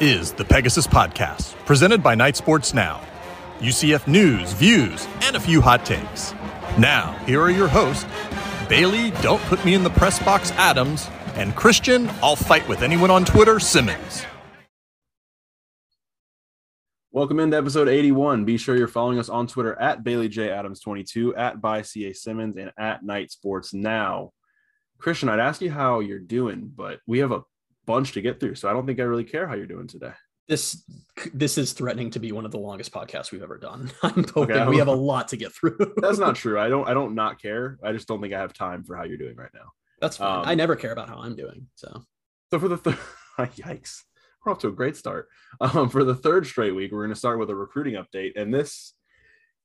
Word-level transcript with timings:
is 0.00 0.32
the 0.32 0.44
Pegasus 0.44 0.86
Podcast, 0.86 1.54
presented 1.64 2.02
by 2.02 2.14
Knight 2.14 2.36
Sports 2.36 2.74
Now. 2.74 3.02
UCF 3.60 4.06
news, 4.06 4.52
views, 4.52 5.08
and 5.22 5.34
a 5.34 5.40
few 5.40 5.62
hot 5.62 5.86
takes. 5.86 6.34
Now, 6.78 7.12
here 7.24 7.40
are 7.40 7.50
your 7.50 7.68
hosts 7.68 8.04
Bailey, 8.68 9.12
don't 9.22 9.40
put 9.44 9.64
me 9.64 9.74
in 9.74 9.84
the 9.84 9.90
press 9.90 10.22
box, 10.22 10.50
Adams, 10.52 11.08
and 11.34 11.54
Christian, 11.54 12.10
I'll 12.22 12.36
fight 12.36 12.68
with 12.68 12.82
anyone 12.82 13.10
on 13.10 13.24
Twitter, 13.24 13.58
Simmons. 13.58 14.26
Welcome 17.12 17.40
into 17.40 17.56
episode 17.56 17.88
81. 17.88 18.44
Be 18.44 18.58
sure 18.58 18.76
you're 18.76 18.88
following 18.88 19.18
us 19.18 19.30
on 19.30 19.46
Twitter 19.46 19.80
at 19.80 20.04
Bailey 20.04 20.28
J 20.28 20.50
Adams 20.50 20.80
22, 20.80 21.34
at 21.36 21.62
by 21.62 21.80
CA 21.80 22.12
Simmons, 22.12 22.58
and 22.58 22.72
at 22.76 23.02
Knight 23.02 23.30
Sports 23.30 23.72
Now. 23.72 24.32
Christian, 24.98 25.30
I'd 25.30 25.38
ask 25.38 25.62
you 25.62 25.70
how 25.70 26.00
you're 26.00 26.18
doing, 26.18 26.70
but 26.74 26.98
we 27.06 27.20
have 27.20 27.32
a 27.32 27.42
bunch 27.86 28.12
to 28.12 28.20
get 28.20 28.40
through, 28.40 28.56
so 28.56 28.68
I 28.68 28.72
don't 28.72 28.86
think 28.86 29.00
I 29.00 29.04
really 29.04 29.24
care 29.24 29.46
how 29.46 29.54
you're 29.54 29.66
doing 29.66 29.86
today. 29.86 30.12
This 30.48 30.84
this 31.34 31.58
is 31.58 31.72
threatening 31.72 32.10
to 32.10 32.20
be 32.20 32.30
one 32.30 32.44
of 32.44 32.52
the 32.52 32.58
longest 32.58 32.92
podcasts 32.92 33.32
we've 33.32 33.42
ever 33.42 33.58
done. 33.58 33.90
I'm 34.02 34.24
hoping 34.32 34.56
okay, 34.56 34.68
we 34.68 34.78
have 34.78 34.88
a 34.88 34.94
lot 34.94 35.28
to 35.28 35.36
get 35.36 35.52
through. 35.52 35.78
That's 35.96 36.18
not 36.18 36.36
true. 36.36 36.58
I 36.58 36.68
don't 36.68 36.88
I 36.88 36.94
don't 36.94 37.14
not 37.14 37.40
care. 37.40 37.78
I 37.82 37.92
just 37.92 38.06
don't 38.06 38.20
think 38.20 38.32
I 38.32 38.40
have 38.40 38.52
time 38.52 38.84
for 38.84 38.96
how 38.96 39.04
you're 39.04 39.18
doing 39.18 39.36
right 39.36 39.50
now. 39.54 39.72
That's 40.00 40.18
fine. 40.18 40.40
Um, 40.40 40.48
I 40.48 40.54
never 40.54 40.76
care 40.76 40.92
about 40.92 41.08
how 41.08 41.16
I'm 41.16 41.34
doing. 41.34 41.66
So 41.74 42.04
so 42.50 42.58
for 42.58 42.68
the 42.68 42.76
third 42.76 42.98
yikes 43.38 44.02
we're 44.46 44.52
off 44.52 44.58
to 44.60 44.68
a 44.68 44.72
great 44.72 44.96
start. 44.96 45.28
Um, 45.60 45.88
for 45.88 46.04
the 46.04 46.14
third 46.14 46.46
straight 46.46 46.74
week, 46.74 46.92
we're 46.92 47.02
going 47.02 47.14
to 47.14 47.18
start 47.18 47.38
with 47.38 47.50
a 47.50 47.54
recruiting 47.54 47.94
update, 47.94 48.32
and 48.36 48.54
this 48.54 48.94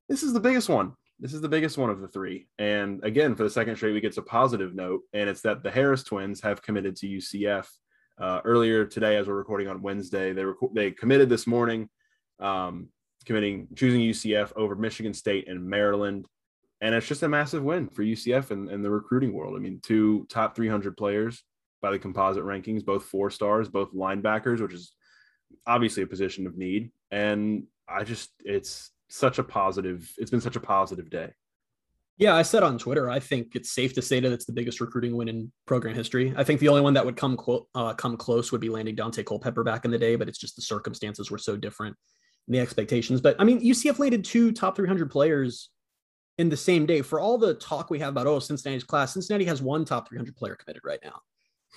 this 0.10 0.24
is 0.24 0.34
the 0.34 0.40
biggest 0.40 0.68
one. 0.68 0.94
This 1.20 1.34
is 1.34 1.42
the 1.42 1.50
biggest 1.50 1.78
one 1.78 1.92
of 1.92 2.02
the 2.02 2.08
three. 2.08 2.48
And 2.58 3.04
again, 3.04 3.36
for 3.36 3.44
the 3.44 3.50
second 3.50 3.76
straight 3.76 3.94
week, 3.94 4.04
it's 4.04 4.18
a 4.18 4.24
positive 4.24 4.74
note, 4.74 5.02
and 5.14 5.30
it's 5.30 5.42
that 5.42 5.62
the 5.62 5.70
Harris 5.70 6.04
twins 6.04 6.42
have 6.42 6.64
committed 6.64 6.96
to 6.98 7.08
UCF. 7.08 7.68
Uh, 8.20 8.42
earlier 8.46 8.86
today, 8.86 9.18
as 9.18 9.28
we're 9.28 9.36
recording 9.36 9.68
on 9.68 9.82
Wednesday, 9.82 10.34
they 10.34 10.46
were 10.46 10.56
they 10.74 10.92
committed 10.92 11.30
this 11.30 11.48
morning, 11.48 11.90
um, 12.40 12.90
committing 13.26 13.68
choosing 13.76 14.02
UCF 14.02 14.52
over 14.56 14.76
Michigan 14.76 15.14
State 15.14 15.48
and 15.48 15.66
Maryland, 15.66 16.28
and 16.82 16.96
it's 16.96 17.08
just 17.08 17.24
a 17.24 17.30
massive 17.30 17.64
win 17.64 17.88
for 17.90 18.04
UCF 18.04 18.52
and, 18.52 18.70
and 18.70 18.84
the 18.84 18.90
recruiting 18.90 19.34
world. 19.34 19.56
I 19.56 19.60
mean, 19.60 19.80
two 19.84 20.26
top 20.30 20.56
300 20.56 20.98
players 20.98 21.44
by 21.82 21.92
the 21.92 22.00
composite 22.00 22.44
rankings, 22.44 22.84
both 22.84 23.04
four 23.04 23.30
stars, 23.30 23.70
both 23.70 23.94
linebackers, 23.94 24.62
which 24.62 24.74
is 24.74 24.94
obviously 25.68 26.04
a 26.04 26.08
position 26.08 26.48
of 26.48 26.58
need. 26.58 26.92
And 27.12 27.66
I 27.88 28.04
just, 28.04 28.32
it's 28.40 28.92
such 29.10 29.40
a 29.40 29.44
positive, 29.44 30.12
it's 30.18 30.32
been 30.32 30.42
such 30.42 30.56
a 30.56 30.62
positive 30.62 31.10
day. 31.10 31.32
Yeah, 32.22 32.36
I 32.36 32.44
said 32.44 32.62
on 32.62 32.78
Twitter, 32.78 33.10
I 33.10 33.20
think 33.20 33.56
it's 33.56 33.72
safe 33.72 33.96
to 33.96 34.02
say 34.04 34.20
that 34.20 34.32
it's 34.32 34.46
the 34.46 34.54
biggest 34.54 34.80
recruiting 34.80 35.18
win 35.18 35.28
in 35.28 35.52
program 35.66 35.96
history. 35.96 36.36
I 36.38 36.44
think 36.44 36.60
the 36.60 36.68
only 36.68 36.82
one 36.82 36.94
that 36.94 37.04
would 37.04 37.18
come 37.18 37.36
quote, 37.36 37.68
uh, 37.74 37.96
come 37.96 38.16
close 38.16 38.52
would 38.52 38.62
be 38.62 38.70
landing 38.70 38.96
Daunte 38.96 39.26
Culpepper 39.26 39.64
back 39.64 39.86
in 39.86 39.92
the 39.92 39.98
day, 39.98 40.16
but 40.16 40.30
it's 40.30 40.38
just 40.38 40.56
the 40.56 40.62
circumstances 40.62 41.32
were 41.32 41.40
so 41.40 41.58
different, 41.58 41.98
and 42.46 42.54
the 42.54 42.60
expectations. 42.60 43.22
But 43.22 43.38
I 43.40 43.44
mean, 43.44 43.60
UCF 43.60 43.98
landed 43.98 44.24
two 44.24 44.52
top 44.52 44.76
300 44.76 45.10
players 45.10 45.70
in 46.38 46.48
the 46.48 46.56
same 46.56 46.86
day. 46.86 47.02
For 47.02 47.20
all 47.20 47.40
the 47.40 47.56
talk 47.56 47.90
we 47.90 47.98
have 47.98 48.10
about 48.10 48.28
oh 48.28 48.38
Cincinnati's 48.38 48.84
class, 48.84 49.14
Cincinnati 49.14 49.46
has 49.46 49.60
one 49.60 49.84
top 49.84 50.08
300 50.08 50.36
player 50.36 50.54
committed 50.54 50.84
right 50.86 51.00
now. 51.04 51.22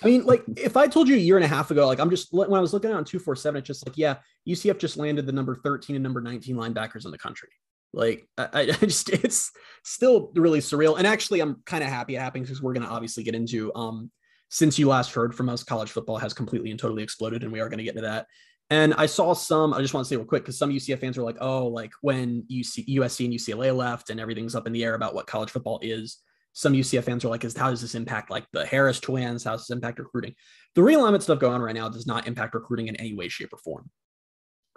I 0.03 0.05
mean, 0.05 0.25
like 0.25 0.43
if 0.57 0.77
I 0.77 0.85
told 0.85 1.07
you 1.07 1.15
a 1.15 1.17
year 1.17 1.37
and 1.37 1.45
a 1.45 1.47
half 1.47 1.71
ago, 1.71 1.87
like 1.87 1.99
I'm 1.99 2.11
just 2.11 2.31
when 2.31 2.53
I 2.53 2.59
was 2.59 2.71
looking 2.71 2.91
at 2.91 2.95
on 2.95 3.03
247, 3.03 3.57
it's 3.57 3.65
just 3.65 3.87
like, 3.87 3.97
yeah, 3.97 4.17
UCF 4.47 4.77
just 4.77 4.97
landed 4.97 5.25
the 5.25 5.31
number 5.31 5.55
13 5.55 5.95
and 5.95 6.03
number 6.03 6.21
19 6.21 6.55
linebackers 6.55 7.05
in 7.05 7.09
the 7.09 7.17
country. 7.17 7.49
Like 7.95 8.27
I, 8.37 8.47
I 8.53 8.65
just 8.85 9.09
it's 9.09 9.51
still 9.83 10.31
really 10.35 10.59
surreal. 10.59 10.97
And 10.97 11.07
actually, 11.07 11.39
I'm 11.39 11.61
kind 11.65 11.83
of 11.83 11.89
happy 11.89 12.15
it 12.15 12.19
happened 12.19 12.45
because 12.45 12.61
we're 12.61 12.73
gonna 12.73 12.87
obviously 12.87 13.23
get 13.23 13.35
into 13.35 13.73
um 13.75 14.11
since 14.49 14.77
you 14.77 14.87
last 14.87 15.13
heard 15.13 15.33
from 15.33 15.49
us, 15.49 15.63
college 15.63 15.91
football 15.91 16.17
has 16.17 16.33
completely 16.33 16.71
and 16.71 16.79
totally 16.79 17.03
exploded, 17.03 17.43
and 17.43 17.51
we 17.51 17.59
are 17.59 17.67
going 17.67 17.79
to 17.79 17.83
get 17.83 17.95
into 17.95 18.07
that. 18.07 18.27
And 18.69 18.93
I 18.93 19.07
saw 19.07 19.33
some, 19.33 19.73
I 19.73 19.81
just 19.81 19.93
want 19.93 20.05
to 20.05 20.07
say 20.07 20.15
real 20.15 20.25
quick, 20.25 20.43
because 20.43 20.57
some 20.57 20.69
UCF 20.69 20.99
fans 20.99 21.17
are 21.17 21.23
like, 21.23 21.37
oh, 21.41 21.67
like 21.67 21.91
when 22.01 22.43
UC, 22.49 22.87
USC 22.87 23.25
and 23.25 23.33
UCLA 23.33 23.75
left 23.75 24.11
and 24.11 24.19
everything's 24.19 24.55
up 24.55 24.67
in 24.67 24.71
the 24.71 24.83
air 24.83 24.93
about 24.93 25.13
what 25.15 25.27
college 25.27 25.49
football 25.49 25.79
is 25.81 26.19
some 26.55 26.71
UCF 26.71 27.03
fans 27.03 27.25
are 27.25 27.27
like, 27.27 27.43
is 27.43 27.55
how 27.55 27.69
does 27.69 27.81
this 27.81 27.95
impact 27.95 28.31
like 28.31 28.45
the 28.53 28.65
Harris 28.65 29.01
twins? 29.01 29.43
How 29.43 29.51
does 29.51 29.67
this 29.67 29.75
impact 29.75 29.99
recruiting? 29.99 30.35
The 30.73 30.81
realignment 30.81 31.21
stuff 31.21 31.37
going 31.37 31.53
on 31.53 31.61
right 31.61 31.75
now 31.75 31.89
does 31.89 32.07
not 32.07 32.27
impact 32.27 32.55
recruiting 32.55 32.87
in 32.87 32.95
any 32.95 33.13
way, 33.13 33.27
shape, 33.27 33.51
or 33.51 33.57
form. 33.57 33.89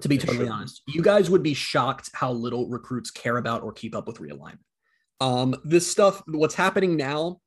To 0.02 0.08
be 0.08 0.18
totally 0.18 0.48
honest, 0.48 0.82
you 0.86 1.02
guys 1.02 1.28
would 1.28 1.42
be 1.42 1.54
shocked 1.54 2.10
how 2.12 2.30
little 2.32 2.68
recruits 2.68 3.10
care 3.10 3.36
about 3.36 3.62
or 3.62 3.72
keep 3.72 3.96
up 3.96 4.06
with 4.06 4.18
realignment. 4.18 4.58
Um, 5.20 5.56
this 5.64 5.90
stuff, 5.90 6.22
what's 6.28 6.54
happening 6.54 6.96
now 6.96 7.40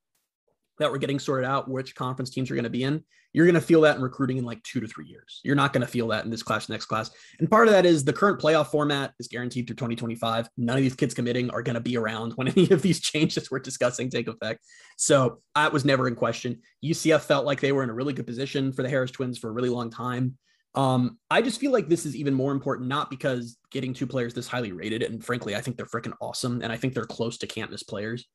that 0.80 0.92
we're 0.92 0.98
getting 0.98 1.20
sorted 1.20 1.48
out, 1.48 1.70
which 1.70 1.96
conference 1.96 2.30
teams 2.30 2.52
are 2.52 2.56
going 2.56 2.66
to 2.66 2.70
be 2.70 2.84
in, 2.84 3.04
you're 3.34 3.46
going 3.46 3.56
to 3.56 3.62
feel 3.62 3.82
that 3.82 3.96
in 3.96 4.02
recruiting 4.02 4.38
in 4.38 4.44
like 4.44 4.62
two 4.64 4.80
to 4.80 4.88
three 4.88 5.06
years. 5.06 5.40
You're 5.44 5.56
not 5.56 5.72
going 5.74 5.86
to 5.86 5.88
feel 5.88 6.08
that 6.10 6.26
in 6.26 6.32
this 6.32 6.44
class, 6.44 6.68
next 6.68 6.86
class. 6.86 7.12
And 7.40 7.50
part 7.50 7.68
of 7.68 7.74
that 7.74 7.86
is 7.86 8.04
the 8.04 8.14
current 8.14 8.42
playoff 8.42 8.68
format 8.68 9.14
is 9.20 9.28
guaranteed 9.28 9.68
through 9.68 9.78
2025. 9.78 10.50
None 10.58 10.76
of 10.76 10.82
these 10.82 10.96
kids 10.96 11.14
committing 11.14 11.50
are 11.52 11.62
going 11.62 11.76
to 11.76 11.82
be 11.82 11.98
around 11.98 12.34
when 12.34 12.48
any 12.58 12.70
of 12.72 12.82
these 12.82 13.00
changes 13.00 13.50
we're 13.50 13.60
discussing 13.60 14.10
take 14.10 14.28
effect. 14.28 14.66
So 14.98 15.40
that 15.56 15.72
was 15.72 15.86
never 15.86 16.08
in 16.08 16.16
question. 16.16 16.62
UCF 16.84 17.22
felt 17.22 17.46
like 17.46 17.62
they 17.62 17.72
were 17.72 17.84
in 17.84 17.90
a 17.90 17.94
really 17.94 18.14
good 18.14 18.28
position 18.28 18.74
for 18.74 18.84
the 18.84 18.90
Harris 18.90 19.12
twins 19.12 19.38
for 19.38 19.50
a 19.50 19.54
really 19.54 19.70
long 19.70 19.90
time. 19.90 20.38
Um, 20.74 21.18
I 21.30 21.42
just 21.42 21.60
feel 21.60 21.72
like 21.72 21.90
this 21.90 22.06
is 22.06 22.16
even 22.16 22.34
more 22.34 22.52
important, 22.52 22.88
not 22.88 23.10
because 23.10 23.58
getting 23.72 23.94
two 23.94 24.08
players 24.08 24.34
this 24.34 24.48
highly 24.48 24.72
rated, 24.72 25.04
and 25.04 25.24
frankly, 25.24 25.56
I 25.56 25.62
think 25.62 25.78
they're 25.78 25.86
freaking 25.86 26.16
awesome, 26.22 26.62
and 26.62 26.72
I 26.72 26.78
think 26.78 26.94
they're 26.94 27.04
close 27.06 27.38
to 27.40 27.48
can't 27.48 27.72
miss 27.72 27.84
players. 27.84 28.26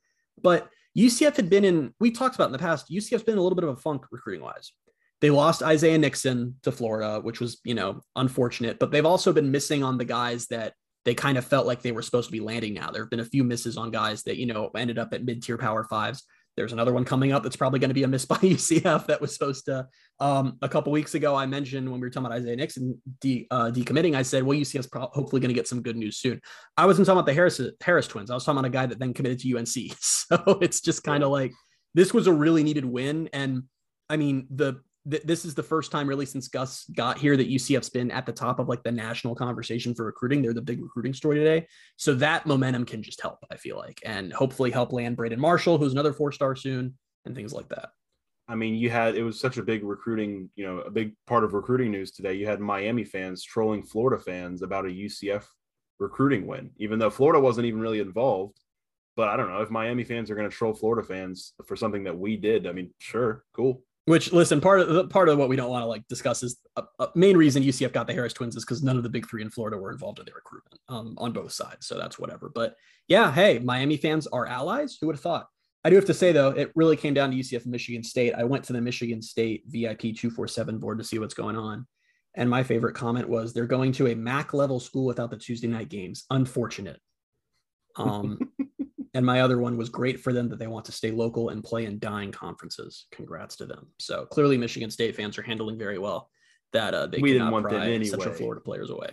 But 0.43 0.69
UCF 0.97 1.37
had 1.37 1.49
been 1.49 1.65
in, 1.65 1.95
we 1.99 2.11
talked 2.11 2.35
about 2.35 2.47
in 2.47 2.53
the 2.53 2.59
past, 2.59 2.91
UCF's 2.91 3.23
been 3.23 3.39
a 3.39 3.43
little 3.43 3.57
bit 3.57 3.65
of 3.65 3.71
a 3.71 3.81
funk 3.81 4.05
recruiting 4.11 4.43
wise. 4.43 4.73
They 5.21 5.31
lost 5.31 5.63
Isaiah 5.63 5.97
Nixon 5.97 6.57
to 6.63 6.73
Florida, 6.73 7.21
which 7.21 7.41
was, 7.41 7.59
you 7.65 7.75
know, 7.75 8.01
unfortunate, 8.17 8.79
but 8.79 8.91
they've 8.91 9.07
also 9.07 9.33
been 9.33 9.51
missing 9.51 9.83
on 9.83 9.97
the 9.97 10.05
guys 10.05 10.47
that 10.49 10.75
they 11.07 11.15
kind 11.15 11.39
of 11.39 11.47
felt 11.47 11.67
like 11.67 11.81
they 11.81 11.93
were 11.93 12.03
supposed 12.03 12.29
to 12.29 12.33
be 12.33 12.41
landing 12.41 12.75
now. 12.75 12.91
There 12.91 13.03
have 13.03 13.11
been 13.11 13.21
a 13.21 13.25
few 13.25 13.45
misses 13.45 13.77
on 13.77 13.91
guys 13.91 14.25
that, 14.25 14.37
you 14.37 14.45
know, 14.45 14.71
ended 14.77 14.99
up 14.99 15.15
at 15.15 15.25
mid 15.25 15.43
tier 15.43 15.57
power 15.57 15.85
fives. 15.85 16.25
There's 16.57 16.73
another 16.73 16.93
one 16.93 17.05
coming 17.05 17.33
up 17.33 17.43
that's 17.43 17.57
probably 17.57 17.79
going 17.79 17.91
to 17.91 17.95
be 17.95 18.03
a 18.03 18.09
miss 18.09 18.25
by 18.27 18.37
UCF 18.37 19.07
that 19.07 19.21
was 19.21 19.33
supposed 19.33 19.67
to. 19.67 19.87
Um, 20.21 20.59
a 20.63 20.69
couple 20.69 20.93
weeks 20.93 21.15
ago, 21.15 21.35
I 21.35 21.47
mentioned 21.47 21.91
when 21.91 22.01
we 22.01 22.07
were 22.07 22.11
talking 22.11 22.27
about 22.27 22.37
Isaiah 22.37 22.57
Nixon 22.57 23.01
de, 23.21 23.47
uh, 23.51 23.71
decommitting, 23.71 24.17
I 24.17 24.23
said, 24.23 24.43
well, 24.43 24.59
UCF's 24.59 24.87
pro- 24.87 25.11
hopefully 25.13 25.41
going 25.41 25.51
to 25.51 25.55
get 25.55 25.69
some 25.69 25.83
good 25.83 25.97
news 25.97 26.17
soon. 26.19 26.41
I 26.77 26.87
wasn't 26.87 27.07
talking 27.07 27.19
about 27.19 27.27
the 27.27 27.35
Harris, 27.35 27.61
Harris 27.83 28.07
twins. 28.07 28.31
I 28.31 28.35
was 28.35 28.45
talking 28.45 28.59
about 28.59 28.69
a 28.69 28.73
guy 28.73 28.87
that 28.87 28.99
then 28.99 29.13
committed 29.13 29.39
to 29.41 29.57
UNC. 29.57 29.69
So 30.27 30.59
it's 30.61 30.81
just 30.81 31.05
kind 31.05 31.23
of 31.23 31.31
like 31.31 31.53
this 31.95 32.13
was 32.13 32.27
a 32.27 32.33
really 32.33 32.65
needed 32.65 32.85
win. 32.85 33.29
And 33.33 33.63
I 34.11 34.17
mean, 34.17 34.49
the 34.51 34.81
th- 35.11 35.23
this 35.23 35.45
is 35.45 35.55
the 35.55 35.63
first 35.63 35.91
time 35.91 36.09
really 36.09 36.27
since 36.27 36.49
Gus 36.49 36.85
got 36.95 37.19
here 37.19 37.37
that 37.37 37.49
UCF's 37.49 37.91
been 37.91 38.11
at 38.11 38.27
the 38.27 38.33
top 38.33 38.59
of 38.59 38.69
like 38.69 38.83
the 38.83 38.93
national 38.93 39.35
conversation 39.35 39.95
for 39.95 40.05
recruiting. 40.05 40.43
They're 40.43 40.53
the 40.53 40.63
big 40.63 40.83
recruiting 40.83 41.15
story 41.15 41.39
today. 41.39 41.67
So 41.97 42.15
that 42.15 42.47
momentum 42.47 42.85
can 42.85 43.03
just 43.03 43.21
help, 43.21 43.39
I 43.51 43.57
feel 43.57 43.77
like, 43.77 44.01
and 44.05 44.33
hopefully 44.33 44.71
help 44.71 44.93
land 44.93 45.17
Braden 45.17 45.41
Marshall, 45.41 45.79
who's 45.79 45.93
another 45.93 46.13
four 46.13 46.33
star 46.33 46.57
soon, 46.57 46.95
and 47.25 47.35
things 47.35 47.53
like 47.53 47.69
that. 47.69 47.91
I 48.49 48.55
mean, 48.55 48.77
you 48.77 48.91
had 48.91 49.17
it 49.17 49.25
was 49.25 49.41
such 49.41 49.57
a 49.57 49.63
big 49.63 49.83
recruiting, 49.83 50.51
you 50.55 50.65
know, 50.65 50.79
a 50.79 50.91
big 50.91 51.15
part 51.27 51.43
of 51.43 51.53
recruiting 51.53 51.91
news 51.91 52.13
today. 52.13 52.35
You 52.35 52.47
had 52.47 52.61
Miami 52.61 53.05
fans 53.05 53.43
trolling 53.43 53.83
Florida 53.83 54.23
fans 54.23 54.63
about 54.63 54.87
a 54.87 54.89
UCF 54.89 55.45
recruiting 55.99 56.47
win, 56.47 56.71
even 56.77 56.99
though 56.99 57.11
Florida 57.11 57.41
wasn't 57.41 57.67
even 57.67 57.81
really 57.81 58.01
involved. 58.01 58.61
But 59.17 59.29
I 59.29 59.37
don't 59.37 59.49
know 59.49 59.63
if 59.63 59.71
Miami 59.71 60.05
fans 60.05 60.31
are 60.31 60.37
going 60.37 60.49
to 60.49 60.55
troll 60.55 60.75
Florida 60.75 61.07
fans 61.07 61.55
for 61.67 61.75
something 61.75 62.05
that 62.05 62.19
we 62.19 62.37
did. 62.37 62.67
I 62.67 62.73
mean, 62.73 62.91
sure, 62.99 63.45
cool. 63.55 63.83
Which 64.07 64.33
listen, 64.33 64.61
part 64.61 64.81
of 64.81 64.89
the 64.89 65.09
part 65.09 65.29
of 65.29 65.37
what 65.37 65.49
we 65.49 65.57
don't 65.57 65.71
want 65.71 65.83
to 65.83 65.87
like 65.87 66.07
discuss 66.07 66.45
is 66.45 66.59
a, 66.77 66.85
a 67.01 67.09
main 67.17 67.37
reason 67.37 67.65
UCF 67.65 67.93
got 67.93 68.07
the 68.07 68.13
Harris 68.13 68.33
twins 68.33 68.55
is 68.55 68.65
because 68.65 68.83
none 68.83 68.97
of 68.97 69.03
the 69.03 69.09
big 69.09 69.29
three 69.29 69.43
in 69.43 69.51
Florida 69.51 69.77
were 69.77 69.91
involved 69.91 70.21
in 70.21 70.25
the 70.25 70.33
recruitment 70.33 70.81
um, 70.89 71.17
on 71.19 71.33
both 71.33 71.51
sides. 71.51 71.89
So 71.89 71.99
that's 71.99 72.17
whatever. 72.17 72.49
But 72.55 72.77
yeah, 73.09 73.33
hey, 73.33 73.59
Miami 73.59 73.97
fans 73.97 74.29
are 74.29 74.47
allies. 74.47 74.97
Who 75.01 75.09
would 75.09 75.17
have 75.17 75.23
thought? 75.23 75.49
I 75.85 75.91
do 75.91 75.97
have 75.97 76.05
to 76.05 76.15
say 76.15 76.31
though, 76.31 76.51
it 76.51 76.71
really 76.77 76.97
came 76.97 77.15
down 77.15 77.33
to 77.33 77.37
UCF 77.37 77.63
and 77.63 77.73
Michigan 77.73 78.05
State. 78.05 78.35
I 78.35 78.45
went 78.45 78.63
to 78.65 78.73
the 78.73 78.81
Michigan 78.81 79.21
State 79.21 79.65
VIP 79.67 80.01
247 80.01 80.79
board 80.79 80.99
to 80.99 81.05
see 81.05 81.19
what's 81.19 81.35
going 81.35 81.57
on. 81.57 81.87
And 82.37 82.49
my 82.49 82.63
favorite 82.63 82.95
comment 82.95 83.29
was 83.29 83.53
they're 83.53 83.67
going 83.67 83.93
to 83.93 84.09
a 84.09 84.15
MAC 84.15 84.55
level 84.55 84.79
school 84.79 85.07
without 85.07 85.31
the 85.31 85.37
Tuesday 85.37 85.69
night 85.69 85.89
games. 85.89 86.27
Unfortunate. 86.31 87.01
Um, 87.97 88.39
And 89.17 89.25
my 89.25 89.41
other 89.41 89.57
one 89.57 89.79
was 89.79 89.89
great 89.89 90.21
for 90.21 90.35
them 90.35 90.51
that 90.51 90.59
they 90.59 90.67
want 90.67 90.85
to 90.85 90.93
stay 90.93 91.11
local 91.11 91.49
and 91.49 91.65
play 91.65 91.87
in 91.87 91.99
dying 91.99 92.31
conferences. 92.31 93.07
Congrats 93.13 93.57
to 93.57 93.65
them. 93.65 93.87
So 93.99 94.27
clearly, 94.27 94.59
Michigan 94.59 94.91
State 94.91 95.17
fans 95.17 95.39
are 95.39 95.43
handling 95.43 95.79
very 95.79 95.99
well 95.99 96.29
that 96.75 96.93
uh, 96.93 97.07
they 97.07 97.17
we 97.17 97.33
didn't 97.33 97.51
want. 97.51 97.65
Central 98.11 98.35
Florida 98.35 98.61
players 98.61 98.91
away. 98.91 99.09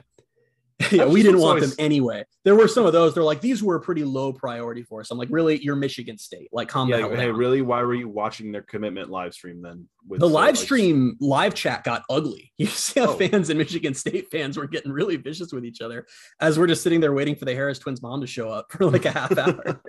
yeah, 0.91 1.05
we 1.05 1.21
didn't 1.21 1.39
want 1.39 1.57
always... 1.57 1.75
them 1.75 1.85
anyway. 1.85 2.25
There 2.43 2.55
were 2.55 2.67
some 2.67 2.85
of 2.85 2.93
those. 2.93 3.13
They're 3.13 3.23
like, 3.23 3.41
these 3.41 3.63
were 3.63 3.75
a 3.75 3.81
pretty 3.81 4.03
low 4.03 4.33
priority 4.33 4.83
for 4.83 5.01
us. 5.01 5.11
I'm 5.11 5.17
like, 5.17 5.29
really, 5.31 5.63
you're 5.63 5.75
Michigan 5.75 6.17
State. 6.17 6.49
Like, 6.51 6.67
calm 6.67 6.89
yeah, 6.89 6.99
down. 6.99 7.15
Hey, 7.15 7.31
really? 7.31 7.61
Why 7.61 7.81
were 7.83 7.93
you 7.93 8.09
watching 8.09 8.51
their 8.51 8.63
commitment 8.63 9.09
live 9.09 9.33
stream 9.33 9.61
then? 9.61 9.87
With 10.07 10.19
the 10.19 10.29
live 10.29 10.57
stream 10.57 11.17
live 11.19 11.53
chat 11.53 11.83
got 11.83 12.03
ugly. 12.09 12.51
You 12.63 12.67
see 12.67 13.01
how 13.01 13.09
oh. 13.09 13.17
fans 13.17 13.49
and 13.49 13.59
Michigan 13.59 13.93
State 13.93 14.31
fans 14.31 14.55
were 14.55 14.67
getting 14.67 14.91
really 14.91 15.17
vicious 15.17 15.51
with 15.51 15.65
each 15.65 15.81
other 15.81 16.05
as 16.39 16.57
we're 16.57 16.67
just 16.67 16.81
sitting 16.81 17.01
there 17.01 17.11
waiting 17.11 17.35
for 17.35 17.43
the 17.43 17.53
Harris 17.53 17.77
twins 17.77 18.01
mom 18.01 18.21
to 18.21 18.27
show 18.27 18.47
up 18.47 18.71
for 18.71 18.85
like 18.85 19.03
a 19.03 19.11
half 19.11 19.37
hour. 19.37 19.81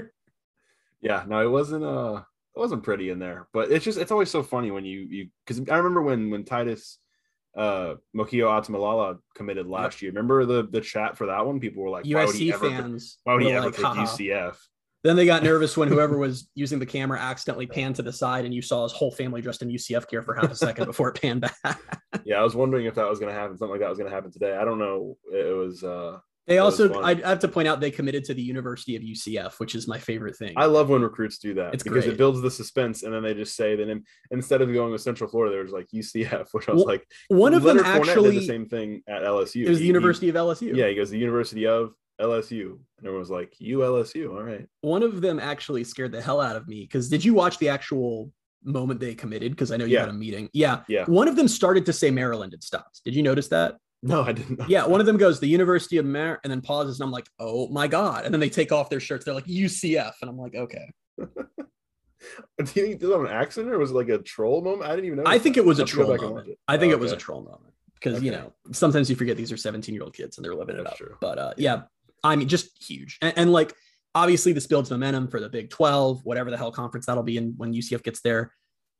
yeah, 1.00 1.24
no, 1.26 1.44
it 1.44 1.50
wasn't 1.50 1.84
uh 1.84 2.22
it 2.54 2.58
wasn't 2.58 2.84
pretty 2.84 3.10
in 3.10 3.18
there, 3.18 3.48
but 3.52 3.72
it's 3.72 3.84
just 3.84 3.98
it's 3.98 4.12
always 4.12 4.30
so 4.30 4.42
funny 4.42 4.70
when 4.70 4.84
you 4.84 5.00
you 5.00 5.28
because 5.44 5.60
I 5.68 5.78
remember 5.78 6.02
when 6.02 6.30
when 6.30 6.44
Titus 6.44 6.98
uh 7.56 7.94
Mokiao-Atimalala 8.16 9.18
committed 9.34 9.66
last 9.66 9.96
yep. 9.96 10.02
year. 10.02 10.10
Remember 10.12 10.44
the 10.44 10.68
the 10.70 10.80
chat 10.80 11.16
for 11.16 11.26
that 11.26 11.44
one? 11.44 11.60
People 11.60 11.82
were 11.82 11.90
like, 11.90 12.04
USC 12.04 12.52
why 12.52 12.68
fans. 12.68 13.18
Why 13.24 13.34
would 13.34 13.42
he 13.42 13.52
ever 13.52 13.66
like, 13.66 13.76
pick 13.76 13.84
UCF? 13.84 14.56
Then 15.04 15.16
they 15.16 15.26
got 15.26 15.42
nervous 15.42 15.76
when 15.76 15.88
whoever 15.88 16.16
was 16.26 16.48
using 16.54 16.78
the 16.78 16.86
camera 16.86 17.18
accidentally 17.18 17.66
panned 17.66 17.96
to 17.96 18.02
the 18.02 18.12
side 18.12 18.44
and 18.44 18.54
you 18.54 18.62
saw 18.62 18.84
his 18.84 18.92
whole 18.92 19.10
family 19.10 19.42
dressed 19.42 19.62
in 19.62 19.68
UCF 19.68 20.08
gear 20.08 20.22
for 20.22 20.34
half 20.34 20.50
a 20.50 20.54
second 20.54 20.86
before 20.86 21.08
it 21.08 21.20
panned 21.20 21.40
back. 21.40 21.80
yeah, 22.24 22.36
I 22.36 22.42
was 22.42 22.54
wondering 22.54 22.86
if 22.86 22.94
that 22.94 23.08
was 23.08 23.18
going 23.18 23.34
to 23.34 23.38
happen. 23.38 23.58
Something 23.58 23.72
like 23.72 23.80
that 23.80 23.88
was 23.88 23.98
going 23.98 24.08
to 24.08 24.14
happen 24.14 24.30
today. 24.30 24.56
I 24.56 24.64
don't 24.64 24.78
know. 24.78 25.16
It 25.32 25.56
was. 25.56 25.82
uh 25.82 26.18
They 26.46 26.58
also, 26.58 27.00
I 27.02 27.14
have 27.14 27.38
to 27.40 27.48
point 27.48 27.68
out, 27.68 27.80
they 27.80 27.90
committed 27.90 28.24
to 28.24 28.34
the 28.34 28.42
University 28.42 28.96
of 28.96 29.02
UCF, 29.02 29.60
which 29.60 29.76
is 29.76 29.86
my 29.86 29.98
favorite 29.98 30.36
thing. 30.36 30.54
I 30.56 30.64
love 30.64 30.88
when 30.88 31.02
recruits 31.02 31.38
do 31.38 31.54
that 31.54 31.72
it's 31.72 31.84
because 31.84 32.04
great. 32.04 32.14
it 32.14 32.18
builds 32.18 32.40
the 32.40 32.50
suspense, 32.50 33.04
and 33.04 33.14
then 33.14 33.22
they 33.22 33.32
just 33.32 33.54
say 33.54 33.76
that 33.76 34.02
instead 34.32 34.60
of 34.60 34.72
going 34.72 34.90
with 34.90 35.00
Central 35.00 35.30
Florida, 35.30 35.54
there's 35.54 35.70
like 35.70 35.86
UCF, 35.94 36.48
which 36.52 36.68
I 36.68 36.72
was 36.72 36.80
well, 36.80 36.86
like, 36.86 37.06
one 37.28 37.54
of 37.54 37.64
Leonard 37.64 37.84
them 37.84 38.00
actually 38.00 38.32
did 38.32 38.42
the 38.42 38.46
same 38.46 38.66
thing 38.66 39.02
at 39.08 39.22
LSU. 39.22 39.66
It 39.66 39.68
was 39.68 39.78
the 39.78 39.86
University 39.86 40.26
he, 40.26 40.30
of 40.30 40.36
LSU. 40.36 40.74
Yeah, 40.74 40.88
he 40.88 40.94
goes 40.94 41.10
the 41.10 41.18
University 41.18 41.66
of 41.66 41.92
LSU. 42.20 42.72
And 42.72 43.06
everyone 43.06 43.20
was 43.20 43.30
like, 43.30 43.54
You 43.58 43.78
LSU. 43.78 44.30
All 44.34 44.42
right. 44.42 44.66
One 44.80 45.02
of 45.02 45.20
them 45.20 45.38
actually 45.38 45.84
scared 45.84 46.12
the 46.12 46.22
hell 46.22 46.40
out 46.40 46.56
of 46.56 46.68
me 46.68 46.82
because 46.82 47.08
did 47.08 47.24
you 47.24 47.34
watch 47.34 47.58
the 47.58 47.68
actual 47.68 48.32
moment 48.64 49.00
they 49.00 49.14
committed? 49.14 49.52
Because 49.52 49.72
I 49.72 49.76
know 49.76 49.84
you 49.84 49.94
yeah. 49.94 50.00
had 50.00 50.08
a 50.08 50.14
meeting. 50.14 50.48
Yeah. 50.52 50.80
Yeah. 50.88 51.04
One 51.06 51.28
of 51.28 51.36
them 51.36 51.48
started 51.48 51.86
to 51.86 51.92
say 51.92 52.10
Maryland 52.10 52.54
and 52.54 52.62
stopped. 52.62 53.02
Did 53.04 53.14
you 53.14 53.22
notice 53.22 53.48
that? 53.48 53.76
No, 54.02 54.22
I 54.22 54.32
didn't. 54.32 54.68
Yeah, 54.68 54.86
one 54.86 55.00
of 55.00 55.06
them 55.06 55.16
goes 55.16 55.38
the 55.38 55.46
University 55.46 55.96
of 55.96 56.04
Maryland 56.04 56.40
and 56.44 56.50
then 56.50 56.60
pauses, 56.60 56.98
and 56.98 57.06
I'm 57.06 57.12
like, 57.12 57.28
oh 57.38 57.68
my 57.68 57.86
god! 57.86 58.24
And 58.24 58.34
then 58.34 58.40
they 58.40 58.50
take 58.50 58.72
off 58.72 58.90
their 58.90 59.00
shirts. 59.00 59.24
They're 59.24 59.34
like 59.34 59.46
UCF, 59.46 60.12
and 60.20 60.30
I'm 60.30 60.38
like, 60.38 60.54
okay. 60.54 60.90
Do 61.18 61.26
you 62.58 62.64
think 62.64 63.00
this 63.00 63.08
was 63.08 63.28
an 63.28 63.34
accident 63.34 63.74
or 63.74 63.78
was 63.78 63.90
it 63.90 63.94
like 63.94 64.08
a 64.08 64.18
troll 64.18 64.62
moment? 64.62 64.88
I 64.88 64.94
didn't 64.94 65.06
even 65.06 65.18
know. 65.18 65.24
I 65.26 65.38
think 65.38 65.56
it 65.56 65.64
was 65.64 65.80
a 65.80 65.84
troll 65.84 66.16
moment. 66.16 66.56
I 66.68 66.78
think 66.78 66.92
oh, 66.92 66.96
it 66.96 67.00
was 67.00 67.10
a 67.10 67.16
troll 67.16 67.42
moment 67.42 67.72
because 67.94 68.18
okay. 68.18 68.26
you 68.26 68.30
know 68.30 68.52
sometimes 68.70 69.10
you 69.10 69.16
forget 69.16 69.36
these 69.36 69.50
are 69.50 69.56
17 69.56 69.92
year 69.92 70.04
old 70.04 70.14
kids 70.14 70.38
and 70.38 70.44
they're 70.44 70.54
living 70.54 70.76
That's 70.76 70.86
it 70.86 70.92
up. 70.92 70.96
True. 70.98 71.16
But 71.20 71.38
uh, 71.38 71.54
yeah, 71.56 71.82
I 72.24 72.36
mean, 72.36 72.48
just 72.48 72.82
huge. 72.82 73.18
And, 73.20 73.32
and, 73.36 73.52
like, 73.52 73.74
obviously, 74.14 74.52
this 74.52 74.66
builds 74.66 74.90
momentum 74.90 75.28
for 75.28 75.40
the 75.40 75.48
Big 75.48 75.70
12, 75.70 76.24
whatever 76.24 76.50
the 76.50 76.56
hell 76.56 76.72
conference 76.72 77.06
that'll 77.06 77.22
be 77.22 77.36
in 77.36 77.54
when 77.56 77.72
UCF 77.74 78.02
gets 78.02 78.20
there. 78.20 78.52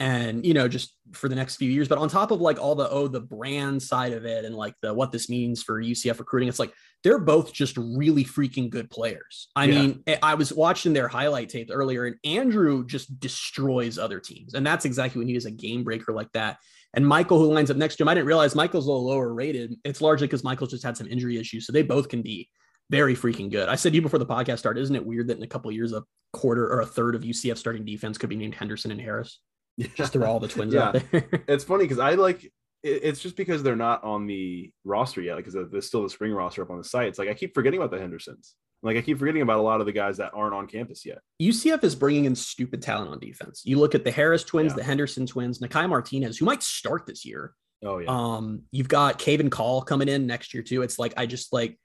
And, 0.02 0.44
you 0.44 0.52
know, 0.52 0.66
just 0.66 0.96
for 1.12 1.28
the 1.28 1.36
next 1.36 1.56
few 1.56 1.70
years. 1.70 1.86
But 1.86 1.98
on 1.98 2.08
top 2.08 2.32
of 2.32 2.40
like 2.40 2.58
all 2.58 2.74
the, 2.74 2.90
oh, 2.90 3.06
the 3.06 3.20
brand 3.20 3.80
side 3.80 4.12
of 4.12 4.24
it 4.24 4.44
and 4.44 4.52
like 4.52 4.74
the 4.82 4.92
what 4.92 5.12
this 5.12 5.28
means 5.28 5.62
for 5.62 5.80
UCF 5.80 6.18
recruiting, 6.18 6.48
it's 6.48 6.58
like 6.58 6.72
they're 7.04 7.20
both 7.20 7.52
just 7.52 7.76
really 7.76 8.24
freaking 8.24 8.68
good 8.68 8.90
players. 8.90 9.48
I 9.54 9.66
yeah. 9.66 9.80
mean, 9.80 10.02
eh, 10.08 10.18
I 10.20 10.34
was 10.34 10.52
watching 10.52 10.92
their 10.92 11.06
highlight 11.06 11.50
tape 11.50 11.70
earlier 11.72 12.06
and 12.06 12.16
Andrew 12.24 12.84
just 12.84 13.20
destroys 13.20 13.96
other 13.96 14.18
teams. 14.18 14.54
And 14.54 14.66
that's 14.66 14.84
exactly 14.84 15.20
when 15.20 15.28
he 15.28 15.36
is 15.36 15.46
a 15.46 15.52
game 15.52 15.84
breaker 15.84 16.12
like 16.12 16.32
that. 16.32 16.58
And 16.94 17.06
Michael, 17.06 17.38
who 17.38 17.52
lines 17.52 17.70
up 17.70 17.76
next 17.76 17.96
to 17.96 18.02
him, 18.02 18.08
I 18.08 18.14
didn't 18.14 18.26
realize 18.26 18.56
Michael's 18.56 18.86
a 18.86 18.90
little 18.90 19.06
lower 19.06 19.32
rated. 19.32 19.76
It's 19.84 20.00
largely 20.00 20.26
because 20.26 20.42
Michael's 20.42 20.72
just 20.72 20.84
had 20.84 20.96
some 20.96 21.06
injury 21.06 21.38
issues. 21.38 21.64
So 21.64 21.72
they 21.72 21.82
both 21.82 22.08
can 22.08 22.22
be 22.22 22.50
very 22.90 23.14
freaking 23.14 23.50
good. 23.50 23.68
I 23.68 23.76
said 23.76 23.92
to 23.92 23.96
you 23.96 24.02
before 24.02 24.18
the 24.18 24.26
podcast 24.26 24.58
started, 24.58 24.80
isn't 24.80 24.96
it 24.96 25.06
weird 25.06 25.28
that 25.28 25.36
in 25.36 25.44
a 25.44 25.48
couple 25.48 25.70
years, 25.70 25.92
a 25.92 26.02
quarter 26.32 26.66
or 26.70 26.80
a 26.80 26.86
third 26.86 27.14
of 27.14 27.22
UCF 27.22 27.56
starting 27.56 27.84
defense 27.84 28.18
could 28.18 28.30
be 28.30 28.36
named 28.36 28.56
Henderson 28.56 28.90
and 28.90 29.00
Harris? 29.00 29.38
Yeah. 29.76 29.88
Just 29.94 30.12
throw 30.12 30.26
all 30.26 30.40
the 30.40 30.48
twins 30.56 30.74
yeah. 30.74 30.88
out 30.88 31.02
there. 31.10 31.28
it's 31.48 31.64
funny 31.64 31.84
because 31.84 31.98
I 31.98 32.14
like 32.14 32.50
it's 32.82 33.20
just 33.20 33.36
because 33.36 33.62
they're 33.62 33.76
not 33.76 34.02
on 34.02 34.26
the 34.26 34.72
roster 34.84 35.20
yet, 35.20 35.36
Like 35.36 35.44
because 35.44 35.70
there's 35.70 35.86
still 35.86 36.02
the 36.02 36.10
spring 36.10 36.32
roster 36.32 36.62
up 36.62 36.70
on 36.70 36.78
the 36.78 36.84
site. 36.84 37.08
It's 37.08 37.18
like 37.18 37.28
I 37.28 37.34
keep 37.34 37.54
forgetting 37.54 37.78
about 37.78 37.92
the 37.92 37.98
Hendersons. 37.98 38.54
Like 38.82 38.96
I 38.96 39.02
keep 39.02 39.18
forgetting 39.18 39.42
about 39.42 39.60
a 39.60 39.62
lot 39.62 39.80
of 39.80 39.86
the 39.86 39.92
guys 39.92 40.16
that 40.16 40.32
aren't 40.34 40.54
on 40.54 40.66
campus 40.66 41.06
yet. 41.06 41.18
UCF 41.40 41.84
is 41.84 41.94
bringing 41.94 42.24
in 42.24 42.34
stupid 42.34 42.82
talent 42.82 43.12
on 43.12 43.20
defense. 43.20 43.62
You 43.64 43.78
look 43.78 43.94
at 43.94 44.02
the 44.02 44.10
Harris 44.10 44.42
twins, 44.42 44.72
yeah. 44.72 44.76
the 44.76 44.82
Henderson 44.82 45.26
twins, 45.26 45.60
Nakai 45.60 45.88
Martinez, 45.88 46.38
who 46.38 46.44
might 46.44 46.62
start 46.64 47.06
this 47.06 47.24
year. 47.24 47.54
Oh 47.84 47.98
yeah. 47.98 48.08
Um, 48.08 48.62
you've 48.72 48.88
got 48.88 49.18
Caven 49.18 49.50
Call 49.50 49.82
coming 49.82 50.08
in 50.08 50.26
next 50.26 50.52
year 50.52 50.64
too. 50.64 50.82
It's 50.82 50.98
like 50.98 51.14
I 51.16 51.26
just 51.26 51.52
like 51.52 51.78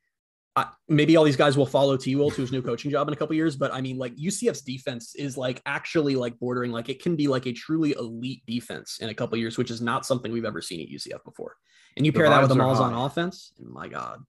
maybe 0.87 1.17
all 1.17 1.23
these 1.23 1.35
guys 1.35 1.57
will 1.57 1.65
follow 1.65 1.97
T 1.97 2.15
Will 2.15 2.31
to 2.31 2.41
his 2.41 2.51
new 2.51 2.61
coaching 2.61 2.89
job 2.89 3.07
in 3.07 3.13
a 3.13 3.17
couple 3.17 3.35
years, 3.35 3.55
but 3.55 3.73
I 3.73 3.81
mean, 3.81 3.97
like 3.97 4.15
UCF's 4.15 4.61
defense 4.61 5.13
is 5.15 5.37
like 5.37 5.61
actually 5.65 6.15
like 6.15 6.39
bordering 6.39 6.71
like 6.71 6.89
it 6.89 7.01
can 7.01 7.15
be 7.15 7.27
like 7.27 7.45
a 7.45 7.53
truly 7.53 7.93
elite 7.93 8.43
defense 8.47 8.97
in 8.99 9.09
a 9.09 9.13
couple 9.13 9.37
years, 9.37 9.57
which 9.57 9.71
is 9.71 9.81
not 9.81 10.05
something 10.05 10.31
we've 10.31 10.45
ever 10.45 10.61
seen 10.61 10.81
at 10.81 10.87
UCF 10.87 11.23
before. 11.23 11.55
And 11.95 12.05
you 12.05 12.13
pair 12.13 12.29
that 12.29 12.39
with 12.39 12.49
the 12.49 12.55
Malls 12.55 12.79
on 12.79 12.93
offense, 12.93 13.53
and 13.57 13.67
my 13.69 13.87
God, 13.87 14.19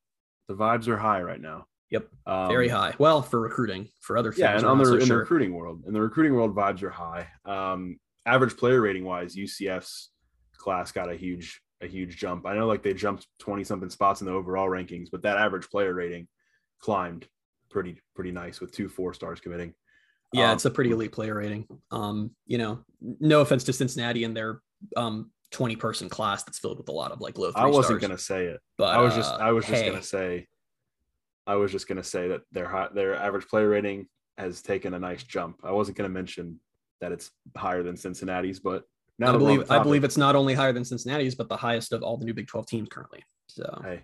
the 0.49 0.55
vibes 0.55 0.89
are 0.89 0.97
high 0.97 1.21
right 1.21 1.41
now. 1.41 1.67
Yep, 1.91 2.09
um, 2.27 2.49
very 2.49 2.69
high. 2.69 2.95
Well, 2.99 3.23
for 3.23 3.41
recruiting, 3.41 3.89
for 4.01 4.19
other 4.19 4.31
things, 4.31 4.41
yeah, 4.41 4.57
and 4.57 4.67
on 4.67 4.79
the 4.79 4.85
so 4.85 4.95
in 4.95 5.01
sure. 5.01 5.07
the 5.07 5.17
recruiting 5.17 5.55
world, 5.55 5.85
in 5.87 5.93
the 5.93 6.01
recruiting 6.01 6.35
world, 6.35 6.55
vibes 6.55 6.83
are 6.83 6.91
high. 6.91 7.29
Um, 7.45 7.99
average 8.27 8.57
player 8.57 8.81
rating 8.81 9.05
wise, 9.05 9.37
UCF's 9.37 10.11
class 10.57 10.93
got 10.93 11.11
a 11.11 11.15
huge 11.15 11.61
a 11.81 11.87
huge 11.87 12.17
jump. 12.17 12.47
I 12.47 12.55
know 12.55 12.67
like 12.67 12.83
they 12.83 12.95
jumped 12.95 13.27
20 13.41 13.65
something 13.65 13.91
spots 13.91 14.21
in 14.21 14.27
the 14.27 14.33
overall 14.33 14.69
rankings, 14.69 15.09
but 15.11 15.23
that 15.23 15.39
average 15.39 15.69
player 15.71 15.95
rating 15.95 16.29
climbed 16.81 17.27
pretty 17.71 18.01
pretty 18.15 18.33
nice 18.33 18.61
with 18.61 18.73
two 18.73 18.89
four 18.89 19.15
stars 19.15 19.41
committing. 19.41 19.75
Yeah, 20.33 20.51
um, 20.51 20.55
it's 20.55 20.65
a 20.65 20.71
pretty 20.71 20.91
elite 20.91 21.13
player 21.13 21.35
rating. 21.35 21.67
Um, 21.91 22.33
you 22.47 22.59
know, 22.59 22.81
no 23.01 23.41
offense 23.41 23.65
to 23.65 23.73
Cincinnati 23.73 24.25
and 24.25 24.37
their 24.37 24.61
um 24.97 25.31
20 25.51 25.77
person 25.77 26.09
class 26.09 26.43
that's 26.43 26.59
filled 26.59 26.79
with 26.79 26.89
a 26.89 26.93
lot 26.93 27.13
of 27.13 27.21
like 27.21 27.39
low. 27.39 27.53
I 27.55 27.67
wasn't 27.67 27.85
stars. 27.87 28.03
gonna 28.03 28.19
say 28.19 28.47
it, 28.47 28.61
but 28.77 28.95
I 28.95 29.01
was 29.01 29.15
just 29.15 29.33
I 29.35 29.53
was 29.53 29.65
just 29.65 29.81
uh, 29.81 29.85
hey. 29.85 29.91
gonna 29.91 30.03
say 30.03 30.47
I 31.47 31.55
was 31.55 31.73
just 31.73 31.89
gonna 31.89 32.05
say 32.05 32.29
that 32.29 32.43
their 32.53 32.69
high, 32.69 32.89
their 32.93 33.15
average 33.15 33.47
player 33.49 33.69
rating 33.69 34.07
has 34.37 34.63
taken 34.63 34.95
a 34.95 34.99
nice 34.99 35.23
jump. 35.23 35.59
I 35.65 35.73
wasn't 35.73 35.97
gonna 35.97 36.11
mention 36.11 36.61
that 37.01 37.13
it's 37.13 37.31
higher 37.57 37.83
than 37.83 37.97
Cincinnati's, 37.97 38.61
but 38.61 38.85
now 39.19 39.35
I 39.35 39.37
believe 39.37 39.71
I 39.71 39.83
believe 39.83 40.05
it's 40.05 40.17
not 40.17 40.37
only 40.37 40.55
higher 40.55 40.73
than 40.73 40.85
Cincinnati's, 40.85 41.35
but 41.35 41.49
the 41.49 41.57
highest 41.57 41.93
of 41.93 42.03
all 42.03 42.17
the 42.17 42.25
new 42.25 42.35
Big 42.35 42.47
12 42.47 42.67
teams 42.67 42.89
currently. 42.89 43.25
So 43.49 43.81
hey, 43.85 44.03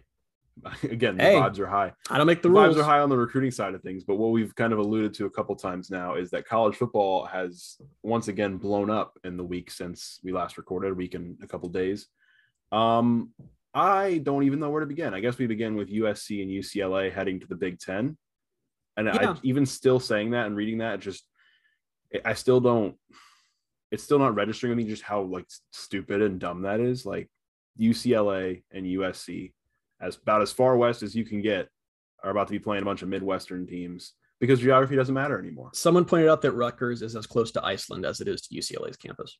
again, 0.90 1.16
the 1.16 1.22
hey, 1.22 1.34
vibes 1.34 1.58
are 1.58 1.66
high. 1.66 1.92
I 2.10 2.18
don't 2.18 2.26
make 2.26 2.42
the, 2.42 2.48
the 2.48 2.54
rules. 2.54 2.76
Vibes 2.76 2.80
are 2.80 2.84
high 2.84 3.00
on 3.00 3.08
the 3.08 3.16
recruiting 3.16 3.50
side 3.50 3.74
of 3.74 3.82
things, 3.82 4.04
but 4.04 4.16
what 4.16 4.30
we've 4.30 4.54
kind 4.54 4.72
of 4.72 4.78
alluded 4.78 5.14
to 5.14 5.26
a 5.26 5.30
couple 5.30 5.54
times 5.56 5.90
now 5.90 6.14
is 6.14 6.30
that 6.30 6.46
college 6.46 6.76
football 6.76 7.26
has 7.26 7.76
once 8.02 8.28
again 8.28 8.56
blown 8.56 8.90
up 8.90 9.18
in 9.24 9.36
the 9.36 9.44
week 9.44 9.70
since 9.70 10.20
we 10.22 10.32
last 10.32 10.58
recorded, 10.58 10.92
a 10.92 10.94
week 10.94 11.14
and 11.14 11.36
a 11.42 11.46
couple 11.46 11.68
days. 11.68 12.06
Um, 12.72 13.30
I 13.72 14.18
don't 14.18 14.44
even 14.44 14.60
know 14.60 14.70
where 14.70 14.80
to 14.80 14.86
begin. 14.86 15.14
I 15.14 15.20
guess 15.20 15.38
we 15.38 15.46
begin 15.46 15.74
with 15.74 15.90
USC 15.90 16.42
and 16.42 16.50
UCLA 16.50 17.12
heading 17.12 17.40
to 17.40 17.46
the 17.46 17.56
Big 17.56 17.78
Ten, 17.78 18.16
and 18.96 19.06
yeah. 19.06 19.32
I 19.32 19.36
even 19.42 19.66
still 19.66 20.00
saying 20.00 20.30
that 20.30 20.46
and 20.46 20.56
reading 20.56 20.78
that, 20.78 21.00
just 21.00 21.24
I 22.24 22.34
still 22.34 22.60
don't 22.60 22.96
it's 23.94 24.02
still 24.02 24.18
not 24.18 24.34
registering 24.34 24.70
with 24.70 24.84
me 24.84 24.90
just 24.90 25.04
how 25.04 25.22
like 25.22 25.46
stupid 25.70 26.20
and 26.20 26.40
dumb 26.40 26.62
that 26.62 26.80
is. 26.80 27.06
Like 27.06 27.30
UCLA 27.80 28.64
and 28.72 28.84
USC, 28.84 29.52
as 30.00 30.16
about 30.16 30.42
as 30.42 30.52
far 30.52 30.76
west 30.76 31.04
as 31.04 31.14
you 31.14 31.24
can 31.24 31.40
get, 31.40 31.68
are 32.24 32.30
about 32.30 32.48
to 32.48 32.52
be 32.52 32.58
playing 32.58 32.82
a 32.82 32.86
bunch 32.86 33.02
of 33.02 33.08
Midwestern 33.08 33.68
teams 33.68 34.14
because 34.40 34.58
geography 34.58 34.96
doesn't 34.96 35.14
matter 35.14 35.38
anymore. 35.38 35.70
Someone 35.74 36.04
pointed 36.04 36.28
out 36.28 36.42
that 36.42 36.52
Rutgers 36.52 37.02
is 37.02 37.14
as 37.14 37.24
close 37.24 37.52
to 37.52 37.64
Iceland 37.64 38.04
as 38.04 38.20
it 38.20 38.26
is 38.26 38.42
to 38.42 38.54
UCLA's 38.54 38.96
campus. 38.96 39.38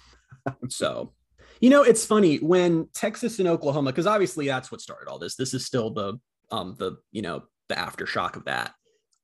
so, 0.68 1.14
you 1.60 1.70
know, 1.70 1.82
it's 1.82 2.04
funny 2.04 2.36
when 2.36 2.88
Texas 2.92 3.38
and 3.38 3.48
Oklahoma, 3.48 3.92
because 3.92 4.06
obviously 4.06 4.46
that's 4.46 4.70
what 4.70 4.82
started 4.82 5.08
all 5.08 5.18
this. 5.18 5.36
This 5.36 5.54
is 5.54 5.64
still 5.64 5.90
the 5.90 6.20
um 6.50 6.76
the 6.78 6.98
you 7.12 7.22
know 7.22 7.44
the 7.70 7.76
aftershock 7.76 8.36
of 8.36 8.44
that. 8.44 8.74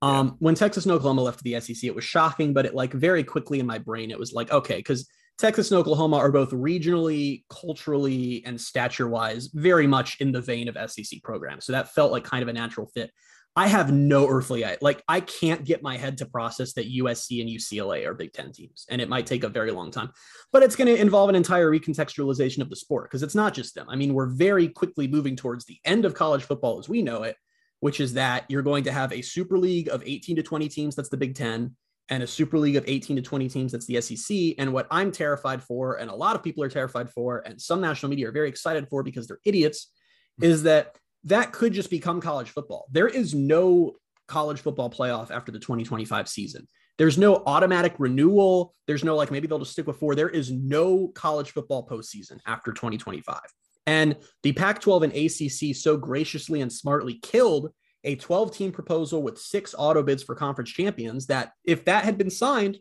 Um, 0.03 0.27
yeah. 0.27 0.33
When 0.39 0.55
Texas 0.55 0.85
and 0.85 0.91
Oklahoma 0.91 1.21
left 1.21 1.41
the 1.43 1.59
SEC, 1.61 1.85
it 1.85 1.95
was 1.95 2.03
shocking, 2.03 2.53
but 2.53 2.65
it 2.65 2.75
like 2.75 2.91
very 2.91 3.23
quickly 3.23 3.61
in 3.61 3.65
my 3.65 3.77
brain, 3.77 4.11
it 4.11 4.19
was 4.19 4.33
like, 4.33 4.51
okay, 4.51 4.75
because 4.75 5.07
Texas 5.37 5.71
and 5.71 5.79
Oklahoma 5.79 6.17
are 6.17 6.31
both 6.31 6.51
regionally, 6.51 7.43
culturally, 7.49 8.43
and 8.45 8.59
stature 8.59 9.07
wise 9.07 9.47
very 9.53 9.87
much 9.87 10.17
in 10.19 10.33
the 10.33 10.41
vein 10.41 10.67
of 10.67 10.91
SEC 10.91 11.23
programs. 11.23 11.65
So 11.65 11.71
that 11.71 11.93
felt 11.93 12.11
like 12.11 12.25
kind 12.25 12.43
of 12.43 12.49
a 12.49 12.53
natural 12.53 12.87
fit. 12.93 13.11
I 13.55 13.67
have 13.67 13.93
no 13.93 14.27
earthly 14.27 14.65
like 14.81 15.03
I 15.07 15.19
can't 15.19 15.63
get 15.63 15.83
my 15.83 15.95
head 15.95 16.17
to 16.17 16.25
process 16.25 16.73
that 16.73 16.91
USC 16.91 17.39
and 17.39 17.49
UCLA 17.49 18.05
are 18.05 18.15
Big 18.15 18.33
Ten 18.33 18.51
teams, 18.51 18.85
and 18.89 18.99
it 18.99 19.09
might 19.09 19.27
take 19.27 19.43
a 19.43 19.49
very 19.49 19.71
long 19.71 19.91
time. 19.91 20.11
But 20.51 20.63
it's 20.63 20.75
going 20.75 20.93
to 20.93 20.99
involve 20.99 21.29
an 21.29 21.35
entire 21.35 21.69
recontextualization 21.71 22.61
of 22.61 22.69
the 22.71 22.75
sport 22.75 23.09
because 23.09 23.21
it's 23.21 23.35
not 23.35 23.53
just 23.53 23.75
them. 23.75 23.87
I 23.89 23.95
mean, 23.95 24.15
we're 24.15 24.25
very 24.25 24.67
quickly 24.67 25.07
moving 25.07 25.35
towards 25.35 25.65
the 25.65 25.77
end 25.85 26.03
of 26.03 26.15
college 26.15 26.43
football 26.43 26.79
as 26.79 26.89
we 26.89 27.03
know 27.03 27.23
it, 27.23 27.37
which 27.83 27.99
is 27.99 28.13
that 28.13 28.45
you're 28.47 28.61
going 28.61 28.85
to 28.85 28.93
have 28.93 29.11
a 29.11 29.21
super 29.21 29.57
league 29.57 29.89
of 29.89 30.01
18 30.05 30.37
to 30.37 30.41
20 30.41 30.69
teams, 30.69 30.95
that's 30.95 31.09
the 31.09 31.17
Big 31.17 31.35
Ten, 31.35 31.75
and 32.07 32.23
a 32.23 32.27
super 32.27 32.57
league 32.57 32.77
of 32.77 32.85
18 32.87 33.17
to 33.17 33.21
20 33.21 33.49
teams, 33.49 33.73
that's 33.73 33.85
the 33.87 33.99
SEC. 33.99 34.55
And 34.57 34.71
what 34.71 34.87
I'm 34.89 35.11
terrified 35.11 35.61
for, 35.61 35.95
and 35.95 36.09
a 36.09 36.15
lot 36.15 36.37
of 36.37 36.41
people 36.41 36.63
are 36.63 36.69
terrified 36.69 37.09
for, 37.09 37.43
and 37.45 37.61
some 37.61 37.81
national 37.81 38.09
media 38.09 38.29
are 38.29 38.31
very 38.31 38.47
excited 38.47 38.87
for 38.87 39.03
because 39.03 39.27
they're 39.27 39.41
idiots, 39.43 39.91
hmm. 40.39 40.45
is 40.45 40.63
that 40.63 40.97
that 41.25 41.51
could 41.51 41.73
just 41.73 41.89
become 41.89 42.21
college 42.21 42.51
football. 42.51 42.85
There 42.89 43.09
is 43.09 43.35
no 43.35 43.95
college 44.29 44.61
football 44.61 44.89
playoff 44.89 45.29
after 45.29 45.51
the 45.51 45.59
2025 45.59 46.29
season. 46.29 46.69
There's 46.97 47.17
no 47.17 47.43
automatic 47.45 47.95
renewal. 47.97 48.73
There's 48.87 49.03
no 49.03 49.17
like 49.17 49.29
maybe 49.29 49.47
they'll 49.47 49.59
just 49.59 49.73
stick 49.73 49.87
with 49.87 49.97
four. 49.97 50.15
There 50.15 50.29
is 50.29 50.51
no 50.51 51.09
college 51.09 51.51
football 51.51 51.85
postseason 51.85 52.39
after 52.47 52.71
2025. 52.71 53.41
And 53.85 54.17
the 54.43 54.53
Pac 54.53 54.81
12 54.81 55.03
and 55.03 55.13
ACC 55.13 55.75
so 55.75 55.97
graciously 55.97 56.61
and 56.61 56.71
smartly 56.71 57.15
killed 57.21 57.71
a 58.03 58.15
12 58.15 58.55
team 58.55 58.71
proposal 58.71 59.23
with 59.23 59.39
six 59.39 59.73
auto 59.77 60.03
bids 60.03 60.23
for 60.23 60.35
conference 60.35 60.71
champions 60.71 61.27
that 61.27 61.51
if 61.63 61.85
that 61.85 62.03
had 62.03 62.17
been 62.17 62.29
signed 62.29 62.77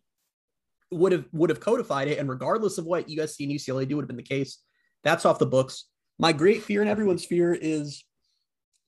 would 0.91 1.13
have 1.13 1.25
would 1.33 1.51
have 1.51 1.61
codified 1.61 2.09
it. 2.09 2.19
And 2.19 2.29
regardless 2.29 2.79
of 2.79 2.85
what 2.85 3.09
USC 3.09 3.45
and 3.45 3.53
UCLA 3.53 3.89
do 3.89 3.97
would 3.97 4.03
have 4.03 4.09
been 4.09 4.17
the 4.17 4.23
case. 4.23 4.59
That's 5.05 5.25
off 5.25 5.39
the 5.39 5.47
books. 5.47 5.87
My 6.19 6.33
great 6.33 6.63
fear 6.63 6.81
and 6.81 6.91
everyone's 6.91 7.25
fear 7.25 7.53
is 7.53 8.05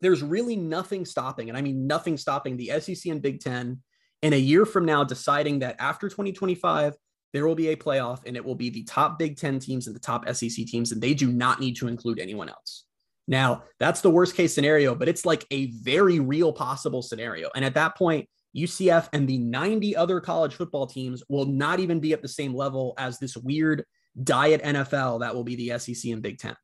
there's 0.01 0.23
really 0.23 0.57
nothing 0.57 1.05
stopping, 1.05 1.49
and 1.49 1.57
I 1.57 1.63
mean 1.63 1.87
nothing 1.87 2.17
stopping 2.17 2.57
the 2.57 2.79
SEC 2.81 3.11
and 3.11 3.23
Big 3.23 3.41
Ten 3.41 3.81
in 4.23 4.33
a 4.33 4.39
year 4.39 4.67
from 4.67 4.85
now 4.85 5.03
deciding 5.03 5.61
that 5.61 5.77
after 5.79 6.09
2025, 6.09 6.95
there 7.35 7.47
will 7.47 7.57
be 7.57 7.69
a 7.69 7.77
playoff 7.77 8.21
and 8.25 8.37
it 8.37 8.45
will 8.45 8.55
be 8.55 8.71
the 8.71 8.85
top 8.85 9.19
Big 9.19 9.37
Ten 9.37 9.59
teams 9.59 9.89
and 9.89 9.95
the 9.95 10.01
top 10.01 10.27
SEC 10.29 10.65
teams, 10.67 10.93
and 10.93 11.03
they 11.03 11.13
do 11.13 11.31
not 11.31 11.61
need 11.61 11.75
to 11.77 11.89
include 11.89 12.21
anyone 12.21 12.49
else. 12.49 12.85
Now, 13.27 13.65
that's 13.81 14.01
the 14.01 14.11
worst 14.11 14.37
case 14.37 14.55
scenario, 14.55 14.95
but 14.95 15.09
it's 15.09 15.27
like 15.27 15.45
a 15.51 15.73
very 15.73 16.21
real 16.21 16.53
possible 16.53 17.03
scenario. 17.03 17.51
And 17.57 17.65
at 17.65 17.75
that 17.75 17.97
point, 17.97 18.29
UCF 18.57 19.09
and 19.13 19.29
the 19.29 19.39
90 19.39 19.97
other 19.97 20.21
college 20.21 20.55
football 20.55 20.87
teams 20.87 21.25
will 21.29 21.47
not 21.47 21.81
even 21.81 21.99
be 21.99 22.13
at 22.13 22.23
the 22.23 22.29
same 22.29 22.55
level 22.55 22.95
as 22.99 23.19
this 23.19 23.37
weird 23.37 23.85
diet 24.23 24.63
NFL 24.63 25.21
that 25.21 25.35
will 25.35 25.43
be 25.43 25.57
the 25.57 25.79
SEC 25.79 26.13
and 26.13 26.23
Big 26.23 26.39
Ten. 26.39 26.57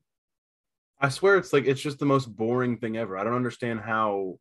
I 1.00 1.08
swear 1.08 1.36
it's 1.36 1.52
like 1.52 1.66
it's 1.66 1.80
just 1.80 1.98
the 1.98 2.06
most 2.06 2.26
boring 2.26 2.76
thing 2.76 2.96
ever. 2.96 3.18
I 3.18 3.24
don't 3.24 3.34
understand 3.34 3.80
how 3.80 4.38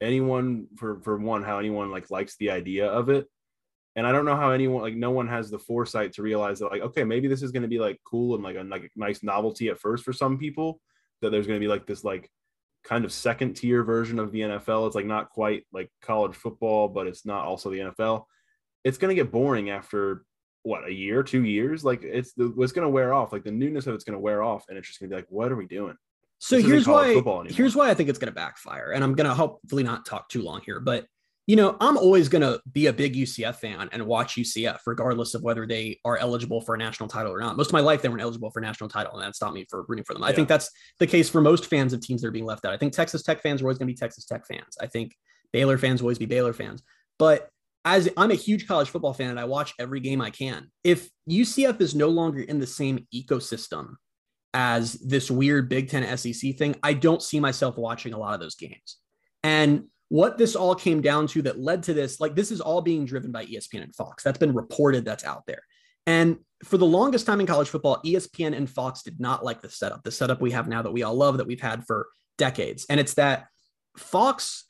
anyone 0.00 0.68
for 0.76 1.00
for 1.00 1.16
one 1.16 1.42
how 1.42 1.58
anyone 1.58 1.90
like 1.90 2.10
likes 2.10 2.36
the 2.36 2.50
idea 2.50 2.86
of 2.86 3.08
it 3.08 3.26
and 3.96 4.06
I 4.06 4.12
don't 4.12 4.24
know 4.24 4.36
how 4.36 4.50
anyone 4.50 4.82
like 4.82 4.94
no 4.94 5.10
one 5.10 5.26
has 5.28 5.50
the 5.50 5.58
foresight 5.58 6.12
to 6.14 6.22
realize 6.22 6.60
that 6.60 6.70
like 6.70 6.82
okay 6.82 7.02
maybe 7.02 7.28
this 7.28 7.42
is 7.42 7.50
going 7.50 7.62
to 7.62 7.68
be 7.68 7.78
like 7.78 7.98
cool 8.04 8.34
and 8.34 8.44
like 8.44 8.56
a 8.56 8.62
like 8.62 8.84
a 8.84 8.88
nice 8.94 9.22
novelty 9.22 9.68
at 9.68 9.80
first 9.80 10.04
for 10.04 10.12
some 10.12 10.38
people 10.38 10.80
that 11.22 11.30
there's 11.30 11.46
going 11.46 11.58
to 11.58 11.64
be 11.64 11.68
like 11.68 11.86
this 11.86 12.04
like 12.04 12.30
kind 12.86 13.04
of 13.04 13.12
second 13.12 13.54
tier 13.54 13.82
version 13.82 14.18
of 14.18 14.32
the 14.32 14.40
NFL. 14.40 14.86
It's 14.86 14.94
like 14.94 15.06
not 15.06 15.30
quite 15.30 15.64
like 15.72 15.90
college 16.00 16.34
football, 16.36 16.88
but 16.88 17.06
it's 17.06 17.26
not 17.26 17.44
also 17.44 17.70
the 17.70 17.78
NFL. 17.78 18.24
It's 18.84 18.98
going 18.98 19.14
to 19.14 19.20
get 19.20 19.32
boring 19.32 19.70
after 19.70 20.24
what 20.62 20.86
a 20.86 20.92
year, 20.92 21.22
two 21.22 21.44
years. 21.44 21.84
Like 21.84 22.02
it's 22.02 22.32
the 22.34 22.54
it's 22.58 22.72
going 22.72 22.86
to 22.86 22.90
wear 22.90 23.12
off. 23.12 23.32
Like 23.32 23.44
the 23.44 23.50
newness 23.50 23.86
of 23.86 23.94
it's 23.94 24.04
going 24.04 24.14
to 24.14 24.20
wear 24.20 24.42
off, 24.42 24.64
and 24.68 24.78
it's 24.78 24.86
just 24.86 25.00
going 25.00 25.10
to 25.10 25.16
be 25.16 25.20
like, 25.20 25.26
what 25.28 25.50
are 25.50 25.56
we 25.56 25.66
doing? 25.66 25.96
So 26.38 26.56
this 26.56 26.66
here's 26.66 26.86
why 26.86 27.20
here's 27.48 27.74
why 27.74 27.90
I 27.90 27.94
think 27.94 28.08
it's 28.08 28.18
going 28.18 28.32
to 28.32 28.34
backfire, 28.34 28.92
and 28.92 29.02
I'm 29.02 29.14
going 29.14 29.28
to 29.28 29.34
hopefully 29.34 29.82
not 29.82 30.06
talk 30.06 30.28
too 30.28 30.42
long 30.42 30.60
here, 30.64 30.80
but 30.80 31.06
you 31.46 31.54
know, 31.54 31.76
I'm 31.80 31.96
always 31.96 32.28
going 32.28 32.42
to 32.42 32.60
be 32.72 32.86
a 32.86 32.92
big 32.92 33.14
UCF 33.14 33.56
fan 33.56 33.88
and 33.92 34.04
watch 34.04 34.34
UCF, 34.34 34.80
regardless 34.84 35.34
of 35.34 35.42
whether 35.42 35.64
they 35.64 36.00
are 36.04 36.16
eligible 36.16 36.60
for 36.60 36.74
a 36.74 36.78
national 36.78 37.08
title 37.08 37.32
or 37.32 37.38
not. 37.38 37.56
Most 37.56 37.68
of 37.68 37.72
my 37.72 37.80
life, 37.80 38.02
they 38.02 38.08
weren't 38.08 38.20
eligible 38.22 38.50
for 38.50 38.58
a 38.58 38.62
national 38.62 38.90
title, 38.90 39.12
and 39.14 39.22
that 39.22 39.36
stopped 39.36 39.54
me 39.54 39.64
for 39.70 39.84
rooting 39.86 40.04
for 40.04 40.12
them. 40.12 40.22
Yeah. 40.22 40.28
I 40.28 40.32
think 40.32 40.48
that's 40.48 40.70
the 40.98 41.06
case 41.06 41.30
for 41.30 41.40
most 41.40 41.66
fans 41.66 41.92
of 41.92 42.00
teams 42.00 42.22
that 42.22 42.28
are 42.28 42.32
being 42.32 42.46
left 42.46 42.64
out. 42.64 42.72
I 42.72 42.76
think 42.76 42.92
Texas 42.92 43.22
Tech 43.22 43.42
fans 43.42 43.62
are 43.62 43.66
always 43.66 43.78
going 43.78 43.86
to 43.86 43.92
be 43.92 43.96
Texas 43.96 44.24
Tech 44.24 44.44
fans. 44.46 44.76
I 44.80 44.88
think 44.88 45.14
Baylor 45.52 45.78
fans 45.78 46.02
will 46.02 46.06
always 46.06 46.18
be 46.18 46.26
Baylor 46.26 46.52
fans. 46.52 46.82
But 47.16 47.48
as 47.84 48.08
I'm 48.16 48.32
a 48.32 48.34
huge 48.34 48.66
college 48.66 48.90
football 48.90 49.14
fan 49.14 49.30
and 49.30 49.38
I 49.38 49.44
watch 49.44 49.72
every 49.78 50.00
game 50.00 50.20
I 50.20 50.30
can, 50.30 50.72
if 50.82 51.08
UCF 51.30 51.80
is 51.80 51.94
no 51.94 52.08
longer 52.08 52.40
in 52.40 52.58
the 52.58 52.66
same 52.66 53.06
ecosystem 53.14 53.94
as 54.52 54.94
this 54.94 55.30
weird 55.30 55.68
Big 55.68 55.88
Ten 55.90 56.16
SEC 56.18 56.56
thing, 56.56 56.74
I 56.82 56.94
don't 56.94 57.22
see 57.22 57.38
myself 57.38 57.78
watching 57.78 58.12
a 58.12 58.18
lot 58.18 58.34
of 58.34 58.40
those 58.40 58.56
games. 58.56 58.96
And 59.44 59.84
what 60.08 60.38
this 60.38 60.54
all 60.54 60.74
came 60.74 61.00
down 61.00 61.26
to 61.28 61.42
that 61.42 61.58
led 61.58 61.82
to 61.84 61.94
this, 61.94 62.20
like 62.20 62.34
this 62.34 62.50
is 62.50 62.60
all 62.60 62.80
being 62.80 63.04
driven 63.04 63.32
by 63.32 63.44
ESPN 63.46 63.82
and 63.82 63.94
Fox. 63.94 64.22
That's 64.22 64.38
been 64.38 64.54
reported, 64.54 65.04
that's 65.04 65.24
out 65.24 65.44
there. 65.46 65.62
And 66.06 66.38
for 66.64 66.78
the 66.78 66.86
longest 66.86 67.26
time 67.26 67.40
in 67.40 67.46
college 67.46 67.68
football, 67.68 68.00
ESPN 68.04 68.56
and 68.56 68.70
Fox 68.70 69.02
did 69.02 69.18
not 69.18 69.44
like 69.44 69.60
the 69.60 69.68
setup, 69.68 70.04
the 70.04 70.12
setup 70.12 70.40
we 70.40 70.52
have 70.52 70.68
now 70.68 70.82
that 70.82 70.92
we 70.92 71.02
all 71.02 71.14
love, 71.14 71.38
that 71.38 71.46
we've 71.46 71.60
had 71.60 71.84
for 71.86 72.08
decades. 72.38 72.86
And 72.88 73.00
it's 73.00 73.14
that 73.14 73.46
Fox 73.96 74.64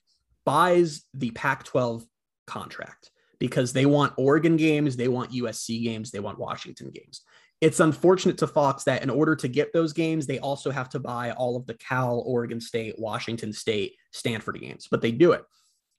buys 0.44 1.04
the 1.12 1.30
Pac 1.32 1.64
12 1.64 2.04
contract 2.46 3.10
because 3.38 3.72
they 3.72 3.84
want 3.84 4.14
Oregon 4.16 4.56
games, 4.56 4.96
they 4.96 5.08
want 5.08 5.32
USC 5.32 5.82
games, 5.84 6.10
they 6.10 6.20
want 6.20 6.38
Washington 6.38 6.90
games. 6.90 7.20
It's 7.60 7.80
unfortunate 7.80 8.38
to 8.38 8.46
Fox 8.46 8.84
that 8.84 9.02
in 9.02 9.08
order 9.08 9.34
to 9.36 9.48
get 9.48 9.72
those 9.72 9.92
games, 9.92 10.26
they 10.26 10.38
also 10.38 10.70
have 10.70 10.90
to 10.90 10.98
buy 10.98 11.30
all 11.32 11.56
of 11.56 11.66
the 11.66 11.74
Cal, 11.74 12.22
Oregon 12.26 12.60
State, 12.60 12.98
Washington 12.98 13.52
State, 13.52 13.94
Stanford 14.10 14.60
games, 14.60 14.88
but 14.90 15.00
they 15.00 15.10
do 15.10 15.32
it. 15.32 15.42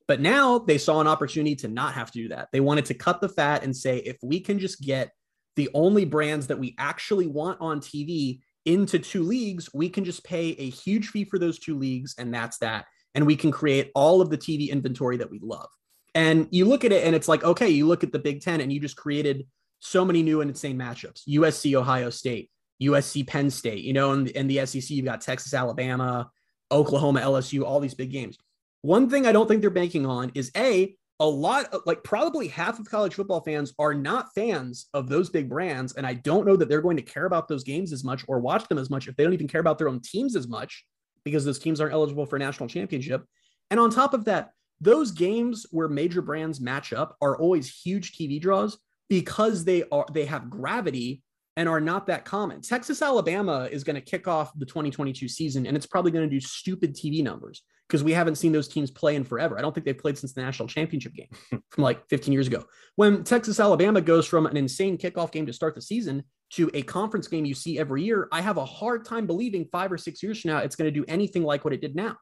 But 0.08 0.22
now 0.22 0.60
they 0.60 0.78
saw 0.78 1.02
an 1.02 1.08
opportunity 1.08 1.56
to 1.58 1.68
not 1.68 1.94
have 1.94 2.12
to 2.12 2.20
do 2.20 2.30
that. 2.30 2.50
They 2.54 2.60
wanted 2.60 2.86
to 2.86 2.94
cut 2.94 3.22
the 3.22 3.30
fat 3.30 3.64
and 3.64 3.76
say, 3.76 3.98
if 3.98 4.18
we 4.22 4.40
can 4.40 4.60
just 4.60 4.82
get 4.82 5.12
the 5.56 5.70
only 5.74 6.06
brands 6.06 6.48
that 6.48 6.60
we 6.60 6.76
actually 6.78 7.28
want 7.28 7.60
on 7.60 7.82
TV 7.82 8.40
into 8.66 9.00
two 9.00 9.24
leagues, 9.24 9.74
we 9.74 9.90
can 9.90 10.06
just 10.06 10.24
pay 10.24 10.52
a 10.52 10.70
huge 10.70 11.08
fee 11.08 11.26
for 11.26 11.40
those 11.40 11.58
two 11.58 11.78
leagues, 11.78 12.16
and 12.18 12.34
that's 12.34 12.60
that. 12.60 12.86
And 13.16 13.26
we 13.26 13.36
can 13.36 13.52
create 13.52 13.92
all 13.96 14.22
of 14.22 14.30
the 14.30 14.38
TV 14.38 14.70
inventory 14.70 15.18
that 15.18 15.32
we 15.32 15.40
love. 15.42 15.70
And 16.14 16.48
you 16.52 16.66
look 16.66 16.86
at 16.86 16.92
it 16.92 17.06
and 17.06 17.16
it's 17.16 17.28
like, 17.28 17.44
okay, 17.44 17.70
you 17.70 17.88
look 17.88 18.04
at 18.04 18.12
the 18.12 18.20
Big 18.20 18.42
Ten 18.42 18.62
and 18.62 18.72
you 18.72 18.80
just 18.80 18.96
created 18.96 19.46
so 19.80 20.04
many 20.04 20.24
new 20.24 20.42
and 20.42 20.50
insane 20.50 20.78
matchups 20.78 21.22
USC, 21.28 21.76
Ohio 21.76 22.10
State, 22.10 22.50
USC, 22.82 23.26
Penn 23.26 23.50
State, 23.50 23.84
you 23.84 23.94
know, 23.94 24.12
and 24.12 24.50
the 24.50 24.66
SEC, 24.66 24.90
you've 24.90 25.06
got 25.06 25.22
Texas, 25.22 25.54
Alabama, 25.54 26.30
Oklahoma, 26.72 27.22
LSU, 27.22 27.64
all 27.64 27.80
these 27.80 27.94
big 27.94 28.12
games. 28.12 28.38
One 28.82 29.10
thing 29.10 29.26
I 29.26 29.32
don't 29.32 29.48
think 29.48 29.62
they're 29.62 29.70
banking 29.70 30.06
on 30.06 30.32
is 30.36 30.52
A, 30.56 30.96
a 31.20 31.26
lot 31.26 31.66
of 31.74 31.82
like 31.86 32.04
probably 32.04 32.48
half 32.48 32.80
of 32.80 32.90
college 32.90 33.16
football 33.16 33.42
fans 33.42 33.74
are 33.80 33.94
not 33.94 34.34
fans 34.36 34.88
of 34.94 35.10
those 35.10 35.30
big 35.30 35.50
brands. 35.50 35.94
And 35.96 36.06
I 36.06 36.14
don't 36.14 36.46
know 36.46 36.56
that 36.56 36.70
they're 36.70 36.82
going 36.82 36.98
to 36.98 37.04
care 37.04 37.26
about 37.26 37.48
those 37.48 37.64
games 37.64 37.92
as 37.92 38.04
much 38.04 38.24
or 38.28 38.40
watch 38.40 38.68
them 38.68 38.78
as 38.78 38.90
much 38.90 39.08
if 39.08 39.16
they 39.16 39.24
don't 39.24 39.34
even 39.34 39.48
care 39.48 39.62
about 39.62 39.80
their 39.80 39.90
own 39.90 40.00
teams 40.02 40.36
as 40.36 40.48
much 40.48 40.86
because 41.24 41.44
those 41.44 41.60
teams 41.60 41.82
aren't 41.82 41.94
eligible 41.94 42.26
for 42.26 42.36
a 42.36 42.40
national 42.40 42.70
championship. 42.70 43.26
And 43.72 43.80
on 43.80 43.90
top 43.90 44.14
of 44.14 44.26
that, 44.26 44.52
those 44.80 45.12
games 45.12 45.66
where 45.72 45.88
major 45.88 46.22
brands 46.22 46.62
match 46.62 46.94
up 46.94 47.18
are 47.20 47.36
always 47.36 47.82
huge 47.82 48.14
TV 48.14 48.40
draws 48.40 48.78
because 49.10 49.66
they 49.66 49.84
are 49.92 50.06
they 50.12 50.26
have 50.26 50.50
gravity 50.50 51.22
and 51.58 51.68
are 51.68 51.82
not 51.82 52.06
that 52.08 52.24
common. 52.24 52.62
Texas 52.62 53.02
Alabama 53.02 53.68
is 53.72 53.84
going 53.84 53.96
to 53.96 54.02
kick 54.02 54.28
off 54.28 54.52
the 54.58 54.66
2022 54.66 55.28
season 55.28 55.66
and 55.66 55.76
it's 55.76 55.88
probably 55.88 56.12
going 56.12 56.28
to 56.28 56.34
do 56.34 56.40
stupid 56.40 56.96
TV 56.96 57.24
numbers 57.24 57.64
because 57.88 58.04
we 58.04 58.12
haven't 58.12 58.36
seen 58.36 58.52
those 58.52 58.68
teams 58.68 58.92
play 58.92 59.16
in 59.16 59.24
forever. 59.24 59.58
I 59.58 59.62
don't 59.62 59.74
think 59.74 59.86
they've 59.86 59.98
played 59.98 60.18
since 60.18 60.34
the 60.34 60.42
national 60.42 60.68
championship 60.68 61.14
game 61.14 61.30
from 61.72 61.84
like 61.84 62.08
15 62.10 62.32
years 62.32 62.48
ago. 62.48 62.66
When 62.96 63.24
Texas 63.24 63.60
Alabama 63.60 64.02
goes 64.02 64.28
from 64.28 64.46
an 64.46 64.56
insane 64.56 64.98
kickoff 64.98 65.32
game 65.32 65.46
to 65.48 65.54
start 65.54 65.74
the 65.74 65.82
season 65.82 66.24
to 66.52 66.70
a 66.74 66.84
conference 66.84 67.28
game 67.28 67.46
you 67.46 67.56
see 67.56 67.80
every 67.80 68.04
year, 68.04 68.28
I 68.32 68.42
have 68.42 68.58
a 68.58 68.66
hard 68.66 69.06
time 69.06 69.26
believing 69.26 69.68
5 69.72 69.94
or 69.94 69.98
6 69.98 70.22
years 70.22 70.42
from 70.42 70.52
now 70.52 70.60
it's 70.60 70.76
going 70.76 70.94
to 70.94 71.00
do 71.00 71.06
anything 71.08 71.44
like 71.44 71.66
what 71.66 71.74
it 71.74 71.82
did 71.82 71.96
now. 71.96 72.18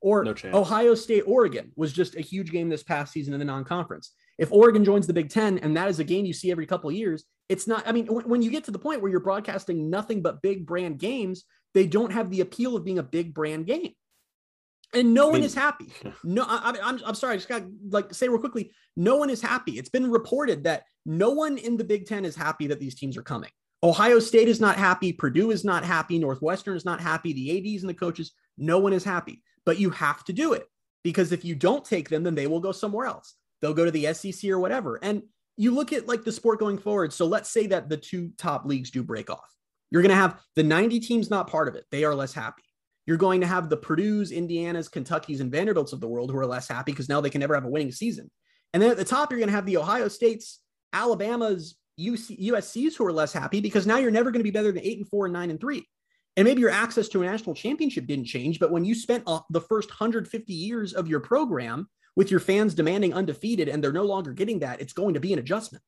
Or 0.00 0.24
no 0.24 0.34
Ohio 0.54 0.94
State 0.94 1.24
Oregon 1.26 1.72
was 1.76 1.92
just 1.92 2.16
a 2.16 2.22
huge 2.22 2.50
game 2.50 2.70
this 2.70 2.82
past 2.82 3.12
season 3.12 3.34
in 3.34 3.38
the 3.38 3.44
non-conference. 3.44 4.14
If 4.40 4.50
Oregon 4.50 4.84
joins 4.84 5.06
the 5.06 5.12
Big 5.12 5.30
Ten 5.30 5.58
and 5.58 5.76
that 5.76 5.88
is 5.88 6.00
a 6.00 6.04
game 6.04 6.24
you 6.24 6.32
see 6.32 6.50
every 6.50 6.66
couple 6.66 6.90
of 6.90 6.96
years, 6.96 7.24
it's 7.48 7.68
not. 7.68 7.86
I 7.86 7.92
mean, 7.92 8.06
when, 8.06 8.28
when 8.28 8.42
you 8.42 8.50
get 8.50 8.64
to 8.64 8.72
the 8.72 8.78
point 8.78 9.00
where 9.00 9.10
you're 9.10 9.20
broadcasting 9.20 9.88
nothing 9.90 10.22
but 10.22 10.42
big 10.42 10.66
brand 10.66 10.98
games, 10.98 11.44
they 11.74 11.86
don't 11.86 12.12
have 12.12 12.30
the 12.30 12.40
appeal 12.40 12.74
of 12.74 12.84
being 12.84 12.98
a 12.98 13.02
big 13.04 13.32
brand 13.32 13.66
game 13.66 13.92
and 14.92 15.14
no 15.14 15.28
one 15.28 15.42
is 15.42 15.54
happy. 15.54 15.92
No, 16.24 16.44
I, 16.46 16.70
am 16.70 16.76
I'm, 16.82 17.00
I'm 17.06 17.14
sorry. 17.14 17.34
I 17.34 17.36
just 17.36 17.48
got 17.48 17.62
like 17.88 18.12
say 18.12 18.28
real 18.28 18.38
quickly. 18.38 18.72
No 18.96 19.16
one 19.16 19.30
is 19.30 19.40
happy. 19.40 19.78
It's 19.78 19.88
been 19.88 20.10
reported 20.10 20.64
that 20.64 20.84
no 21.06 21.30
one 21.30 21.56
in 21.58 21.76
the 21.76 21.84
Big 21.84 22.06
Ten 22.06 22.24
is 22.24 22.36
happy 22.36 22.66
that 22.68 22.78
these 22.80 22.94
teams 22.94 23.16
are 23.16 23.22
coming. 23.22 23.50
Ohio 23.82 24.18
State 24.18 24.48
is 24.48 24.60
not 24.60 24.76
happy. 24.76 25.12
Purdue 25.12 25.50
is 25.50 25.64
not 25.64 25.84
happy. 25.84 26.18
Northwestern 26.18 26.76
is 26.76 26.84
not 26.84 27.00
happy. 27.00 27.32
The 27.32 27.58
ads 27.58 27.82
and 27.82 27.90
the 27.90 27.94
coaches. 27.94 28.32
No 28.58 28.78
one 28.78 28.92
is 28.92 29.04
happy. 29.04 29.42
But 29.64 29.78
you 29.78 29.90
have 29.90 30.24
to 30.24 30.32
do 30.32 30.52
it 30.52 30.66
because 31.02 31.32
if 31.32 31.44
you 31.44 31.54
don't 31.54 31.84
take 31.84 32.08
them, 32.08 32.22
then 32.22 32.34
they 32.34 32.46
will 32.46 32.60
go 32.60 32.72
somewhere 32.72 33.06
else 33.06 33.36
they'll 33.60 33.74
go 33.74 33.84
to 33.84 33.90
the 33.90 34.12
SEC 34.14 34.50
or 34.50 34.58
whatever. 34.58 34.98
And 35.02 35.22
you 35.56 35.74
look 35.74 35.92
at 35.92 36.08
like 36.08 36.24
the 36.24 36.32
sport 36.32 36.58
going 36.58 36.78
forward. 36.78 37.12
So 37.12 37.26
let's 37.26 37.50
say 37.50 37.66
that 37.68 37.88
the 37.88 37.96
two 37.96 38.32
top 38.38 38.64
leagues 38.64 38.90
do 38.90 39.02
break 39.02 39.30
off. 39.30 39.54
You're 39.90 40.02
going 40.02 40.10
to 40.10 40.16
have 40.16 40.40
the 40.56 40.62
90 40.62 41.00
teams 41.00 41.30
not 41.30 41.48
part 41.48 41.68
of 41.68 41.74
it. 41.74 41.84
They 41.90 42.04
are 42.04 42.14
less 42.14 42.32
happy. 42.32 42.62
You're 43.06 43.16
going 43.16 43.40
to 43.40 43.46
have 43.46 43.68
the 43.68 43.76
Purdue's, 43.76 44.30
Indiana's, 44.30 44.88
Kentucky's, 44.88 45.40
and 45.40 45.50
Vanderbilts 45.50 45.92
of 45.92 46.00
the 46.00 46.08
world 46.08 46.30
who 46.30 46.38
are 46.38 46.46
less 46.46 46.68
happy 46.68 46.92
because 46.92 47.08
now 47.08 47.20
they 47.20 47.30
can 47.30 47.40
never 47.40 47.54
have 47.54 47.64
a 47.64 47.68
winning 47.68 47.92
season. 47.92 48.30
And 48.72 48.82
then 48.82 48.90
at 48.90 48.96
the 48.96 49.04
top, 49.04 49.30
you're 49.30 49.40
going 49.40 49.48
to 49.48 49.54
have 49.54 49.66
the 49.66 49.78
Ohio 49.78 50.06
States, 50.08 50.60
Alabama's, 50.92 51.76
UC, 51.98 52.48
USC's 52.48 52.96
who 52.96 53.04
are 53.04 53.12
less 53.12 53.32
happy 53.32 53.60
because 53.60 53.86
now 53.86 53.96
you're 53.98 54.10
never 54.10 54.30
going 54.30 54.40
to 54.40 54.44
be 54.44 54.50
better 54.50 54.72
than 54.72 54.82
eight 54.82 54.98
and 54.98 55.08
four 55.08 55.26
and 55.26 55.32
nine 55.32 55.50
and 55.50 55.60
three. 55.60 55.86
And 56.36 56.46
maybe 56.46 56.60
your 56.60 56.70
access 56.70 57.08
to 57.08 57.22
a 57.22 57.26
national 57.26 57.54
championship 57.54 58.06
didn't 58.06 58.26
change, 58.26 58.60
but 58.60 58.70
when 58.70 58.84
you 58.84 58.94
spent 58.94 59.24
uh, 59.26 59.40
the 59.50 59.60
first 59.60 59.90
150 59.90 60.52
years 60.52 60.94
of 60.94 61.08
your 61.08 61.20
program 61.20 61.88
with 62.16 62.30
your 62.30 62.40
fans 62.40 62.74
demanding 62.74 63.14
undefeated 63.14 63.68
and 63.68 63.82
they're 63.82 63.92
no 63.92 64.04
longer 64.04 64.32
getting 64.32 64.58
that, 64.60 64.80
it's 64.80 64.92
going 64.92 65.14
to 65.14 65.20
be 65.20 65.32
an 65.32 65.38
adjustment. 65.38 65.82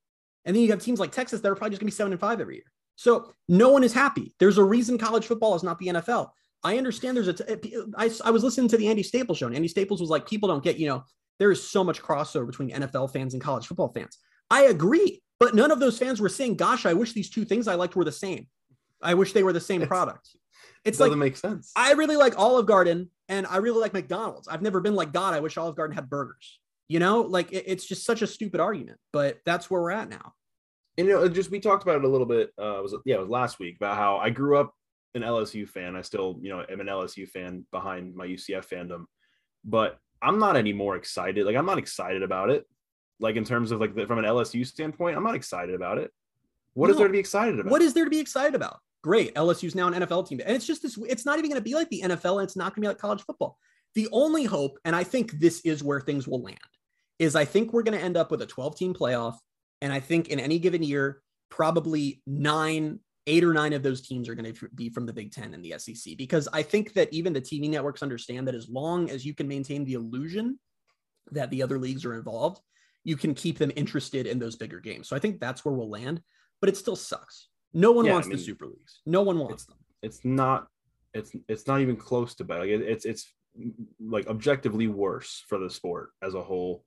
And 0.45 0.55
then 0.55 0.63
you 0.63 0.71
have 0.71 0.83
teams 0.83 1.01
like 1.01 1.13
Texas 1.13 1.41
that 1.41 1.49
are 1.49 1.55
probably 1.55 1.71
just 1.71 1.81
going 1.81 1.91
to 1.91 1.95
be 1.95 1.97
seven 1.97 2.13
and 2.13 2.21
five 2.21 2.41
every 2.41 2.57
year. 2.57 2.73
So 2.97 3.35
no 3.49 3.71
one 3.71 3.85
is 3.85 3.93
happy. 3.93 4.35
There's 4.39 4.59
a 4.59 4.65
reason 4.65 4.99
college 4.99 5.27
football 5.27 5.55
is 5.55 5.63
not 5.63 5.79
the 5.79 5.89
NFL. 5.89 6.31
I 6.63 6.79
understand 6.79 7.17
there's 7.17 7.29
a. 7.29 7.33
T- 7.33 7.77
I, 7.97 8.11
I 8.25 8.31
was 8.31 8.45
listening 8.45 8.69
to 8.69 8.77
the 8.77 8.89
Andy 8.89 9.03
Staples 9.03 9.39
show, 9.39 9.47
and 9.47 9.57
Andy 9.57 9.69
Staples 9.69 10.01
was 10.01 10.11
like, 10.11 10.29
people 10.29 10.49
don't 10.49 10.63
get, 10.63 10.79
you 10.79 10.87
know, 10.87 11.05
there 11.39 11.51
is 11.51 11.69
so 11.69 11.83
much 11.83 12.01
crossover 12.01 12.47
between 12.47 12.71
NFL 12.71 13.13
fans 13.13 13.35
and 13.35 13.43
college 13.43 13.67
football 13.67 13.89
fans. 13.93 14.19
I 14.51 14.65
agree, 14.65 15.23
but 15.41 15.55
none 15.55 15.71
of 15.71 15.81
those 15.81 15.99
fans 15.99 16.21
were 16.21 16.29
saying, 16.29 16.57
gosh, 16.57 16.87
I 16.87 16.93
wish 16.93 17.13
these 17.13 17.31
two 17.31 17.45
things 17.45 17.67
I 17.67 17.75
liked 17.75 17.97
were 17.97 18.05
the 18.05 18.13
same. 18.13 18.47
I 19.01 19.15
wish 19.15 19.33
they 19.33 19.43
were 19.43 19.53
the 19.53 19.61
same 19.61 19.87
product. 19.87 20.37
It's 20.85 20.99
doesn't 20.99 21.13
like, 21.13 21.19
make 21.19 21.37
sense. 21.37 21.73
I 21.77 21.93
really 21.93 22.17
like 22.17 22.39
Olive 22.39 22.67
Garden 22.67 23.11
and 23.29 23.47
I 23.47 23.59
really 23.59 23.81
like 23.81 23.93
McDonald's. 23.93 24.49
I've 24.49 24.63
never 24.63 24.81
been 24.81 24.95
like, 24.95 25.13
God, 25.13 25.35
I 25.35 25.41
wish 25.41 25.57
Olive 25.57 25.77
Garden 25.77 25.95
had 25.95 26.11
burgers. 26.11 26.59
You 26.89 26.99
know, 26.99 27.23
like 27.23 27.53
it, 27.53 27.65
it's 27.67 27.87
just 27.87 28.05
such 28.05 28.23
a 28.23 28.27
stupid 28.27 28.61
argument, 28.61 28.99
but 29.13 29.39
that's 29.47 29.71
where 29.71 29.81
we're 29.81 29.93
at 29.93 30.09
now. 30.09 30.35
And 30.99 31.07
you 31.07 31.15
know, 31.15 31.29
just 31.29 31.51
we 31.51 31.61
talked 31.61 31.85
about 31.85 31.97
it 31.97 32.05
a 32.05 32.09
little 32.09 32.27
bit. 32.27 32.51
Uh, 32.59 32.81
was 32.83 32.95
yeah, 33.07 33.17
it 33.17 33.21
was 33.21 33.29
last 33.29 33.59
week 33.59 33.77
about 33.77 33.97
how 33.97 34.19
I 34.19 34.31
grew 34.31 34.59
up 34.59 34.75
an 35.15 35.23
LSU 35.23 35.69
fan. 35.69 35.97
I 35.97 36.03
still, 36.03 36.39
you 36.43 36.51
know, 36.51 36.65
am 36.69 36.81
an 36.81 36.87
LSU 36.87 37.29
fan 37.29 37.65
behind 37.71 38.15
my 38.15 38.27
UCF 38.27 38.69
fandom, 38.69 39.05
but 39.65 39.99
I'm 40.21 40.39
not 40.39 40.57
any 40.57 40.73
more 40.73 40.97
excited. 40.97 41.47
Like 41.47 41.57
I'm 41.57 41.67
not 41.67 41.79
excited 41.79 42.23
about 42.23 42.51
it. 42.51 42.67
Like 43.21 43.37
in 43.37 43.45
terms 43.45 43.71
of 43.71 43.81
like 43.81 43.95
the, 43.95 44.07
from 44.07 44.19
an 44.19 44.25
LSU 44.25 44.67
standpoint, 44.67 45.17
I'm 45.17 45.25
not 45.25 45.35
excited 45.35 45.75
about 45.75 45.99
it. 45.99 46.11
What 46.75 46.89
no. 46.89 46.93
is 46.93 46.99
there 46.99 47.07
to 47.07 47.13
be 47.13 47.19
excited 47.19 47.59
about? 47.59 47.71
What 47.71 47.83
is 47.83 47.95
there 47.95 48.05
to 48.05 48.11
be 48.11 48.21
excited 48.21 48.55
about? 48.55 48.81
Great, 49.03 49.35
LSU's 49.35 49.75
now 49.75 49.89
an 49.89 49.95
NFL 49.95 50.29
team, 50.29 50.41
and 50.45 50.55
it's 50.55 50.67
just 50.67 50.83
this. 50.83 50.97
It's 51.09 51.27
not 51.27 51.39
even 51.39 51.51
going 51.51 51.61
to 51.61 51.65
be 51.65 51.75
like 51.75 51.89
the 51.89 52.03
NFL, 52.05 52.39
and 52.39 52.45
it's 52.45 52.57
not 52.57 52.75
going 52.75 52.77
to 52.77 52.81
be 52.83 52.89
like 52.89 52.99
college 52.99 53.23
football. 53.23 53.59
The 53.95 54.09
only 54.13 54.45
hope, 54.45 54.79
and 54.85 54.95
I 54.95 55.05
think 55.05 55.33
this 55.33 55.61
is 55.63 55.83
where 55.83 56.01
things 56.01 56.29
will 56.29 56.43
land, 56.43 56.59
is 57.19 57.35
I 57.35 57.45
think 57.45 57.73
we're 57.73 57.83
going 57.83 57.99
to 57.99 58.05
end 58.05 58.17
up 58.17 58.31
with 58.31 58.43
a 58.43 58.47
12 58.47 58.77
team 58.77 58.95
playoff, 58.95 59.37
and 59.81 59.93
I 59.93 60.01
think 60.01 60.29
in 60.29 60.39
any 60.39 60.59
given 60.61 60.83
year, 60.83 61.21
probably 61.51 62.23
nine 62.27 63.01
eight 63.27 63.45
or 63.45 63.53
nine 63.53 63.73
of 63.73 63.83
those 63.83 64.01
teams 64.03 64.29
are 64.29 64.35
going 64.35 64.53
to 64.53 64.69
be 64.75 64.89
from 64.89 65.07
the 65.07 65.13
Big 65.13 65.33
Ten 65.33 65.55
and 65.55 65.65
the 65.65 65.75
SEC 65.79 66.17
because 66.17 66.49
I 66.53 66.63
think 66.63 66.93
that 66.95 67.13
even 67.13 67.33
the 67.33 67.41
TV 67.41 67.71
networks 67.71 68.03
understand 68.03 68.49
that 68.49 68.55
as 68.55 68.69
long 68.69 69.11
as 69.11 69.25
you 69.25 69.35
can 69.35 69.47
maintain 69.47 69.85
the 69.85 69.93
illusion 69.95 70.59
that 71.31 71.51
the 71.51 71.63
other 71.63 71.79
leagues 71.79 72.05
are 72.05 72.15
involved, 72.15 72.61
you 73.05 73.17
can 73.17 73.35
keep 73.35 73.59
them 73.59 73.71
interested 73.77 74.27
in 74.27 74.39
those 74.39 74.57
bigger 74.57 74.81
games. 74.81 75.09
So 75.09 75.15
I 75.15 75.19
think 75.19 75.41
that's 75.41 75.65
where 75.65 75.75
we'll 75.75 75.91
land, 75.91 76.21
but 76.61 76.69
it 76.69 76.77
still 76.77 76.97
sucks. 76.97 77.49
No 77.75 77.93
one 77.93 78.05
yeah, 78.05 78.13
wants 78.13 78.27
I 78.27 78.31
mean, 78.31 78.39
the 78.39 78.45
super 78.45 78.67
leagues. 78.67 79.01
No 79.07 79.23
one 79.23 79.39
wants 79.39 79.55
it's, 79.55 79.67
them. 79.67 79.77
It's 80.03 80.25
not. 80.25 80.67
It's 81.15 81.33
it's 81.49 81.67
not 81.67 81.81
even 81.81 81.97
close 81.97 82.35
to 82.37 82.45
bad. 82.45 82.61
Like 82.61 82.69
it, 82.69 82.83
it's 82.83 83.05
it's 83.05 83.33
like 84.01 84.27
objectively 84.29 84.87
worse 84.87 85.45
for 85.49 85.59
the 85.59 85.69
sport 85.69 86.11
as 86.23 86.35
a 86.35 86.43
whole 86.43 86.85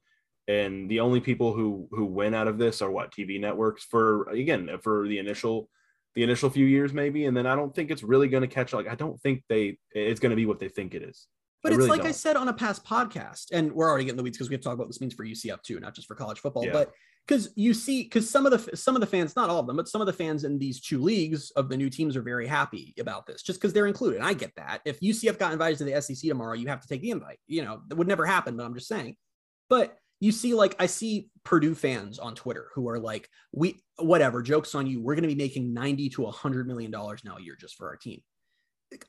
and 0.48 0.90
the 0.90 1.00
only 1.00 1.20
people 1.20 1.54
who 1.54 1.88
who 1.92 2.06
win 2.06 2.34
out 2.34 2.48
of 2.48 2.58
this 2.58 2.82
are 2.82 2.92
what 2.92 3.12
TV 3.12 3.40
networks 3.40 3.84
for 3.84 4.30
again 4.30 4.70
for 4.82 5.08
the 5.08 5.20
initial 5.20 5.70
the 6.16 6.24
initial 6.24 6.50
few 6.50 6.66
years 6.66 6.94
maybe 6.94 7.26
and 7.26 7.36
then 7.36 7.46
i 7.46 7.56
don't 7.56 7.76
think 7.76 7.92
it's 7.92 8.04
really 8.04 8.28
going 8.28 8.42
to 8.42 8.48
catch 8.48 8.72
like 8.74 8.88
i 8.88 8.96
don't 8.96 9.20
think 9.22 9.44
they 9.50 9.78
it's 9.92 10.20
going 10.20 10.30
to 10.30 10.36
be 10.36 10.46
what 10.46 10.60
they 10.60 10.70
think 10.70 10.94
it 10.94 11.04
is 11.04 11.28
but 11.62 11.72
I 11.72 11.76
it's 11.76 11.80
really 11.80 11.90
like 11.90 12.02
don't. 12.02 12.08
i 12.08 12.12
said 12.12 12.38
on 12.38 12.48
a 12.48 12.54
past 12.54 12.86
podcast 12.86 13.48
and 13.52 13.72
we're 13.74 13.90
already 13.90 14.06
getting 14.06 14.18
the 14.18 14.24
weeds 14.24 14.38
because 14.38 14.50
we 14.50 14.54
have 14.54 14.62
to 14.62 14.66
talk 14.66 14.76
about 14.76 14.84
what 14.86 14.90
this 14.90 15.02
means 15.02 15.14
for 15.14 15.26
ucf 15.26 15.62
too 15.62 15.80
not 15.80 15.94
just 15.94 16.08
for 16.08 16.16
college 16.16 16.40
football 16.40 16.66
yeah. 16.66 16.72
but 16.72 16.92
because 17.28 17.50
you 17.56 17.74
see 17.74 18.04
because 18.04 18.30
some 18.30 18.46
of 18.46 18.52
the 18.52 18.78
some 18.78 18.96
of 18.96 19.02
the 19.02 19.08
fans 19.08 19.36
not 19.36 19.50
all 19.50 19.60
of 19.60 19.68
them 19.68 19.76
but 19.76 19.88
some 19.88 20.02
of 20.02 20.08
the 20.08 20.14
fans 20.14 20.44
in 20.44 20.60
these 20.60 20.80
two 20.82 21.02
leagues 21.02 21.52
of 21.52 21.70
the 21.70 21.78
new 21.78 21.90
teams 21.90 22.16
are 22.16 22.22
very 22.22 22.48
happy 22.48 22.94
about 23.00 23.26
this 23.26 23.42
just 23.42 23.60
because 23.60 23.74
they're 23.74 23.88
included 23.88 24.18
and 24.18 24.26
i 24.26 24.34
get 24.34 24.54
that 24.56 24.82
if 24.86 25.00
ucf 25.00 25.38
got 25.38 25.54
invited 25.54 25.78
to 25.78 25.84
the 25.84 26.02
sec 26.02 26.18
tomorrow 26.18 26.54
you 26.54 26.68
have 26.68 26.82
to 26.82 26.88
take 26.88 27.02
the 27.02 27.12
invite 27.12 27.40
you 27.48 27.64
know 27.64 27.82
that 27.88 27.96
would 27.96 28.08
never 28.08 28.26
happen 28.26 28.56
but 28.56 28.66
i'm 28.66 28.76
just 28.76 28.88
saying 28.88 29.16
but 29.70 29.98
you 30.20 30.32
see 30.32 30.54
like 30.54 30.76
I 30.80 30.86
see 30.86 31.30
Purdue 31.44 31.76
fans 31.76 32.20
on 32.20 32.36
Twitter 32.36 32.70
who 32.74 32.88
are 32.90 33.00
like, 33.00 33.30
we 33.52 33.82
whatever, 33.98 34.42
jokes 34.42 34.74
on 34.74 34.88
you. 34.88 35.02
We're 35.02 35.16
going 35.16 35.28
to 35.28 35.36
be 35.36 35.36
making 35.36 35.74
90 35.74 36.10
to 36.10 36.22
100 36.24 36.68
million 36.68 36.92
dollars 36.92 37.24
now 37.24 37.38
a 37.38 37.42
year 37.42 37.56
just 37.60 37.76
for 37.76 37.88
our 37.88 37.98
team. 37.98 38.22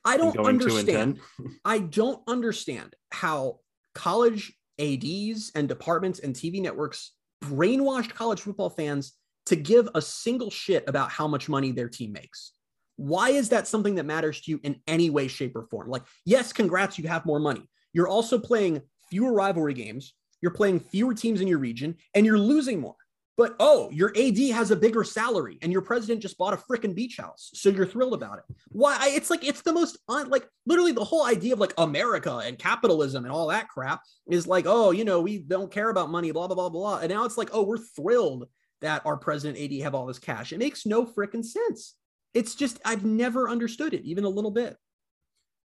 I 0.04 0.16
don't 0.16 0.38
understand. 0.38 1.20
I 1.64 1.78
don't 1.78 2.22
understand 2.26 2.94
how 3.12 3.60
college 3.94 4.52
ADs 4.78 5.52
and 5.54 5.68
departments 5.68 6.18
and 6.18 6.34
TV 6.34 6.60
networks 6.60 7.12
brainwashed 7.46 8.14
college 8.14 8.40
football 8.40 8.70
fans 8.70 9.12
to 9.46 9.56
give 9.56 9.88
a 9.94 10.02
single 10.02 10.50
shit 10.50 10.84
about 10.88 11.10
how 11.10 11.28
much 11.28 11.48
money 11.48 11.72
their 11.72 11.88
team 11.88 12.12
makes. 12.12 12.52
Why 12.96 13.30
is 13.30 13.50
that 13.50 13.68
something 13.68 13.94
that 13.96 14.06
matters 14.06 14.40
to 14.42 14.50
you 14.50 14.60
in 14.62 14.80
any 14.86 15.10
way, 15.10 15.28
shape, 15.28 15.54
or 15.54 15.62
form? 15.62 15.88
Like, 15.88 16.02
yes, 16.24 16.52
congrats, 16.52 16.98
you 16.98 17.06
have 17.08 17.26
more 17.26 17.38
money. 17.38 17.68
You're 17.92 18.08
also 18.08 18.38
playing 18.38 18.82
fewer 19.10 19.32
rivalry 19.32 19.74
games 19.74 20.14
you're 20.40 20.52
playing 20.52 20.80
fewer 20.80 21.14
teams 21.14 21.40
in 21.40 21.48
your 21.48 21.58
region 21.58 21.96
and 22.14 22.26
you're 22.26 22.38
losing 22.38 22.80
more. 22.80 22.96
But 23.36 23.54
oh, 23.60 23.90
your 23.90 24.14
AD 24.16 24.38
has 24.38 24.70
a 24.70 24.76
bigger 24.76 25.04
salary 25.04 25.58
and 25.60 25.70
your 25.70 25.82
president 25.82 26.22
just 26.22 26.38
bought 26.38 26.54
a 26.54 26.56
freaking 26.56 26.94
beach 26.94 27.18
house. 27.18 27.50
So 27.52 27.68
you're 27.68 27.86
thrilled 27.86 28.14
about 28.14 28.38
it. 28.38 28.44
Why? 28.68 28.98
It's 29.10 29.28
like, 29.28 29.44
it's 29.44 29.60
the 29.60 29.74
most, 29.74 29.98
un, 30.08 30.30
like, 30.30 30.48
literally 30.64 30.92
the 30.92 31.04
whole 31.04 31.26
idea 31.26 31.52
of 31.52 31.60
like 31.60 31.74
America 31.76 32.38
and 32.38 32.58
capitalism 32.58 33.24
and 33.24 33.32
all 33.32 33.48
that 33.48 33.68
crap 33.68 34.00
is 34.26 34.46
like, 34.46 34.64
oh, 34.66 34.90
you 34.90 35.04
know, 35.04 35.20
we 35.20 35.38
don't 35.38 35.70
care 35.70 35.90
about 35.90 36.10
money, 36.10 36.30
blah, 36.30 36.46
blah, 36.46 36.56
blah, 36.56 36.70
blah. 36.70 36.98
And 36.98 37.10
now 37.10 37.24
it's 37.24 37.36
like, 37.36 37.50
oh, 37.52 37.62
we're 37.62 37.76
thrilled 37.76 38.48
that 38.80 39.04
our 39.04 39.18
president 39.18 39.62
AD 39.62 39.82
have 39.82 39.94
all 39.94 40.06
this 40.06 40.18
cash. 40.18 40.52
It 40.52 40.58
makes 40.58 40.86
no 40.86 41.04
freaking 41.04 41.44
sense. 41.44 41.94
It's 42.32 42.54
just, 42.54 42.80
I've 42.86 43.04
never 43.04 43.50
understood 43.50 43.92
it 43.92 44.04
even 44.04 44.24
a 44.24 44.30
little 44.30 44.50
bit. 44.50 44.76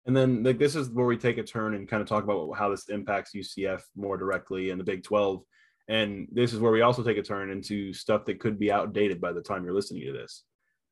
And 0.05 0.15
then 0.15 0.43
like 0.43 0.57
this 0.57 0.75
is 0.75 0.89
where 0.89 1.05
we 1.05 1.17
take 1.17 1.37
a 1.37 1.43
turn 1.43 1.73
and 1.73 1.87
kind 1.87 2.01
of 2.01 2.07
talk 2.07 2.23
about 2.23 2.51
how 2.55 2.69
this 2.69 2.87
impacts 2.89 3.33
UCF 3.35 3.81
more 3.95 4.17
directly 4.17 4.69
in 4.69 4.77
the 4.77 4.83
Big 4.83 5.03
12. 5.03 5.43
And 5.87 6.27
this 6.31 6.53
is 6.53 6.59
where 6.59 6.71
we 6.71 6.81
also 6.81 7.03
take 7.03 7.17
a 7.17 7.23
turn 7.23 7.49
into 7.49 7.93
stuff 7.93 8.25
that 8.25 8.39
could 8.39 8.59
be 8.59 8.71
outdated 8.71 9.21
by 9.21 9.31
the 9.31 9.41
time 9.41 9.63
you're 9.63 9.73
listening 9.73 10.05
to 10.05 10.13
this. 10.13 10.43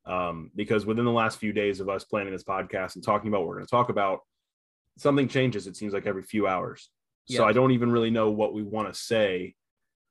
Um, 0.06 0.52
because 0.56 0.86
within 0.86 1.06
the 1.06 1.12
last 1.12 1.40
few 1.40 1.52
days 1.52 1.80
of 1.80 1.90
us 1.90 2.04
planning 2.04 2.32
this 2.32 2.44
podcast 2.44 2.96
and 2.96 3.04
talking 3.04 3.28
about 3.28 3.42
what 3.42 3.50
we're 3.50 3.56
going 3.56 3.66
to 3.66 3.72
talk 3.72 3.90
about, 3.90 4.20
something 4.98 5.28
changes. 5.28 5.68
It 5.68 5.76
seems 5.76 5.94
like 5.94 6.06
every 6.06 6.24
few 6.24 6.48
hours. 6.48 6.90
Yeah. 7.28 7.38
So 7.38 7.46
I 7.46 7.54
don't 7.54 7.72
even 7.72 7.92
really 7.92 8.12
know 8.12 8.30
what 8.30 8.54
we 8.54 8.64
want 8.64 8.94
to 8.94 9.00
say 9.00 9.56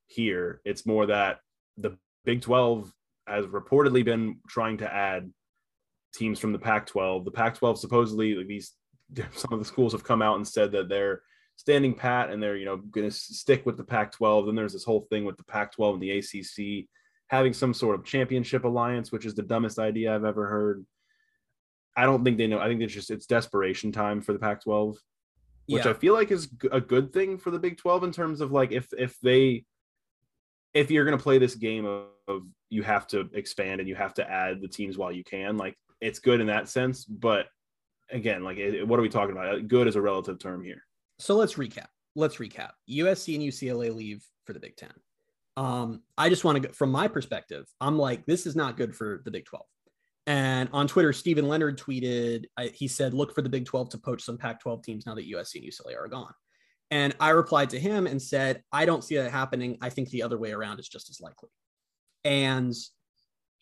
here. 0.07 0.61
It's 0.65 0.85
more 0.85 1.07
that 1.07 1.39
the 1.79 1.97
Big 2.25 2.43
12 2.43 2.93
has 3.27 3.47
reportedly 3.47 4.05
been 4.05 4.39
trying 4.49 4.79
to 4.79 4.93
add 4.93 5.31
teams 6.15 6.39
from 6.39 6.53
the 6.53 6.59
Pac 6.59 6.87
12. 6.87 7.25
The 7.25 7.31
Pac 7.31 7.57
12 7.57 7.79
supposedly, 7.79 8.35
like 8.35 8.49
these 8.49 8.73
some 9.35 9.53
of 9.53 9.59
the 9.59 9.65
schools 9.65 9.93
have 9.93 10.05
come 10.05 10.23
out 10.23 10.37
and 10.37 10.47
said 10.47 10.73
that 10.73 10.89
they're 10.89 11.23
standing 11.57 11.95
pat 11.95 12.31
and 12.31 12.43
they're 12.43 12.57
you 12.57 12.65
know 12.65 12.77
going 12.77 13.09
to 13.09 13.15
stick 13.15 13.65
with 13.67 13.77
the 13.77 13.85
Pac-12. 13.85 14.47
Then 14.47 14.55
there's 14.55 14.73
this 14.73 14.85
whole 14.85 15.07
thing 15.11 15.25
with 15.25 15.37
the 15.37 15.45
Pac-12 15.45 15.95
and 15.95 16.03
the 16.03 16.19
ACC 16.19 16.87
having 17.29 17.53
some 17.53 17.75
sort 17.75 17.99
of 17.99 18.05
championship 18.05 18.65
alliance, 18.65 19.11
which 19.11 19.27
is 19.27 19.35
the 19.35 19.43
dumbest 19.43 19.79
idea 19.79 20.15
I've 20.15 20.25
ever 20.25 20.47
heard. 20.47 20.85
I 21.97 22.05
don't 22.05 22.25
think 22.25 22.39
they 22.39 22.47
know. 22.47 22.59
I 22.59 22.69
think 22.69 22.83
it's 22.83 22.93
just 22.93 23.11
it's 23.11 23.27
desperation 23.27 23.93
time 23.93 24.21
for 24.21 24.33
the 24.33 24.39
Pac-12, 24.39 24.97
which 25.67 25.85
yeah. 25.85 25.91
I 25.91 25.95
feel 25.95 26.15
like 26.15 26.31
is 26.31 26.49
a 26.73 26.81
good 26.81 27.13
thing 27.13 27.39
for 27.39 27.51
the 27.51 27.59
Big 27.59 27.79
12 27.79 28.05
in 28.05 28.13
terms 28.13 28.41
of 28.41 28.53
like 28.53 28.73
if 28.73 28.89
if 28.99 29.19
they 29.21 29.65
if 30.75 30.91
you're 30.91 31.05
going 31.05 31.17
to 31.17 31.23
play 31.23 31.39
this 31.39 31.55
game 31.55 31.87
of, 31.87 32.07
of 32.27 32.43
you 32.69 32.83
have 32.83 33.07
to 33.07 33.31
expand 33.33 33.81
and 33.81 33.89
you 33.89 33.95
have 33.95 34.15
to 34.15 34.29
add 34.29 34.61
the 34.61 34.69
teams 34.69 34.99
while 34.99 35.13
you 35.13 35.23
can, 35.23 35.57
like 35.57 35.77
it's 36.01 36.19
good 36.19 36.41
in 36.41 36.49
that 36.49 36.69
sense, 36.69 37.05
but 37.05 37.47
again, 38.11 38.43
like 38.43 38.59
what 38.85 38.99
are 38.99 39.03
we 39.03 39.09
talking 39.09 39.33
about? 39.33 39.55
Uh, 39.55 39.59
good 39.61 39.87
is 39.87 39.97
a 39.97 40.03
relative 40.03 40.39
term 40.39 40.65
here. 40.65 40.83
So 41.19 41.37
let's 41.37 41.55
recap. 41.55 41.87
Let's 42.17 42.37
recap. 42.37 42.71
USC 42.91 43.35
and 43.35 43.45
UCLA 43.45 43.95
leave 43.95 44.25
for 44.45 44.53
the 44.53 44.61
Big 44.61 44.77
Ten. 44.77 44.93
Um, 45.57 46.03
I 46.19 46.29
just 46.29 46.45
want 46.45 46.63
to 46.63 46.73
from 46.73 46.91
my 46.91 47.09
perspective. 47.09 47.67
I'm 47.81 47.99
like, 47.99 48.27
this 48.27 48.47
is 48.47 48.57
not 48.57 48.77
good 48.77 48.95
for 48.95 49.23
the 49.25 49.31
Big 49.31 49.45
12. 49.45 49.65
And 50.27 50.69
on 50.73 50.89
Twitter, 50.89 51.13
Stephen 51.13 51.49
Leonard 51.49 51.79
tweeted, 51.79 52.47
I, 52.57 52.69
he 52.69 52.89
said, 52.89 53.15
look 53.15 53.35
for 53.35 53.43
the 53.43 53.49
Big 53.49 53.67
12 53.67 53.91
to 53.91 53.99
poach 53.99 54.23
some 54.23 54.39
Pac 54.39 54.61
12 54.61 54.83
teams 54.83 55.07
now 55.07 55.15
that 55.15 55.31
USC 55.31 55.57
and 55.57 55.65
UCLA 55.65 55.97
are 55.99 56.09
gone. 56.09 56.33
And 56.91 57.15
I 57.21 57.31
replied 57.31 57.71
to 57.71 57.79
him 57.79 58.07
and 58.07 58.21
said, 58.21 58.63
I 58.73 58.87
don't 58.87 59.05
see 59.05 59.17
that 59.17 59.31
happening. 59.31 59.79
I 59.81 59.91
think 59.91 60.11
the 60.11 60.23
other 60.23 60.39
way 60.39 60.53
around 60.53 60.81
is 60.81 60.89
just 60.89 61.11
as 61.11 61.21
likely. 61.21 61.51
And 62.25 62.75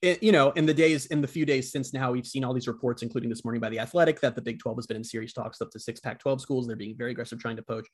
you 0.03 0.33
know, 0.33 0.51
in 0.53 0.67
the 0.67 0.75
days, 0.75 1.07
in 1.07 1.21
the 1.21 1.29
few 1.29 1.47
days 1.47 1.71
since 1.71 1.93
now, 1.95 2.11
we've 2.11 2.27
seen 2.27 2.45
all 2.45 2.53
these 2.53 2.67
reports, 2.67 3.03
including 3.03 3.31
this 3.31 3.45
morning 3.45 3.61
by 3.61 3.69
the 3.69 3.79
Athletic, 3.79 4.21
that 4.21 4.35
the 4.35 4.43
Big 4.43 4.59
12 4.59 4.79
has 4.79 4.87
been 4.87 4.97
in 4.97 5.05
serious 5.05 5.33
talks 5.33 5.61
up 5.61 5.71
to 5.71 5.79
six 5.79 6.01
Pac 6.01 6.19
12 6.19 6.41
schools. 6.41 6.67
They're 6.67 6.77
being 6.77 6.97
very 6.97 7.13
aggressive 7.13 7.39
trying 7.39 7.57
to 7.57 7.63
poach. 7.63 7.87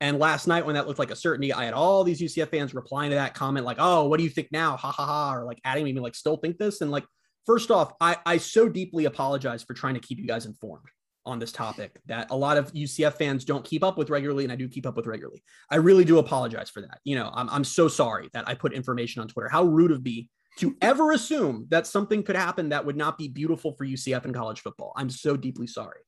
And 0.00 0.18
last 0.18 0.48
night, 0.48 0.66
when 0.66 0.74
that 0.74 0.88
looked 0.88 0.98
like 0.98 1.12
a 1.12 1.16
certainty, 1.16 1.52
I 1.52 1.64
had 1.64 1.74
all 1.74 2.02
these 2.02 2.20
UCF 2.20 2.48
fans 2.48 2.74
replying 2.74 3.10
to 3.10 3.16
that 3.16 3.34
comment, 3.34 3.64
like, 3.64 3.76
oh, 3.78 4.08
what 4.08 4.18
do 4.18 4.24
you 4.24 4.30
think 4.30 4.48
now? 4.50 4.76
Ha 4.76 4.90
ha 4.90 5.06
ha. 5.06 5.34
Or 5.36 5.44
like 5.44 5.60
adding 5.64 5.84
me, 5.84 5.92
like, 5.94 6.16
still 6.16 6.36
think 6.36 6.58
this. 6.58 6.80
And 6.80 6.90
like, 6.90 7.04
first 7.46 7.70
off, 7.70 7.92
I, 8.00 8.16
I 8.26 8.38
so 8.38 8.68
deeply 8.68 9.04
apologize 9.04 9.62
for 9.62 9.74
trying 9.74 9.94
to 9.94 10.00
keep 10.00 10.18
you 10.18 10.26
guys 10.26 10.46
informed 10.46 10.88
on 11.24 11.38
this 11.38 11.52
topic 11.52 12.00
that 12.06 12.32
a 12.32 12.36
lot 12.36 12.56
of 12.56 12.72
UCF 12.72 13.14
fans 13.14 13.44
don't 13.44 13.64
keep 13.64 13.84
up 13.84 13.96
with 13.96 14.10
regularly, 14.10 14.42
and 14.42 14.52
I 14.52 14.56
do 14.56 14.68
keep 14.68 14.86
up 14.86 14.96
with 14.96 15.06
regularly. 15.06 15.44
I 15.70 15.76
really 15.76 16.04
do 16.04 16.18
apologize 16.18 16.68
for 16.68 16.80
that. 16.80 16.98
You 17.04 17.14
know, 17.14 17.30
I'm, 17.32 17.48
I'm 17.48 17.62
so 17.62 17.86
sorry 17.86 18.28
that 18.32 18.48
I 18.48 18.54
put 18.54 18.72
information 18.72 19.22
on 19.22 19.28
Twitter. 19.28 19.48
How 19.48 19.62
rude 19.62 19.92
of 19.92 20.02
me 20.02 20.28
to 20.58 20.76
ever 20.82 21.12
assume 21.12 21.66
that 21.70 21.86
something 21.86 22.22
could 22.22 22.36
happen 22.36 22.68
that 22.68 22.84
would 22.84 22.96
not 22.96 23.18
be 23.18 23.28
beautiful 23.28 23.72
for 23.72 23.86
UCF 23.86 24.24
in 24.24 24.32
college 24.32 24.60
football. 24.60 24.92
I'm 24.96 25.10
so 25.10 25.36
deeply 25.36 25.66
sorry. 25.66 26.00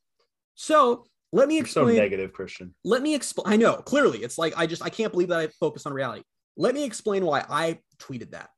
So 0.55 1.05
let 1.33 1.49
me 1.49 1.59
explain. 1.59 1.87
You're 1.87 1.97
so 1.97 2.03
negative, 2.03 2.33
Christian. 2.33 2.75
Let 2.85 3.03
me 3.03 3.15
explain. 3.15 3.53
I 3.53 3.57
know 3.57 3.77
clearly 3.77 4.19
it's 4.19 4.39
like 4.39 4.55
I 4.57 4.67
just 4.67 4.83
I 4.85 4.91
can't 4.91 5.13
believe 5.13 5.29
that 5.29 5.41
I 5.41 5.49
focus 5.59 5.87
on 5.87 5.93
reality. 5.93 6.23
Let 6.57 6.75
me 6.75 6.85
explain 6.85 7.25
why 7.25 7.45
I 7.49 7.81
tweeted 7.99 8.31
that. 8.33 8.51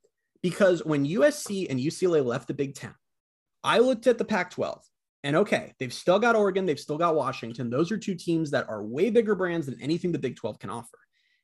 Because 0.42 0.84
when 0.84 1.06
USC 1.06 1.68
and 1.70 1.80
UCLA 1.80 2.24
left 2.24 2.48
the 2.48 2.54
Big 2.54 2.74
Ten, 2.74 2.94
I 3.64 3.78
looked 3.78 4.06
at 4.06 4.18
the 4.18 4.24
Pac 4.24 4.50
12 4.50 4.82
and 5.24 5.36
okay, 5.36 5.72
they've 5.80 5.92
still 5.92 6.18
got 6.18 6.36
Oregon, 6.36 6.66
they've 6.66 6.78
still 6.78 6.98
got 6.98 7.16
Washington. 7.16 7.70
Those 7.70 7.90
are 7.90 7.98
two 7.98 8.14
teams 8.14 8.50
that 8.50 8.68
are 8.68 8.84
way 8.84 9.10
bigger 9.10 9.34
brands 9.34 9.66
than 9.66 9.80
anything 9.80 10.12
the 10.12 10.18
Big 10.18 10.36
12 10.36 10.58
can 10.58 10.70
offer. 10.70 10.98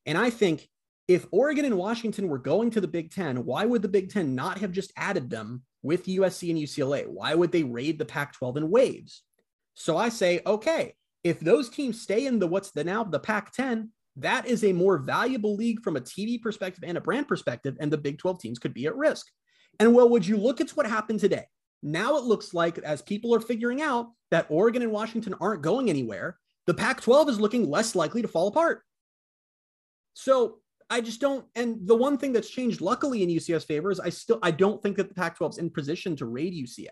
And 0.06 0.18
I 0.18 0.30
think 0.30 0.68
if 1.08 1.26
Oregon 1.30 1.64
and 1.64 1.76
Washington 1.76 2.28
were 2.28 2.38
going 2.38 2.70
to 2.70 2.80
the 2.80 2.88
Big 2.88 3.12
Ten, 3.12 3.44
why 3.44 3.64
would 3.64 3.82
the 3.82 3.88
Big 3.88 4.10
Ten 4.10 4.34
not 4.34 4.58
have 4.58 4.72
just 4.72 4.92
added 4.96 5.28
them 5.28 5.62
with 5.82 6.06
USC 6.06 6.50
and 6.50 6.58
UCLA? 6.58 7.06
Why 7.06 7.34
would 7.34 7.52
they 7.52 7.64
raid 7.64 7.98
the 7.98 8.04
Pac 8.04 8.34
12 8.34 8.58
in 8.58 8.70
waves? 8.70 9.22
So 9.74 9.96
I 9.96 10.08
say, 10.08 10.40
okay, 10.46 10.94
if 11.24 11.40
those 11.40 11.68
teams 11.68 12.00
stay 12.00 12.26
in 12.26 12.38
the 12.38 12.46
what's 12.46 12.70
the 12.70 12.84
now 12.84 13.04
the 13.04 13.18
Pac 13.18 13.52
10, 13.52 13.90
that 14.16 14.46
is 14.46 14.64
a 14.64 14.72
more 14.72 14.98
valuable 14.98 15.56
league 15.56 15.82
from 15.82 15.96
a 15.96 16.00
TV 16.00 16.40
perspective 16.40 16.84
and 16.86 16.98
a 16.98 17.00
brand 17.00 17.26
perspective, 17.28 17.76
and 17.80 17.92
the 17.92 17.98
Big 17.98 18.18
12 18.18 18.40
teams 18.40 18.58
could 18.58 18.74
be 18.74 18.86
at 18.86 18.96
risk. 18.96 19.26
And 19.80 19.94
well, 19.94 20.08
would 20.08 20.26
you 20.26 20.36
look 20.36 20.60
at 20.60 20.70
what 20.70 20.86
happened 20.86 21.20
today? 21.20 21.46
Now 21.82 22.16
it 22.16 22.24
looks 22.24 22.54
like 22.54 22.78
as 22.78 23.02
people 23.02 23.34
are 23.34 23.40
figuring 23.40 23.82
out 23.82 24.08
that 24.30 24.46
Oregon 24.50 24.82
and 24.82 24.92
Washington 24.92 25.34
aren't 25.40 25.62
going 25.62 25.90
anywhere, 25.90 26.38
the 26.66 26.74
Pac 26.74 27.00
12 27.00 27.30
is 27.30 27.40
looking 27.40 27.68
less 27.68 27.94
likely 27.94 28.22
to 28.22 28.28
fall 28.28 28.48
apart. 28.48 28.82
So 30.14 30.58
I 30.92 31.00
just 31.00 31.22
don't. 31.22 31.46
And 31.54 31.78
the 31.86 31.96
one 31.96 32.18
thing 32.18 32.34
that's 32.34 32.50
changed, 32.50 32.82
luckily, 32.82 33.22
in 33.22 33.30
UCF's 33.30 33.64
favor 33.64 33.90
is 33.90 33.98
I 33.98 34.10
still 34.10 34.38
I 34.42 34.50
don't 34.50 34.82
think 34.82 34.98
that 34.98 35.08
the 35.08 35.14
Pac-12 35.14 35.52
is 35.52 35.58
in 35.58 35.70
position 35.70 36.14
to 36.16 36.26
raid 36.26 36.52
UCF 36.52 36.90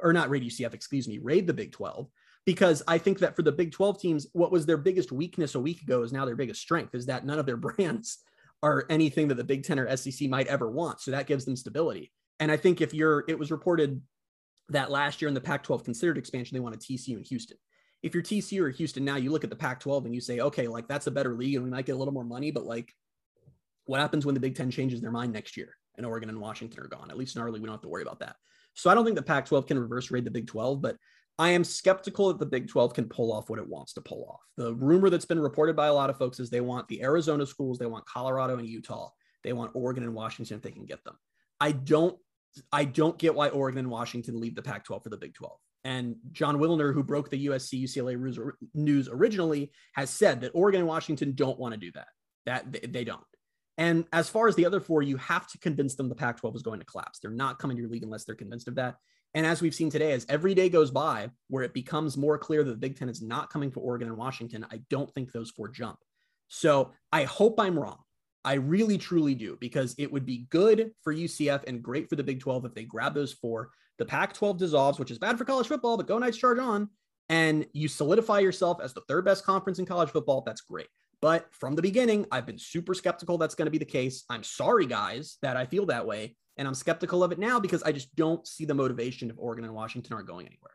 or 0.00 0.12
not 0.12 0.28
raid 0.28 0.42
UCF, 0.42 0.74
excuse 0.74 1.06
me, 1.06 1.18
raid 1.18 1.46
the 1.46 1.54
Big 1.54 1.70
12 1.70 2.08
because 2.44 2.82
I 2.88 2.98
think 2.98 3.20
that 3.20 3.36
for 3.36 3.42
the 3.42 3.52
Big 3.52 3.70
12 3.70 4.00
teams, 4.00 4.26
what 4.32 4.50
was 4.50 4.66
their 4.66 4.76
biggest 4.76 5.12
weakness 5.12 5.54
a 5.54 5.60
week 5.60 5.82
ago 5.82 6.02
is 6.02 6.12
now 6.12 6.24
their 6.24 6.34
biggest 6.34 6.60
strength 6.60 6.96
is 6.96 7.06
that 7.06 7.24
none 7.24 7.38
of 7.38 7.46
their 7.46 7.56
brands 7.68 8.18
are 8.60 8.86
anything 8.90 9.28
that 9.28 9.36
the 9.36 9.44
Big 9.44 9.62
10 9.62 9.78
or 9.78 9.96
SEC 9.96 10.28
might 10.28 10.48
ever 10.48 10.68
want. 10.68 11.00
So 11.00 11.12
that 11.12 11.28
gives 11.28 11.44
them 11.44 11.54
stability. 11.54 12.10
And 12.40 12.50
I 12.50 12.56
think 12.56 12.80
if 12.80 12.92
you're, 12.92 13.24
it 13.28 13.38
was 13.38 13.52
reported 13.52 14.02
that 14.70 14.90
last 14.90 15.22
year 15.22 15.28
in 15.28 15.34
the 15.34 15.40
Pac 15.40 15.62
12 15.62 15.84
considered 15.84 16.18
expansion, 16.18 16.56
they 16.56 16.60
wanted 16.60 16.80
TCU 16.80 17.16
and 17.16 17.26
Houston. 17.26 17.56
If 18.02 18.14
you're 18.14 18.22
TCU 18.22 18.62
or 18.62 18.70
Houston 18.70 19.04
now, 19.04 19.16
you 19.16 19.30
look 19.30 19.44
at 19.44 19.50
the 19.50 19.56
Pac 19.56 19.78
12 19.78 20.06
and 20.06 20.14
you 20.14 20.20
say, 20.20 20.40
okay, 20.40 20.66
like 20.66 20.88
that's 20.88 21.06
a 21.06 21.12
better 21.12 21.34
league 21.34 21.54
and 21.54 21.64
we 21.64 21.70
might 21.70 21.86
get 21.86 21.92
a 21.92 21.98
little 21.98 22.14
more 22.14 22.24
money, 22.24 22.50
but 22.50 22.64
like 22.64 22.94
what 23.88 24.00
happens 24.00 24.26
when 24.26 24.34
the 24.34 24.40
Big 24.40 24.54
Ten 24.54 24.70
changes 24.70 25.00
their 25.00 25.10
mind 25.10 25.32
next 25.32 25.56
year 25.56 25.74
and 25.96 26.06
Oregon 26.06 26.28
and 26.28 26.40
Washington 26.40 26.82
are 26.82 26.88
gone? 26.88 27.10
At 27.10 27.18
least 27.18 27.36
in 27.36 27.42
our 27.42 27.50
league, 27.50 27.62
we 27.62 27.66
don't 27.66 27.74
have 27.74 27.82
to 27.82 27.88
worry 27.88 28.02
about 28.02 28.20
that. 28.20 28.36
So 28.74 28.90
I 28.90 28.94
don't 28.94 29.04
think 29.04 29.16
the 29.16 29.22
Pac 29.22 29.46
12 29.46 29.66
can 29.66 29.78
reverse 29.78 30.10
raid 30.10 30.24
the 30.24 30.30
Big 30.30 30.46
12, 30.46 30.80
but 30.80 30.96
I 31.38 31.50
am 31.50 31.64
skeptical 31.64 32.28
that 32.28 32.38
the 32.38 32.46
Big 32.46 32.68
12 32.68 32.94
can 32.94 33.08
pull 33.08 33.32
off 33.32 33.48
what 33.48 33.58
it 33.58 33.68
wants 33.68 33.94
to 33.94 34.00
pull 34.00 34.26
off. 34.28 34.40
The 34.56 34.74
rumor 34.74 35.08
that's 35.08 35.24
been 35.24 35.40
reported 35.40 35.74
by 35.74 35.86
a 35.86 35.94
lot 35.94 36.10
of 36.10 36.18
folks 36.18 36.38
is 36.38 36.50
they 36.50 36.60
want 36.60 36.86
the 36.88 37.02
Arizona 37.02 37.46
schools, 37.46 37.78
they 37.78 37.86
want 37.86 38.06
Colorado 38.06 38.58
and 38.58 38.66
Utah, 38.66 39.10
they 39.42 39.52
want 39.52 39.72
Oregon 39.74 40.04
and 40.04 40.14
Washington 40.14 40.56
if 40.56 40.62
they 40.62 40.70
can 40.70 40.84
get 40.84 41.02
them. 41.04 41.16
I 41.60 41.72
don't 41.72 42.16
I 42.72 42.84
don't 42.84 43.18
get 43.18 43.34
why 43.34 43.48
Oregon 43.48 43.80
and 43.80 43.90
Washington 43.90 44.40
leave 44.40 44.54
the 44.54 44.62
Pac 44.62 44.84
12 44.84 45.04
for 45.04 45.10
the 45.10 45.16
Big 45.16 45.34
12. 45.34 45.56
And 45.84 46.16
Jon 46.32 46.58
Wilner, 46.58 46.92
who 46.92 47.02
broke 47.02 47.30
the 47.30 47.46
USC 47.46 47.82
UCLA 47.82 48.52
news 48.74 49.08
originally, 49.08 49.70
has 49.94 50.10
said 50.10 50.40
that 50.40 50.50
Oregon 50.54 50.80
and 50.80 50.88
Washington 50.88 51.34
don't 51.34 51.58
want 51.58 51.72
to 51.74 51.80
do 51.80 51.92
that. 51.92 52.08
That 52.46 52.92
they 52.92 53.04
don't. 53.04 53.24
And 53.78 54.04
as 54.12 54.28
far 54.28 54.48
as 54.48 54.56
the 54.56 54.66
other 54.66 54.80
four, 54.80 55.02
you 55.02 55.16
have 55.18 55.46
to 55.48 55.58
convince 55.58 55.94
them 55.94 56.08
the 56.08 56.14
Pac 56.14 56.38
12 56.40 56.56
is 56.56 56.62
going 56.62 56.80
to 56.80 56.86
collapse. 56.86 57.20
They're 57.20 57.30
not 57.30 57.60
coming 57.60 57.76
to 57.76 57.80
your 57.80 57.90
league 57.90 58.02
unless 58.02 58.24
they're 58.24 58.34
convinced 58.34 58.66
of 58.66 58.74
that. 58.74 58.96
And 59.34 59.46
as 59.46 59.62
we've 59.62 59.74
seen 59.74 59.88
today, 59.88 60.12
as 60.12 60.26
every 60.28 60.54
day 60.54 60.68
goes 60.68 60.90
by 60.90 61.30
where 61.48 61.62
it 61.62 61.74
becomes 61.74 62.16
more 62.16 62.38
clear 62.38 62.64
that 62.64 62.70
the 62.70 62.76
Big 62.76 62.98
Ten 62.98 63.08
is 63.08 63.22
not 63.22 63.50
coming 63.50 63.70
to 63.72 63.80
Oregon 63.80 64.08
and 64.08 64.16
Washington, 64.16 64.66
I 64.70 64.80
don't 64.90 65.12
think 65.14 65.30
those 65.30 65.50
four 65.50 65.68
jump. 65.68 65.98
So 66.48 66.92
I 67.12 67.24
hope 67.24 67.60
I'm 67.60 67.78
wrong. 67.78 67.98
I 68.44 68.54
really 68.54 68.98
truly 68.98 69.34
do 69.34 69.56
because 69.60 69.94
it 69.98 70.10
would 70.10 70.24
be 70.26 70.46
good 70.50 70.92
for 71.02 71.14
UCF 71.14 71.64
and 71.66 71.82
great 71.82 72.08
for 72.08 72.16
the 72.16 72.24
Big 72.24 72.40
12 72.40 72.64
if 72.64 72.74
they 72.74 72.84
grab 72.84 73.14
those 73.14 73.32
four. 73.32 73.70
The 73.98 74.06
Pac 74.06 74.32
12 74.32 74.58
dissolves, 74.58 74.98
which 74.98 75.10
is 75.10 75.18
bad 75.18 75.36
for 75.38 75.44
college 75.44 75.68
football, 75.68 75.96
but 75.96 76.06
go 76.06 76.18
Knights 76.18 76.38
charge 76.38 76.58
on. 76.58 76.88
And 77.28 77.66
you 77.74 77.88
solidify 77.88 78.38
yourself 78.38 78.80
as 78.82 78.94
the 78.94 79.02
third 79.02 79.24
best 79.24 79.44
conference 79.44 79.78
in 79.78 79.86
college 79.86 80.08
football. 80.08 80.40
That's 80.40 80.62
great. 80.62 80.86
But 81.20 81.46
from 81.50 81.74
the 81.74 81.82
beginning, 81.82 82.26
I've 82.30 82.46
been 82.46 82.58
super 82.58 82.94
skeptical 82.94 83.38
that's 83.38 83.54
going 83.54 83.66
to 83.66 83.72
be 83.72 83.78
the 83.78 83.84
case. 83.84 84.24
I'm 84.30 84.44
sorry, 84.44 84.86
guys, 84.86 85.38
that 85.42 85.56
I 85.56 85.66
feel 85.66 85.86
that 85.86 86.06
way. 86.06 86.36
And 86.56 86.66
I'm 86.66 86.74
skeptical 86.74 87.22
of 87.22 87.32
it 87.32 87.38
now 87.38 87.60
because 87.60 87.82
I 87.82 87.92
just 87.92 88.14
don't 88.16 88.46
see 88.46 88.64
the 88.64 88.74
motivation 88.74 89.30
if 89.30 89.36
Oregon 89.38 89.64
and 89.64 89.74
Washington 89.74 90.14
aren't 90.14 90.28
going 90.28 90.46
anywhere. 90.46 90.72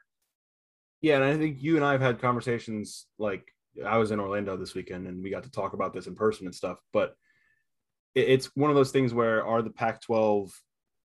Yeah. 1.02 1.16
And 1.16 1.24
I 1.26 1.38
think 1.38 1.62
you 1.62 1.76
and 1.76 1.86
I 1.86 1.92
have 1.92 2.02
had 2.02 2.22
conversations 2.22 3.06
like 3.18 3.44
I 3.86 3.98
was 3.98 4.12
in 4.12 4.20
Orlando 4.20 4.56
this 4.56 4.76
weekend 4.76 5.08
and 5.08 5.24
we 5.24 5.30
got 5.30 5.44
to 5.44 5.52
talk 5.52 5.74
about 5.74 5.94
this 5.94 6.08
in 6.08 6.16
person 6.16 6.46
and 6.46 6.56
stuff. 6.56 6.78
But 6.92 7.16
it's 8.16 8.48
one 8.56 8.70
of 8.70 8.76
those 8.76 8.92
things 8.92 9.14
where 9.14 9.46
are 9.46 9.62
the 9.62 9.70
Pac 9.70 10.02
12 10.02 10.52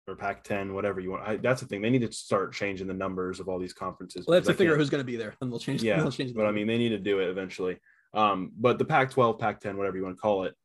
or 0.08 0.16
Pac 0.16 0.44
10, 0.44 0.74
whatever 0.74 1.00
you 1.00 1.12
want. 1.12 1.28
I, 1.28 1.38
that's 1.38 1.62
the 1.62 1.68
thing. 1.68 1.82
They 1.82 1.90
need 1.90 2.02
to 2.02 2.12
start 2.12 2.54
changing 2.54 2.88
the 2.88 2.94
numbers 2.94 3.40
of 3.40 3.48
all 3.48 3.60
these 3.60 3.74
conferences. 3.74 4.26
Well, 4.26 4.34
they 4.34 4.38
have 4.38 4.46
to 4.48 4.54
figure 4.54 4.74
out 4.74 4.80
who's 4.80 4.90
going 4.90 5.02
to 5.02 5.06
be 5.06 5.16
there 5.16 5.36
and 5.42 5.52
they'll 5.52 5.60
change. 5.60 5.84
Yeah. 5.84 5.98
They'll 5.98 6.12
change 6.12 6.34
but 6.34 6.46
I 6.46 6.52
mean, 6.52 6.68
they 6.68 6.78
need 6.78 6.90
to 6.90 7.00
do 7.00 7.20
it 7.20 7.30
eventually. 7.30 7.78
Um, 8.14 8.52
but 8.58 8.78
the 8.78 8.86
Pac 8.86 9.12
12, 9.12 9.40
Pac 9.40 9.60
10, 9.60 9.78
whatever 9.78 9.98
you 9.98 10.04
want 10.04 10.16
to 10.16 10.22
call 10.22 10.44
it, 10.44 10.56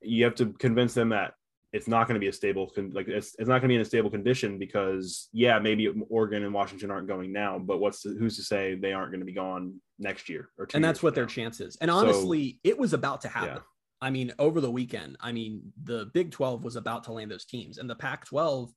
you 0.00 0.24
have 0.24 0.34
to 0.36 0.52
convince 0.54 0.94
them 0.94 1.10
that 1.10 1.34
it's 1.72 1.88
not 1.88 2.06
going 2.06 2.14
to 2.14 2.20
be 2.20 2.28
a 2.28 2.32
stable, 2.32 2.70
con- 2.74 2.92
like 2.94 3.08
it's, 3.08 3.34
it's 3.38 3.48
not 3.48 3.60
going 3.60 3.62
to 3.62 3.68
be 3.68 3.74
in 3.74 3.80
a 3.80 3.84
stable 3.84 4.10
condition 4.10 4.58
because, 4.58 5.28
yeah, 5.32 5.58
maybe 5.58 5.88
Oregon 6.08 6.42
and 6.42 6.54
Washington 6.54 6.90
aren't 6.90 7.08
going 7.08 7.32
now, 7.32 7.58
but 7.58 7.78
what's 7.78 8.02
the, 8.02 8.16
who's 8.18 8.36
to 8.36 8.42
say 8.42 8.76
they 8.76 8.92
aren't 8.92 9.10
going 9.10 9.20
to 9.20 9.26
be 9.26 9.32
gone 9.32 9.80
next 9.98 10.28
year 10.28 10.48
or 10.58 10.66
And 10.72 10.82
that's 10.82 11.02
what 11.02 11.14
their 11.14 11.26
chance 11.26 11.60
is. 11.60 11.76
And 11.80 11.90
honestly, 11.90 12.52
so, 12.52 12.70
it 12.70 12.78
was 12.78 12.92
about 12.92 13.20
to 13.22 13.28
happen. 13.28 13.56
Yeah. 13.56 13.60
I 14.00 14.10
mean, 14.10 14.32
over 14.38 14.60
the 14.60 14.70
weekend, 14.70 15.16
I 15.20 15.32
mean, 15.32 15.72
the 15.82 16.10
Big 16.12 16.30
12 16.30 16.64
was 16.64 16.76
about 16.76 17.04
to 17.04 17.12
land 17.12 17.30
those 17.30 17.46
teams, 17.46 17.78
and 17.78 17.88
the 17.88 17.94
Pac 17.94 18.26
12 18.26 18.70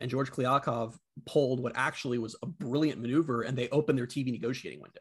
and 0.00 0.10
George 0.10 0.30
Kliavkoff 0.30 0.96
pulled 1.26 1.60
what 1.62 1.72
actually 1.74 2.18
was 2.18 2.36
a 2.42 2.46
brilliant 2.46 3.00
maneuver, 3.00 3.42
and 3.42 3.56
they 3.56 3.68
opened 3.68 3.98
their 3.98 4.06
TV 4.06 4.32
negotiating 4.32 4.80
window, 4.80 5.00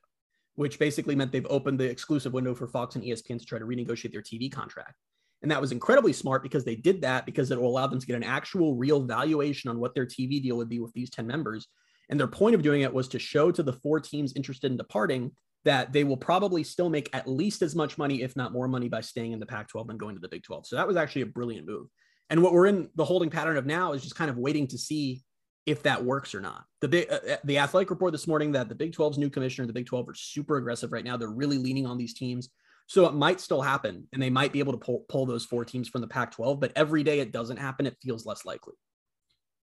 which 0.56 0.80
basically 0.80 1.16
meant 1.16 1.32
they've 1.32 1.46
opened 1.50 1.80
the 1.80 1.90
exclusive 1.90 2.34
window 2.34 2.54
for 2.54 2.68
Fox 2.68 2.96
and 2.96 3.04
ESPN 3.04 3.40
to 3.40 3.46
try 3.46 3.60
to 3.60 3.66
renegotiate 3.66 4.12
their 4.12 4.22
TV 4.22 4.52
contract. 4.52 4.96
And 5.42 5.50
that 5.50 5.62
was 5.62 5.72
incredibly 5.72 6.14
smart 6.14 6.44
because 6.44 6.64
they 6.64 6.76
did 6.76 7.02
that 7.02 7.26
because 7.26 7.50
it 7.50 7.60
will 7.60 7.70
allow 7.70 7.88
them 7.88 8.00
to 8.00 8.06
get 8.06 8.16
an 8.16 8.24
actual 8.24 8.76
real 8.76 9.02
valuation 9.02 9.70
on 9.70 9.80
what 9.80 9.96
their 9.96 10.06
TV 10.06 10.42
deal 10.42 10.58
would 10.58 10.70
be 10.70 10.80
with 10.80 10.94
these 10.94 11.10
10 11.10 11.26
members. 11.26 11.68
And 12.10 12.20
their 12.20 12.28
point 12.28 12.56
of 12.56 12.62
doing 12.62 12.82
it 12.82 12.94
was 12.94 13.08
to 13.10 13.20
show 13.20 13.52
to 13.52 13.64
the 13.64 13.74
four 13.74 14.00
teams 14.00 14.34
interested 14.36 14.70
in 14.70 14.78
departing 14.78 15.32
that 15.64 15.94
they 15.94 16.04
will 16.04 16.18
probably 16.18 16.64
still 16.64 16.90
make 16.90 17.10
at 17.14 17.28
least 17.28 17.62
as 17.62 17.76
much 17.76 17.98
money, 17.98 18.22
if 18.22 18.36
not 18.36 18.52
more 18.52 18.68
money, 18.68 18.90
by 18.90 19.02
staying 19.02 19.32
in 19.32 19.40
the 19.40 19.46
Pac 19.46 19.68
12 19.70 19.88
than 19.88 19.98
going 19.98 20.16
to 20.16 20.22
the 20.22 20.28
Big 20.28 20.44
12. 20.44 20.68
So 20.68 20.76
that 20.76 20.88
was 20.88 20.98
actually 20.98 21.22
a 21.24 21.28
brilliant 21.28 21.68
move. 21.68 21.88
And 22.30 22.42
what 22.42 22.54
we're 22.54 22.68
in 22.68 22.90
the 22.96 23.06
holding 23.06 23.30
pattern 23.30 23.58
of 23.58 23.66
now 23.66 23.94
is 23.94 24.02
just 24.02 24.16
kind 24.16 24.30
of 24.30 24.38
waiting 24.38 24.68
to 24.68 24.78
see 24.78 25.22
if 25.66 25.84
that 25.84 26.04
works 26.04 26.34
or 26.34 26.42
not. 26.42 26.66
The 26.82 26.88
big, 26.88 27.12
uh, 27.12 27.20
uh 27.30 27.38
the 27.44 27.60
athletic 27.60 27.90
report 27.90 28.12
this 28.12 28.28
morning 28.28 28.52
that 28.54 28.70
the 28.70 28.76
Big 28.76 28.94
12's 28.94 29.18
new 29.18 29.30
commissioner, 29.30 29.68
the 29.68 29.74
Big 29.74 29.86
12 29.86 30.10
are 30.10 30.14
super 30.16 30.58
aggressive 30.58 30.92
right 30.92 31.06
now. 31.06 31.18
They're 31.18 31.30
really 31.30 31.58
leaning 31.58 31.86
on 31.86 31.98
these 31.98 32.14
teams. 32.14 32.50
So 32.88 33.06
it 33.06 33.14
might 33.14 33.40
still 33.40 33.62
happen 33.62 34.08
and 34.12 34.22
they 34.22 34.30
might 34.30 34.52
be 34.52 34.60
able 34.60 34.74
to 34.74 34.80
pull, 34.80 35.06
pull 35.08 35.26
those 35.26 35.46
four 35.46 35.64
teams 35.64 35.88
from 35.88 36.02
the 36.02 36.08
Pac 36.08 36.32
12, 36.32 36.60
but 36.60 36.74
every 36.76 37.04
day 37.04 37.20
it 37.20 37.32
doesn't 37.32 37.58
happen, 37.58 37.86
it 37.86 37.98
feels 38.02 38.26
less 38.26 38.44
likely. 38.44 38.74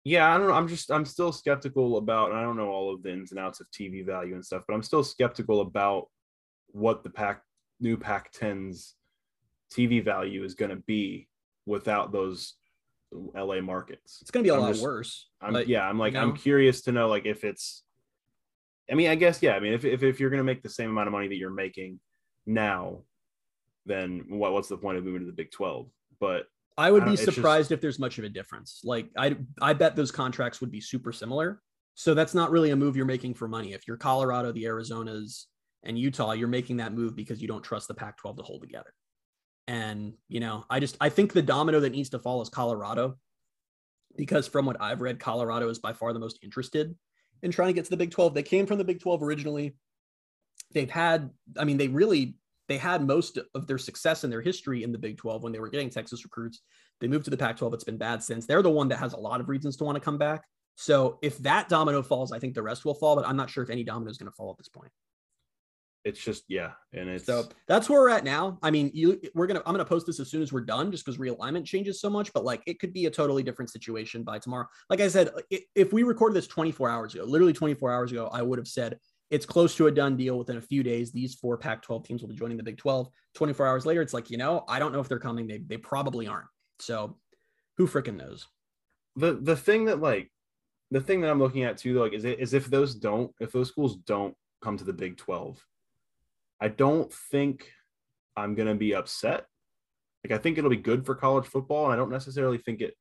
Yeah, 0.05 0.35
I 0.35 0.39
don't 0.39 0.49
know. 0.49 0.55
I'm 0.55 0.67
just 0.67 0.91
I'm 0.91 1.05
still 1.05 1.31
skeptical 1.31 1.97
about. 1.97 2.33
I 2.33 2.43
don't 2.43 2.57
know 2.57 2.71
all 2.71 2.93
of 2.93 3.05
the 3.05 3.13
ins 3.13 3.31
and 3.31 3.39
outs 3.39 3.61
of 3.61 3.69
TV 3.71 4.05
value 4.05 4.35
and 4.35 4.45
stuff, 4.45 4.65
but 4.67 4.75
I'm 4.75 4.83
still 4.83 5.05
skeptical 5.05 5.61
about 5.61 6.09
what 6.69 7.05
the 7.05 7.11
pack 7.11 7.43
new 7.79 7.97
Pac 7.97 8.33
10's 8.33 8.95
TV 9.73 10.05
value 10.05 10.43
is 10.43 10.55
going 10.55 10.71
to 10.71 10.83
be 10.87 11.29
without 11.67 12.13
those 12.13 12.55
LA 13.35 13.61
markets. 13.61 14.19
It's 14.21 14.31
going 14.31 14.45
to 14.45 14.49
be 14.49 14.51
a 14.51 14.55
I'm 14.55 14.61
lot 14.61 14.73
just, 14.73 14.83
worse. 14.83 15.29
I'm 15.41 15.53
but, 15.53 15.69
yeah. 15.69 15.89
I'm 15.89 15.99
like 15.99 16.15
you 16.15 16.21
know, 16.21 16.29
I'm 16.29 16.37
curious 16.37 16.83
to 16.83 16.93
know 16.93 17.09
like 17.09 17.27
if 17.27 17.45
it's. 17.45 17.83
I 18.91 18.95
mean, 18.95 19.11
I 19.11 19.15
guess 19.15 19.43
yeah. 19.43 19.55
I 19.55 19.61
mean, 19.61 19.73
if 19.73 19.85
if, 19.85 20.03
if 20.03 20.21
you're 20.21 20.31
going 20.31 20.39
to 20.39 20.45
make 20.45 20.63
the 20.63 20.69
same 20.69 20.91
amount 20.91 21.09
of 21.09 21.13
money 21.13 21.29
that 21.29 21.37
you're 21.37 21.51
making 21.51 22.01
now, 22.47 23.03
then 23.87 24.25
what 24.29 24.53
what's 24.53 24.69
the 24.69 24.77
point 24.77 24.99
of 24.99 25.05
moving 25.05 25.21
to 25.21 25.27
the 25.27 25.33
Big 25.33 25.51
Twelve? 25.51 25.89
But 26.21 26.47
I 26.77 26.91
would 26.91 27.05
I 27.05 27.11
be 27.11 27.17
surprised 27.17 27.69
just... 27.69 27.73
if 27.73 27.81
there's 27.81 27.99
much 27.99 28.19
of 28.19 28.25
a 28.25 28.29
difference. 28.29 28.81
Like 28.85 29.09
I 29.17 29.37
I 29.61 29.73
bet 29.73 29.97
those 29.97 30.11
contracts 30.11 30.61
would 30.61 30.71
be 30.71 30.81
super 30.81 31.13
similar. 31.13 31.61
So 31.95 32.15
that's 32.15 32.35
not 32.35 32.51
really 32.51 32.71
a 32.71 32.77
move 32.77 32.97
you're 32.97 33.05
making 33.05 33.35
for 33.35 33.49
money. 33.49 33.75
If 33.75 33.87
you're 33.87 33.99
Colorado, 33.99 34.51
the 34.53 34.65
Arizonas, 34.65 35.45
and 35.85 35.99
Utah, 35.99 36.33
you're 36.33 36.49
making 36.49 36.79
that 36.79 36.95
move 36.95 37.15
because 37.15 37.43
you 37.43 37.49
don't 37.49 37.63
trust 37.63 37.89
the 37.89 37.95
Pac-12 37.95 38.39
to 38.39 38.43
hold 38.43 38.63
together. 38.63 38.95
And 39.69 40.15
you 40.29 40.41
know, 40.41 40.65
I 40.69 40.81
just 40.81 40.97
I 41.01 41.09
think 41.09 41.33
the 41.33 41.43
domino 41.43 41.81
that 41.81 41.93
needs 41.93 42.11
to 42.11 42.19
fall 42.19 42.43
is 42.43 42.49
Colorado, 42.49 43.17
because 44.17 44.47
from 44.47 44.67
what 44.67 44.81
I've 44.81 45.01
read, 45.01 45.21
Colorado 45.21 45.69
is 45.69 45.79
by 45.79 45.93
far 45.93 46.13
the 46.13 46.19
most 46.19 46.39
interested 46.43 46.95
in 47.43 47.51
trying 47.51 47.69
to 47.69 47.73
get 47.73 47.85
to 47.85 47.91
the 47.91 47.97
Big 47.97 48.11
12. 48.11 48.35
They 48.35 48.43
came 48.43 48.67
from 48.67 48.79
the 48.79 48.85
Big 48.85 49.01
12 49.01 49.23
originally. 49.23 49.77
They've 50.73 50.91
had, 50.91 51.31
I 51.59 51.65
mean, 51.65 51.77
they 51.77 51.89
really 51.89 52.37
they 52.69 52.79
had 52.79 53.07
most 53.07 53.39
of 53.55 53.67
their 53.67 53.79
success 53.79 54.25
in 54.25 54.31
their 54.31 54.41
history 54.41 54.83
in 54.83 54.93
the 54.93 54.99
Big 54.99 55.19
12 55.19 55.43
when 55.43 55.53
they 55.53 55.61
were 55.61 55.69
getting 55.69 55.91
Texas 55.91 56.25
recruits. 56.25 56.61
They 57.01 57.09
moved 57.09 57.25
to 57.25 57.31
the 57.31 57.37
Pac 57.37 57.57
12. 57.57 57.75
It's 57.75 57.85
been 57.85 57.99
bad 57.99 58.23
since. 58.23 58.47
They're 58.47 58.63
the 58.63 58.71
one 58.71 58.89
that 58.89 58.99
has 58.99 59.13
a 59.13 59.19
lot 59.19 59.41
of 59.41 59.49
reasons 59.49 59.77
to 59.77 59.85
want 59.85 59.97
to 59.97 60.01
come 60.01 60.19
back. 60.19 60.45
So 60.77 61.19
if 61.23 61.39
that 61.39 61.69
domino 61.69 62.03
falls, 62.03 62.33
I 62.33 62.39
think 62.39 62.55
the 62.55 62.63
rest 62.63 62.85
will 62.85 62.95
fall, 62.95 63.17
but 63.17 63.27
I'm 63.27 63.37
not 63.37 63.51
sure 63.51 63.63
if 63.63 63.71
any 63.71 63.85
domino 63.85 64.11
is 64.11 64.17
going 64.17 64.31
to 64.31 64.37
fall 64.37 64.51
at 64.51 64.59
this 64.59 64.69
point. 64.69 64.91
It's 66.05 66.23
just 66.23 66.45
yeah, 66.49 66.73
and 66.93 67.09
it's 67.09 67.27
so 67.27 67.49
that's 67.69 67.89
where 67.89 68.01
we're 68.01 68.09
at 68.09 68.25
now. 68.25 68.59
I 68.63 68.73
mean, 68.73 68.91
you 68.93 69.21
we're 69.35 69.47
gonna 69.47 69.63
I'm 69.65 69.73
gonna 69.73 69.85
post 69.85 70.07
this 70.07 70.19
as 70.19 70.29
soon 70.29 70.43
as 70.43 70.53
we're 70.53 70.63
done, 70.63 70.91
just 70.91 71.05
because 71.05 71.19
realignment 71.19 71.65
changes 71.65 72.01
so 72.01 72.11
much. 72.11 72.33
But 72.33 72.45
like, 72.45 72.61
it 72.67 72.81
could 72.81 72.93
be 72.93 73.07
a 73.07 73.11
totally 73.11 73.45
different 73.45 73.71
situation 73.71 74.25
by 74.25 74.41
tomorrow. 74.41 74.67
Like 74.91 75.01
I 75.01 75.07
said, 75.07 75.31
if 75.51 75.93
we 75.93 76.03
recorded 76.03 76.35
this 76.35 76.49
24 76.49 76.91
hours 76.91 77.15
ago, 77.15 77.25
literally 77.25 77.53
24 77.53 77.93
hours 77.93 78.11
ago, 78.11 78.29
I 78.33 78.43
would 78.43 78.59
have 78.59 78.67
said 78.67 78.99
it's 79.33 79.47
close 79.47 79.75
to 79.77 79.87
a 79.87 79.91
done 79.91 80.15
deal 80.15 80.37
within 80.37 80.59
a 80.59 80.61
few 80.61 80.83
days. 80.83 81.11
These 81.11 81.37
four 81.37 81.57
Pac 81.57 81.81
12 81.81 82.05
teams 82.05 82.21
will 82.21 82.29
be 82.29 82.37
joining 82.37 82.59
the 82.59 82.63
Big 82.63 82.77
12. 82.77 83.09
24 83.35 83.67
hours 83.67 83.87
later, 83.87 84.03
it's 84.03 84.13
like, 84.13 84.31
you 84.31 84.37
know, 84.37 84.63
I 84.69 84.79
don't 84.79 84.93
know 84.93 85.01
if 85.01 85.09
they're 85.09 85.19
coming. 85.19 85.47
They, 85.47 85.57
they 85.57 85.79
probably 85.79 86.27
aren't. 86.27 86.49
So 86.81 87.17
who 87.79 87.87
freaking 87.87 88.19
knows? 88.19 88.47
The, 89.17 89.33
the 89.33 89.57
thing 89.57 89.87
that 89.87 90.01
like, 90.01 90.31
the 90.91 91.01
thing 91.01 91.23
that 91.23 91.31
I'm 91.31 91.39
looking 91.39 91.63
at 91.63 91.79
too, 91.79 91.99
like, 91.99 92.13
is, 92.13 92.27
it, 92.27 92.41
is 92.41 92.53
if 92.53 92.67
those 92.67 92.95
don't, 92.95 93.33
if 93.41 93.53
those 93.53 93.69
schools 93.69 93.97
don't 93.97 94.35
come 94.61 94.77
to 94.77 94.85
the 94.85 94.93
Big 94.93 95.17
12, 95.17 95.65
I 96.63 96.69
don't 96.69 97.13
think 97.13 97.71
I'm 98.37 98.55
going 98.55 98.69
to 98.69 98.75
be 98.75 98.95
upset. 98.95 99.47
Like, 100.25 100.39
I 100.39 100.41
think 100.41 100.57
it'll 100.57 100.71
be 100.71 100.77
good 100.77 101.05
for 101.05 101.15
college 101.15 101.47
football. 101.47 101.85
And 101.85 101.93
I 101.93 101.97
don't 101.97 102.11
necessarily 102.11 102.59
think 102.59 102.81
it 102.81 102.95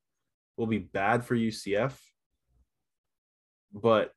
will 0.58 0.68
be 0.68 0.80
bad 0.80 1.24
for 1.24 1.36
UCF 1.36 1.94
but 3.74 4.12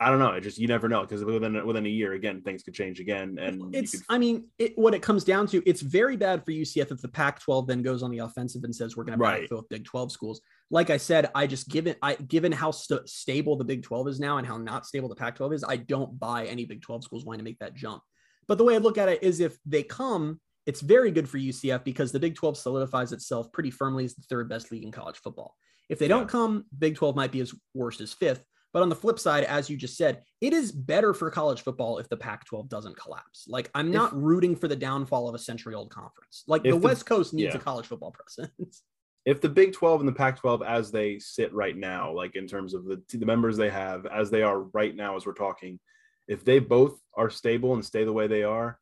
I 0.00 0.10
don't 0.10 0.20
know. 0.20 0.30
It 0.30 0.42
just 0.42 0.58
you 0.58 0.68
never 0.68 0.88
know 0.88 1.00
because 1.00 1.24
within 1.24 1.66
within 1.66 1.84
a 1.84 1.88
year, 1.88 2.12
again, 2.12 2.40
things 2.42 2.62
could 2.62 2.74
change 2.74 3.00
again. 3.00 3.36
And 3.40 3.74
it's. 3.74 3.92
could, 3.92 4.02
I 4.08 4.16
mean, 4.18 4.46
it, 4.56 4.78
what 4.78 4.94
it 4.94 5.02
comes 5.02 5.24
down 5.24 5.48
to, 5.48 5.62
it's 5.68 5.80
very 5.80 6.16
bad 6.16 6.44
for 6.44 6.52
UCF 6.52 6.92
if 6.92 7.02
the 7.02 7.08
Pac-12 7.08 7.66
then 7.66 7.82
goes 7.82 8.04
on 8.04 8.12
the 8.12 8.18
offensive 8.18 8.62
and 8.62 8.72
says 8.72 8.96
we're 8.96 9.02
going 9.02 9.18
to 9.18 9.24
backfill 9.24 9.56
with 9.56 9.68
Big 9.68 9.84
12 9.84 10.12
schools. 10.12 10.40
Like 10.70 10.90
I 10.90 10.98
said, 10.98 11.30
I 11.34 11.48
just 11.48 11.68
given 11.68 11.96
I 12.00 12.14
given 12.14 12.52
how 12.52 12.70
st- 12.70 13.08
stable 13.08 13.56
the 13.56 13.64
Big 13.64 13.82
12 13.82 14.06
is 14.06 14.20
now 14.20 14.38
and 14.38 14.46
how 14.46 14.56
not 14.56 14.86
stable 14.86 15.08
the 15.08 15.16
Pac-12 15.16 15.54
is, 15.54 15.64
I 15.64 15.76
don't 15.76 16.16
buy 16.16 16.46
any 16.46 16.64
Big 16.64 16.80
12 16.80 17.02
schools 17.02 17.24
wanting 17.24 17.40
to 17.40 17.44
make 17.44 17.58
that 17.58 17.74
jump. 17.74 18.02
But 18.48 18.58
the 18.58 18.64
way 18.64 18.74
I 18.74 18.78
look 18.78 18.98
at 18.98 19.08
it 19.08 19.22
is, 19.22 19.40
if 19.40 19.58
they 19.64 19.82
come, 19.82 20.40
it's 20.66 20.80
very 20.80 21.10
good 21.10 21.28
for 21.28 21.38
UCF 21.38 21.84
because 21.84 22.12
the 22.12 22.20
Big 22.20 22.34
12 22.34 22.56
solidifies 22.56 23.12
itself 23.12 23.52
pretty 23.52 23.70
firmly 23.70 24.04
as 24.04 24.14
the 24.14 24.22
third 24.22 24.48
best 24.48 24.72
league 24.72 24.84
in 24.84 24.90
college 24.90 25.18
football. 25.18 25.54
If 25.88 25.98
they 25.98 26.08
don't 26.08 26.28
come, 26.28 26.64
Big 26.78 26.96
12 26.96 27.16
might 27.16 27.32
be 27.32 27.40
as 27.40 27.54
worst 27.74 28.00
as 28.00 28.12
fifth. 28.12 28.44
But 28.74 28.82
on 28.82 28.90
the 28.90 28.94
flip 28.94 29.18
side, 29.18 29.44
as 29.44 29.70
you 29.70 29.78
just 29.78 29.96
said, 29.96 30.22
it 30.42 30.52
is 30.52 30.70
better 30.70 31.14
for 31.14 31.30
college 31.30 31.62
football 31.62 31.98
if 31.98 32.08
the 32.10 32.18
Pac 32.18 32.44
12 32.44 32.68
doesn't 32.68 32.98
collapse. 32.98 33.46
Like, 33.48 33.70
I'm 33.74 33.90
not 33.90 34.14
rooting 34.14 34.54
for 34.54 34.68
the 34.68 34.76
downfall 34.76 35.26
of 35.26 35.34
a 35.34 35.38
century 35.38 35.74
old 35.74 35.90
conference. 35.90 36.44
Like, 36.46 36.62
the 36.62 36.70
the- 36.70 36.76
West 36.76 37.06
Coast 37.06 37.32
needs 37.32 37.54
yeah. 37.54 37.60
a 37.60 37.62
college 37.62 37.86
football 37.86 38.10
presence. 38.36 38.82
if 39.24 39.40
the 39.40 39.48
Big 39.48 39.72
12 39.72 40.00
and 40.00 40.08
the 40.08 40.12
Pac 40.12 40.38
12 40.38 40.62
as 40.62 40.90
they 40.90 41.18
sit 41.18 41.52
right 41.54 41.76
now, 41.76 42.12
like 42.12 42.36
in 42.36 42.46
terms 42.46 42.74
of 42.74 42.84
the 42.84 43.02
the 43.10 43.26
members 43.26 43.56
they 43.56 43.70
have 43.70 44.04
as 44.06 44.30
they 44.30 44.42
are 44.42 44.60
right 44.60 44.94
now 44.94 45.16
as 45.16 45.24
we're 45.24 45.32
talking, 45.32 45.80
if 46.28 46.44
they 46.44 46.58
both 46.58 47.00
are 47.14 47.30
stable 47.30 47.74
and 47.74 47.84
stay 47.84 48.04
the 48.04 48.12
way 48.12 48.26
they 48.26 48.44
are, 48.44 48.78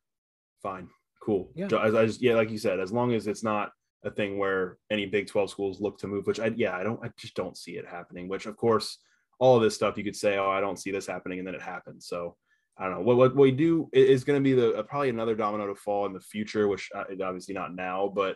fine, 0.61 0.89
cool. 1.21 1.49
Yeah. 1.55 1.67
As 1.81 1.95
I 1.95 2.05
just 2.05 2.21
yeah, 2.21 2.35
like 2.35 2.51
you 2.51 2.57
said, 2.57 2.79
as 2.79 2.91
long 2.91 3.13
as 3.13 3.25
it's 3.27 3.43
not 3.43 3.71
a 4.03 4.11
thing 4.11 4.37
where 4.37 4.77
any 4.91 5.05
Big 5.05 5.27
12 5.27 5.49
schools 5.49 5.81
look 5.81 5.97
to 5.99 6.07
move, 6.07 6.27
which 6.27 6.39
I 6.39 6.51
yeah, 6.55 6.75
I 6.75 6.83
don't 6.83 7.03
I 7.03 7.09
just 7.17 7.35
don't 7.35 7.57
see 7.57 7.77
it 7.77 7.87
happening. 7.87 8.27
Which 8.27 8.45
of 8.45 8.57
course, 8.57 8.99
all 9.39 9.55
of 9.55 9.63
this 9.63 9.75
stuff 9.75 9.97
you 9.97 10.03
could 10.03 10.15
say, 10.15 10.37
oh, 10.37 10.49
I 10.49 10.61
don't 10.61 10.79
see 10.79 10.91
this 10.91 11.07
happening, 11.07 11.39
and 11.39 11.47
then 11.47 11.55
it 11.55 11.61
happens. 11.61 12.07
So 12.07 12.35
I 12.77 12.85
don't 12.85 12.95
know 12.95 13.01
what 13.01 13.17
what 13.17 13.35
we 13.35 13.51
do 13.51 13.89
is 13.93 14.23
going 14.23 14.41
to 14.41 14.43
be 14.43 14.53
the 14.53 14.75
uh, 14.75 14.83
probably 14.83 15.09
another 15.09 15.35
domino 15.35 15.67
to 15.67 15.75
fall 15.75 16.05
in 16.05 16.13
the 16.13 16.19
future, 16.19 16.67
which 16.67 16.89
uh, 16.93 17.05
obviously 17.23 17.55
not 17.55 17.73
now, 17.73 18.11
but 18.13 18.35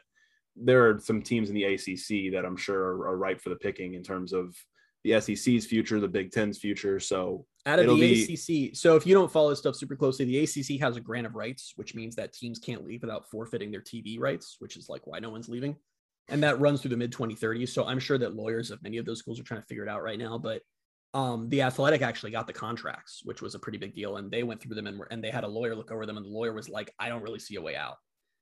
there 0.56 0.90
are 0.90 1.00
some 1.00 1.22
teams 1.22 1.50
in 1.50 1.56
the 1.56 1.64
ACC 1.64 2.34
that 2.34 2.44
I'm 2.46 2.58
sure 2.58 2.80
are, 2.80 3.08
are 3.10 3.18
ripe 3.18 3.42
for 3.42 3.50
the 3.50 3.56
picking 3.56 3.94
in 3.94 4.04
terms 4.04 4.34
of 4.34 4.56
the 5.04 5.20
SEC's 5.20 5.66
future, 5.66 6.00
the 6.00 6.08
Big 6.08 6.32
Ten's 6.32 6.58
future. 6.58 7.00
So 7.00 7.46
Out 7.66 7.80
of 7.80 7.88
the 7.88 7.96
be- 7.96 8.34
ACC, 8.70 8.76
so 8.76 8.96
if 8.96 9.06
you 9.06 9.14
don't 9.14 9.32
follow 9.32 9.50
this 9.50 9.60
stuff 9.60 9.76
super 9.76 9.96
closely, 9.96 10.26
the 10.26 10.40
ACC 10.40 10.80
has 10.82 10.96
a 10.98 11.02
grant 11.02 11.26
of 11.26 11.36
rights, 11.36 11.74
which 11.76 11.96
means 11.96 12.16
that 12.16 12.34
teams 12.34 12.60
can't 12.60 12.86
leave 12.86 13.02
without 13.02 13.30
forfeiting 13.30 13.72
their 13.72 13.82
TV 13.82 14.20
rights, 14.20 14.58
which 14.60 14.78
is 14.78 14.90
like 14.90 15.08
why 15.08 15.20
no 15.20 15.30
one's 15.30 15.50
leaving. 15.50 15.76
And 16.28 16.44
that 16.44 16.60
runs 16.60 16.82
through 16.82 16.92
the 16.92 16.98
mid 16.98 17.12
2030s. 17.12 17.70
So 17.70 17.86
I'm 17.86 18.00
sure 18.00 18.18
that 18.18 18.36
lawyers 18.36 18.72
of 18.72 18.82
many 18.84 18.98
of 18.98 19.06
those 19.06 19.20
schools 19.20 19.40
are 19.40 19.44
trying 19.44 19.62
to 19.62 19.68
figure 19.68 19.84
it 19.84 19.90
out 19.90 20.04
right 20.04 20.20
now. 20.20 20.38
But 20.38 20.62
um, 21.14 21.50
the 21.50 21.64
athletic 21.64 22.02
actually 22.02 22.32
got 22.32 22.48
the 22.48 22.54
contracts, 22.54 23.22
which 23.26 23.42
was 23.42 23.54
a 23.56 23.60
pretty 23.60 23.78
big 23.78 23.94
deal. 23.96 24.18
And 24.18 24.32
they 24.32 24.44
went 24.44 24.62
through 24.62 24.76
them 24.76 24.88
and, 24.88 24.98
were- 25.00 25.08
and 25.12 25.22
they 25.24 25.32
had 25.32 25.44
a 25.44 25.48
lawyer 25.48 25.76
look 25.76 25.92
over 25.92 26.06
them. 26.06 26.16
And 26.18 26.26
the 26.26 26.30
lawyer 26.30 26.54
was 26.54 26.70
like, 26.70 26.94
I 27.00 27.10
don't 27.10 27.24
really 27.24 27.40
see 27.40 27.56
a 27.56 27.62
way 27.62 27.76
out. 27.76 27.96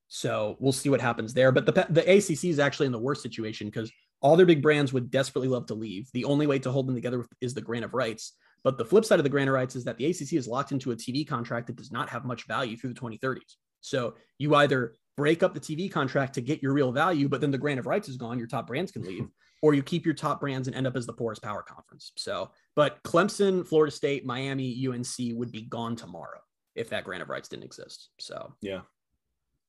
So 0.07 0.57
we'll 0.59 0.71
see 0.73 0.89
what 0.89 1.01
happens 1.01 1.33
there. 1.33 1.51
But 1.51 1.65
the, 1.65 1.85
the 1.89 2.01
ACC 2.01 2.45
is 2.45 2.59
actually 2.59 2.87
in 2.87 2.91
the 2.91 2.99
worst 2.99 3.23
situation 3.23 3.67
because 3.67 3.91
all 4.21 4.35
their 4.35 4.45
big 4.45 4.61
brands 4.61 4.91
would 4.93 5.11
desperately 5.11 5.47
love 5.47 5.65
to 5.67 5.73
leave. 5.73 6.09
The 6.13 6.25
only 6.25 6.47
way 6.47 6.59
to 6.59 6.71
hold 6.71 6.87
them 6.87 6.95
together 6.95 7.25
is 7.41 7.53
the 7.53 7.61
grant 7.61 7.85
of 7.85 7.93
rights. 7.93 8.33
But 8.63 8.77
the 8.77 8.85
flip 8.85 9.05
side 9.05 9.19
of 9.19 9.23
the 9.23 9.29
grant 9.29 9.49
of 9.49 9.53
rights 9.53 9.75
is 9.75 9.85
that 9.85 9.97
the 9.97 10.05
ACC 10.05 10.33
is 10.33 10.47
locked 10.47 10.71
into 10.71 10.91
a 10.91 10.95
TV 10.95 11.25
contract 11.25 11.67
that 11.67 11.77
does 11.77 11.91
not 11.91 12.09
have 12.09 12.25
much 12.25 12.45
value 12.45 12.75
through 12.75 12.93
the 12.93 12.99
2030s. 12.99 13.55
So 13.81 14.15
you 14.37 14.55
either 14.55 14.95
break 15.15 15.43
up 15.43 15.53
the 15.53 15.59
TV 15.59 15.89
contract 15.91 16.33
to 16.33 16.41
get 16.41 16.61
your 16.61 16.73
real 16.73 16.91
value, 16.91 17.29
but 17.29 17.41
then 17.41 17.51
the 17.51 17.57
grant 17.57 17.79
of 17.79 17.85
rights 17.85 18.09
is 18.09 18.17
gone, 18.17 18.37
your 18.37 18.47
top 18.47 18.67
brands 18.67 18.91
can 18.91 19.03
leave, 19.03 19.27
or 19.61 19.73
you 19.73 19.83
keep 19.83 20.05
your 20.05 20.15
top 20.15 20.41
brands 20.41 20.67
and 20.67 20.75
end 20.75 20.87
up 20.87 20.95
as 20.95 21.05
the 21.05 21.13
poorest 21.13 21.41
power 21.41 21.61
conference. 21.61 22.11
So, 22.17 22.51
but 22.75 23.01
Clemson, 23.03 23.65
Florida 23.65 23.91
State, 23.91 24.25
Miami, 24.25 24.87
UNC 24.87 25.37
would 25.37 25.51
be 25.51 25.61
gone 25.61 25.95
tomorrow 25.95 26.39
if 26.75 26.89
that 26.89 27.03
grant 27.03 27.21
of 27.21 27.29
rights 27.29 27.49
didn't 27.49 27.65
exist. 27.65 28.09
So, 28.19 28.53
yeah, 28.61 28.81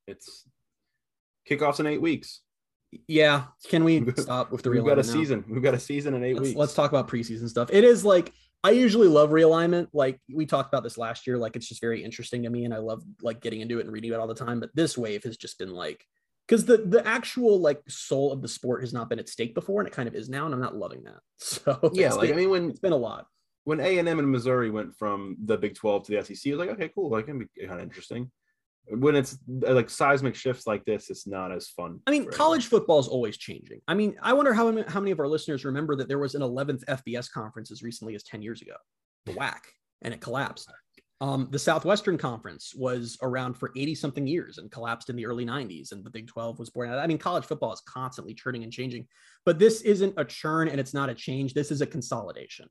it's 0.07 0.49
kickoffs 1.49 1.81
in 1.81 1.87
eight 1.87 2.03
weeks. 2.03 2.41
Yeah, 3.07 3.45
can 3.69 3.85
we 3.85 4.05
stop 4.17 4.51
with 4.51 4.63
the 4.63 4.71
realignment? 4.71 4.75
We've 4.75 4.85
got 4.85 4.99
a 5.05 5.07
now? 5.07 5.13
season. 5.13 5.45
We've 5.49 5.63
got 5.63 5.75
a 5.75 5.81
season 5.81 6.15
in 6.15 6.25
8 6.25 6.35
let's, 6.35 6.49
weeks. 6.49 6.57
let's 6.57 6.75
talk 6.75 6.91
about 6.91 7.09
preseason 7.09 7.49
stuff. 7.49 7.71
It 7.73 7.85
is 7.85 8.05
like 8.05 8.33
I 8.63 8.71
usually 8.71 9.09
love 9.09 9.31
realignment. 9.31 9.89
Like 9.93 10.21
we 10.33 10.45
talked 10.47 10.73
about 10.73 10.83
this 10.83 10.99
last 10.99 11.27
year. 11.27 11.39
Like 11.39 11.57
it's 11.57 11.67
just 11.67 11.81
very 11.81 12.05
interesting 12.05 12.43
to 12.43 12.51
me, 12.51 12.65
and 12.65 12.75
I 12.75 12.79
love 12.79 13.03
like 13.23 13.41
getting 13.41 13.61
into 13.61 13.79
it 13.79 13.87
and 13.87 13.93
reading 13.93 14.13
it 14.13 14.19
all 14.19 14.27
the 14.27 14.35
time. 14.35 14.61
But 14.61 14.71
this 14.75 14.99
wave 14.99 15.25
has 15.25 15.37
just 15.37 15.59
been 15.59 15.73
like 15.73 16.05
because 16.47 16.65
the 16.65 16.79
the 16.79 17.07
actual 17.07 17.61
like 17.61 17.81
soul 17.89 18.33
of 18.33 18.43
the 18.43 18.49
sport 18.49 18.83
has 18.83 18.93
not 18.93 19.09
been 19.09 19.19
at 19.19 19.29
stake 19.29 19.55
before, 19.55 19.81
and 19.81 19.89
it 19.89 19.95
kind 19.95 20.09
of 20.09 20.15
is 20.15 20.29
now, 20.29 20.45
and 20.45 20.55
I'm 20.55 20.61
not 20.61 20.77
loving 20.77 21.05
that. 21.05 21.21
So 21.39 21.91
yeah, 21.95 22.13
like 22.13 22.29
been, 22.29 22.33
I 22.33 22.37
mean, 22.37 22.51
when 22.51 22.71
it's 22.71 22.81
been 22.81 22.93
a 22.93 22.97
lot. 22.97 23.27
when 23.65 23.81
A 23.81 23.99
and 23.99 24.09
M 24.09 24.19
and 24.19 24.31
Missouri 24.31 24.71
went 24.71 24.95
from 24.95 25.37
the 25.43 25.57
Big 25.57 25.75
Twelve 25.75 26.05
to 26.07 26.13
the 26.13 26.23
SEC, 26.23 26.45
it 26.45 26.57
was 26.57 26.59
like, 26.59 26.71
okay, 26.71 26.91
cool, 26.95 27.11
like 27.11 27.27
can 27.27 27.39
be 27.39 27.47
kind 27.67 27.81
of 27.81 27.85
interesting. 27.85 28.31
When 28.87 29.15
it's 29.15 29.39
uh, 29.67 29.75
like 29.75 29.89
seismic 29.89 30.35
shifts 30.35 30.67
like 30.67 30.85
this, 30.85 31.11
it's 31.11 31.27
not 31.27 31.53
as 31.53 31.69
fun. 31.69 32.01
I 32.07 32.11
mean, 32.11 32.29
college 32.31 32.67
football 32.67 32.99
is 32.99 33.07
always 33.07 33.37
changing. 33.37 33.81
I 33.87 33.95
mean, 33.95 34.17
I 34.21 34.33
wonder 34.33 34.53
how 34.53 34.71
many, 34.71 34.91
how 34.91 35.01
many 35.01 35.13
of 35.13 35.21
our 35.21 35.29
listeners 35.29 35.65
remember 35.65 35.95
that 35.97 36.09
there 36.09 36.19
was 36.19 36.35
an 36.35 36.43
11th 36.43 36.85
FBS 36.87 37.31
conference 37.31 37.71
as 37.71 37.83
recently 37.83 38.15
as 38.15 38.25
10 38.25 38.43
years 38.43 38.63
ago, 38.63 38.75
the 39.27 39.33
WAC, 39.33 39.61
and 40.03 40.13
it 40.13 40.21
collapsed. 40.21 40.71
Um, 41.23 41.49
the 41.51 41.59
Southwestern 41.59 42.17
Conference 42.17 42.73
was 42.75 43.19
around 43.21 43.55
for 43.55 43.73
80 43.77 43.95
something 43.95 44.27
years 44.27 44.57
and 44.57 44.71
collapsed 44.71 45.11
in 45.11 45.17
the 45.17 45.27
early 45.27 45.45
90s, 45.45 45.93
and 45.93 46.03
the 46.03 46.11
Big 46.11 46.27
12 46.27 46.59
was 46.59 46.71
born 46.71 46.91
out. 46.91 46.99
I 46.99 47.07
mean, 47.07 47.19
college 47.19 47.45
football 47.45 47.75
is 47.75 47.83
constantly 47.87 48.33
churning 48.33 48.65
and 48.65 48.73
changing, 48.73 49.07
but 49.45 49.59
this 49.59 49.83
isn't 49.83 50.15
a 50.17 50.25
churn 50.25 50.69
and 50.69 50.81
it's 50.81 50.95
not 50.95 51.11
a 51.11 51.15
change. 51.15 51.53
This 51.53 51.71
is 51.71 51.83
a 51.83 51.87
consolidation. 51.87 52.69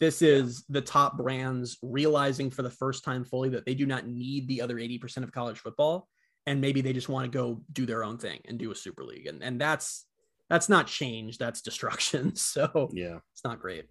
This 0.00 0.22
is 0.22 0.64
the 0.68 0.80
top 0.80 1.18
brands 1.18 1.78
realizing 1.82 2.50
for 2.50 2.62
the 2.62 2.70
first 2.70 3.04
time 3.04 3.24
fully 3.24 3.50
that 3.50 3.66
they 3.66 3.74
do 3.74 3.86
not 3.86 4.06
need 4.06 4.48
the 4.48 4.62
other 4.62 4.76
80% 4.76 5.22
of 5.22 5.30
college 5.32 5.58
football 5.58 6.08
and 6.46 6.60
maybe 6.60 6.80
they 6.80 6.94
just 6.94 7.10
want 7.10 7.30
to 7.30 7.38
go 7.38 7.60
do 7.72 7.84
their 7.84 8.02
own 8.02 8.16
thing 8.16 8.40
and 8.46 8.58
do 8.58 8.70
a 8.70 8.74
super 8.74 9.04
league 9.04 9.26
and 9.26 9.42
and 9.42 9.60
that's 9.60 10.06
that's 10.48 10.70
not 10.70 10.86
change 10.86 11.36
that's 11.36 11.60
destruction 11.60 12.34
so 12.54 12.88
Yeah. 12.92 13.18
it's 13.32 13.44
not 13.44 13.60
great 13.60 13.86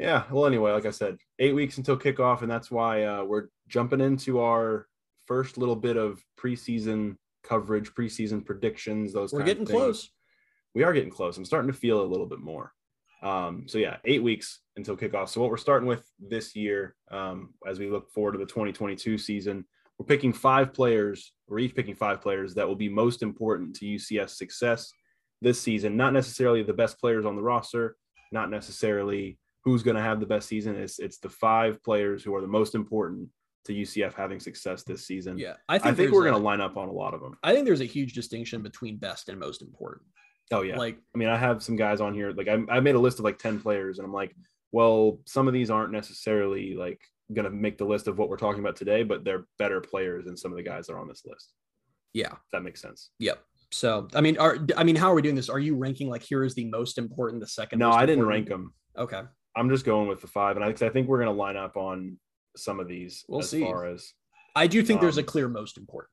Yeah. 0.00 0.24
Well, 0.30 0.46
anyway, 0.46 0.72
like 0.72 0.86
I 0.86 0.90
said, 0.90 1.16
eight 1.38 1.54
weeks 1.54 1.78
until 1.78 1.96
kickoff, 1.96 2.42
and 2.42 2.50
that's 2.50 2.68
why 2.68 3.04
uh, 3.04 3.22
we're 3.24 3.46
jumping 3.68 4.00
into 4.00 4.40
our 4.40 4.88
first 5.26 5.56
little 5.56 5.76
bit 5.76 5.96
of 5.96 6.20
preseason 6.36 7.16
coverage, 7.44 7.94
preseason 7.94 8.44
predictions. 8.44 9.12
Those 9.12 9.32
we're 9.32 9.40
kind 9.40 9.50
of 9.50 9.58
getting 9.58 9.72
close 9.78 10.10
We 10.74 10.82
are 10.82 10.92
getting 10.92 11.10
close. 11.10 11.36
I'm 11.36 11.44
starting 11.44 11.70
to 11.70 11.78
feel 11.78 12.02
a 12.02 12.10
little 12.12 12.26
bit 12.26 12.40
more. 12.40 12.72
Um, 13.22 13.64
so 13.66 13.78
yeah, 13.78 13.96
eight 14.04 14.22
weeks 14.22 14.60
until 14.76 14.96
kickoff. 14.96 15.28
So 15.28 15.40
what 15.40 15.50
we're 15.50 15.56
starting 15.56 15.88
with 15.88 16.04
this 16.18 16.54
year, 16.54 16.94
um, 17.10 17.54
as 17.66 17.78
we 17.78 17.88
look 17.88 18.10
forward 18.10 18.32
to 18.32 18.38
the 18.38 18.46
2022 18.46 19.18
season, 19.18 19.64
we're 19.98 20.06
picking 20.06 20.32
five 20.32 20.74
players. 20.74 21.32
We're 21.48 21.60
each 21.60 21.74
picking 21.74 21.94
five 21.94 22.20
players 22.20 22.54
that 22.54 22.66
will 22.66 22.76
be 22.76 22.88
most 22.88 23.22
important 23.22 23.76
to 23.76 23.86
UCS 23.86 24.30
success 24.30 24.92
this 25.40 25.60
season. 25.60 25.96
Not 25.96 26.12
necessarily 26.12 26.62
the 26.62 26.72
best 26.72 26.98
players 27.00 27.24
on 27.24 27.36
the 27.36 27.42
roster, 27.42 27.96
not 28.32 28.50
necessarily 28.50 29.38
who's 29.62 29.82
going 29.82 29.96
to 29.96 30.02
have 30.02 30.20
the 30.20 30.26
best 30.26 30.48
season. 30.48 30.76
It's 30.76 30.98
it's 30.98 31.18
the 31.18 31.28
five 31.28 31.82
players 31.82 32.22
who 32.22 32.34
are 32.34 32.40
the 32.40 32.46
most 32.46 32.74
important 32.74 33.28
to 33.64 33.72
UCF 33.72 34.14
having 34.14 34.40
success 34.40 34.82
this 34.82 35.06
season. 35.06 35.38
yeah 35.38 35.54
i 35.68 35.78
think, 35.78 35.92
I 35.92 35.94
think 35.94 36.12
we're 36.12 36.24
going 36.24 36.34
to 36.34 36.40
line 36.40 36.60
up 36.60 36.76
on 36.76 36.88
a 36.88 36.92
lot 36.92 37.14
of 37.14 37.20
them. 37.20 37.36
i 37.42 37.52
think 37.52 37.64
there's 37.64 37.80
a 37.80 37.86
huge 37.86 38.12
distinction 38.12 38.62
between 38.62 38.96
best 38.98 39.28
and 39.28 39.38
most 39.38 39.62
important 39.62 40.06
Oh 40.52 40.62
yeah. 40.62 40.76
like 40.76 40.98
I 41.14 41.18
mean, 41.18 41.28
I 41.28 41.36
have 41.36 41.62
some 41.62 41.76
guys 41.76 42.00
on 42.00 42.14
here. 42.14 42.32
Like 42.32 42.48
I, 42.48 42.58
I 42.68 42.80
made 42.80 42.94
a 42.94 42.98
list 43.00 43.18
of 43.18 43.24
like 43.24 43.38
10 43.38 43.60
players 43.60 43.98
and 43.98 44.06
I'm 44.06 44.12
like, 44.12 44.34
well, 44.72 45.18
some 45.26 45.48
of 45.48 45.54
these 45.54 45.70
aren't 45.70 45.92
necessarily 45.92 46.74
like 46.74 47.00
going 47.32 47.44
to 47.44 47.50
make 47.50 47.78
the 47.78 47.84
list 47.86 48.06
of 48.08 48.18
what 48.18 48.28
we're 48.28 48.36
talking 48.36 48.60
about 48.60 48.76
today, 48.76 49.02
but 49.02 49.24
they're 49.24 49.46
better 49.58 49.80
players 49.80 50.24
than 50.26 50.36
some 50.36 50.52
of 50.52 50.56
the 50.56 50.62
guys 50.62 50.86
that 50.86 50.92
are 50.94 50.98
on 51.00 51.08
this 51.08 51.22
list. 51.24 51.52
yeah 52.12 52.32
that 52.52 52.62
makes 52.62 52.80
sense. 52.82 53.10
yep 53.18 53.42
so 53.72 54.06
i 54.14 54.20
mean 54.20 54.36
are 54.38 54.58
i 54.76 54.84
mean 54.84 54.94
how 54.94 55.10
are 55.10 55.14
we 55.14 55.22
doing 55.22 55.34
this 55.34 55.48
are 55.48 55.58
you 55.58 55.74
ranking 55.74 56.08
like 56.08 56.22
here 56.22 56.44
is 56.44 56.54
the 56.54 56.66
most 56.66 56.96
important 56.98 57.40
the 57.40 57.46
second 57.46 57.78
No, 57.80 57.90
I 57.90 58.06
didn't 58.06 58.20
important? 58.20 58.28
rank 58.28 58.48
them. 58.48 58.74
okay 58.96 59.22
I'm 59.56 59.68
just 59.70 59.84
going 59.84 60.08
with 60.08 60.20
the 60.20 60.26
five. 60.26 60.56
And 60.56 60.64
I, 60.64 60.68
I 60.68 60.90
think 60.90 61.06
we're 61.08 61.18
going 61.22 61.34
to 61.34 61.40
line 61.40 61.56
up 61.56 61.76
on 61.76 62.16
some 62.56 62.78
of 62.80 62.86
these 62.88 63.24
We'll 63.28 63.40
as 63.40 63.50
see. 63.50 63.62
far 63.64 63.86
as 63.86 64.12
i 64.54 64.66
do 64.68 64.82
think 64.82 65.00
there's 65.00 65.16
a 65.16 65.22
Um, 65.22 65.26
clear 65.26 65.48
most 65.48 65.78
important 65.78 66.10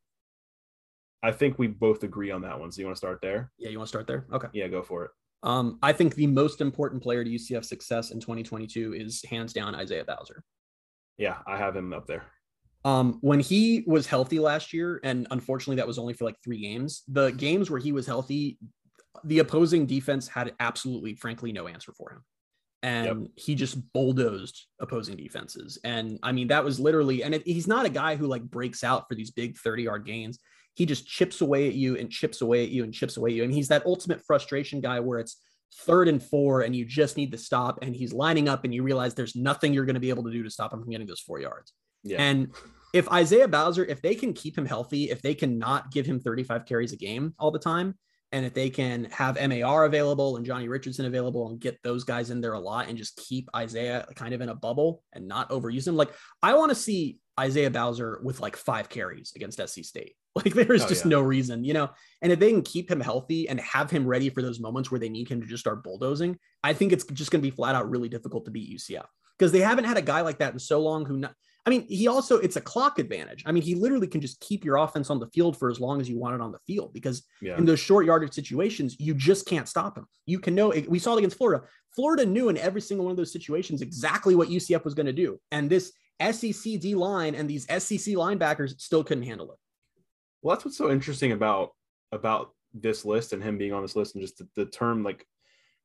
I 1.23 1.31
think 1.31 1.60
we 1.60 1.67
both 1.67 2.03
agree 2.03 2.31
on 2.31 2.41
that 2.41 2.60
one. 2.60 2.71
So 2.71 2.79
you 2.81 2.86
want 2.88 2.95
to 2.95 2.99
start 2.99 3.19
there? 3.21 3.51
yeah 3.57 3.69
you 3.69 3.77
want 3.77 3.88
to 3.88 3.89
start 3.89 4.07
there 4.07 4.25
okay 4.34 4.47
Yeah, 4.53 4.67
go 4.67 4.81
for 4.81 5.05
it. 5.05 5.12
um 5.43 5.77
i 5.81 5.91
think 5.93 6.15
the 6.15 6.27
most 6.27 6.62
important 6.62 7.01
player 7.03 7.23
to 7.23 7.29
ucf 7.29 7.63
success 7.65 8.12
in 8.12 8.19
2022 8.19 8.93
is 8.93 9.23
hands 9.29 9.53
down 9.53 9.75
isaiah 9.75 10.03
bowser 10.05 10.43
Yeah, 11.17 11.38
I 11.45 11.57
have 11.57 11.75
him 11.75 11.93
up 11.93 12.07
there. 12.07 12.23
Um, 12.84 13.19
when 13.21 13.39
he 13.39 13.84
was 13.86 14.07
healthy 14.07 14.39
last 14.39 14.73
year, 14.73 14.99
and 15.03 15.27
unfortunately 15.29 15.75
that 15.75 15.86
was 15.86 15.99
only 15.99 16.13
for 16.15 16.25
like 16.25 16.38
three 16.43 16.60
games, 16.62 17.03
the 17.07 17.29
games 17.31 17.69
where 17.69 17.79
he 17.79 17.91
was 17.91 18.07
healthy, 18.07 18.57
the 19.23 19.38
opposing 19.39 19.86
defense 19.86 20.27
had 20.27 20.55
absolutely, 20.60 21.13
frankly, 21.13 21.51
no 21.51 21.67
answer 21.67 21.93
for 21.93 22.10
him. 22.13 22.23
And 22.81 23.29
he 23.36 23.53
just 23.53 23.77
bulldozed 23.93 24.65
opposing 24.79 25.15
defenses. 25.15 25.77
And 25.84 26.17
I 26.23 26.31
mean, 26.31 26.47
that 26.47 26.63
was 26.63 26.79
literally, 26.79 27.23
and 27.23 27.36
it, 27.36 27.45
he's 27.45 27.67
not 27.67 27.86
a 27.86 27.89
guy 27.89 28.15
who 28.15 28.25
like 28.25 28.41
breaks 28.41 28.84
out 28.84 29.07
for 29.07 29.13
these 29.13 29.29
big 29.29 29.57
30 29.60 29.84
yard 29.84 30.03
gains. 30.07 30.39
He 30.73 30.86
just 30.86 31.05
chips 31.05 31.41
away 31.41 31.67
at 31.67 31.73
you 31.73 31.97
and 31.97 32.10
chips 32.10 32.41
away 32.41 32.63
at 32.63 32.69
you 32.69 32.84
and 32.84 32.93
chips 32.93 33.17
away 33.17 33.31
at 33.31 33.36
you. 33.36 33.43
And 33.43 33.53
he's 33.53 33.67
that 33.67 33.86
ultimate 33.86 34.21
frustration 34.25 34.81
guy 34.81 34.99
where 34.99 35.19
it's 35.19 35.38
third 35.79 36.07
and 36.07 36.21
four, 36.21 36.62
and 36.62 36.75
you 36.75 36.86
just 36.86 37.17
need 37.17 37.31
to 37.31 37.38
stop, 37.38 37.79
and 37.81 37.95
he's 37.95 38.13
lining 38.13 38.49
up, 38.49 38.63
and 38.63 38.73
you 38.73 38.84
realize 38.84 39.13
there's 39.13 39.36
nothing 39.36 39.73
you're 39.73 39.86
going 39.86 39.95
to 39.95 40.01
be 40.01 40.10
able 40.10 40.23
to 40.23 40.31
do 40.31 40.43
to 40.43 40.49
stop 40.49 40.73
him 40.73 40.81
from 40.81 40.89
getting 40.89 41.07
those 41.07 41.19
four 41.19 41.39
yards. 41.39 41.73
Yeah. 42.03 42.21
And 42.21 42.49
if 42.93 43.10
Isaiah 43.10 43.47
Bowser, 43.47 43.86
if 43.86 44.01
they 44.01 44.15
can 44.15 44.34
keep 44.34 44.57
him 44.57 44.65
healthy, 44.65 45.10
if 45.10 45.21
they 45.21 45.34
can 45.34 45.57
not 45.57 45.91
give 45.91 46.05
him 46.05 46.19
35 46.19 46.65
carries 46.65 46.93
a 46.93 46.97
game 46.97 47.34
all 47.39 47.51
the 47.51 47.60
time, 47.60 47.95
and 48.34 48.45
if 48.45 48.53
they 48.53 48.69
can 48.69 49.05
have 49.12 49.38
MAR 49.49 49.86
available 49.86 50.38
and 50.38 50.45
Johnny 50.45 50.69
Richardson 50.69 51.05
available 51.05 51.49
and 51.49 51.60
get 51.60 51.77
those 51.84 52.05
guys 52.05 52.29
in 52.29 52.39
there 52.39 52.53
a 52.53 52.60
lot 52.60 52.88
and 52.88 52.97
just 52.97 53.17
keep 53.17 53.49
Isaiah 53.53 54.05
kind 54.15 54.34
of 54.34 54.39
in 54.39 54.49
a 54.49 54.55
bubble 54.55 55.03
and 55.12 55.27
not 55.27 55.49
overuse 55.49 55.88
him, 55.88 55.97
like 55.97 56.12
I 56.41 56.53
want 56.53 56.69
to 56.69 56.75
see 56.75 57.17
Isaiah 57.39 57.69
Bowser 57.69 58.21
with 58.23 58.39
like 58.39 58.55
five 58.55 58.88
carries 58.88 59.34
against 59.36 59.60
SC 59.60 59.84
State. 59.84 60.15
Like 60.35 60.53
there's 60.53 60.83
Oh, 60.83 60.87
just 60.87 61.03
yeah. 61.03 61.09
no 61.09 61.21
reason, 61.21 61.65
you 61.65 61.73
know. 61.73 61.89
And 62.21 62.31
if 62.31 62.39
they 62.39 62.51
can 62.51 62.61
keep 62.61 62.89
him 62.89 63.01
healthy 63.01 63.49
and 63.49 63.59
have 63.59 63.91
him 63.91 64.07
ready 64.07 64.29
for 64.29 64.41
those 64.41 64.61
moments 64.61 64.89
where 64.89 64.99
they 64.99 65.09
need 65.09 65.27
him 65.27 65.41
to 65.41 65.47
just 65.47 65.59
start 65.59 65.83
bulldozing, 65.83 66.39
I 66.63 66.71
think 66.71 66.93
it's 66.93 67.03
just 67.03 67.31
going 67.31 67.41
to 67.41 67.45
be 67.45 67.53
flat 67.53 67.75
out 67.75 67.89
really 67.89 68.07
difficult 68.07 68.45
to 68.45 68.51
beat 68.51 68.73
UCF 68.73 69.05
because 69.37 69.51
they 69.51 69.59
haven't 69.59 69.85
had 69.85 69.97
a 69.97 70.01
guy 70.01 70.21
like 70.21 70.39
that 70.39 70.53
in 70.53 70.59
so 70.59 70.79
long. 70.79 71.05
Who, 71.05 71.17
not, 71.17 71.35
I 71.65 71.69
mean, 71.69 71.85
he 71.87 72.07
also 72.07 72.37
it's 72.37 72.55
a 72.55 72.61
clock 72.61 72.97
advantage. 72.97 73.43
I 73.45 73.51
mean, 73.51 73.61
he 73.61 73.75
literally 73.75 74.07
can 74.07 74.21
just 74.21 74.39
keep 74.39 74.63
your 74.63 74.77
offense 74.77 75.09
on 75.09 75.19
the 75.19 75.27
field 75.27 75.57
for 75.59 75.69
as 75.69 75.79
long 75.79 75.99
as 75.99 76.09
you 76.09 76.17
want 76.17 76.35
it 76.35 76.41
on 76.41 76.51
the 76.51 76.59
field 76.65 76.93
because 76.93 77.23
yeah. 77.41 77.57
in 77.57 77.65
those 77.65 77.79
short 77.79 78.05
yardage 78.05 78.33
situations, 78.33 78.95
you 78.99 79.13
just 79.13 79.45
can't 79.45 79.67
stop 79.67 79.97
him. 79.97 80.05
You 80.25 80.39
can 80.39 80.55
know 80.55 80.73
we 80.87 80.97
saw 80.97 81.15
it 81.15 81.19
against 81.19 81.37
Florida. 81.37 81.65
Florida 81.93 82.25
knew 82.25 82.47
in 82.47 82.57
every 82.57 82.81
single 82.81 83.05
one 83.05 83.11
of 83.11 83.17
those 83.17 83.33
situations 83.33 83.81
exactly 83.81 84.33
what 84.33 84.47
UCF 84.47 84.85
was 84.85 84.93
going 84.93 85.07
to 85.07 85.13
do, 85.13 85.39
and 85.51 85.69
this 85.69 85.91
SEC 86.21 86.79
D 86.79 86.95
line 86.95 87.35
and 87.35 87.49
these 87.49 87.65
SEC 87.65 88.15
linebackers 88.15 88.79
still 88.79 89.03
couldn't 89.03 89.23
handle 89.23 89.51
it. 89.51 89.57
Well, 90.41 90.56
that's 90.56 90.65
what's 90.65 90.77
so 90.77 90.91
interesting 90.91 91.32
about 91.32 91.71
about 92.12 92.51
this 92.73 93.06
list 93.06 93.34
and 93.34 93.43
him 93.43 93.58
being 93.58 93.73
on 93.73 93.82
this 93.82 93.95
list 93.95 94.15
and 94.15 94.21
just 94.21 94.38
the, 94.38 94.47
the 94.56 94.65
term 94.65 95.04
like 95.04 95.25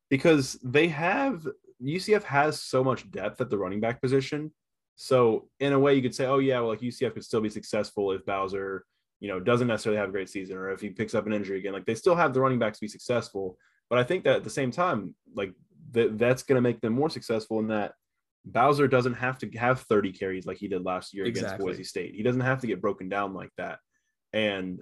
because 0.09 0.59
they 0.63 0.89
have 0.89 1.47
UCF 1.83 2.23
has 2.23 2.61
so 2.61 2.83
much 2.83 3.11
depth 3.11 3.41
at 3.41 3.51
the 3.51 3.59
running 3.59 3.81
back 3.81 4.01
position. 4.01 4.53
So 4.95 5.49
in 5.61 5.73
a 5.73 5.79
way, 5.79 5.95
you 5.95 6.03
could 6.03 6.15
say, 6.15 6.27
oh 6.27 6.39
yeah, 6.39 6.61
well, 6.61 6.69
like 6.69 6.81
UCF 6.81 7.15
could 7.15 7.25
still 7.25 7.41
be 7.41 7.51
successful 7.51 8.13
if 8.13 8.25
Bowser, 8.25 8.85
you 9.21 9.29
know, 9.29 9.41
doesn't 9.41 9.67
necessarily 9.67 9.99
have 9.99 10.09
a 10.09 10.13
great 10.13 10.31
season 10.31 10.57
or 10.57 10.71
if 10.71 10.81
he 10.81 10.91
picks 10.91 11.15
up 11.15 11.27
an 11.27 11.33
injury 11.33 11.59
again. 11.59 11.73
Like 11.73 11.85
they 11.85 11.95
still 11.95 12.15
have 12.15 12.33
the 12.33 12.41
running 12.41 12.59
backs 12.59 12.79
to 12.79 12.85
be 12.85 12.89
successful. 12.89 13.59
But 13.91 13.99
I 13.99 14.05
think 14.05 14.25
that 14.25 14.37
at 14.37 14.45
the 14.45 14.51
same 14.51 14.71
time, 14.71 15.15
like 15.35 15.53
th- 15.93 16.13
that's 16.15 16.43
going 16.43 16.57
to 16.57 16.63
make 16.63 16.81
them 16.81 16.95
more 16.95 17.11
successful 17.11 17.59
in 17.59 17.69
that 17.69 17.93
Bowser 18.45 18.87
doesn't 18.87 19.15
have 19.15 19.39
to 19.39 19.51
have 19.59 19.81
30 19.83 20.13
carries 20.13 20.47
like 20.47 20.57
he 20.59 20.69
did 20.69 20.85
last 20.85 21.13
year 21.13 21.25
against 21.25 21.59
Boise 21.59 21.85
State. 21.85 22.15
He 22.15 22.23
doesn't 22.23 22.41
have 22.41 22.61
to 22.61 22.67
get 22.67 22.81
broken 22.81 23.09
down 23.09 23.35
like 23.35 23.51
that. 23.59 23.81
And 24.37 24.81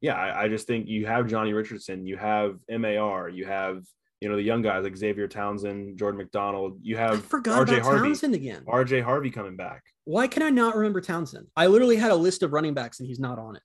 yeah, 0.00 0.14
I, 0.14 0.44
I 0.44 0.48
just 0.48 0.66
think 0.66 0.88
you 0.88 1.04
have 1.06 1.28
Johnny 1.28 1.52
Richardson, 1.52 2.06
you 2.06 2.16
have 2.16 2.56
MAR, 2.70 3.28
you 3.28 3.44
have 3.44 3.84
you 4.22 4.28
know 4.28 4.36
the 4.36 4.42
young 4.42 4.62
guys 4.62 4.84
like 4.84 4.96
Xavier 4.96 5.28
Townsend, 5.28 5.98
Jordan 5.98 6.18
McDonald, 6.18 6.78
you 6.80 6.96
have 6.96 7.18
I 7.18 7.20
forgot 7.20 7.66
RJ 7.66 7.72
about 7.72 7.82
Harvey, 7.82 8.08
Townsend 8.08 8.34
again. 8.34 8.64
RJ 8.66 9.02
Harvey 9.02 9.30
coming 9.30 9.56
back. 9.56 9.82
Why 10.04 10.26
can 10.26 10.42
I 10.42 10.48
not 10.48 10.74
remember 10.74 11.02
Townsend? 11.02 11.48
I 11.54 11.66
literally 11.66 11.96
had 11.96 12.12
a 12.12 12.16
list 12.16 12.42
of 12.42 12.52
running 12.52 12.72
backs 12.72 12.98
and 12.98 13.06
he's 13.06 13.20
not 13.20 13.38
on 13.38 13.56
it. 13.56 13.62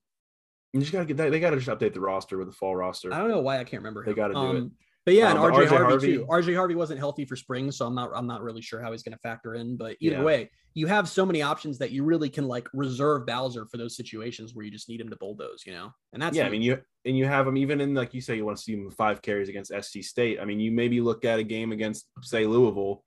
You 0.74 0.82
just 0.82 0.92
gotta 0.92 1.06
get 1.06 1.18
that. 1.18 1.32
They 1.32 1.40
gotta 1.40 1.58
just 1.58 1.70
update 1.70 1.94
the 1.94 2.02
roster 2.02 2.38
with 2.38 2.48
the 2.48 2.54
fall 2.54 2.76
roster. 2.76 3.14
I 3.14 3.20
don't 3.20 3.30
know 3.30 3.40
why 3.40 3.60
I 3.60 3.64
can't 3.64 3.82
remember. 3.82 4.04
They 4.06 4.14
gotta 4.14 4.34
do 4.34 4.40
it. 4.40 4.58
Um, 4.58 4.72
But 5.08 5.14
yeah, 5.14 5.30
and 5.30 5.40
Um, 5.40 5.50
but 5.52 5.54
RJ, 5.54 5.68
RJ 5.68 5.70
Harvey, 5.70 5.84
Harvey- 5.90 6.08
too. 6.18 6.26
RJ 6.30 6.54
Harvey 6.58 6.76
wasn't 6.76 7.00
healthy 7.00 7.24
for 7.24 7.38
spring, 7.38 7.72
so 7.72 7.86
I'm 7.88 7.96
not 7.96 8.12
I'm 8.14 8.28
not 8.28 8.44
really 8.44 8.62
sure 8.62 8.82
how 8.82 8.92
he's 8.92 9.04
going 9.04 9.14
to 9.14 9.20
factor 9.20 9.56
in. 9.56 9.78
But 9.78 9.96
either 10.02 10.18
Yeah. 10.18 10.24
way, 10.24 10.52
you 10.74 10.86
have 10.88 11.08
so 11.08 11.26
many 11.26 11.42
options 11.42 11.78
that 11.78 11.92
you 11.92 12.04
really 12.04 12.30
can 12.30 12.46
like 12.46 12.68
reserve 12.74 13.26
Bowser 13.26 13.66
for 13.68 13.78
those 13.78 13.96
situations 13.96 14.54
where 14.54 14.66
you 14.66 14.72
just 14.72 14.90
need 14.90 15.00
him 15.00 15.10
to 15.10 15.16
bulldoze, 15.16 15.64
you 15.66 15.72
know. 15.72 15.94
And 16.12 16.22
that's 16.22 16.36
yeah, 16.36 16.46
I 16.46 16.50
mean 16.50 16.62
you 16.62 16.82
and 17.06 17.18
you 17.18 17.24
have 17.26 17.46
them 17.46 17.56
even 17.56 17.80
in 17.80 17.94
like 17.94 18.14
you 18.14 18.20
say 18.20 18.36
you 18.36 18.44
want 18.44 18.58
to 18.58 18.64
see 18.64 18.74
him 18.74 18.92
five 18.92 19.22
carries 19.22 19.48
against 19.48 19.72
SC 19.72 20.04
State. 20.04 20.42
I 20.42 20.44
mean 20.44 20.60
you 20.60 20.74
maybe 20.74 21.00
look 21.00 21.24
at 21.24 21.40
a 21.40 21.44
game 21.44 21.72
against 21.72 22.10
say 22.22 22.46
Louisville. 22.46 23.06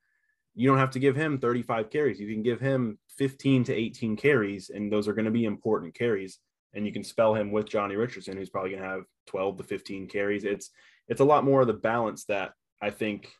You 0.55 0.71
don't 0.71 0.79
have 0.79 0.93
to 0.93 0.99
give 1.01 1.17
him 1.17 1.39
35 1.39 1.91
carries. 1.91 2.19
You 2.19 2.33
can 2.33 2.43
give 2.43 2.61
him 2.61 2.99
15 3.19 3.65
to 3.65 3.75
18 3.75 4.17
carries, 4.17 4.71
and 4.71 4.91
those 4.91 5.07
are 5.07 5.13
going 5.13 5.27
to 5.27 5.31
be 5.31 5.45
important 5.45 5.95
carries. 5.95 6.39
And 6.73 6.87
you 6.87 6.95
can 6.95 7.05
spell 7.05 7.35
him 7.35 7.53
with 7.53 7.69
Johnny 7.69 7.97
Richardson, 7.97 8.39
who's 8.39 8.49
probably 8.49 8.71
going 8.71 8.83
to 8.83 8.89
have 8.89 9.03
12 9.27 9.59
to 9.59 9.65
15 9.65 10.09
carries. 10.09 10.45
It's 10.45 10.71
it's 11.11 11.21
a 11.21 11.25
lot 11.25 11.45
more 11.45 11.61
of 11.61 11.67
the 11.67 11.75
balance 11.75 12.25
that 12.27 12.53
I 12.81 12.91
think 12.91 13.31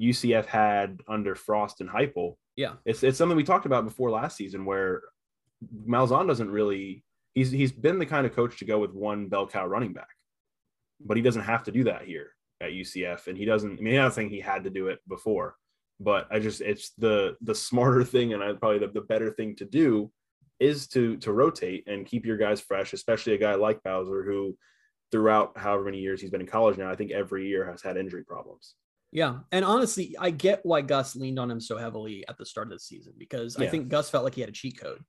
UCF 0.00 0.46
had 0.46 1.00
under 1.06 1.36
Frost 1.36 1.80
and 1.80 1.88
Heupel. 1.88 2.36
Yeah. 2.56 2.74
it's 2.84 3.02
it's 3.02 3.16
something 3.16 3.36
we 3.36 3.44
talked 3.44 3.66
about 3.66 3.84
before 3.84 4.10
last 4.10 4.36
season 4.36 4.64
where 4.64 5.02
Malzahn 5.86 6.26
doesn't 6.26 6.50
really 6.50 7.04
he's 7.34 7.50
he's 7.50 7.72
been 7.72 7.98
the 7.98 8.06
kind 8.06 8.26
of 8.26 8.34
coach 8.34 8.58
to 8.58 8.64
go 8.64 8.78
with 8.78 8.92
one 8.92 9.28
bell 9.28 9.46
cow 9.46 9.66
running 9.66 9.92
back, 9.92 10.08
but 11.00 11.16
he 11.16 11.22
doesn't 11.22 11.42
have 11.42 11.64
to 11.64 11.72
do 11.72 11.84
that 11.84 12.02
here 12.02 12.30
at 12.60 12.72
UCF, 12.72 13.26
and 13.26 13.36
he 13.36 13.44
doesn't. 13.44 13.78
I 13.78 13.82
mean, 13.82 13.94
I'm 13.94 14.04
not 14.04 14.14
saying 14.14 14.30
he 14.30 14.40
had 14.40 14.64
to 14.64 14.70
do 14.70 14.88
it 14.88 15.00
before, 15.08 15.56
but 16.00 16.26
I 16.30 16.38
just 16.38 16.60
it's 16.60 16.90
the 16.98 17.36
the 17.42 17.54
smarter 17.54 18.04
thing 18.14 18.32
and 18.32 18.42
I 18.42 18.52
probably 18.54 18.78
the, 18.78 18.88
the 18.88 19.02
better 19.02 19.30
thing 19.30 19.56
to 19.56 19.64
do 19.64 20.10
is 20.60 20.86
to 20.88 21.16
to 21.18 21.32
rotate 21.32 21.84
and 21.86 22.06
keep 22.06 22.24
your 22.24 22.36
guys 22.36 22.60
fresh, 22.60 22.92
especially 22.92 23.34
a 23.34 23.38
guy 23.38 23.54
like 23.54 23.82
Bowser 23.82 24.24
who 24.24 24.56
throughout 25.12 25.56
however 25.56 25.84
many 25.84 25.98
years 25.98 26.20
he's 26.20 26.30
been 26.30 26.40
in 26.40 26.46
college 26.46 26.78
now, 26.78 26.90
I 26.90 26.96
think 26.96 27.12
every 27.12 27.46
year 27.46 27.70
has 27.70 27.82
had 27.82 27.96
injury 27.96 28.24
problems. 28.24 28.74
Yeah. 29.12 29.40
And 29.52 29.64
honestly, 29.64 30.16
I 30.18 30.30
get 30.30 30.60
why 30.64 30.80
Gus 30.80 31.14
leaned 31.14 31.38
on 31.38 31.50
him 31.50 31.60
so 31.60 31.76
heavily 31.76 32.24
at 32.28 32.38
the 32.38 32.46
start 32.46 32.68
of 32.68 32.72
the 32.72 32.78
season 32.78 33.12
because 33.18 33.58
I 33.58 33.66
think 33.66 33.88
Gus 33.88 34.08
felt 34.08 34.24
like 34.24 34.34
he 34.34 34.40
had 34.40 34.48
a 34.48 34.54
cheat 34.54 34.80
code. 34.80 35.00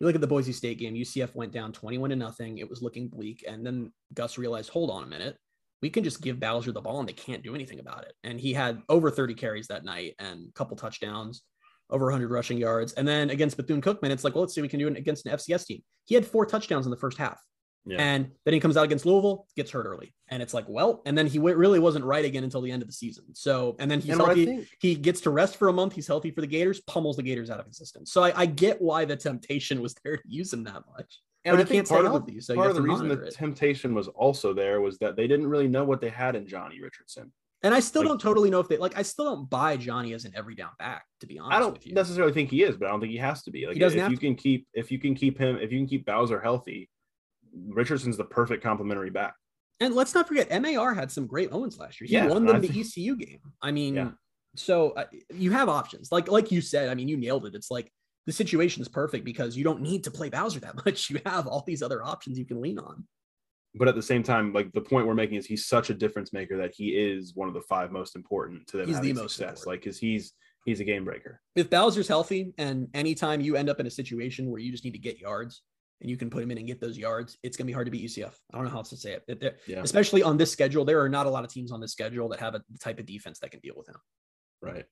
You 0.00 0.06
look 0.06 0.16
at 0.16 0.20
the 0.20 0.26
Boise 0.26 0.52
State 0.52 0.80
game, 0.80 0.94
UCF 0.94 1.36
went 1.36 1.52
down 1.52 1.70
21 1.70 2.10
to 2.10 2.16
nothing. 2.16 2.58
It 2.58 2.68
was 2.68 2.82
looking 2.82 3.06
bleak. 3.06 3.44
And 3.46 3.64
then 3.64 3.92
Gus 4.14 4.36
realized, 4.36 4.70
hold 4.70 4.90
on 4.90 5.04
a 5.04 5.06
minute. 5.06 5.36
We 5.80 5.90
can 5.90 6.02
just 6.02 6.20
give 6.20 6.40
Bowser 6.40 6.72
the 6.72 6.80
ball 6.80 6.98
and 6.98 7.08
they 7.08 7.12
can't 7.12 7.44
do 7.44 7.54
anything 7.54 7.78
about 7.78 8.02
it. 8.02 8.14
And 8.24 8.40
he 8.40 8.52
had 8.52 8.82
over 8.88 9.12
30 9.12 9.34
carries 9.34 9.68
that 9.68 9.84
night 9.84 10.16
and 10.18 10.48
a 10.48 10.52
couple 10.54 10.76
touchdowns, 10.76 11.42
over 11.88 12.06
100 12.06 12.32
rushing 12.32 12.58
yards. 12.58 12.94
And 12.94 13.06
then 13.06 13.30
against 13.30 13.56
Bethune 13.56 13.80
Cookman, 13.80 14.10
it's 14.10 14.24
like, 14.24 14.34
well, 14.34 14.42
let's 14.42 14.54
see, 14.54 14.60
what 14.60 14.64
we 14.64 14.70
can 14.70 14.80
do 14.80 14.88
it 14.88 14.96
against 14.96 15.24
an 15.26 15.36
FCS 15.36 15.66
team. 15.66 15.82
He 16.06 16.16
had 16.16 16.26
four 16.26 16.46
touchdowns 16.46 16.86
in 16.86 16.90
the 16.90 16.96
first 16.96 17.18
half. 17.18 17.38
Yeah. 17.84 17.96
And 17.98 18.30
then 18.44 18.54
he 18.54 18.60
comes 18.60 18.76
out 18.76 18.84
against 18.84 19.04
Louisville, 19.06 19.46
gets 19.56 19.70
hurt 19.72 19.86
early. 19.86 20.14
And 20.28 20.40
it's 20.40 20.54
like, 20.54 20.66
well, 20.68 21.02
and 21.04 21.18
then 21.18 21.26
he 21.26 21.38
w- 21.38 21.56
really 21.56 21.80
wasn't 21.80 22.04
right 22.04 22.24
again 22.24 22.44
until 22.44 22.60
the 22.60 22.70
end 22.70 22.80
of 22.80 22.88
the 22.88 22.94
season. 22.94 23.24
So, 23.34 23.74
and 23.80 23.90
then 23.90 24.00
he's 24.00 24.10
And 24.12 24.20
healthy. 24.20 24.46
think- 24.46 24.68
He 24.80 24.94
gets 24.94 25.20
to 25.22 25.30
rest 25.30 25.56
for 25.56 25.66
a 25.68 25.72
month. 25.72 25.92
He's 25.94 26.06
healthy 26.06 26.30
for 26.30 26.42
the 26.42 26.46
Gators, 26.46 26.80
pummels 26.82 27.16
the 27.16 27.24
Gators 27.24 27.50
out 27.50 27.58
of 27.58 27.66
existence. 27.66 28.12
So 28.12 28.22
I, 28.22 28.32
I 28.42 28.46
get 28.46 28.80
why 28.80 29.04
the 29.04 29.16
temptation 29.16 29.82
was 29.82 29.94
there 30.04 30.16
to 30.16 30.22
use 30.26 30.52
him 30.52 30.62
that 30.64 30.82
much. 30.96 31.20
And 31.44 31.56
But 31.56 31.62
I 31.62 31.64
think 31.68 31.88
part 31.88 32.04
of, 32.04 32.12
healthy, 32.12 32.40
so 32.40 32.54
part 32.54 32.70
of 32.70 32.76
the 32.76 32.82
reason 32.82 33.08
the 33.08 33.20
it. 33.24 33.34
temptation 33.34 33.94
was 33.96 34.06
also 34.06 34.54
there 34.54 34.80
was 34.80 34.96
that 34.98 35.16
they 35.16 35.26
didn't 35.26 35.48
really 35.48 35.66
know 35.66 35.82
what 35.84 36.00
they 36.00 36.08
had 36.10 36.36
in 36.36 36.46
Johnny 36.46 36.80
Richardson. 36.80 37.32
And 37.64 37.74
I 37.74 37.80
still 37.80 38.02
Like- 38.02 38.10
don't 38.10 38.20
totally 38.20 38.48
know 38.48 38.60
if 38.60 38.68
they 38.68 38.76
like. 38.76 38.96
I 38.96 39.02
still 39.02 39.24
don't 39.24 39.50
buy 39.50 39.76
Johnny 39.76 40.12
as 40.14 40.24
an 40.24 40.32
every 40.36 40.54
down 40.54 40.70
back. 40.78 41.04
To 41.20 41.26
be 41.26 41.38
honest 41.40 41.56
I 41.56 41.60
don't 41.60 41.86
necessarily 41.94 42.32
think 42.32 42.50
he 42.50 42.62
is, 42.62 42.76
but 42.76 42.86
I 42.86 42.90
don't 42.92 43.00
think 43.00 43.10
he 43.12 43.18
has 43.18 43.42
to 43.42 43.50
be. 43.50 43.66
Like 43.66 43.76
if 43.76 44.10
you 44.10 44.16
can 44.18 44.36
keep 44.36 44.68
if 44.72 44.92
you 44.92 45.00
can 45.00 45.14
keep 45.16 45.36
him 45.36 45.56
if 45.56 45.72
you 45.72 45.78
can 45.80 45.88
keep 45.88 46.06
Bowser 46.06 46.40
healthy, 46.40 46.88
Richardson's 47.68 48.16
the 48.16 48.24
perfect 48.24 48.62
complementary 48.62 49.10
back. 49.10 49.34
And 49.80 49.94
let's 49.94 50.14
not 50.14 50.28
forget, 50.28 50.48
MAR 50.62 50.94
had 50.94 51.10
some 51.10 51.26
great 51.26 51.50
moments 51.50 51.78
last 51.78 52.00
year. 52.00 52.06
He 52.08 52.14
Yeah, 52.14 52.26
won 52.26 52.48
I 52.48 52.52
them 52.52 52.62
the 52.62 52.68
think- 52.68 52.86
ECU 52.86 53.16
game. 53.16 53.40
I 53.60 53.72
mean, 53.72 53.94
Yeah. 53.96 54.10
so 54.56 54.90
uh, 54.90 55.06
you 55.34 55.50
have 55.50 55.68
options. 55.68 56.12
Like 56.12 56.30
like 56.30 56.52
you 56.52 56.60
said, 56.60 56.88
I 56.88 56.94
mean, 56.94 57.08
you 57.08 57.16
nailed 57.16 57.46
it. 57.46 57.54
It's 57.54 57.70
like 57.70 57.90
the 58.26 58.32
situation 58.32 58.80
is 58.82 58.88
perfect 58.88 59.24
because 59.24 59.56
you 59.56 59.64
don't 59.64 59.80
need 59.82 60.04
to 60.04 60.10
play 60.10 60.28
Bowser 60.28 60.60
that 60.60 60.76
much. 60.86 61.10
You 61.10 61.20
have 61.26 61.46
all 61.46 61.64
these 61.66 61.82
other 61.82 62.04
options 62.04 62.38
you 62.38 62.44
can 62.44 62.60
lean 62.60 62.78
on. 62.78 63.06
But 63.74 63.88
at 63.88 63.94
the 63.94 64.02
same 64.02 64.22
time, 64.22 64.52
like 64.52 64.70
the 64.72 64.82
point 64.82 65.06
we're 65.06 65.14
making 65.14 65.38
is 65.38 65.46
he's 65.46 65.66
such 65.66 65.88
a 65.90 65.94
difference 65.94 66.32
maker 66.32 66.58
that 66.58 66.74
he 66.74 66.90
is 66.90 67.34
one 67.34 67.48
of 67.48 67.54
the 67.54 67.62
five 67.62 67.90
most 67.90 68.14
important 68.16 68.66
to 68.68 68.76
them 68.76 68.86
He's 68.86 69.00
the 69.00 69.14
most 69.14 69.34
success. 69.36 69.60
important. 69.60 69.66
Like 69.66 69.80
because 69.80 69.98
he's 69.98 70.32
he's 70.66 70.78
a 70.78 70.84
game 70.84 71.04
breaker. 71.04 71.40
If 71.56 71.70
Bowser's 71.70 72.06
healthy, 72.06 72.52
and 72.58 72.86
anytime 72.94 73.40
you 73.40 73.56
end 73.56 73.68
up 73.70 73.80
in 73.80 73.86
a 73.86 73.90
situation 73.90 74.48
where 74.50 74.60
you 74.60 74.70
just 74.70 74.84
need 74.84 74.92
to 74.92 74.98
get 74.98 75.18
yards 75.18 75.62
and 76.02 76.10
you 76.10 76.16
can 76.16 76.28
put 76.28 76.42
him 76.42 76.50
in 76.50 76.58
and 76.58 76.66
get 76.66 76.80
those 76.80 76.98
yards, 76.98 77.38
it's 77.42 77.56
gonna 77.56 77.66
be 77.66 77.72
hard 77.72 77.86
to 77.86 77.90
beat 77.90 78.04
UCF. 78.04 78.34
I 78.52 78.56
don't 78.56 78.64
know 78.64 78.70
how 78.70 78.78
else 78.78 78.90
to 78.90 78.96
say 78.96 79.16
it. 79.26 79.56
Yeah. 79.66 79.80
Especially 79.82 80.22
on 80.22 80.36
this 80.36 80.50
schedule, 80.52 80.84
there 80.84 81.00
are 81.00 81.08
not 81.08 81.26
a 81.26 81.30
lot 81.30 81.44
of 81.44 81.50
teams 81.50 81.72
on 81.72 81.80
this 81.80 81.92
schedule 81.92 82.28
that 82.30 82.40
have 82.40 82.54
a 82.54 82.62
the 82.70 82.78
type 82.78 82.98
of 82.98 83.06
defense 83.06 83.38
that 83.38 83.50
can 83.52 83.60
deal 83.60 83.74
with 83.76 83.88
him. 83.88 83.96
Right. 84.60 84.84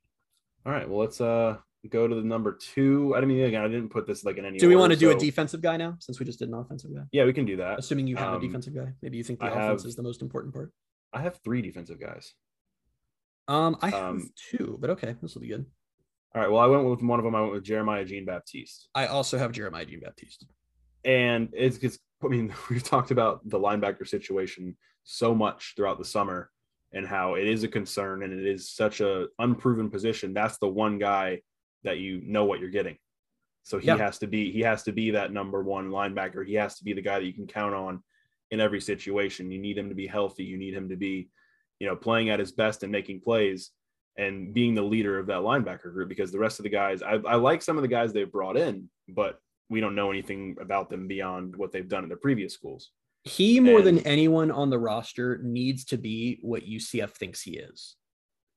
All 0.64 0.72
right. 0.72 0.88
Well, 0.88 1.00
let's 1.00 1.20
uh 1.20 1.56
go 1.90 2.06
to 2.06 2.14
the 2.14 2.22
number 2.22 2.56
two. 2.60 3.14
I 3.16 3.20
mean, 3.22 3.42
again, 3.44 3.62
I 3.62 3.68
didn't 3.68 3.88
put 3.88 4.06
this 4.06 4.24
like 4.24 4.36
in 4.38 4.44
any. 4.44 4.58
Do 4.58 4.68
we 4.68 4.74
order, 4.74 4.80
want 4.82 4.92
to 4.92 4.98
do 4.98 5.10
a 5.10 5.18
defensive 5.18 5.60
guy 5.62 5.76
now, 5.76 5.96
since 5.98 6.20
we 6.20 6.26
just 6.26 6.38
did 6.38 6.48
an 6.48 6.54
offensive 6.54 6.94
guy? 6.94 7.02
Yeah, 7.12 7.24
we 7.24 7.32
can 7.32 7.44
do 7.44 7.56
that. 7.56 7.78
Assuming 7.80 8.06
you 8.06 8.16
have 8.16 8.34
Um, 8.34 8.36
a 8.36 8.40
defensive 8.46 8.74
guy, 8.74 8.92
maybe 9.02 9.16
you 9.16 9.24
think 9.24 9.40
the 9.40 9.46
I 9.46 9.48
offense 9.50 9.82
have- 9.82 9.88
is 9.88 9.96
the 9.96 10.02
most 10.02 10.22
important 10.22 10.54
part. 10.54 10.72
I 11.12 11.20
have 11.22 11.40
three 11.42 11.60
defensive 11.60 11.98
guys. 11.98 12.34
Um, 13.48 13.76
I 13.82 13.90
have 13.90 14.04
Um, 14.10 14.30
two, 14.50 14.78
but 14.80 14.90
okay, 14.90 15.16
this 15.20 15.34
will 15.34 15.42
be 15.42 15.48
good. 15.48 15.66
All 16.34 16.40
right. 16.42 16.48
Well, 16.50 16.60
I 16.60 16.66
went 16.66 16.88
with 16.88 17.02
one 17.02 17.18
of 17.18 17.24
them. 17.24 17.34
I 17.34 17.40
went 17.40 17.54
with 17.54 17.64
Jeremiah 17.64 18.04
Jean 18.04 18.24
Baptiste. 18.24 18.88
I 18.94 19.06
also 19.06 19.38
have 19.38 19.50
Jeremiah 19.50 19.84
Jean 19.86 19.98
Baptiste. 20.00 20.46
And 21.04 21.48
it's, 21.52 21.78
it's 21.78 21.98
I 22.22 22.28
mean 22.28 22.52
we've 22.70 22.82
talked 22.82 23.10
about 23.10 23.48
the 23.48 23.58
linebacker 23.58 24.06
situation 24.06 24.76
so 25.04 25.34
much 25.34 25.74
throughout 25.76 25.98
the 25.98 26.04
summer 26.04 26.50
and 26.92 27.06
how 27.06 27.34
it 27.34 27.46
is 27.46 27.62
a 27.62 27.68
concern 27.68 28.22
and 28.22 28.32
it 28.32 28.46
is 28.46 28.70
such 28.70 29.00
a 29.00 29.26
unproven 29.38 29.90
position. 29.90 30.34
That's 30.34 30.58
the 30.58 30.68
one 30.68 30.98
guy 30.98 31.42
that 31.84 31.98
you 31.98 32.20
know 32.24 32.44
what 32.44 32.60
you're 32.60 32.68
getting. 32.70 32.98
So 33.62 33.78
he 33.78 33.86
Yeah. 33.86 33.96
has 33.96 34.18
to 34.18 34.26
be 34.26 34.50
he 34.50 34.60
has 34.60 34.82
to 34.84 34.92
be 34.92 35.12
that 35.12 35.32
number 35.32 35.62
one 35.62 35.90
linebacker. 35.90 36.46
He 36.46 36.54
has 36.54 36.76
to 36.78 36.84
be 36.84 36.92
the 36.92 37.02
guy 37.02 37.18
that 37.18 37.26
you 37.26 37.32
can 37.32 37.46
count 37.46 37.74
on 37.74 38.02
in 38.50 38.60
every 38.60 38.80
situation. 38.80 39.50
You 39.50 39.58
need 39.60 39.78
him 39.78 39.88
to 39.88 39.94
be 39.94 40.06
healthy. 40.06 40.44
You 40.44 40.58
need 40.58 40.74
him 40.74 40.88
to 40.88 40.96
be 40.96 41.30
you 41.80 41.86
know, 41.86 41.96
playing 41.96 42.28
at 42.28 42.38
his 42.38 42.52
best 42.52 42.82
and 42.82 42.92
making 42.92 43.20
plays 43.20 43.70
and 44.18 44.52
being 44.52 44.74
the 44.74 44.82
leader 44.82 45.18
of 45.18 45.26
that 45.26 45.38
linebacker 45.40 45.90
group 45.92 46.08
because 46.10 46.30
the 46.30 46.38
rest 46.38 46.58
of 46.58 46.64
the 46.64 46.68
guys, 46.68 47.02
I, 47.02 47.14
I 47.26 47.36
like 47.36 47.62
some 47.62 47.78
of 47.78 47.82
the 47.82 47.88
guys 47.88 48.12
they've 48.12 48.30
brought 48.30 48.58
in, 48.58 48.90
but 49.08 49.38
we 49.70 49.80
don't 49.80 49.94
know 49.94 50.10
anything 50.10 50.56
about 50.60 50.90
them 50.90 51.06
beyond 51.06 51.56
what 51.56 51.72
they've 51.72 51.88
done 51.88 52.02
in 52.02 52.08
their 52.08 52.18
previous 52.18 52.52
schools. 52.52 52.90
He 53.22 53.60
more 53.60 53.78
and, 53.78 53.86
than 53.86 53.98
anyone 54.00 54.50
on 54.50 54.68
the 54.68 54.78
roster 54.78 55.40
needs 55.42 55.84
to 55.86 55.96
be 55.96 56.38
what 56.42 56.66
UCF 56.66 57.10
thinks 57.12 57.40
he 57.40 57.52
is. 57.52 57.96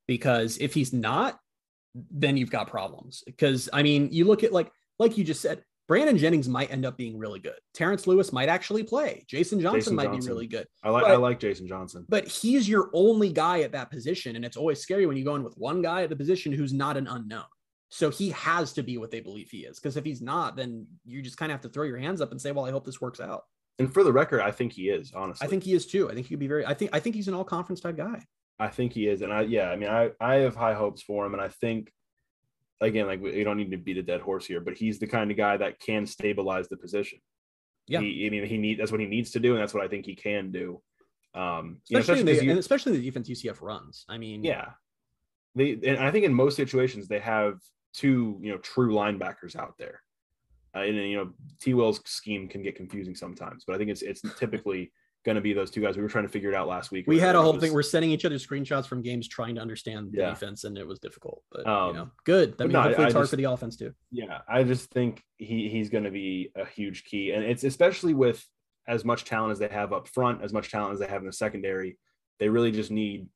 Because 0.06 0.58
if 0.58 0.74
he's 0.74 0.92
not, 0.92 1.38
then 2.10 2.36
you've 2.36 2.50
got 2.50 2.68
problems. 2.68 3.22
Because 3.24 3.68
I 3.72 3.82
mean, 3.82 4.08
you 4.10 4.24
look 4.24 4.42
at 4.42 4.52
like 4.52 4.70
like 4.98 5.16
you 5.16 5.24
just 5.24 5.40
said, 5.40 5.62
Brandon 5.86 6.16
Jennings 6.16 6.48
might 6.48 6.70
end 6.70 6.86
up 6.86 6.96
being 6.96 7.18
really 7.18 7.40
good. 7.40 7.58
Terrence 7.74 8.06
Lewis 8.06 8.32
might 8.32 8.48
actually 8.48 8.82
play. 8.82 9.24
Jason 9.28 9.60
Johnson 9.60 9.80
Jason 9.80 9.96
might 9.96 10.04
Johnson. 10.04 10.20
be 10.20 10.32
really 10.32 10.46
good. 10.46 10.66
I 10.82 10.90
like 10.90 11.04
but, 11.04 11.12
I 11.12 11.16
like 11.16 11.38
Jason 11.38 11.68
Johnson. 11.68 12.06
But 12.08 12.26
he's 12.26 12.68
your 12.68 12.90
only 12.94 13.30
guy 13.30 13.60
at 13.60 13.72
that 13.72 13.90
position. 13.90 14.36
And 14.36 14.44
it's 14.44 14.56
always 14.56 14.80
scary 14.80 15.06
when 15.06 15.16
you 15.16 15.24
go 15.24 15.34
in 15.34 15.44
with 15.44 15.56
one 15.58 15.82
guy 15.82 16.02
at 16.02 16.08
the 16.08 16.16
position 16.16 16.52
who's 16.52 16.72
not 16.72 16.96
an 16.96 17.06
unknown. 17.06 17.44
So 17.94 18.10
he 18.10 18.30
has 18.30 18.72
to 18.72 18.82
be 18.82 18.98
what 18.98 19.12
they 19.12 19.20
believe 19.20 19.50
he 19.50 19.58
is. 19.58 19.78
Because 19.78 19.96
if 19.96 20.04
he's 20.04 20.20
not, 20.20 20.56
then 20.56 20.84
you 21.04 21.22
just 21.22 21.36
kind 21.36 21.52
of 21.52 21.54
have 21.54 21.62
to 21.62 21.68
throw 21.68 21.84
your 21.84 21.96
hands 21.96 22.20
up 22.20 22.32
and 22.32 22.40
say, 22.40 22.50
Well, 22.50 22.64
I 22.64 22.72
hope 22.72 22.84
this 22.84 23.00
works 23.00 23.20
out. 23.20 23.44
And 23.78 23.92
for 23.92 24.02
the 24.02 24.12
record, 24.12 24.40
I 24.40 24.50
think 24.50 24.72
he 24.72 24.88
is, 24.88 25.12
honestly. 25.14 25.46
I 25.46 25.48
think 25.48 25.62
he 25.62 25.74
is 25.74 25.86
too. 25.86 26.10
I 26.10 26.14
think 26.14 26.26
he 26.26 26.34
could 26.34 26.40
be 26.40 26.48
very 26.48 26.66
I 26.66 26.74
think 26.74 26.90
I 26.92 26.98
think 26.98 27.14
he's 27.14 27.28
an 27.28 27.34
all 27.34 27.44
conference 27.44 27.80
type 27.80 27.96
guy. 27.96 28.24
I 28.58 28.66
think 28.66 28.94
he 28.94 29.06
is. 29.06 29.22
And 29.22 29.32
I 29.32 29.42
yeah, 29.42 29.70
I 29.70 29.76
mean 29.76 29.90
I 29.90 30.10
I 30.20 30.34
have 30.38 30.56
high 30.56 30.74
hopes 30.74 31.02
for 31.02 31.24
him. 31.24 31.34
And 31.34 31.40
I 31.40 31.46
think 31.46 31.92
again, 32.80 33.06
like 33.06 33.22
we 33.22 33.44
don't 33.44 33.58
need 33.58 33.70
to 33.70 33.76
beat 33.76 33.96
a 33.96 34.02
dead 34.02 34.22
horse 34.22 34.44
here, 34.44 34.60
but 34.60 34.74
he's 34.74 34.98
the 34.98 35.06
kind 35.06 35.30
of 35.30 35.36
guy 35.36 35.56
that 35.56 35.78
can 35.78 36.04
stabilize 36.04 36.68
the 36.68 36.76
position. 36.76 37.20
Yeah, 37.86 38.00
he, 38.00 38.26
I 38.26 38.30
mean, 38.30 38.44
he 38.44 38.58
need 38.58 38.80
that's 38.80 38.90
what 38.90 39.00
he 39.00 39.06
needs 39.06 39.30
to 39.32 39.38
do, 39.40 39.52
and 39.52 39.62
that's 39.62 39.72
what 39.72 39.84
I 39.84 39.88
think 39.88 40.04
he 40.04 40.16
can 40.16 40.50
do. 40.50 40.82
Um, 41.32 41.80
especially, 41.92 41.92
you 41.92 41.94
know, 41.94 42.00
especially, 42.00 42.22
the, 42.24 42.44
you, 42.44 42.50
and 42.50 42.58
especially 42.58 42.92
the 42.96 43.04
defense 43.04 43.28
UCF 43.28 43.62
runs. 43.62 44.04
I 44.08 44.18
mean, 44.18 44.42
yeah, 44.42 44.70
they 45.54 45.78
and 45.86 45.98
I 45.98 46.10
think 46.10 46.24
in 46.24 46.34
most 46.34 46.56
situations 46.56 47.06
they 47.06 47.20
have 47.20 47.58
two 47.94 48.38
you 48.42 48.52
know 48.52 48.58
true 48.58 48.92
linebackers 48.92 49.56
out 49.56 49.74
there, 49.78 50.02
uh, 50.76 50.80
and 50.80 50.96
you 50.96 51.16
know 51.16 51.30
T. 51.60 51.74
Will's 51.74 52.00
scheme 52.04 52.48
can 52.48 52.62
get 52.62 52.76
confusing 52.76 53.14
sometimes, 53.14 53.64
but 53.66 53.74
I 53.74 53.78
think 53.78 53.90
it's 53.90 54.02
it's 54.02 54.22
typically 54.38 54.92
going 55.24 55.36
to 55.36 55.40
be 55.40 55.52
those 55.52 55.70
two 55.70 55.80
guys. 55.80 55.96
We 55.96 56.02
were 56.02 56.08
trying 56.08 56.26
to 56.26 56.30
figure 56.30 56.50
it 56.50 56.54
out 56.54 56.68
last 56.68 56.90
week. 56.90 57.06
We 57.06 57.18
had 57.18 57.34
a 57.34 57.40
whole 57.40 57.54
was... 57.54 57.62
thing. 57.62 57.72
We're 57.72 57.82
sending 57.82 58.10
each 58.10 58.24
other 58.24 58.36
screenshots 58.36 58.86
from 58.86 59.00
games, 59.00 59.26
trying 59.26 59.54
to 59.54 59.60
understand 59.60 60.12
the 60.12 60.18
yeah. 60.18 60.30
defense, 60.30 60.64
and 60.64 60.76
it 60.76 60.86
was 60.86 60.98
difficult. 60.98 61.42
But 61.50 61.66
um, 61.66 61.88
you 61.88 61.94
know, 61.94 62.10
good. 62.24 62.58
That 62.58 62.64
means 62.64 62.74
no, 62.74 62.82
hopefully 62.82 63.04
I, 63.04 63.06
it's 63.06 63.14
hard 63.14 63.22
just, 63.24 63.30
for 63.30 63.36
the 63.36 63.44
offense 63.44 63.76
too. 63.76 63.92
Yeah, 64.10 64.40
I 64.48 64.64
just 64.64 64.90
think 64.90 65.22
he 65.38 65.68
he's 65.68 65.88
going 65.88 66.04
to 66.04 66.10
be 66.10 66.50
a 66.56 66.66
huge 66.66 67.04
key, 67.04 67.32
and 67.32 67.44
it's 67.44 67.64
especially 67.64 68.14
with 68.14 68.44
as 68.86 69.04
much 69.04 69.24
talent 69.24 69.52
as 69.52 69.58
they 69.58 69.68
have 69.68 69.92
up 69.92 70.08
front, 70.08 70.42
as 70.42 70.52
much 70.52 70.70
talent 70.70 70.92
as 70.92 71.00
they 71.00 71.06
have 71.06 71.22
in 71.22 71.26
the 71.26 71.32
secondary. 71.32 71.98
They 72.40 72.48
really 72.48 72.72
just 72.72 72.90
need 72.90 73.28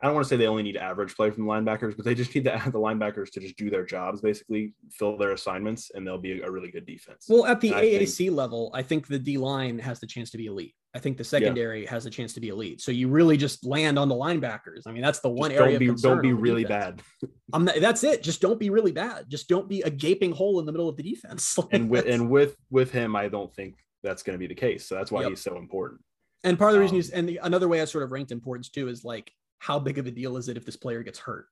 I 0.00 0.06
don't 0.06 0.14
want 0.14 0.26
to 0.26 0.28
say 0.28 0.36
they 0.36 0.46
only 0.46 0.62
need 0.62 0.76
average 0.76 1.16
play 1.16 1.30
from 1.30 1.44
the 1.44 1.50
linebackers, 1.50 1.96
but 1.96 2.04
they 2.04 2.14
just 2.14 2.32
need 2.32 2.44
the, 2.44 2.52
the 2.66 2.78
linebackers 2.78 3.30
to 3.32 3.40
just 3.40 3.56
do 3.56 3.68
their 3.68 3.84
jobs, 3.84 4.20
basically 4.20 4.74
fill 4.92 5.16
their 5.16 5.32
assignments, 5.32 5.90
and 5.92 6.06
they'll 6.06 6.18
be 6.18 6.40
a, 6.40 6.50
really 6.50 6.70
good 6.70 6.86
defense. 6.86 7.26
Well, 7.28 7.46
at 7.46 7.60
the 7.60 7.72
and 7.72 7.82
AAC 7.82 8.16
think, 8.16 8.36
level, 8.36 8.70
I 8.72 8.82
think 8.82 9.08
the 9.08 9.18
D 9.18 9.38
line 9.38 9.78
has 9.80 9.98
the 9.98 10.06
chance 10.06 10.30
to 10.30 10.38
be 10.38 10.46
elite. 10.46 10.74
I 10.94 11.00
think 11.00 11.18
the 11.18 11.24
secondary 11.24 11.82
yeah. 11.82 11.90
has 11.90 12.06
a 12.06 12.10
chance 12.10 12.32
to 12.34 12.40
be 12.40 12.48
elite. 12.48 12.80
So 12.80 12.92
you 12.92 13.08
really 13.08 13.36
just 13.36 13.66
land 13.66 13.98
on 13.98 14.08
the 14.08 14.14
linebackers. 14.14 14.82
I 14.86 14.92
mean, 14.92 15.02
that's 15.02 15.18
the 15.18 15.28
one 15.28 15.50
just 15.50 15.60
area. 15.60 15.78
Don't 15.78 15.96
be, 15.96 16.02
don't 16.02 16.22
be 16.22 16.32
really 16.32 16.64
bad. 16.64 17.02
I'm 17.52 17.64
not, 17.64 17.74
that's 17.80 18.04
it. 18.04 18.22
Just 18.22 18.40
don't 18.40 18.58
be 18.58 18.70
really 18.70 18.92
bad. 18.92 19.28
Just 19.28 19.48
don't 19.48 19.68
be 19.68 19.82
a 19.82 19.90
gaping 19.90 20.32
hole 20.32 20.60
in 20.60 20.66
the 20.66 20.72
middle 20.72 20.88
of 20.88 20.96
the 20.96 21.02
defense. 21.02 21.58
and 21.72 21.90
with 21.90 22.06
and 22.06 22.30
with 22.30 22.56
with 22.70 22.92
him, 22.92 23.16
I 23.16 23.28
don't 23.28 23.52
think 23.54 23.74
that's 24.02 24.22
going 24.22 24.34
to 24.34 24.38
be 24.38 24.46
the 24.46 24.54
case. 24.54 24.88
So 24.88 24.94
that's 24.94 25.10
why 25.10 25.22
yep. 25.22 25.30
he's 25.30 25.42
so 25.42 25.56
important. 25.56 26.00
And 26.44 26.58
part 26.58 26.70
of 26.70 26.74
the 26.74 26.80
reason 26.80 26.96
um, 26.96 27.00
is, 27.00 27.10
and 27.10 27.28
the, 27.28 27.40
another 27.42 27.66
way 27.66 27.82
I 27.82 27.84
sort 27.84 28.04
of 28.04 28.12
ranked 28.12 28.30
importance 28.30 28.68
too 28.68 28.88
is 28.88 29.04
like 29.04 29.32
how 29.58 29.78
big 29.78 29.98
of 29.98 30.06
a 30.06 30.10
deal 30.10 30.36
is 30.36 30.48
it 30.48 30.56
if 30.56 30.64
this 30.64 30.76
player 30.76 31.02
gets 31.02 31.18
hurt? 31.18 31.46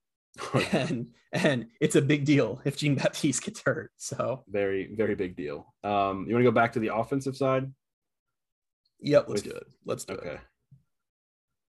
and 0.72 1.08
and 1.32 1.66
it's 1.80 1.96
a 1.96 2.02
big 2.02 2.24
deal 2.24 2.60
if 2.64 2.76
Jean 2.76 2.94
Baptiste 2.94 3.44
gets 3.44 3.62
hurt. 3.62 3.90
So 3.96 4.44
very 4.48 4.94
very 4.94 5.14
big 5.14 5.36
deal. 5.36 5.74
Um, 5.82 6.26
you 6.26 6.34
want 6.34 6.44
to 6.44 6.50
go 6.50 6.54
back 6.54 6.72
to 6.74 6.80
the 6.80 6.94
offensive 6.94 7.36
side? 7.36 7.72
Yep, 9.00 9.28
let's 9.28 9.42
With, 9.42 9.52
do 9.52 9.58
it. 9.58 9.66
Let's 9.84 10.04
do 10.04 10.14
okay. 10.14 10.34
it. 10.34 10.40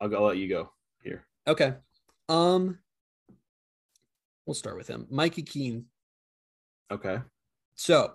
I'll, 0.00 0.14
I'll 0.16 0.22
let 0.24 0.36
you 0.36 0.48
go 0.48 0.70
here. 1.02 1.26
Okay. 1.46 1.74
Um, 2.28 2.78
we'll 4.46 4.54
start 4.54 4.76
with 4.76 4.88
him, 4.88 5.06
Mikey 5.10 5.42
Keene. 5.42 5.86
Okay. 6.90 7.18
So, 7.74 8.14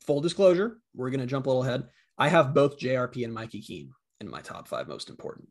full 0.00 0.20
disclosure, 0.20 0.78
we're 0.94 1.10
gonna 1.10 1.26
jump 1.26 1.46
a 1.46 1.50
little 1.50 1.64
ahead. 1.64 1.88
I 2.18 2.28
have 2.28 2.54
both 2.54 2.78
JRP 2.78 3.24
and 3.24 3.34
Mikey 3.34 3.60
Keene 3.60 3.90
in 4.20 4.30
my 4.30 4.40
top 4.40 4.68
five 4.68 4.88
most 4.88 5.10
important. 5.10 5.48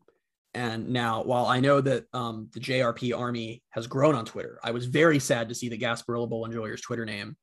And 0.54 0.90
now, 0.90 1.22
while 1.24 1.46
I 1.46 1.58
know 1.58 1.80
that 1.80 2.04
um, 2.12 2.48
the 2.52 2.60
JRP 2.60 3.18
Army 3.18 3.62
has 3.70 3.86
grown 3.86 4.14
on 4.14 4.24
Twitter, 4.24 4.60
I 4.62 4.70
was 4.70 4.86
very 4.86 5.18
sad 5.18 5.48
to 5.48 5.54
see 5.54 5.68
that 5.68 5.80
Gasparilla 5.80 6.28
Bowl 6.28 6.44
Enjoyer's 6.44 6.80
Twitter 6.80 7.04
name 7.04 7.36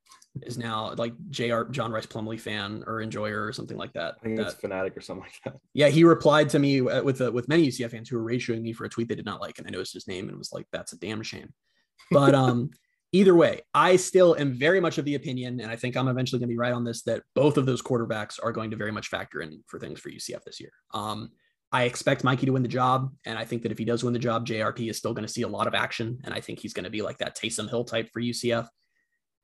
is 0.44 0.58
now 0.58 0.94
like 0.98 1.14
JR 1.30 1.64
John 1.72 1.92
Rice 1.92 2.06
Plumlee 2.06 2.40
fan 2.40 2.84
or 2.88 3.02
enjoyer 3.02 3.46
or 3.46 3.52
something 3.52 3.78
like 3.78 3.92
that. 3.94 4.16
I 4.22 4.24
think 4.24 4.38
that, 4.38 4.48
it's 4.48 4.56
fanatic 4.56 4.96
or 4.96 5.02
something 5.02 5.24
like 5.24 5.40
that. 5.46 5.62
Yeah, 5.74 5.90
he 5.90 6.04
replied 6.04 6.50
to 6.50 6.60
me 6.60 6.80
uh, 6.80 7.04
with 7.04 7.22
uh, 7.22 7.32
with 7.32 7.50
many 7.50 7.68
UCF 7.68 7.92
fans 7.92 8.10
who 8.10 8.18
were 8.18 8.32
ratioing 8.32 8.62
me 8.62 8.74
for 8.74 8.86
a 8.86 8.90
tweet 8.90 9.10
they 9.10 9.16
did 9.16 9.26
not 9.26 9.42
like, 9.42 9.58
and 9.58 9.68
I 9.68 9.72
noticed 9.72 9.94
his 9.94 10.08
name 10.08 10.30
and 10.30 10.38
was 10.38 10.54
like, 10.54 10.68
"That's 10.72 10.94
a 10.94 10.98
damn 10.98 11.22
shame." 11.22 11.54
But 12.12 12.34
um, 12.34 12.70
either 13.12 13.36
way, 13.36 13.62
I 13.74 13.98
still 13.98 14.36
am 14.40 14.54
very 14.54 14.80
much 14.80 14.98
of 14.98 15.06
the 15.06 15.16
opinion, 15.16 15.60
and 15.60 15.70
I 15.70 15.76
think 15.76 15.98
I'm 15.98 16.08
eventually 16.08 16.40
going 16.40 16.50
to 16.50 16.54
be 16.54 16.58
right 16.58 16.74
on 16.74 16.86
this 16.86 17.04
that 17.04 17.24
both 17.36 17.58
of 17.58 17.66
those 17.66 17.82
quarterbacks 17.82 18.40
are 18.42 18.54
going 18.54 18.72
to 18.72 18.78
very 18.78 18.92
much 18.92 19.08
factor 19.08 19.42
in 19.42 19.62
for 19.68 19.80
things 19.80 20.00
for 20.00 20.10
UCF 20.10 20.44
this 20.46 20.62
year. 20.62 20.72
Um, 20.94 21.32
I 21.72 21.84
expect 21.84 22.24
Mikey 22.24 22.46
to 22.48 22.52
win 22.52 22.64
the 22.64 22.70
job. 22.70 23.14
And 23.26 23.40
I 23.40 23.46
think 23.46 23.62
that 23.64 23.72
if 23.72 23.78
he 23.78 23.86
does 23.86 24.04
win 24.04 24.14
the 24.14 24.20
job, 24.20 24.46
JRP 24.46 24.90
is 24.90 24.98
still 24.98 25.14
going 25.14 25.26
to 25.26 25.32
see 25.32 25.44
a 25.44 25.48
lot 25.48 25.68
of 25.68 25.74
action. 25.74 26.20
And 26.26 26.34
I 26.34 26.42
think 26.42 26.60
he's 26.60 26.74
going 26.74 26.84
to 26.84 26.90
be 26.90 27.02
like 27.02 27.20
that 27.20 27.38
Taysom 27.38 27.70
Hill 27.70 27.86
type 27.86 28.10
for 28.12 28.22
UCF. 28.22 28.68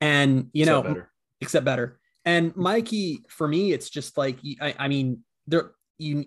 And, 0.00 0.50
you 0.52 0.62
except 0.62 0.66
know, 0.66 0.82
better. 0.82 1.10
except 1.40 1.64
better. 1.64 2.00
And 2.24 2.54
Mikey, 2.54 3.20
for 3.28 3.48
me, 3.48 3.72
it's 3.72 3.88
just 3.88 4.18
like, 4.18 4.38
I, 4.60 4.74
I 4.78 4.88
mean, 4.88 5.20
there, 5.46 5.72
you, 5.96 6.26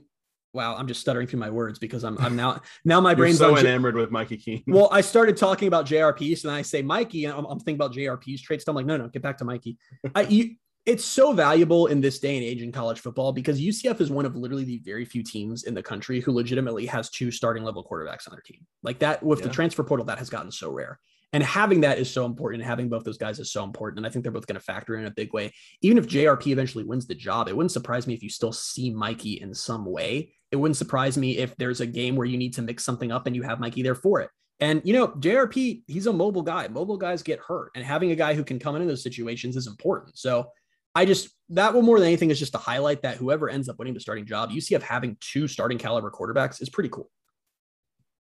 wow, 0.54 0.76
I'm 0.76 0.88
just 0.88 1.02
stuttering 1.02 1.28
through 1.28 1.40
my 1.40 1.52
words 1.52 1.78
because 1.78 2.04
I'm, 2.04 2.18
I'm 2.18 2.36
now, 2.36 2.62
now 2.86 3.00
my 3.00 3.14
brain's 3.14 3.38
so 3.38 3.56
enamored 3.56 3.96
with 3.96 4.10
Mikey 4.10 4.38
Keene. 4.38 4.64
well, 4.68 4.90
I 4.92 5.02
started 5.02 5.38
talking 5.38 5.68
about 5.68 5.86
JRPs 5.86 6.44
and 6.44 6.52
I 6.52 6.64
say 6.64 6.82
Mikey, 6.82 7.26
and 7.26 7.34
I'm, 7.36 7.46
I'm 7.46 7.60
thinking 7.60 7.76
about 7.76 7.94
JRP's 7.94 8.42
traits. 8.42 8.66
So 8.66 8.72
I'm 8.72 8.76
like, 8.76 8.88
no, 8.88 8.98
no, 8.98 9.08
get 9.08 9.22
back 9.22 9.38
to 9.38 9.46
Mikey. 9.46 9.78
I, 10.16 10.24
you, 10.24 10.56
it's 10.86 11.06
so 11.06 11.32
valuable 11.32 11.88
in 11.88 12.02
this 12.02 12.20
day 12.20 12.36
and 12.38 12.44
age 12.44 12.64
in 12.64 12.72
college 12.72 13.00
football 13.00 13.32
because 13.32 13.62
UCF 13.62 14.02
is 14.02 14.10
one 14.10 14.26
of 14.26 14.36
literally 14.36 14.64
the 14.64 14.82
very 14.84 15.06
few 15.06 15.24
teams 15.24 15.64
in 15.64 15.76
the 15.76 15.84
country 15.84 16.20
who 16.20 16.32
legitimately 16.32 16.88
has 16.88 17.10
two 17.10 17.30
starting 17.30 17.64
level 17.64 17.84
quarterbacks 17.84 18.28
on 18.28 18.32
their 18.32 18.42
team. 18.42 18.66
Like 18.82 19.00
that 19.00 19.22
with 19.22 19.40
yeah. 19.40 19.48
the 19.48 19.54
transfer 19.54 19.84
portal, 19.84 20.06
that 20.08 20.18
has 20.18 20.30
gotten 20.30 20.52
so 20.52 20.72
rare. 20.72 21.00
And 21.34 21.44
having 21.44 21.82
that 21.82 21.98
is 21.98 22.12
so 22.12 22.26
important. 22.26 22.64
Having 22.64 22.90
both 22.90 23.04
those 23.04 23.18
guys 23.18 23.40
is 23.40 23.54
so 23.54 23.64
important. 23.64 24.00
And 24.00 24.08
I 24.08 24.10
think 24.10 24.24
they're 24.24 24.34
both 24.34 24.48
going 24.48 24.60
to 24.60 24.66
factor 24.66 24.98
in 24.98 25.06
a 25.06 25.12
big 25.12 25.34
way. 25.34 25.54
Even 25.82 25.98
if 25.98 26.08
JRP 26.08 26.48
eventually 26.48 26.84
wins 26.84 27.08
the 27.08 27.16
job, 27.16 27.48
it 27.48 27.56
wouldn't 27.56 27.72
surprise 27.72 28.06
me 28.06 28.14
if 28.14 28.24
you 28.24 28.30
still 28.30 28.52
see 28.52 28.90
Mikey 28.90 29.40
in 29.40 29.54
some 29.54 29.86
way. 29.86 30.34
It 30.52 30.58
wouldn't 30.58 30.78
surprise 30.78 31.18
me 31.18 31.38
if 31.38 31.56
there's 31.56 31.80
a 31.80 31.86
game 31.86 32.16
where 32.16 32.26
you 32.26 32.38
need 32.38 32.54
to 32.56 32.62
mix 32.62 32.84
something 32.84 33.12
up 33.12 33.28
and 33.28 33.36
you 33.36 33.44
have 33.44 33.62
Mikey 33.62 33.82
there 33.82 33.96
for 33.96 34.20
it. 34.20 34.30
And 34.60 34.82
you 34.86 34.94
know, 34.94 35.08
JRP, 35.08 35.84
he's 35.88 36.06
a 36.06 36.14
mobile 36.14 36.44
guy. 36.44 36.68
Mobile 36.68 36.98
guys 36.98 37.24
get 37.24 37.40
hurt, 37.40 37.72
and 37.76 37.84
having 37.84 38.12
a 38.12 38.16
guy 38.16 38.36
who 38.36 38.44
can 38.44 38.60
come 38.60 38.76
into 38.76 38.88
those 38.88 39.02
situations 39.02 39.56
is 39.56 39.66
important. 39.66 40.18
So 40.18 40.52
I 40.94 41.06
just 41.06 41.30
that 41.50 41.74
will 41.74 41.82
more 41.82 42.00
than 42.00 42.08
anything 42.08 42.32
is 42.32 42.40
just 42.40 42.54
to 42.54 42.58
highlight 42.58 43.02
that 43.02 43.18
whoever 43.18 43.50
ends 43.50 43.70
up 43.70 43.78
winning 43.80 43.94
the 43.94 44.00
starting 44.00 44.26
job, 44.26 44.52
UCF 44.52 44.82
having 44.82 45.18
two 45.20 45.48
starting 45.48 45.78
caliber 45.78 46.12
quarterbacks 46.12 46.62
is 46.62 46.70
pretty 46.70 46.90
cool. 46.90 47.10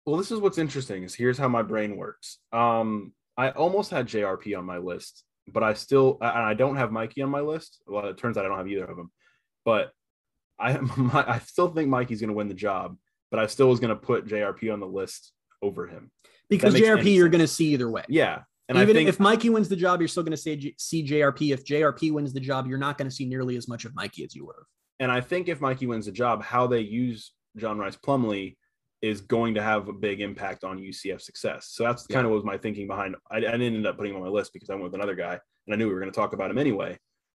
Well, 0.06 0.18
this 0.18 0.32
is 0.32 0.40
what's 0.40 0.58
interesting 0.58 1.04
is 1.04 1.16
here's 1.16 1.38
how 1.38 1.48
my 1.48 1.62
brain 1.62 1.96
works. 1.96 2.40
Um, 2.52 3.14
I 3.38 3.50
almost 3.52 3.92
had 3.92 4.08
JRP 4.08 4.58
on 4.58 4.66
my 4.66 4.78
list, 4.78 5.24
but 5.48 5.64
I 5.64 5.74
still 5.74 6.18
and 6.22 6.32
I 6.32 6.54
don't 6.54 6.76
have 6.76 6.92
Mikey 6.92 7.22
on 7.22 7.30
my 7.30 7.42
list. 7.42 7.82
Well, 7.88 8.06
it 8.08 8.18
turns 8.18 8.38
out 8.38 8.46
I 8.46 8.50
don't 8.50 8.58
have 8.58 8.68
either 8.68 8.86
of 8.86 8.98
them, 8.98 9.12
but 9.66 9.92
I 10.60 10.78
my, 10.98 11.24
I 11.28 11.40
still 11.40 11.70
think 11.70 11.90
Mikey's 11.90 12.22
going 12.22 12.30
to 12.30 12.36
win 12.36 12.50
the 12.50 12.54
job, 12.54 12.98
but 13.32 13.40
I 13.40 13.48
still 13.48 13.70
was 13.70 13.80
going 13.80 13.90
to 13.90 13.96
put 13.96 14.28
JRP 14.28 14.72
on 14.72 14.80
the 14.80 14.88
list 14.88 15.32
over 15.62 15.88
him 15.88 16.12
because 16.50 16.76
JRP 16.76 17.16
you're 17.16 17.30
going 17.30 17.42
to 17.42 17.48
see 17.48 17.74
either 17.74 17.90
way. 17.90 18.04
Yeah, 18.08 18.42
and 18.74 18.84
Even 18.84 18.96
think, 18.96 19.10
if 19.10 19.20
Mikey 19.20 19.50
wins 19.50 19.70
the 19.70 19.76
job, 19.76 20.02
you're 20.02 20.08
still 20.08 20.24
going 20.24 20.32
to 20.32 20.38
see, 20.38 20.76
see 20.78 21.06
JRP. 21.06 21.54
If 21.54 21.66
JRP 21.66 22.12
wins 22.12 22.34
the 22.34 22.40
job, 22.40 22.68
you're 22.68 22.78
not 22.78 22.98
going 22.98 23.10
to 23.10 23.16
see 23.16 23.26
nearly 23.26 23.58
as 23.58 23.68
much 23.68 23.86
of 23.86 23.96
Mikey 23.96 24.24
as 24.24 24.36
you 24.36 24.46
would 24.46 24.56
have. 24.58 24.66
And 25.00 25.12
I 25.12 25.22
think 25.22 25.48
if 25.50 25.62
Mikey 25.62 25.88
wins 25.88 26.06
the 26.06 26.12
job, 26.12 26.44
how 26.44 26.68
they 26.68 26.82
use 26.82 27.34
John 27.58 27.78
Rice 27.78 27.98
Plumlee 27.98 28.56
is 29.02 29.22
going 29.22 29.56
to 29.56 29.62
have 29.62 29.90
a 29.90 29.94
big 29.94 30.22
impact 30.22 30.64
on 30.64 30.80
UCF 30.80 31.22
success. 31.22 31.70
So 31.72 31.84
that's 31.84 32.06
yeah. 32.10 32.16
kind 32.16 32.26
of 32.26 32.32
what 32.32 32.38
was 32.38 32.46
my 32.46 32.58
thinking 32.58 32.88
behind. 32.88 33.16
I, 33.30 33.38
I 33.38 33.40
didn't 33.40 33.76
end 33.76 33.88
up 33.88 33.98
putting 33.98 34.14
him 34.14 34.18
on 34.18 34.24
my 34.24 34.30
list 34.30 34.54
because 34.54 34.70
I 34.70 34.76
went 34.76 34.86
with 34.86 34.96
another 34.96 35.16
guy, 35.16 35.40
and 35.68 35.74
I 35.74 35.78
knew 35.78 35.88
we 35.88 35.94
were 35.94 36.00
going 36.00 36.12
to 36.12 36.16
talk 36.16 36.34
about 36.34 36.50
him 36.50 36.58
anyway 36.58 36.98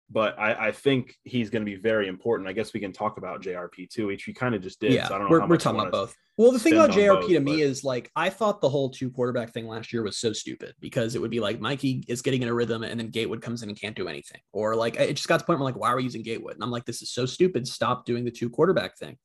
but 0.09 0.37
I, 0.37 0.67
I, 0.67 0.71
think 0.71 1.15
he's 1.23 1.49
going 1.49 1.65
to 1.65 1.69
be 1.69 1.77
very 1.77 2.07
important. 2.07 2.47
I 2.47 2.53
guess 2.53 2.73
we 2.73 2.79
can 2.79 2.93
talk 2.93 3.17
about 3.17 3.41
JRP 3.41 3.89
too, 3.89 4.07
which 4.07 4.27
we 4.27 4.33
kind 4.33 4.53
of 4.53 4.61
just 4.61 4.79
did. 4.79 4.93
Yeah, 4.93 5.07
so 5.07 5.27
we're, 5.29 5.45
we're 5.47 5.57
talking 5.57 5.79
about 5.79 5.91
both. 5.91 6.15
Well, 6.37 6.51
the 6.51 6.59
thing 6.59 6.73
about 6.73 6.91
JRP 6.91 7.21
both, 7.21 7.29
to 7.29 7.39
me 7.39 7.61
is 7.61 7.83
like 7.83 8.11
I 8.15 8.29
thought 8.29 8.61
the 8.61 8.69
whole 8.69 8.89
two 8.89 9.09
quarterback 9.09 9.51
thing 9.51 9.67
last 9.67 9.91
year 9.91 10.03
was 10.03 10.17
so 10.17 10.31
stupid 10.31 10.73
because 10.79 11.15
it 11.15 11.21
would 11.21 11.31
be 11.31 11.39
like 11.39 11.59
Mikey 11.59 12.03
is 12.07 12.21
getting 12.21 12.43
in 12.43 12.49
a 12.49 12.53
rhythm 12.53 12.83
and 12.83 12.99
then 12.99 13.09
Gatewood 13.09 13.41
comes 13.41 13.63
in 13.63 13.69
and 13.69 13.79
can't 13.79 13.95
do 13.95 14.07
anything, 14.07 14.41
or 14.51 14.75
like 14.75 14.95
it 14.97 15.13
just 15.13 15.27
got 15.27 15.37
to 15.37 15.43
the 15.43 15.47
point 15.47 15.59
where 15.59 15.65
like 15.65 15.79
why 15.79 15.89
are 15.89 15.95
we 15.95 16.03
using 16.03 16.23
Gatewood? 16.23 16.53
And 16.53 16.63
I'm 16.63 16.71
like, 16.71 16.85
this 16.85 17.01
is 17.01 17.11
so 17.11 17.25
stupid. 17.25 17.67
Stop 17.67 18.05
doing 18.05 18.25
the 18.25 18.31
two 18.31 18.49
quarterback 18.49 18.97
thing. 18.97 19.17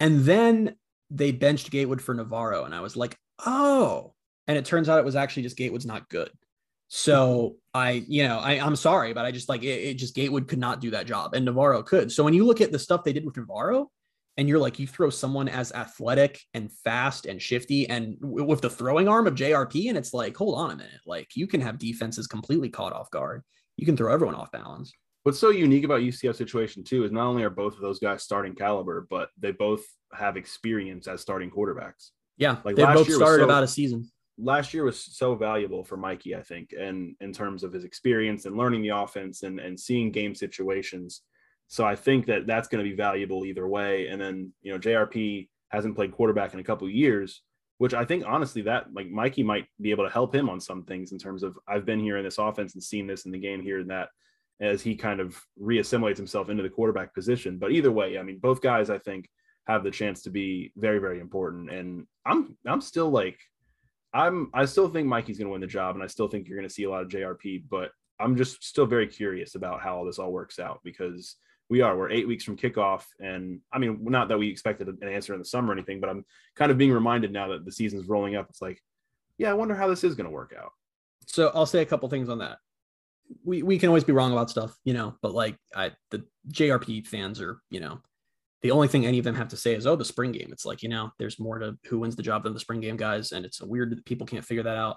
And 0.00 0.20
then 0.20 0.76
they 1.10 1.32
benched 1.32 1.70
Gatewood 1.70 2.02
for 2.02 2.14
Navarro, 2.14 2.64
and 2.64 2.74
I 2.74 2.80
was 2.80 2.96
like, 2.96 3.16
oh. 3.44 4.12
And 4.46 4.58
it 4.58 4.66
turns 4.66 4.90
out 4.90 4.98
it 4.98 5.04
was 5.04 5.16
actually 5.16 5.44
just 5.44 5.56
Gatewood's 5.56 5.86
not 5.86 6.08
good. 6.10 6.30
So 6.96 7.56
I, 7.74 8.04
you 8.06 8.28
know, 8.28 8.38
I, 8.38 8.52
I'm 8.52 8.76
sorry, 8.76 9.12
but 9.12 9.24
I 9.24 9.32
just 9.32 9.48
like 9.48 9.64
it, 9.64 9.66
it 9.66 9.94
just 9.94 10.14
Gatewood 10.14 10.46
could 10.46 10.60
not 10.60 10.80
do 10.80 10.92
that 10.92 11.06
job, 11.06 11.34
and 11.34 11.44
Navarro 11.44 11.82
could. 11.82 12.12
So 12.12 12.22
when 12.22 12.34
you 12.34 12.46
look 12.46 12.60
at 12.60 12.70
the 12.70 12.78
stuff 12.78 13.02
they 13.02 13.12
did 13.12 13.24
with 13.24 13.36
Navarro, 13.36 13.90
and 14.36 14.48
you're 14.48 14.60
like, 14.60 14.78
you 14.78 14.86
throw 14.86 15.10
someone 15.10 15.48
as 15.48 15.72
athletic 15.72 16.40
and 16.54 16.70
fast 16.70 17.26
and 17.26 17.42
shifty 17.42 17.88
and 17.90 18.16
w- 18.20 18.44
with 18.44 18.60
the 18.60 18.70
throwing 18.70 19.08
arm 19.08 19.26
of 19.26 19.34
JRP, 19.34 19.88
and 19.88 19.98
it's 19.98 20.14
like, 20.14 20.36
hold 20.36 20.56
on 20.56 20.70
a 20.70 20.76
minute, 20.76 21.00
like 21.04 21.34
you 21.34 21.48
can 21.48 21.60
have 21.62 21.80
defenses 21.80 22.28
completely 22.28 22.68
caught 22.68 22.92
off 22.92 23.10
guard. 23.10 23.42
You 23.76 23.86
can 23.86 23.96
throw 23.96 24.12
everyone 24.12 24.36
off 24.36 24.52
balance. 24.52 24.92
What's 25.24 25.40
so 25.40 25.50
unique 25.50 25.82
about 25.82 26.02
UCF 26.02 26.36
situation 26.36 26.84
too 26.84 27.02
is 27.02 27.10
not 27.10 27.26
only 27.26 27.42
are 27.42 27.50
both 27.50 27.74
of 27.74 27.80
those 27.80 27.98
guys 27.98 28.22
starting 28.22 28.54
caliber, 28.54 29.04
but 29.10 29.30
they 29.36 29.50
both 29.50 29.82
have 30.12 30.36
experience 30.36 31.08
as 31.08 31.20
starting 31.20 31.50
quarterbacks. 31.50 32.10
Yeah, 32.36 32.58
like 32.64 32.76
they 32.76 32.84
both 32.84 33.10
started 33.10 33.40
so, 33.40 33.44
about 33.46 33.64
a 33.64 33.68
season. 33.68 34.08
Last 34.38 34.74
year 34.74 34.84
was 34.84 35.00
so 35.00 35.34
valuable 35.34 35.84
for 35.84 35.96
Mikey, 35.96 36.34
I 36.34 36.42
think, 36.42 36.74
and 36.78 37.14
in 37.20 37.32
terms 37.32 37.62
of 37.62 37.72
his 37.72 37.84
experience 37.84 38.46
and 38.46 38.56
learning 38.56 38.82
the 38.82 38.88
offense 38.88 39.42
and 39.42 39.60
and 39.60 39.78
seeing 39.78 40.10
game 40.10 40.34
situations. 40.34 41.22
So 41.68 41.84
I 41.84 41.96
think 41.96 42.26
that 42.26 42.46
that's 42.46 42.68
going 42.68 42.84
to 42.84 42.90
be 42.90 42.96
valuable 42.96 43.44
either 43.44 43.66
way. 43.66 44.08
And 44.08 44.20
then 44.20 44.52
you 44.62 44.72
know 44.72 44.78
JRP 44.78 45.48
hasn't 45.68 45.96
played 45.96 46.12
quarterback 46.12 46.54
in 46.54 46.60
a 46.60 46.64
couple 46.64 46.88
years, 46.88 47.42
which 47.78 47.94
I 47.94 48.04
think 48.04 48.24
honestly 48.26 48.62
that 48.62 48.92
like 48.92 49.10
Mikey 49.10 49.42
might 49.42 49.66
be 49.80 49.90
able 49.90 50.04
to 50.04 50.12
help 50.12 50.34
him 50.34 50.48
on 50.48 50.60
some 50.60 50.84
things 50.84 51.12
in 51.12 51.18
terms 51.18 51.42
of 51.42 51.58
I've 51.68 51.86
been 51.86 52.00
here 52.00 52.18
in 52.18 52.24
this 52.24 52.38
offense 52.38 52.74
and 52.74 52.82
seen 52.82 53.06
this 53.06 53.26
in 53.26 53.32
the 53.32 53.38
game 53.38 53.62
here 53.62 53.78
and 53.78 53.90
that 53.90 54.08
as 54.60 54.82
he 54.82 54.94
kind 54.94 55.20
of 55.20 55.40
reassimilates 55.60 56.16
himself 56.16 56.48
into 56.48 56.62
the 56.62 56.68
quarterback 56.68 57.14
position. 57.14 57.58
But 57.58 57.72
either 57.72 57.90
way, 57.90 58.18
I 58.18 58.22
mean, 58.22 58.38
both 58.38 58.62
guys 58.62 58.90
I 58.90 58.98
think 58.98 59.28
have 59.66 59.82
the 59.82 59.90
chance 59.90 60.22
to 60.22 60.30
be 60.30 60.72
very, 60.76 60.98
very 60.98 61.20
important. 61.20 61.70
And 61.70 62.06
I'm 62.26 62.56
I'm 62.66 62.80
still 62.80 63.10
like 63.10 63.38
I'm 64.14 64.50
I 64.54 64.64
still 64.64 64.88
think 64.88 65.06
Mikey's 65.08 65.38
gonna 65.38 65.50
win 65.50 65.60
the 65.60 65.66
job, 65.66 65.96
and 65.96 66.02
I 66.02 66.06
still 66.06 66.28
think 66.28 66.48
you're 66.48 66.58
gonna 66.58 66.70
see 66.70 66.84
a 66.84 66.90
lot 66.90 67.02
of 67.02 67.08
JRP, 67.08 67.64
but 67.68 67.90
I'm 68.20 68.36
just 68.36 68.64
still 68.64 68.86
very 68.86 69.08
curious 69.08 69.56
about 69.56 69.80
how 69.80 69.96
all 69.96 70.04
this 70.04 70.18
all 70.18 70.32
works 70.32 70.58
out 70.58 70.80
because 70.84 71.36
we 71.70 71.80
are 71.80 71.96
we're 71.96 72.10
eight 72.10 72.28
weeks 72.28 72.44
from 72.44 72.56
kickoff 72.56 73.04
and 73.20 73.60
i 73.72 73.78
mean 73.78 73.98
not 74.02 74.28
that 74.28 74.38
we 74.38 74.48
expected 74.48 74.88
an 74.88 75.08
answer 75.08 75.32
in 75.32 75.38
the 75.38 75.44
summer 75.44 75.70
or 75.70 75.72
anything 75.72 76.00
but 76.00 76.10
i'm 76.10 76.24
kind 76.54 76.70
of 76.70 76.78
being 76.78 76.92
reminded 76.92 77.32
now 77.32 77.48
that 77.48 77.64
the 77.64 77.72
season's 77.72 78.06
rolling 78.06 78.36
up. 78.36 78.46
It's 78.50 78.62
like 78.62 78.80
yeah 79.38 79.50
i 79.50 79.54
wonder 79.54 79.74
how 79.74 79.88
this 79.88 80.04
is 80.04 80.14
going 80.14 80.26
to 80.26 80.30
work 80.30 80.54
out. 80.58 80.72
So 81.26 81.50
i'll 81.54 81.66
say 81.66 81.82
a 81.82 81.86
couple 81.86 82.08
things 82.08 82.28
on 82.28 82.38
that. 82.38 82.58
We 83.44 83.62
we 83.62 83.78
can 83.78 83.88
always 83.88 84.04
be 84.04 84.12
wrong 84.12 84.32
about 84.32 84.50
stuff, 84.50 84.76
you 84.84 84.92
know, 84.92 85.16
but 85.22 85.32
like 85.32 85.56
I 85.74 85.92
the 86.10 86.24
JRP 86.52 87.06
fans 87.06 87.40
are, 87.40 87.60
you 87.70 87.80
know, 87.80 88.00
the 88.64 88.70
only 88.70 88.88
thing 88.88 89.04
any 89.04 89.18
of 89.18 89.24
them 89.26 89.34
have 89.34 89.48
to 89.48 89.58
say 89.58 89.74
is, 89.74 89.86
oh, 89.86 89.94
the 89.94 90.06
spring 90.06 90.32
game. 90.32 90.48
It's 90.50 90.64
like, 90.64 90.82
you 90.82 90.88
know, 90.88 91.12
there's 91.18 91.38
more 91.38 91.58
to 91.58 91.76
who 91.84 91.98
wins 91.98 92.16
the 92.16 92.22
job 92.22 92.44
than 92.44 92.54
the 92.54 92.60
spring 92.60 92.80
game 92.80 92.96
guys. 92.96 93.32
And 93.32 93.44
it's 93.44 93.60
weird 93.60 93.90
that 93.90 94.06
people 94.06 94.26
can't 94.26 94.42
figure 94.42 94.62
that 94.62 94.78
out. 94.78 94.96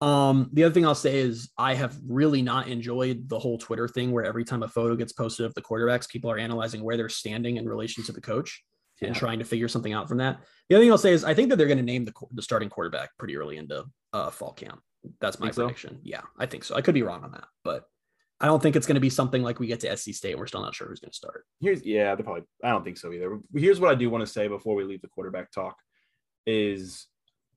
Um, 0.00 0.48
the 0.54 0.64
other 0.64 0.72
thing 0.72 0.86
I'll 0.86 0.94
say 0.94 1.18
is 1.18 1.50
I 1.58 1.74
have 1.74 1.94
really 2.08 2.40
not 2.40 2.66
enjoyed 2.66 3.28
the 3.28 3.38
whole 3.38 3.58
Twitter 3.58 3.88
thing 3.88 4.10
where 4.10 4.24
every 4.24 4.42
time 4.42 4.62
a 4.62 4.68
photo 4.68 4.96
gets 4.96 5.12
posted 5.12 5.44
of 5.44 5.52
the 5.52 5.60
quarterbacks, 5.60 6.08
people 6.08 6.30
are 6.30 6.38
analyzing 6.38 6.82
where 6.82 6.96
they're 6.96 7.10
standing 7.10 7.58
in 7.58 7.68
relation 7.68 8.02
to 8.04 8.12
the 8.12 8.22
coach 8.22 8.64
yeah. 9.02 9.08
and 9.08 9.16
trying 9.16 9.38
to 9.38 9.44
figure 9.44 9.68
something 9.68 9.92
out 9.92 10.08
from 10.08 10.16
that. 10.16 10.38
The 10.70 10.76
other 10.76 10.84
thing 10.84 10.90
I'll 10.90 10.96
say 10.96 11.12
is 11.12 11.24
I 11.24 11.34
think 11.34 11.50
that 11.50 11.56
they're 11.56 11.66
going 11.66 11.76
to 11.76 11.84
name 11.84 12.06
the, 12.06 12.14
the 12.32 12.42
starting 12.42 12.70
quarterback 12.70 13.10
pretty 13.18 13.36
early 13.36 13.58
into 13.58 13.84
uh, 14.14 14.30
fall 14.30 14.54
camp. 14.54 14.80
That's 15.20 15.38
my 15.38 15.50
prediction. 15.50 15.96
So? 15.96 16.00
Yeah, 16.04 16.22
I 16.38 16.46
think 16.46 16.64
so. 16.64 16.74
I 16.74 16.80
could 16.80 16.94
be 16.94 17.02
wrong 17.02 17.22
on 17.22 17.32
that, 17.32 17.44
but 17.64 17.84
I 18.44 18.46
don't 18.46 18.62
think 18.62 18.76
it's 18.76 18.86
going 18.86 18.96
to 18.96 19.00
be 19.00 19.08
something 19.08 19.42
like 19.42 19.58
we 19.58 19.66
get 19.66 19.80
to 19.80 19.96
SC 19.96 20.12
State 20.12 20.38
we're 20.38 20.46
still 20.46 20.60
not 20.60 20.74
sure 20.74 20.86
who's 20.86 21.00
going 21.00 21.10
to 21.12 21.16
start. 21.16 21.46
Here's 21.62 21.82
yeah, 21.82 22.14
they 22.14 22.22
probably. 22.22 22.42
I 22.62 22.68
don't 22.72 22.84
think 22.84 22.98
so 22.98 23.10
either. 23.10 23.40
Here's 23.54 23.80
what 23.80 23.90
I 23.90 23.94
do 23.94 24.10
want 24.10 24.20
to 24.20 24.30
say 24.30 24.48
before 24.48 24.74
we 24.74 24.84
leave 24.84 25.00
the 25.00 25.08
quarterback 25.08 25.50
talk 25.50 25.78
is 26.46 27.06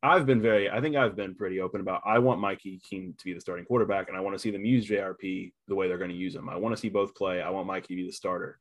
I've 0.02 0.26
been 0.26 0.42
very. 0.42 0.70
I 0.70 0.80
think 0.80 0.96
I've 0.96 1.18
been 1.18 1.36
pretty 1.36 1.60
open 1.60 1.82
about. 1.82 2.04
I 2.06 2.20
want 2.20 2.40
Mikey 2.40 2.80
Keene 2.90 3.14
to 3.18 3.26
be 3.26 3.34
the 3.34 3.42
starting 3.42 3.66
quarterback, 3.66 4.08
and 4.08 4.16
I 4.16 4.22
want 4.22 4.36
to 4.36 4.40
see 4.40 4.50
them 4.50 4.64
use 4.64 4.88
JRP 4.88 5.52
the 5.68 5.76
way 5.76 5.90
they're 5.90 5.98
going 5.98 6.10
to 6.10 6.16
use 6.16 6.34
him. 6.34 6.48
I 6.48 6.56
want 6.56 6.74
to 6.74 6.80
see 6.80 6.88
both 6.88 7.14
play. 7.16 7.42
I 7.42 7.50
want 7.50 7.68
Mikey 7.68 7.94
to 7.94 7.96
be 8.04 8.08
the 8.08 8.14
starter. 8.14 8.58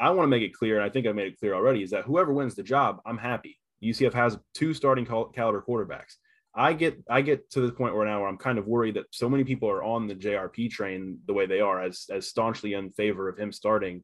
I 0.00 0.10
want 0.10 0.24
to 0.24 0.28
make 0.28 0.42
it 0.42 0.52
clear, 0.52 0.74
and 0.74 0.84
I 0.84 0.88
think 0.88 1.06
I've 1.06 1.14
made 1.14 1.28
it 1.28 1.38
clear 1.38 1.54
already, 1.54 1.84
is 1.84 1.90
that 1.90 2.06
whoever 2.06 2.32
wins 2.32 2.56
the 2.56 2.64
job, 2.64 3.00
I'm 3.06 3.18
happy. 3.18 3.56
UCF 3.84 4.14
has 4.14 4.36
two 4.52 4.74
starting 4.74 5.06
caliber 5.06 5.62
quarterbacks. 5.62 6.16
I 6.56 6.72
get 6.72 7.02
I 7.08 7.20
get 7.20 7.50
to 7.50 7.60
the 7.60 7.72
point 7.72 7.94
where 7.94 8.06
now 8.06 8.20
where 8.20 8.28
I'm 8.28 8.38
kind 8.38 8.58
of 8.58 8.66
worried 8.66 8.94
that 8.94 9.04
so 9.10 9.28
many 9.28 9.44
people 9.44 9.68
are 9.68 9.84
on 9.84 10.06
the 10.06 10.14
JRP 10.14 10.70
train 10.70 11.18
the 11.26 11.34
way 11.34 11.46
they 11.46 11.60
are 11.60 11.82
as 11.82 12.06
as 12.10 12.28
staunchly 12.28 12.72
in 12.72 12.90
favor 12.92 13.28
of 13.28 13.38
him 13.38 13.52
starting 13.52 14.02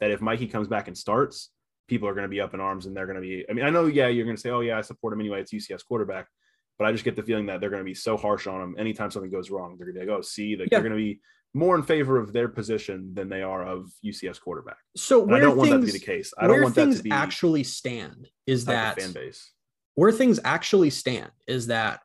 that 0.00 0.10
if 0.10 0.20
Mikey 0.20 0.48
comes 0.48 0.68
back 0.68 0.86
and 0.86 0.96
starts, 0.96 1.50
people 1.88 2.06
are 2.08 2.14
going 2.14 2.24
to 2.24 2.28
be 2.28 2.40
up 2.40 2.52
in 2.52 2.60
arms 2.60 2.86
and 2.86 2.96
they're 2.96 3.06
going 3.06 3.16
to 3.16 3.22
be. 3.22 3.44
I 3.48 3.52
mean, 3.52 3.64
I 3.64 3.70
know, 3.70 3.86
yeah, 3.86 4.08
you're 4.08 4.26
going 4.26 4.36
to 4.36 4.40
say, 4.40 4.50
oh 4.50 4.60
yeah, 4.60 4.76
I 4.76 4.82
support 4.82 5.12
him 5.12 5.20
anyway. 5.20 5.40
It's 5.40 5.52
UCF's 5.52 5.82
quarterback, 5.82 6.26
but 6.78 6.86
I 6.86 6.92
just 6.92 7.04
get 7.04 7.16
the 7.16 7.22
feeling 7.22 7.46
that 7.46 7.60
they're 7.60 7.70
going 7.70 7.80
to 7.80 7.84
be 7.84 7.94
so 7.94 8.16
harsh 8.16 8.46
on 8.46 8.60
him 8.60 8.74
anytime 8.78 9.10
something 9.10 9.30
goes 9.30 9.50
wrong. 9.50 9.76
They're 9.78 9.86
going 9.86 10.00
to 10.00 10.00
be 10.04 10.06
like, 10.06 10.18
oh, 10.18 10.22
see, 10.22 10.56
that 10.56 10.64
yeah. 10.64 10.68
they're 10.70 10.88
going 10.88 10.98
to 10.98 11.02
be 11.02 11.20
more 11.54 11.76
in 11.76 11.82
favor 11.82 12.18
of 12.18 12.32
their 12.32 12.48
position 12.48 13.14
than 13.14 13.28
they 13.28 13.42
are 13.42 13.64
of 13.64 13.90
UCF's 14.04 14.40
quarterback. 14.40 14.76
So 14.96 15.24
I 15.30 15.38
don't 15.38 15.50
things, 15.50 15.56
want 15.56 15.70
that 15.70 15.86
to 15.86 15.86
be 15.86 15.98
the 15.98 16.04
case. 16.04 16.34
I 16.36 16.48
don't 16.48 16.62
want 16.62 16.74
that 16.74 16.96
to 16.96 17.02
be 17.02 17.12
actually 17.12 17.62
stand 17.62 18.28
is 18.46 18.64
that 18.64 19.00
fan 19.00 19.12
base 19.12 19.52
where 19.94 20.12
things 20.12 20.40
actually 20.44 20.90
stand 20.90 21.30
is 21.46 21.68
that 21.68 22.00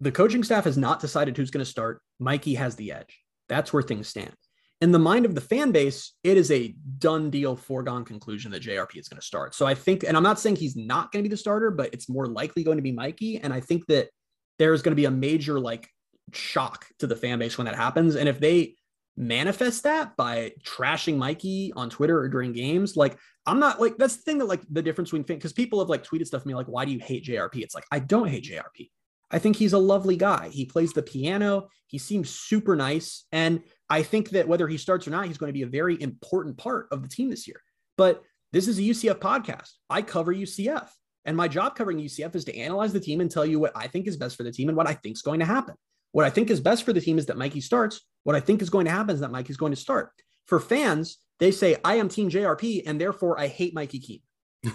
the 0.00 0.12
coaching 0.12 0.44
staff 0.44 0.64
has 0.64 0.76
not 0.76 1.00
decided 1.00 1.36
who's 1.36 1.50
going 1.50 1.64
to 1.64 1.70
start. 1.70 2.00
Mikey 2.18 2.54
has 2.54 2.76
the 2.76 2.92
edge. 2.92 3.20
That's 3.48 3.72
where 3.72 3.82
things 3.82 4.08
stand. 4.08 4.34
In 4.82 4.92
the 4.92 4.98
mind 4.98 5.24
of 5.24 5.34
the 5.34 5.40
fan 5.40 5.72
base, 5.72 6.12
it 6.22 6.36
is 6.36 6.50
a 6.50 6.74
done 6.98 7.30
deal, 7.30 7.56
foregone 7.56 8.04
conclusion 8.04 8.50
that 8.50 8.62
JRP 8.62 8.96
is 8.96 9.08
going 9.08 9.18
to 9.18 9.26
start. 9.26 9.54
So 9.54 9.66
I 9.66 9.74
think, 9.74 10.04
and 10.04 10.16
I'm 10.16 10.22
not 10.22 10.38
saying 10.38 10.56
he's 10.56 10.76
not 10.76 11.12
going 11.12 11.22
to 11.22 11.28
be 11.28 11.32
the 11.32 11.38
starter, 11.38 11.70
but 11.70 11.94
it's 11.94 12.10
more 12.10 12.26
likely 12.26 12.62
going 12.62 12.76
to 12.76 12.82
be 12.82 12.92
Mikey. 12.92 13.38
And 13.38 13.54
I 13.54 13.60
think 13.60 13.86
that 13.86 14.10
there's 14.58 14.82
going 14.82 14.92
to 14.92 14.96
be 14.96 15.06
a 15.06 15.10
major 15.10 15.58
like 15.58 15.88
shock 16.34 16.86
to 16.98 17.06
the 17.06 17.16
fan 17.16 17.38
base 17.38 17.56
when 17.56 17.64
that 17.64 17.74
happens. 17.74 18.16
And 18.16 18.28
if 18.28 18.38
they 18.38 18.74
manifest 19.16 19.84
that 19.84 20.14
by 20.16 20.52
trashing 20.62 21.16
Mikey 21.16 21.72
on 21.74 21.88
Twitter 21.88 22.18
or 22.18 22.28
during 22.28 22.52
games, 22.52 22.96
like 22.96 23.16
I'm 23.46 23.60
not 23.60 23.80
like 23.80 23.96
that's 23.96 24.16
the 24.16 24.22
thing 24.22 24.38
that 24.38 24.48
like 24.48 24.62
the 24.70 24.82
difference 24.82 25.10
between 25.10 25.22
because 25.22 25.52
people 25.52 25.78
have 25.78 25.88
like 25.88 26.04
tweeted 26.04 26.26
stuff 26.26 26.42
to 26.42 26.48
me 26.48 26.54
like, 26.54 26.66
why 26.66 26.84
do 26.84 26.92
you 26.92 26.98
hate 26.98 27.24
JRP? 27.24 27.62
It's 27.62 27.74
like 27.74 27.84
I 27.92 28.00
don't 28.00 28.28
hate 28.28 28.44
JRP. 28.44 28.90
I 29.30 29.38
think 29.38 29.56
he's 29.56 29.72
a 29.72 29.78
lovely 29.78 30.16
guy. 30.16 30.48
He 30.48 30.64
plays 30.64 30.92
the 30.92 31.02
piano. 31.02 31.68
He 31.86 31.98
seems 31.98 32.30
super 32.30 32.76
nice. 32.76 33.24
And 33.32 33.62
I 33.90 34.02
think 34.02 34.30
that 34.30 34.46
whether 34.46 34.68
he 34.68 34.78
starts 34.78 35.06
or 35.06 35.10
not, 35.10 35.26
he's 35.26 35.38
going 35.38 35.48
to 35.48 35.58
be 35.58 35.62
a 35.62 35.68
very 35.68 36.00
important 36.00 36.58
part 36.58 36.88
of 36.92 37.02
the 37.02 37.08
team 37.08 37.30
this 37.30 37.46
year. 37.46 37.60
But 37.96 38.22
this 38.52 38.68
is 38.68 38.78
a 38.78 38.82
UCF 38.82 39.18
podcast. 39.18 39.70
I 39.90 40.02
cover 40.02 40.32
UCF. 40.32 40.88
And 41.24 41.36
my 41.36 41.48
job 41.48 41.74
covering 41.74 41.98
UCF 41.98 42.36
is 42.36 42.44
to 42.44 42.56
analyze 42.56 42.92
the 42.92 43.00
team 43.00 43.20
and 43.20 43.28
tell 43.28 43.44
you 43.44 43.58
what 43.58 43.72
I 43.74 43.88
think 43.88 44.06
is 44.06 44.16
best 44.16 44.36
for 44.36 44.44
the 44.44 44.52
team 44.52 44.68
and 44.68 44.76
what 44.76 44.86
I 44.86 44.94
think 44.94 45.16
is 45.16 45.22
going 45.22 45.40
to 45.40 45.46
happen. 45.46 45.74
What 46.12 46.24
I 46.24 46.30
think 46.30 46.50
is 46.50 46.60
best 46.60 46.84
for 46.84 46.92
the 46.92 47.00
team 47.00 47.18
is 47.18 47.26
that 47.26 47.36
Mikey 47.36 47.60
starts. 47.60 48.00
What 48.22 48.36
I 48.36 48.40
think 48.40 48.62
is 48.62 48.70
going 48.70 48.84
to 48.84 48.92
happen 48.92 49.14
is 49.14 49.20
that 49.20 49.32
Mikey's 49.32 49.56
going 49.56 49.72
to 49.72 49.76
start. 49.76 50.10
For 50.46 50.60
fans, 50.60 51.18
they 51.38 51.50
say, 51.50 51.76
I 51.84 51.96
am 51.96 52.08
Team 52.08 52.30
JRP, 52.30 52.82
and 52.86 53.00
therefore 53.00 53.38
I 53.38 53.48
hate 53.48 53.74
Mikey 53.74 54.00
Keene. 54.00 54.20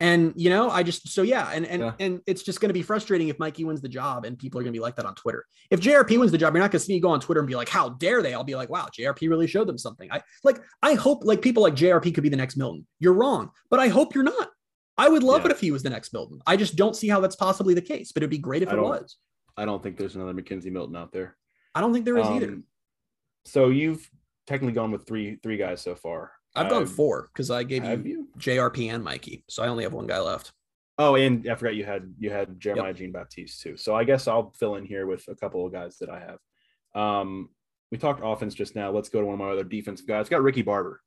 and 0.00 0.32
you 0.36 0.50
know, 0.50 0.70
I 0.70 0.82
just 0.82 1.08
so 1.08 1.22
yeah, 1.22 1.50
and 1.52 1.66
and 1.66 1.82
yeah. 1.82 1.92
and 1.98 2.20
it's 2.26 2.42
just 2.42 2.60
going 2.60 2.68
to 2.68 2.74
be 2.74 2.82
frustrating 2.82 3.28
if 3.28 3.38
Mikey 3.38 3.64
wins 3.64 3.80
the 3.80 3.88
job 3.88 4.24
and 4.24 4.38
people 4.38 4.60
are 4.60 4.62
going 4.62 4.72
to 4.72 4.76
be 4.76 4.82
like 4.82 4.96
that 4.96 5.06
on 5.06 5.14
Twitter. 5.14 5.44
If 5.70 5.80
JRP 5.80 6.18
wins 6.18 6.30
the 6.30 6.38
job, 6.38 6.54
you're 6.54 6.62
not 6.62 6.70
going 6.70 6.80
to 6.80 6.84
see 6.84 6.94
me 6.94 7.00
go 7.00 7.10
on 7.10 7.20
Twitter 7.20 7.40
and 7.40 7.48
be 7.48 7.56
like, 7.56 7.68
"How 7.68 7.90
dare 7.90 8.22
they?" 8.22 8.34
I'll 8.34 8.44
be 8.44 8.54
like, 8.54 8.68
"Wow, 8.68 8.88
JRP 8.96 9.28
really 9.28 9.46
showed 9.46 9.66
them 9.66 9.78
something." 9.78 10.10
I 10.12 10.22
like 10.44 10.60
I 10.82 10.94
hope 10.94 11.24
like 11.24 11.42
people 11.42 11.62
like 11.62 11.74
JRP 11.74 12.14
could 12.14 12.22
be 12.22 12.28
the 12.28 12.36
next 12.36 12.56
Milton. 12.56 12.86
You're 13.00 13.14
wrong, 13.14 13.50
but 13.70 13.80
I 13.80 13.88
hope 13.88 14.14
you're 14.14 14.24
not. 14.24 14.50
I 14.96 15.08
would 15.08 15.22
love 15.22 15.42
yeah. 15.42 15.46
it 15.46 15.52
if 15.52 15.60
he 15.60 15.70
was 15.70 15.82
the 15.82 15.90
next 15.90 16.12
Milton. 16.12 16.40
I 16.46 16.56
just 16.56 16.76
don't 16.76 16.94
see 16.94 17.08
how 17.08 17.20
that's 17.20 17.36
possibly 17.36 17.72
the 17.72 17.82
case, 17.82 18.12
but 18.12 18.22
it'd 18.22 18.30
be 18.30 18.38
great 18.38 18.62
if 18.62 18.72
it 18.72 18.80
was. 18.80 19.16
I 19.56 19.64
don't 19.64 19.82
think 19.82 19.96
there's 19.96 20.16
another 20.16 20.34
McKenzie 20.34 20.72
Milton 20.72 20.96
out 20.96 21.12
there. 21.12 21.36
I 21.74 21.80
don't 21.80 21.92
think 21.92 22.04
there 22.04 22.18
is 22.18 22.26
um, 22.26 22.34
either. 22.34 22.58
So 23.44 23.68
you've 23.68 24.08
technically 24.48 24.72
gone 24.72 24.90
with 24.90 25.06
three 25.06 25.36
three 25.42 25.58
guys 25.58 25.80
so 25.82 25.94
far. 25.94 26.32
I've 26.56 26.70
gone 26.70 26.86
four 26.86 27.28
because 27.32 27.50
I 27.50 27.62
gave 27.62 27.84
you, 27.84 28.02
you, 28.04 28.28
JRP 28.38 28.92
and 28.92 29.04
Mikey, 29.04 29.44
so 29.48 29.62
I 29.62 29.68
only 29.68 29.84
have 29.84 29.92
one 29.92 30.06
guy 30.06 30.18
left. 30.18 30.52
Oh, 30.96 31.14
and 31.14 31.48
I 31.48 31.54
forgot 31.54 31.76
you 31.76 31.84
had 31.84 32.12
you 32.18 32.30
had 32.30 32.58
Jeremiah 32.58 32.88
yep. 32.88 32.96
Jean 32.96 33.12
Baptiste 33.12 33.60
too. 33.60 33.76
So 33.76 33.94
I 33.94 34.04
guess 34.04 34.26
I'll 34.26 34.52
fill 34.58 34.76
in 34.76 34.84
here 34.84 35.06
with 35.06 35.28
a 35.28 35.36
couple 35.36 35.64
of 35.64 35.72
guys 35.72 35.98
that 35.98 36.08
I 36.08 36.20
have. 36.20 37.00
Um, 37.00 37.50
we 37.92 37.98
talked 37.98 38.22
offense 38.24 38.54
just 38.54 38.74
now. 38.74 38.90
Let's 38.90 39.08
go 39.08 39.20
to 39.20 39.26
one 39.26 39.34
of 39.34 39.38
my 39.38 39.50
other 39.50 39.62
defensive 39.62 40.06
guys. 40.06 40.28
got 40.28 40.42
Ricky 40.42 40.62
Barber. 40.62 41.00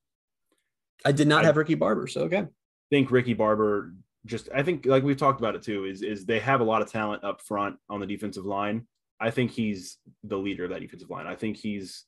I 1.04 1.12
did 1.12 1.28
not 1.28 1.44
I 1.44 1.48
have 1.48 1.58
Ricky 1.58 1.76
Barber, 1.76 2.08
so 2.08 2.22
okay. 2.22 2.46
Think 2.90 3.12
Ricky 3.12 3.34
Barber 3.34 3.94
just 4.26 4.50
I 4.54 4.62
think 4.62 4.86
like 4.86 5.04
we've 5.04 5.18
talked 5.18 5.42
about 5.42 5.56
it 5.56 5.64
too 5.64 5.86
is 5.86 6.04
is 6.04 6.26
they 6.26 6.40
have 6.40 6.62
a 6.62 6.66
lot 6.66 6.84
of 6.84 6.92
talent 6.92 7.24
up 7.24 7.42
front 7.42 7.76
on 7.90 8.00
the 8.00 8.06
defensive 8.06 8.46
line. 8.46 8.88
I 9.20 9.32
think 9.32 9.52
he's 9.52 9.98
the 10.24 10.38
leader 10.38 10.66
of 10.66 10.70
that 10.70 10.82
defensive 10.82 11.10
line. 11.10 11.28
I 11.28 11.36
think 11.36 11.58
he's 11.58 12.06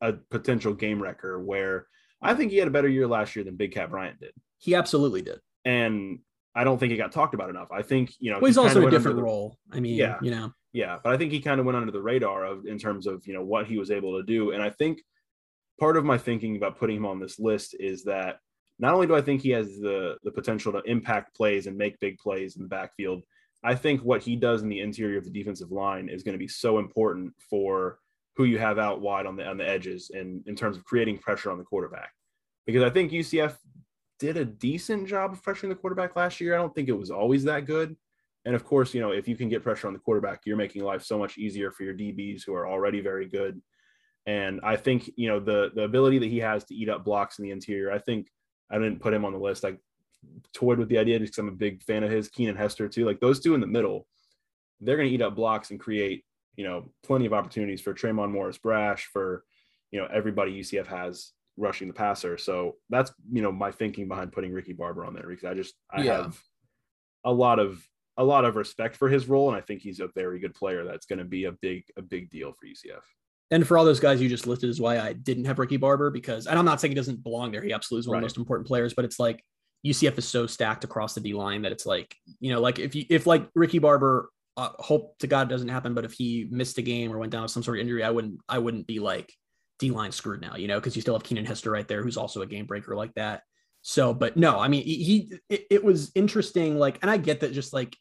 a 0.00 0.14
potential 0.30 0.74
game 0.74 1.02
wrecker 1.02 1.40
where 1.40 1.86
I 2.22 2.34
think 2.34 2.50
he 2.50 2.58
had 2.58 2.68
a 2.68 2.70
better 2.70 2.88
year 2.88 3.06
last 3.06 3.36
year 3.36 3.44
than 3.44 3.56
Big 3.56 3.72
Cat 3.72 3.90
Bryant 3.90 4.20
did. 4.20 4.32
He 4.58 4.74
absolutely 4.74 5.22
did. 5.22 5.40
And 5.64 6.20
I 6.54 6.64
don't 6.64 6.78
think 6.78 6.90
he 6.90 6.96
got 6.96 7.12
talked 7.12 7.34
about 7.34 7.50
enough. 7.50 7.68
I 7.70 7.82
think, 7.82 8.14
you 8.18 8.30
know, 8.30 8.38
well, 8.38 8.46
he's 8.46 8.58
also 8.58 8.86
a 8.86 8.90
different 8.90 9.18
the, 9.18 9.22
role. 9.22 9.58
I 9.70 9.80
mean, 9.80 9.96
yeah, 9.96 10.18
you 10.22 10.30
know, 10.30 10.52
yeah, 10.72 10.98
but 11.02 11.12
I 11.12 11.16
think 11.16 11.32
he 11.32 11.40
kind 11.40 11.60
of 11.60 11.66
went 11.66 11.76
under 11.76 11.92
the 11.92 12.00
radar 12.00 12.44
of 12.44 12.66
in 12.66 12.78
terms 12.78 13.06
of, 13.06 13.26
you 13.26 13.34
know, 13.34 13.42
what 13.42 13.66
he 13.66 13.78
was 13.78 13.90
able 13.90 14.16
to 14.18 14.22
do. 14.22 14.52
And 14.52 14.62
I 14.62 14.70
think 14.70 15.02
part 15.78 15.96
of 15.96 16.04
my 16.04 16.16
thinking 16.16 16.56
about 16.56 16.78
putting 16.78 16.96
him 16.96 17.06
on 17.06 17.20
this 17.20 17.38
list 17.38 17.76
is 17.78 18.04
that 18.04 18.38
not 18.78 18.94
only 18.94 19.06
do 19.06 19.14
I 19.14 19.22
think 19.22 19.42
he 19.42 19.50
has 19.50 19.66
the 19.78 20.16
the 20.22 20.30
potential 20.30 20.72
to 20.72 20.82
impact 20.82 21.34
plays 21.34 21.66
and 21.66 21.76
make 21.76 22.00
big 22.00 22.18
plays 22.18 22.56
in 22.56 22.62
the 22.62 22.68
backfield, 22.68 23.22
I 23.62 23.74
think 23.74 24.02
what 24.02 24.22
he 24.22 24.36
does 24.36 24.62
in 24.62 24.68
the 24.68 24.80
interior 24.80 25.18
of 25.18 25.24
the 25.24 25.30
defensive 25.30 25.72
line 25.72 26.08
is 26.08 26.22
going 26.22 26.34
to 26.34 26.38
be 26.38 26.48
so 26.48 26.78
important 26.78 27.34
for 27.50 27.98
who 28.36 28.44
you 28.44 28.58
have 28.58 28.78
out 28.78 29.00
wide 29.00 29.26
on 29.26 29.36
the 29.36 29.46
on 29.46 29.56
the 29.56 29.68
edges 29.68 30.10
and 30.12 30.46
in 30.46 30.54
terms 30.54 30.76
of 30.76 30.84
creating 30.84 31.18
pressure 31.18 31.50
on 31.50 31.58
the 31.58 31.64
quarterback. 31.64 32.12
Because 32.66 32.82
I 32.82 32.90
think 32.90 33.12
UCF 33.12 33.56
did 34.18 34.36
a 34.36 34.44
decent 34.44 35.08
job 35.08 35.32
of 35.32 35.42
pressuring 35.42 35.68
the 35.68 35.74
quarterback 35.74 36.16
last 36.16 36.40
year. 36.40 36.54
I 36.54 36.58
don't 36.58 36.74
think 36.74 36.88
it 36.88 36.98
was 36.98 37.10
always 37.10 37.44
that 37.44 37.66
good. 37.66 37.96
And 38.44 38.54
of 38.54 38.64
course, 38.64 38.94
you 38.94 39.00
know, 39.00 39.10
if 39.10 39.26
you 39.26 39.36
can 39.36 39.48
get 39.48 39.62
pressure 39.62 39.86
on 39.86 39.92
the 39.92 39.98
quarterback, 39.98 40.42
you're 40.44 40.56
making 40.56 40.84
life 40.84 41.02
so 41.02 41.18
much 41.18 41.36
easier 41.36 41.70
for 41.70 41.82
your 41.82 41.94
DBs 41.94 42.42
who 42.46 42.54
are 42.54 42.66
already 42.66 43.00
very 43.00 43.26
good. 43.26 43.60
And 44.26 44.60
I 44.62 44.76
think, 44.76 45.10
you 45.16 45.28
know, 45.28 45.40
the 45.40 45.70
the 45.74 45.82
ability 45.82 46.18
that 46.18 46.26
he 46.26 46.38
has 46.38 46.64
to 46.64 46.74
eat 46.74 46.88
up 46.88 47.04
blocks 47.04 47.38
in 47.38 47.44
the 47.44 47.50
interior, 47.50 47.92
I 47.92 47.98
think 47.98 48.28
I 48.70 48.78
didn't 48.78 49.00
put 49.00 49.14
him 49.14 49.24
on 49.24 49.32
the 49.32 49.38
list. 49.38 49.64
I 49.64 49.76
toyed 50.52 50.78
with 50.78 50.88
the 50.88 50.98
idea 50.98 51.18
because 51.20 51.38
I'm 51.38 51.48
a 51.48 51.52
big 51.52 51.82
fan 51.82 52.02
of 52.02 52.10
his, 52.10 52.28
Keenan 52.28 52.56
Hester 52.56 52.88
too. 52.88 53.04
Like 53.04 53.20
those 53.20 53.40
two 53.40 53.54
in 53.54 53.60
the 53.60 53.66
middle, 53.66 54.06
they're 54.80 54.96
going 54.96 55.08
to 55.08 55.14
eat 55.14 55.22
up 55.22 55.36
blocks 55.36 55.70
and 55.70 55.80
create, 55.80 56.24
you 56.56 56.64
know, 56.64 56.90
plenty 57.02 57.26
of 57.26 57.32
opportunities 57.32 57.80
for 57.80 57.94
Tre'Mon 57.94 58.30
Morris 58.30 58.58
Brash, 58.58 59.06
for, 59.12 59.44
you 59.90 60.00
know, 60.00 60.08
everybody 60.12 60.60
UCF 60.60 60.86
has 60.86 61.32
rushing 61.56 61.88
the 61.88 61.94
passer. 61.94 62.38
So 62.38 62.76
that's, 62.90 63.12
you 63.30 63.42
know, 63.42 63.52
my 63.52 63.70
thinking 63.70 64.08
behind 64.08 64.32
putting 64.32 64.52
Ricky 64.52 64.72
Barber 64.72 65.04
on 65.04 65.14
there 65.14 65.26
because 65.28 65.44
I 65.44 65.54
just, 65.54 65.74
I 65.90 66.02
yeah. 66.02 66.22
have 66.22 66.38
a 67.24 67.32
lot 67.32 67.58
of, 67.58 67.86
a 68.16 68.24
lot 68.24 68.44
of 68.44 68.56
respect 68.56 68.96
for 68.96 69.08
his 69.08 69.28
role. 69.28 69.48
And 69.48 69.56
I 69.56 69.60
think 69.60 69.82
he's 69.82 70.00
a 70.00 70.08
very 70.14 70.38
good 70.38 70.54
player. 70.54 70.84
That's 70.84 71.06
going 71.06 71.18
to 71.18 71.24
be 71.24 71.44
a 71.44 71.52
big, 71.52 71.84
a 71.96 72.02
big 72.02 72.30
deal 72.30 72.52
for 72.52 72.66
UCF. 72.66 73.02
And 73.50 73.66
for 73.66 73.78
all 73.78 73.84
those 73.84 74.00
guys 74.00 74.20
you 74.20 74.28
just 74.28 74.46
listed 74.46 74.70
is 74.70 74.80
why 74.80 74.98
I 74.98 75.12
didn't 75.12 75.44
have 75.44 75.58
Ricky 75.58 75.76
Barber 75.76 76.10
because, 76.10 76.46
and 76.46 76.58
I'm 76.58 76.64
not 76.64 76.80
saying 76.80 76.90
he 76.90 76.96
doesn't 76.96 77.22
belong 77.22 77.52
there. 77.52 77.62
He 77.62 77.72
absolutely 77.72 78.00
is 78.00 78.08
one 78.08 78.14
right. 78.14 78.18
of 78.18 78.22
the 78.22 78.24
most 78.26 78.38
important 78.38 78.66
players, 78.66 78.94
but 78.94 79.04
it's 79.04 79.20
like 79.20 79.42
UCF 79.86 80.18
is 80.18 80.26
so 80.26 80.46
stacked 80.46 80.82
across 80.82 81.14
the 81.14 81.20
D 81.20 81.32
line 81.32 81.62
that 81.62 81.72
it's 81.72 81.86
like, 81.86 82.16
you 82.40 82.52
know, 82.52 82.60
like 82.60 82.78
if 82.78 82.94
you, 82.94 83.04
if 83.08 83.26
like 83.26 83.48
Ricky 83.54 83.78
Barber, 83.78 84.30
uh, 84.56 84.70
hope 84.78 85.18
to 85.18 85.26
God 85.26 85.48
it 85.48 85.50
doesn't 85.50 85.68
happen, 85.68 85.94
but 85.94 86.04
if 86.04 86.12
he 86.12 86.48
missed 86.50 86.78
a 86.78 86.82
game 86.82 87.12
or 87.12 87.18
went 87.18 87.32
down 87.32 87.42
with 87.42 87.50
some 87.50 87.62
sort 87.62 87.78
of 87.78 87.82
injury, 87.82 88.02
I 88.02 88.10
wouldn't, 88.10 88.40
I 88.48 88.58
wouldn't 88.58 88.86
be 88.86 88.98
like 88.98 89.32
D 89.78 89.90
line 89.90 90.12
screwed 90.12 90.40
now, 90.40 90.56
you 90.56 90.68
know, 90.68 90.78
because 90.78 90.96
you 90.96 91.02
still 91.02 91.14
have 91.14 91.22
Keenan 91.22 91.44
Hester 91.44 91.70
right 91.70 91.86
there, 91.86 92.02
who's 92.02 92.16
also 92.16 92.42
a 92.42 92.46
game 92.46 92.66
breaker 92.66 92.96
like 92.96 93.14
that. 93.14 93.42
So, 93.82 94.12
but 94.12 94.36
no, 94.36 94.58
I 94.58 94.68
mean, 94.68 94.82
he, 94.82 95.32
it, 95.48 95.66
it 95.70 95.84
was 95.84 96.10
interesting. 96.14 96.78
Like, 96.78 96.98
and 97.02 97.10
I 97.10 97.18
get 97.18 97.40
that 97.40 97.52
just 97.52 97.72
like 97.72 97.96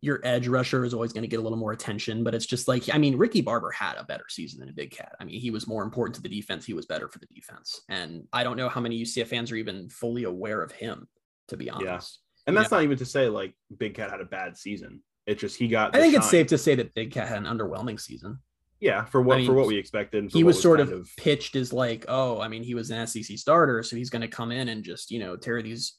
your 0.00 0.20
edge 0.24 0.48
rusher 0.48 0.84
is 0.84 0.94
always 0.94 1.12
going 1.12 1.22
to 1.22 1.28
get 1.28 1.38
a 1.38 1.42
little 1.42 1.58
more 1.58 1.70
attention, 1.70 2.24
but 2.24 2.34
it's 2.34 2.44
just 2.44 2.66
like, 2.66 2.92
I 2.92 2.98
mean, 2.98 3.16
Ricky 3.16 3.40
Barber 3.40 3.70
had 3.70 3.96
a 3.96 4.04
better 4.04 4.24
season 4.28 4.58
than 4.58 4.68
a 4.68 4.72
big 4.72 4.90
cat. 4.90 5.14
I 5.20 5.24
mean, 5.24 5.40
he 5.40 5.52
was 5.52 5.68
more 5.68 5.84
important 5.84 6.16
to 6.16 6.22
the 6.22 6.28
defense. 6.28 6.66
He 6.66 6.74
was 6.74 6.86
better 6.86 7.08
for 7.08 7.20
the 7.20 7.28
defense. 7.32 7.82
And 7.88 8.24
I 8.32 8.42
don't 8.42 8.56
know 8.56 8.68
how 8.68 8.80
many 8.80 9.00
UCF 9.00 9.28
fans 9.28 9.52
are 9.52 9.56
even 9.56 9.88
fully 9.88 10.24
aware 10.24 10.60
of 10.60 10.72
him, 10.72 11.06
to 11.48 11.56
be 11.56 11.70
honest. 11.70 12.18
Yeah. 12.20 12.48
And 12.48 12.56
that's 12.56 12.72
not 12.72 12.82
even 12.82 12.98
to 12.98 13.06
say 13.06 13.28
like 13.28 13.54
Big 13.76 13.94
Cat 13.94 14.10
had 14.10 14.20
a 14.20 14.24
bad 14.24 14.56
season. 14.56 15.02
It 15.26 15.38
just 15.38 15.56
he 15.56 15.68
got. 15.68 15.94
I 15.94 16.00
think 16.00 16.14
shine. 16.14 16.20
it's 16.20 16.30
safe 16.30 16.46
to 16.48 16.58
say 16.58 16.74
that 16.74 16.94
Big 16.94 17.12
Cat 17.12 17.28
had 17.28 17.38
an 17.38 17.44
underwhelming 17.44 18.00
season. 18.00 18.38
Yeah, 18.80 19.04
for 19.04 19.22
what 19.22 19.34
I 19.34 19.38
mean, 19.38 19.46
for 19.46 19.54
what 19.54 19.68
we 19.68 19.76
expected. 19.76 20.32
He 20.32 20.42
was, 20.42 20.56
was 20.56 20.62
sort 20.62 20.80
of, 20.80 20.90
of 20.90 21.08
pitched 21.16 21.54
as 21.54 21.72
like, 21.72 22.04
oh, 22.08 22.40
I 22.40 22.48
mean, 22.48 22.64
he 22.64 22.74
was 22.74 22.90
an 22.90 23.06
SEC 23.06 23.38
starter, 23.38 23.84
so 23.84 23.94
he's 23.94 24.10
going 24.10 24.22
to 24.22 24.28
come 24.28 24.50
in 24.50 24.68
and 24.68 24.82
just 24.82 25.12
you 25.12 25.20
know 25.20 25.36
tear 25.36 25.62
these 25.62 25.98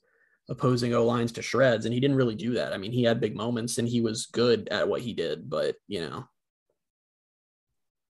opposing 0.49 0.93
O 0.93 1.05
lines 1.05 1.31
to 1.33 1.41
shreds, 1.41 1.85
and 1.85 1.93
he 1.93 1.99
didn't 1.99 2.17
really 2.17 2.35
do 2.35 2.55
that. 2.55 2.73
I 2.73 2.77
mean, 2.77 2.91
he 2.91 3.03
had 3.03 3.21
big 3.21 3.35
moments 3.35 3.77
and 3.77 3.87
he 3.87 4.01
was 4.01 4.25
good 4.25 4.67
at 4.69 4.87
what 4.87 5.01
he 5.01 5.13
did, 5.13 5.49
but 5.49 5.75
you 5.87 6.01
know, 6.01 6.25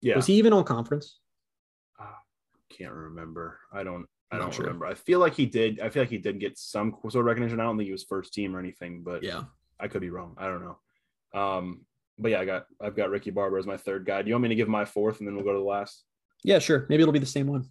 yeah, 0.01 0.16
was 0.16 0.26
he 0.26 0.34
even 0.34 0.53
on 0.53 0.64
conference? 0.64 1.20
Uh, 1.99 2.05
can't 2.70 2.93
remember. 2.93 3.60
I 3.72 3.84
don't. 3.84 4.05
I 4.30 4.38
don't 4.38 4.53
sure. 4.53 4.66
remember. 4.66 4.86
I 4.86 4.93
feel 4.93 5.20
like 5.20 5.34
he 5.34 5.45
did. 5.45 5.80
I 5.80 5.89
feel 5.89 6.03
like 6.03 6.10
he 6.10 6.18
did 6.18 6.39
get 6.39 6.58
some 6.58 6.97
sort 7.03 7.16
of 7.16 7.26
recognition. 7.26 7.62
I 7.62 7.64
don't 7.64 7.78
think 7.78 7.88
he 7.88 7.93
was 7.93 8.03
first 8.03 8.34
team 8.34 8.53
or 8.55 8.60
anything, 8.60 9.01
but 9.03 9.24
yeah, 9.24 9.43
I 9.80 9.88
could 9.88 10.01
be 10.01 10.10
wrong. 10.10 10.36
I 10.38 10.47
don't 10.47 10.62
know. 10.62 10.78
Um, 11.38 11.85
but 12.17 12.31
yeah, 12.31 12.39
I 12.39 12.45
got 12.45 12.65
I've 12.81 12.95
got 12.95 13.09
Ricky 13.09 13.31
Barber 13.31 13.57
as 13.57 13.67
my 13.67 13.77
third 13.77 14.05
guy. 14.05 14.21
Do 14.21 14.29
you 14.29 14.33
want 14.33 14.43
me 14.43 14.49
to 14.49 14.55
give 14.55 14.67
my 14.67 14.85
fourth 14.85 15.19
and 15.19 15.27
then 15.27 15.35
we'll 15.35 15.45
go 15.45 15.53
to 15.53 15.59
the 15.59 15.65
last? 15.65 16.03
Yeah, 16.43 16.59
sure. 16.59 16.85
Maybe 16.89 17.03
it'll 17.03 17.13
be 17.13 17.19
the 17.19 17.25
same 17.25 17.47
one. 17.47 17.65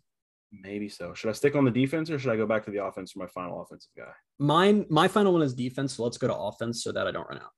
Maybe 0.52 0.88
so. 0.88 1.14
Should 1.14 1.30
I 1.30 1.32
stick 1.32 1.56
on 1.56 1.64
the 1.64 1.70
defense 1.70 2.10
or 2.10 2.18
should 2.18 2.32
I 2.32 2.36
go 2.36 2.46
back 2.46 2.64
to 2.64 2.70
the 2.70 2.84
offense 2.84 3.12
for 3.12 3.18
my 3.18 3.26
final 3.26 3.60
offensive 3.60 3.90
guy? 3.96 4.12
Mine, 4.38 4.86
my 4.88 5.08
final 5.08 5.32
one 5.32 5.42
is 5.42 5.54
defense. 5.54 5.94
So 5.94 6.04
let's 6.04 6.18
go 6.18 6.28
to 6.28 6.34
offense 6.34 6.84
so 6.84 6.92
that 6.92 7.06
I 7.06 7.10
don't 7.10 7.28
run 7.28 7.38
out. 7.38 7.50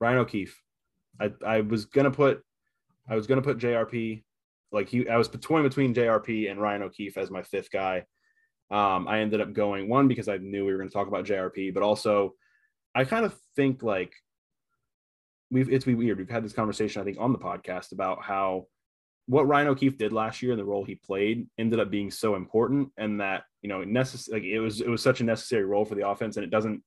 Ryan 0.00 0.18
O'Keefe. 0.18 0.60
I, 1.20 1.32
I 1.46 1.60
was 1.60 1.84
gonna 1.84 2.10
put 2.10 2.42
I 3.08 3.14
was 3.14 3.26
gonna 3.26 3.42
put 3.42 3.58
JRP 3.58 4.24
like 4.72 4.88
he 4.88 5.08
I 5.08 5.16
was 5.16 5.28
toying 5.28 5.64
between 5.64 5.94
JRP 5.94 6.50
and 6.50 6.60
Ryan 6.60 6.82
O'Keefe 6.82 7.16
as 7.18 7.30
my 7.30 7.42
fifth 7.42 7.70
guy. 7.70 8.04
Um, 8.70 9.06
I 9.06 9.20
ended 9.20 9.42
up 9.42 9.52
going 9.52 9.88
one 9.88 10.08
because 10.08 10.28
I 10.28 10.38
knew 10.38 10.64
we 10.64 10.72
were 10.72 10.78
going 10.78 10.88
to 10.88 10.94
talk 10.94 11.06
about 11.06 11.26
JRP, 11.26 11.74
but 11.74 11.82
also 11.82 12.32
I 12.94 13.04
kind 13.04 13.26
of 13.26 13.36
think 13.54 13.82
like 13.82 14.14
we've 15.52 15.70
it's 15.70 15.86
weird. 15.86 16.18
We've 16.18 16.30
had 16.30 16.44
this 16.44 16.54
conversation 16.54 17.00
I 17.00 17.04
think 17.04 17.18
on 17.20 17.32
the 17.32 17.38
podcast 17.38 17.92
about 17.92 18.22
how 18.22 18.66
what 19.26 19.46
Ryan 19.46 19.68
O'Keefe 19.68 19.98
did 19.98 20.12
last 20.12 20.42
year 20.42 20.50
and 20.52 20.58
the 20.58 20.64
role 20.64 20.84
he 20.84 20.96
played 20.96 21.46
ended 21.56 21.78
up 21.78 21.90
being 21.90 22.10
so 22.10 22.34
important, 22.34 22.88
and 22.96 23.20
that 23.20 23.44
you 23.60 23.68
know 23.68 23.84
necessary 23.84 24.40
like 24.40 24.48
it 24.48 24.58
was 24.58 24.80
it 24.80 24.88
was 24.88 25.02
such 25.02 25.20
a 25.20 25.24
necessary 25.24 25.64
role 25.64 25.84
for 25.84 25.94
the 25.94 26.08
offense, 26.08 26.36
and 26.36 26.44
it 26.44 26.50
doesn't 26.50 26.82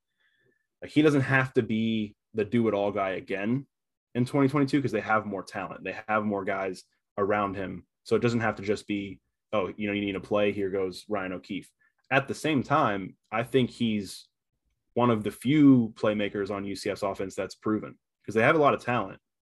like 0.81 0.91
he 0.91 1.01
doesn't 1.01 1.21
have 1.21 1.53
to 1.53 1.61
be 1.61 2.15
the 2.33 2.43
do 2.43 2.67
it 2.67 2.73
all 2.73 2.91
guy 2.91 3.11
again 3.11 3.65
in 4.15 4.25
2022 4.25 4.77
because 4.77 4.91
they 4.91 4.99
have 4.99 5.25
more 5.25 5.43
talent, 5.43 5.83
they 5.83 5.95
have 6.07 6.25
more 6.25 6.43
guys 6.43 6.83
around 7.17 7.55
him, 7.55 7.85
so 8.03 8.15
it 8.15 8.21
doesn't 8.21 8.41
have 8.41 8.55
to 8.55 8.63
just 8.63 8.87
be 8.87 9.19
oh 9.53 9.71
you 9.77 9.87
know 9.87 9.93
you 9.93 10.01
need 10.01 10.15
a 10.15 10.19
play 10.19 10.51
here 10.51 10.71
goes 10.71 11.05
Ryan 11.07 11.33
O'Keefe. 11.33 11.69
At 12.11 12.27
the 12.27 12.35
same 12.35 12.63
time, 12.63 13.15
I 13.31 13.43
think 13.43 13.69
he's 13.69 14.27
one 14.93 15.09
of 15.09 15.23
the 15.23 15.31
few 15.31 15.93
playmakers 15.95 16.51
on 16.51 16.63
UCF's 16.63 17.03
offense 17.03 17.35
that's 17.35 17.55
proven 17.55 17.95
because 18.25 18.35
they 18.35 18.41
have 18.41 18.55
a 18.55 18.59
lot 18.59 18.73
of 18.73 18.83
talent 18.83 19.19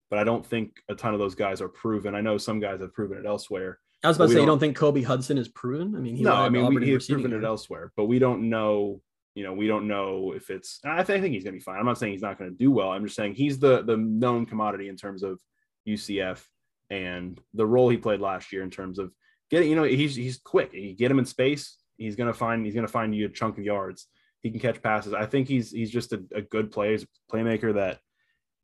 but 0.09 0.20
I 0.20 0.24
don't 0.24 0.45
think 0.45 0.82
a 0.89 0.95
ton 0.95 1.13
of 1.13 1.20
those 1.20 1.36
guys 1.36 1.61
are 1.61 1.70
proven. 1.70 2.16
I 2.16 2.22
know 2.22 2.38
some 2.38 2.59
guys 2.59 2.82
have 2.82 2.93
proven 2.93 3.18
it 3.18 3.26
elsewhere. 3.26 3.80
I 4.03 4.07
was 4.07 4.18
about 4.18 4.26
to 4.26 4.30
say, 4.30 4.36
don't, 4.36 4.43
you 4.43 4.47
don't 4.47 4.59
think 4.59 4.76
Kobe 4.76 5.01
Hudson 5.01 5.38
is 5.38 5.47
proven? 5.47 5.95
I 5.95 5.99
mean, 5.99 6.22
no, 6.22 6.34
I 6.34 6.49
mean, 6.49 6.74
we, 6.74 6.86
he's 6.86 7.07
proven 7.07 7.34
it 7.34 7.43
elsewhere, 7.43 7.91
but 7.95 8.05
we 8.05 8.20
don't 8.20 8.49
know. 8.49 9.01
You 9.34 9.43
know, 9.43 9.53
we 9.53 9.68
don't 9.68 9.88
know 9.88 10.32
if 10.34 10.49
it's. 10.49 10.80
I 10.86 11.03
think, 11.03 11.18
I 11.18 11.22
think 11.22 11.34
he's 11.34 11.43
going 11.43 11.55
to 11.55 11.59
be 11.59 11.63
fine. 11.63 11.80
I'm 11.80 11.86
not 11.86 11.97
saying 11.97 12.13
he's 12.13 12.22
not 12.22 12.38
going 12.38 12.51
to 12.51 12.57
do 12.57 12.72
well. 12.72 12.91
I'm 12.91 13.03
just 13.03 13.16
saying 13.16 13.34
he's 13.34 13.59
the 13.59 13.82
the 13.82 13.97
known 13.97 14.45
commodity 14.45 14.88
in 14.88 14.95
terms 14.95 15.24
of 15.24 15.39
UCF 15.88 16.41
and 16.89 17.39
the 17.53 17.66
role 17.66 17.89
he 17.89 17.97
played 17.97 18.22
last 18.22 18.53
year 18.53 18.63
in 18.63 18.70
terms 18.70 18.99
of 18.99 19.11
getting. 19.49 19.70
You 19.70 19.76
know, 19.76 19.84
he's 19.84 20.16
he's 20.16 20.38
quick. 20.38 20.72
You 20.72 20.93
get 20.93 21.11
him 21.11 21.20
in 21.20 21.26
space, 21.26 21.78
he's 21.97 22.16
going 22.16 22.32
to 22.32 22.34
find 22.34 22.63
he's 22.63 22.76
going 22.76 22.88
to 22.88 22.91
find 22.91 23.13
you 23.13 23.26
a 23.26 23.30
chunk 23.30 23.57
of 23.57 23.66
yards. 23.66 24.07
He 24.43 24.51
can 24.51 24.59
catch 24.59 24.82
passes. 24.82 25.13
I 25.13 25.26
think 25.26 25.47
he's 25.47 25.72
he's 25.72 25.91
just 25.91 26.13
a, 26.13 26.24
a 26.34 26.41
good 26.41 26.72
player, 26.72 26.99
playmaker 27.30 27.74
that 27.74 27.99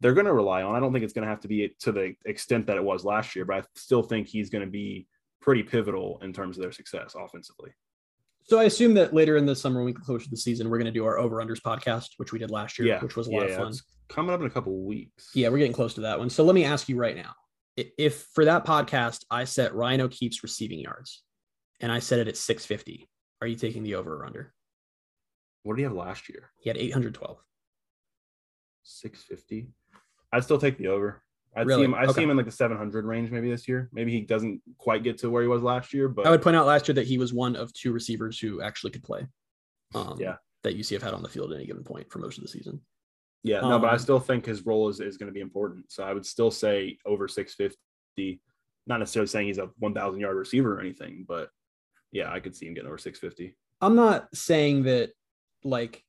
they're 0.01 0.13
going 0.13 0.25
to 0.25 0.33
rely 0.33 0.63
on. 0.63 0.75
I 0.75 0.79
don't 0.79 0.91
think 0.91 1.03
it's 1.03 1.13
going 1.13 1.23
to 1.23 1.29
have 1.29 1.39
to 1.41 1.47
be 1.47 1.73
to 1.79 1.91
the 1.91 2.15
extent 2.25 2.67
that 2.67 2.75
it 2.75 2.83
was 2.83 3.05
last 3.05 3.35
year, 3.35 3.45
but 3.45 3.57
I 3.57 3.63
still 3.75 4.03
think 4.03 4.27
he's 4.27 4.49
going 4.49 4.65
to 4.65 4.69
be 4.69 5.07
pretty 5.41 5.63
pivotal 5.63 6.19
in 6.21 6.33
terms 6.33 6.57
of 6.57 6.63
their 6.63 6.71
success 6.71 7.15
offensively. 7.17 7.71
So 8.43 8.59
I 8.59 8.63
assume 8.63 8.95
that 8.95 9.13
later 9.13 9.37
in 9.37 9.45
the 9.45 9.55
summer, 9.55 9.77
when 9.77 9.85
we 9.85 9.93
close 9.93 10.25
the 10.25 10.35
season, 10.35 10.69
we're 10.69 10.79
going 10.79 10.85
to 10.85 10.91
do 10.91 11.05
our 11.05 11.19
over 11.19 11.37
unders 11.37 11.61
podcast, 11.61 12.09
which 12.17 12.33
we 12.33 12.39
did 12.39 12.49
last 12.49 12.79
year, 12.79 12.87
yeah, 12.87 12.99
which 12.99 13.15
was 13.15 13.27
a 13.27 13.31
lot 13.31 13.47
yeah, 13.47 13.55
of 13.55 13.57
fun. 13.57 13.73
coming 14.09 14.33
up 14.33 14.41
in 14.41 14.47
a 14.47 14.49
couple 14.49 14.83
weeks. 14.83 15.29
Yeah, 15.35 15.49
we're 15.49 15.59
getting 15.59 15.73
close 15.73 15.93
to 15.93 16.01
that 16.01 16.17
one. 16.17 16.29
So 16.29 16.43
let 16.43 16.55
me 16.55 16.65
ask 16.65 16.89
you 16.89 16.97
right 16.97 17.15
now: 17.15 17.33
if 17.75 18.25
for 18.33 18.43
that 18.45 18.65
podcast 18.65 19.23
I 19.29 19.43
set 19.43 19.75
Ryan 19.75 20.01
O'Keefe's 20.01 20.41
receiving 20.41 20.79
yards, 20.79 21.23
and 21.79 21.91
I 21.91 21.99
set 21.99 22.19
it 22.19 22.27
at 22.27 22.35
650, 22.35 23.07
are 23.41 23.47
you 23.47 23.55
taking 23.55 23.83
the 23.83 23.95
over 23.95 24.17
or 24.17 24.25
under? 24.25 24.53
What 25.63 25.75
did 25.75 25.81
he 25.81 25.83
have 25.83 25.93
last 25.93 26.27
year? 26.27 26.49
He 26.59 26.69
had 26.69 26.77
812. 26.77 27.37
650. 28.83 29.69
I'd 30.31 30.43
still 30.43 30.57
take 30.57 30.77
the 30.77 30.87
over. 30.87 31.21
I'd 31.55 31.67
really? 31.67 31.81
see 31.81 31.85
him. 31.85 31.93
I 31.93 32.03
okay. 32.03 32.13
see 32.13 32.23
him 32.23 32.29
in 32.31 32.37
like 32.37 32.45
the 32.45 32.51
700 32.51 33.05
range 33.05 33.29
maybe 33.29 33.49
this 33.49 33.67
year. 33.67 33.89
Maybe 33.91 34.11
he 34.11 34.21
doesn't 34.21 34.61
quite 34.77 35.03
get 35.03 35.17
to 35.19 35.29
where 35.29 35.41
he 35.41 35.47
was 35.47 35.61
last 35.61 35.93
year, 35.93 36.07
but 36.07 36.25
I 36.25 36.31
would 36.31 36.41
point 36.41 36.55
out 36.55 36.65
last 36.65 36.87
year 36.87 36.95
that 36.95 37.07
he 37.07 37.17
was 37.17 37.33
one 37.33 37.55
of 37.55 37.73
two 37.73 37.91
receivers 37.91 38.39
who 38.39 38.61
actually 38.61 38.91
could 38.91 39.03
play. 39.03 39.27
Um, 39.93 40.17
yeah, 40.19 40.35
that 40.63 40.77
UCF 40.77 41.01
had 41.01 41.13
on 41.13 41.23
the 41.23 41.29
field 41.29 41.51
at 41.51 41.57
any 41.57 41.65
given 41.65 41.83
point 41.83 42.09
for 42.09 42.19
most 42.19 42.37
of 42.37 42.43
the 42.43 42.49
season. 42.49 42.79
Yeah, 43.43 43.61
no, 43.61 43.73
um, 43.73 43.81
but 43.81 43.89
I 43.89 43.93
um, 43.93 43.99
still 43.99 44.19
think 44.19 44.45
his 44.45 44.65
role 44.65 44.87
is, 44.87 44.99
is 44.99 45.17
going 45.17 45.27
to 45.27 45.33
be 45.33 45.41
important. 45.41 45.91
So 45.91 46.03
I 46.03 46.13
would 46.13 46.25
still 46.25 46.51
say 46.51 46.97
over 47.05 47.27
650. 47.27 48.39
Not 48.87 48.99
necessarily 48.99 49.27
saying 49.27 49.47
he's 49.47 49.57
a 49.57 49.69
1,000 49.79 50.19
yard 50.19 50.37
receiver 50.37 50.75
or 50.75 50.79
anything, 50.79 51.25
but 51.27 51.49
yeah, 52.11 52.31
I 52.31 52.39
could 52.39 52.55
see 52.55 52.67
him 52.67 52.73
getting 52.73 52.87
over 52.87 52.97
650. 52.97 53.55
I'm 53.81 53.95
not 53.95 54.27
saying 54.35 54.83
that 54.83 55.11
like 55.63 56.03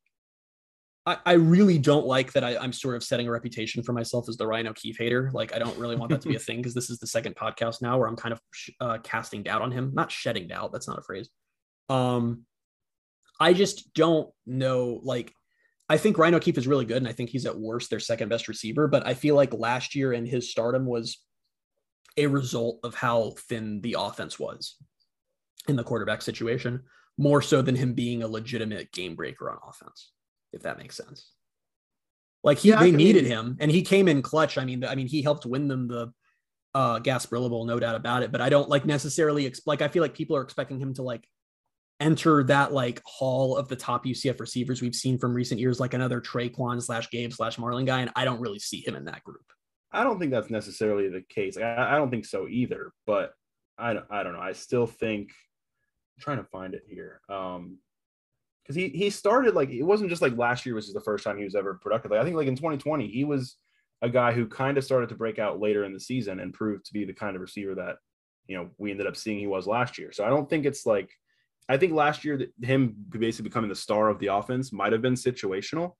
I, 1.04 1.18
I 1.26 1.32
really 1.32 1.78
don't 1.78 2.06
like 2.06 2.32
that 2.32 2.44
I, 2.44 2.56
I'm 2.56 2.72
sort 2.72 2.94
of 2.94 3.02
setting 3.02 3.26
a 3.26 3.30
reputation 3.30 3.82
for 3.82 3.92
myself 3.92 4.28
as 4.28 4.36
the 4.36 4.46
Ryan 4.46 4.68
O'Keefe 4.68 4.98
hater. 4.98 5.30
Like, 5.34 5.54
I 5.54 5.58
don't 5.58 5.76
really 5.76 5.96
want 5.96 6.10
that 6.10 6.20
to 6.22 6.28
be 6.28 6.36
a 6.36 6.38
thing 6.46 6.58
because 6.58 6.74
this 6.74 6.90
is 6.90 6.98
the 6.98 7.06
second 7.06 7.34
podcast 7.34 7.82
now 7.82 7.98
where 7.98 8.06
I'm 8.06 8.16
kind 8.16 8.32
of 8.32 8.40
uh, 8.80 8.98
casting 9.02 9.42
doubt 9.42 9.62
on 9.62 9.72
him. 9.72 9.90
Not 9.94 10.12
shedding 10.12 10.46
doubt. 10.46 10.72
That's 10.72 10.86
not 10.86 10.98
a 10.98 11.02
phrase. 11.02 11.28
Um, 11.88 12.44
I 13.40 13.52
just 13.52 13.92
don't 13.94 14.30
know. 14.46 15.00
Like, 15.02 15.34
I 15.88 15.96
think 15.96 16.18
Ryan 16.18 16.34
O'Keefe 16.34 16.58
is 16.58 16.68
really 16.68 16.84
good, 16.84 16.98
and 16.98 17.08
I 17.08 17.12
think 17.12 17.30
he's 17.30 17.46
at 17.46 17.58
worst 17.58 17.90
their 17.90 18.00
second 18.00 18.28
best 18.28 18.46
receiver. 18.46 18.86
But 18.86 19.04
I 19.04 19.14
feel 19.14 19.34
like 19.34 19.52
last 19.52 19.96
year 19.96 20.12
and 20.12 20.26
his 20.26 20.50
stardom 20.50 20.86
was 20.86 21.18
a 22.16 22.26
result 22.28 22.78
of 22.84 22.94
how 22.94 23.34
thin 23.48 23.80
the 23.80 23.96
offense 23.98 24.38
was 24.38 24.76
in 25.68 25.76
the 25.76 25.84
quarterback 25.84 26.22
situation. 26.22 26.82
more 27.18 27.42
so 27.42 27.60
than 27.60 27.76
him 27.76 27.92
being 27.92 28.22
a 28.22 28.28
legitimate 28.28 28.90
game 28.92 29.14
breaker 29.14 29.50
on 29.50 29.58
offense, 29.68 30.12
if 30.52 30.62
that 30.62 30.78
makes 30.78 30.96
sense. 30.96 31.32
Like 32.44 32.58
he, 32.58 32.70
Yeah, 32.70 32.80
they 32.80 32.86
mean- 32.86 32.96
needed 32.96 33.24
him, 33.26 33.56
and 33.60 33.70
he 33.70 33.82
came 33.82 34.08
in 34.08 34.22
clutch. 34.22 34.58
I 34.58 34.64
mean, 34.64 34.84
I 34.84 34.94
mean, 34.94 35.06
he 35.06 35.22
helped 35.22 35.46
win 35.46 35.68
them 35.68 35.88
the 35.88 36.12
uh 36.74 36.98
Gasparilla 37.00 37.50
Bowl, 37.50 37.66
no 37.66 37.78
doubt 37.78 37.94
about 37.96 38.22
it. 38.22 38.32
But 38.32 38.40
I 38.40 38.48
don't 38.48 38.68
like 38.68 38.84
necessarily 38.86 39.46
ex- 39.46 39.60
like 39.66 39.82
I 39.82 39.88
feel 39.88 40.02
like 40.02 40.14
people 40.14 40.36
are 40.36 40.42
expecting 40.42 40.80
him 40.80 40.94
to 40.94 41.02
like 41.02 41.26
enter 42.00 42.42
that 42.44 42.72
like 42.72 43.00
hall 43.04 43.56
of 43.56 43.68
the 43.68 43.76
top 43.76 44.04
UCF 44.04 44.40
receivers 44.40 44.82
we've 44.82 44.94
seen 44.94 45.18
from 45.18 45.34
recent 45.34 45.60
years, 45.60 45.78
like 45.78 45.94
another 45.94 46.20
Tre'Quan 46.20 46.82
slash 46.82 47.08
Gabe 47.10 47.32
slash 47.32 47.56
Marlon 47.58 47.86
guy, 47.86 48.00
and 48.00 48.10
I 48.16 48.24
don't 48.24 48.40
really 48.40 48.58
see 48.58 48.84
him 48.86 48.96
in 48.96 49.04
that 49.04 49.22
group. 49.22 49.44
I 49.92 50.02
don't 50.02 50.18
think 50.18 50.32
that's 50.32 50.50
necessarily 50.50 51.08
the 51.10 51.22
case. 51.28 51.56
I, 51.58 51.94
I 51.94 51.96
don't 51.96 52.10
think 52.10 52.24
so 52.24 52.48
either. 52.48 52.92
But 53.06 53.34
I 53.78 53.92
don't- 53.92 54.06
I 54.10 54.22
don't 54.22 54.32
know. 54.32 54.40
I 54.40 54.52
still 54.52 54.86
think 54.86 55.28
I'm 56.16 56.22
trying 56.22 56.38
to 56.38 56.44
find 56.44 56.74
it 56.74 56.82
here. 56.88 57.20
Um, 57.28 57.78
because 58.62 58.76
he 58.76 58.88
he 58.88 59.10
started 59.10 59.54
like 59.54 59.70
it 59.70 59.82
wasn't 59.82 60.10
just 60.10 60.22
like 60.22 60.36
last 60.36 60.64
year 60.64 60.74
was 60.74 60.92
the 60.92 61.00
first 61.00 61.24
time 61.24 61.38
he 61.38 61.44
was 61.44 61.54
ever 61.54 61.74
productive. 61.74 62.10
Like 62.10 62.20
I 62.20 62.24
think 62.24 62.36
like 62.36 62.48
in 62.48 62.56
2020 62.56 63.08
he 63.08 63.24
was 63.24 63.56
a 64.02 64.08
guy 64.08 64.32
who 64.32 64.46
kind 64.46 64.78
of 64.78 64.84
started 64.84 65.08
to 65.08 65.14
break 65.14 65.38
out 65.38 65.60
later 65.60 65.84
in 65.84 65.92
the 65.92 66.00
season 66.00 66.40
and 66.40 66.52
proved 66.52 66.84
to 66.86 66.92
be 66.92 67.04
the 67.04 67.12
kind 67.12 67.36
of 67.36 67.42
receiver 67.42 67.74
that 67.76 67.96
you 68.46 68.56
know 68.56 68.70
we 68.78 68.90
ended 68.90 69.06
up 69.06 69.16
seeing 69.16 69.38
he 69.38 69.46
was 69.46 69.66
last 69.66 69.98
year. 69.98 70.12
So 70.12 70.24
I 70.24 70.28
don't 70.28 70.48
think 70.48 70.64
it's 70.64 70.86
like 70.86 71.10
I 71.68 71.76
think 71.76 71.92
last 71.92 72.24
year 72.24 72.36
that 72.38 72.52
him 72.60 72.94
basically 73.08 73.48
becoming 73.48 73.70
the 73.70 73.76
star 73.76 74.08
of 74.08 74.18
the 74.18 74.28
offense 74.28 74.72
might 74.72 74.92
have 74.92 75.02
been 75.02 75.14
situational, 75.14 75.92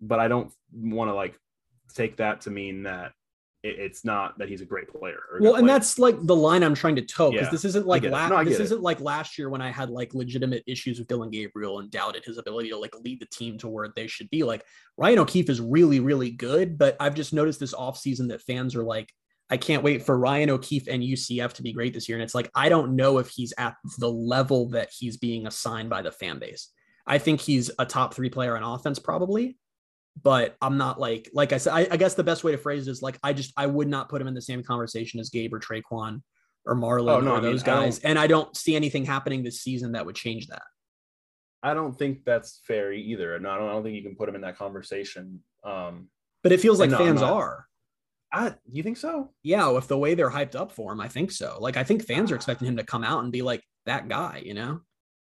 but 0.00 0.18
I 0.18 0.28
don't 0.28 0.52
want 0.72 1.10
to 1.10 1.14
like 1.14 1.38
take 1.94 2.16
that 2.16 2.42
to 2.42 2.50
mean 2.50 2.84
that 2.84 3.12
it, 3.64 3.78
it's 3.80 4.04
not 4.04 4.38
that 4.38 4.48
he's 4.48 4.60
a 4.60 4.64
great 4.64 4.88
player. 4.88 5.18
a 5.38 5.42
Well, 5.42 5.54
and 5.56 5.64
player. 5.66 5.74
that's 5.74 5.98
like 5.98 6.16
the 6.22 6.36
line 6.36 6.62
I'm 6.62 6.74
trying 6.74 6.96
to 6.96 7.02
toe 7.02 7.30
because 7.32 7.46
Yeah, 7.46 7.50
this 7.50 7.64
isn't 7.64 7.86
like 7.86 8.04
la- 8.04 8.28
No, 8.28 8.44
this 8.44 8.60
it. 8.60 8.64
isn't 8.64 8.82
like 8.82 9.00
last 9.00 9.36
year 9.38 9.48
when 9.50 9.60
I 9.62 9.70
had 9.70 9.90
like 9.90 10.14
legitimate 10.14 10.62
issues 10.66 10.98
with 10.98 11.08
Dillon 11.08 11.30
Gabriel 11.30 11.80
and 11.80 11.90
doubted 11.90 12.24
his 12.24 12.38
ability 12.38 12.68
to 12.70 12.78
like 12.78 12.94
lead 13.00 13.20
the 13.20 13.26
team 13.26 13.58
to 13.58 13.68
where 13.68 13.88
they 13.96 14.06
should 14.06 14.30
be. 14.30 14.44
Like 14.44 14.64
Ryan 14.96 15.18
O'Keefe 15.20 15.48
is 15.50 15.60
really, 15.60 15.98
really 16.00 16.30
good, 16.30 16.78
but 16.78 16.96
I've 17.00 17.14
just 17.14 17.32
noticed 17.32 17.58
this 17.58 17.74
offseason 17.74 18.28
that 18.28 18.42
fans 18.42 18.76
are 18.76 18.84
like, 18.84 19.10
I 19.50 19.56
can't 19.56 19.82
wait 19.82 20.02
for 20.04 20.18
Ryan 20.18 20.50
O'Keefe 20.50 20.88
and 20.88 21.02
UCF 21.02 21.52
to 21.54 21.62
be 21.62 21.72
great 21.72 21.92
this 21.94 22.08
year. 22.08 22.16
And 22.16 22.22
it's 22.24 22.34
like, 22.34 22.50
I 22.54 22.68
don't 22.70 22.96
know 22.96 23.18
if 23.18 23.28
he's 23.28 23.52
at 23.58 23.76
the 23.98 24.10
level 24.10 24.68
that 24.70 24.88
he's 24.96 25.16
being 25.18 25.46
assigned 25.46 25.90
by 25.90 26.00
the 26.02 26.10
fan 26.12 26.38
base. 26.38 26.70
I 27.06 27.18
think 27.18 27.40
he's 27.42 27.70
a 27.78 27.84
top 27.84 28.14
three 28.14 28.30
player 28.30 28.56
on 28.56 28.62
offense, 28.62 28.98
probably, 28.98 29.58
but 30.22 30.56
I'm 30.62 30.78
not 30.78 31.00
like, 31.00 31.28
like 31.34 31.52
I 31.52 31.58
said, 31.58 31.72
I, 31.72 31.88
I 31.90 31.96
guess 31.96 32.14
the 32.14 32.24
best 32.24 32.44
way 32.44 32.52
to 32.52 32.58
phrase 32.58 32.86
it 32.86 32.90
is 32.90 33.02
like, 33.02 33.18
I 33.22 33.32
just, 33.32 33.52
I 33.56 33.66
would 33.66 33.88
not 33.88 34.08
put 34.08 34.20
him 34.20 34.28
in 34.28 34.34
the 34.34 34.42
same 34.42 34.62
conversation 34.62 35.20
as 35.20 35.30
Gabe 35.30 35.52
or 35.52 35.60
Tre'Quan 35.60 36.22
or 36.66 36.74
Marlon 36.76 37.16
Oh, 37.16 37.20
no, 37.20 37.32
or 37.32 37.36
I 37.38 37.40
those 37.40 37.62
I 37.64 37.66
guys. 37.66 37.98
don't- 37.98 38.10
And 38.10 38.18
I 38.18 38.26
don't 38.26 38.56
see 38.56 38.76
anything 38.76 39.04
happening 39.04 39.42
this 39.42 39.60
season 39.60 39.92
that 39.92 40.06
would 40.06 40.14
change 40.14 40.46
that. 40.48 40.62
I 41.62 41.74
don't 41.74 41.98
think 41.98 42.24
that's 42.24 42.60
fair 42.66 42.92
either. 42.92 43.38
No, 43.40 43.50
I 43.50 43.58
don't, 43.58 43.68
I 43.68 43.72
don't 43.72 43.82
think 43.82 43.96
you 43.96 44.02
can 44.02 44.14
put 44.16 44.28
him 44.28 44.34
in 44.34 44.42
that 44.42 44.56
conversation. 44.58 45.40
Um, 45.64 46.08
But 46.42 46.52
it 46.52 46.60
feels 46.60 46.78
like 46.78 46.90
No, 46.90 46.98
fans 46.98 47.22
are. 47.22 47.66
I 48.32 48.54
you 48.70 48.82
think 48.82 48.96
so? 48.96 49.30
Yeah, 49.42 49.68
with 49.68 49.88
the 49.88 49.96
way 49.96 50.14
they're 50.14 50.30
hyped 50.30 50.56
up 50.56 50.72
for 50.72 50.92
him, 50.92 51.00
I 51.00 51.08
think 51.08 51.30
so. 51.30 51.56
Like, 51.60 51.76
I 51.76 51.84
think 51.84 52.04
fans 52.04 52.30
are 52.32 52.34
expecting 52.34 52.66
him 52.68 52.76
to 52.76 52.84
come 52.84 53.04
out 53.04 53.22
and 53.22 53.30
be 53.32 53.42
like 53.42 53.62
that 53.86 54.08
guy, 54.08 54.42
you 54.44 54.54
know? 54.54 54.80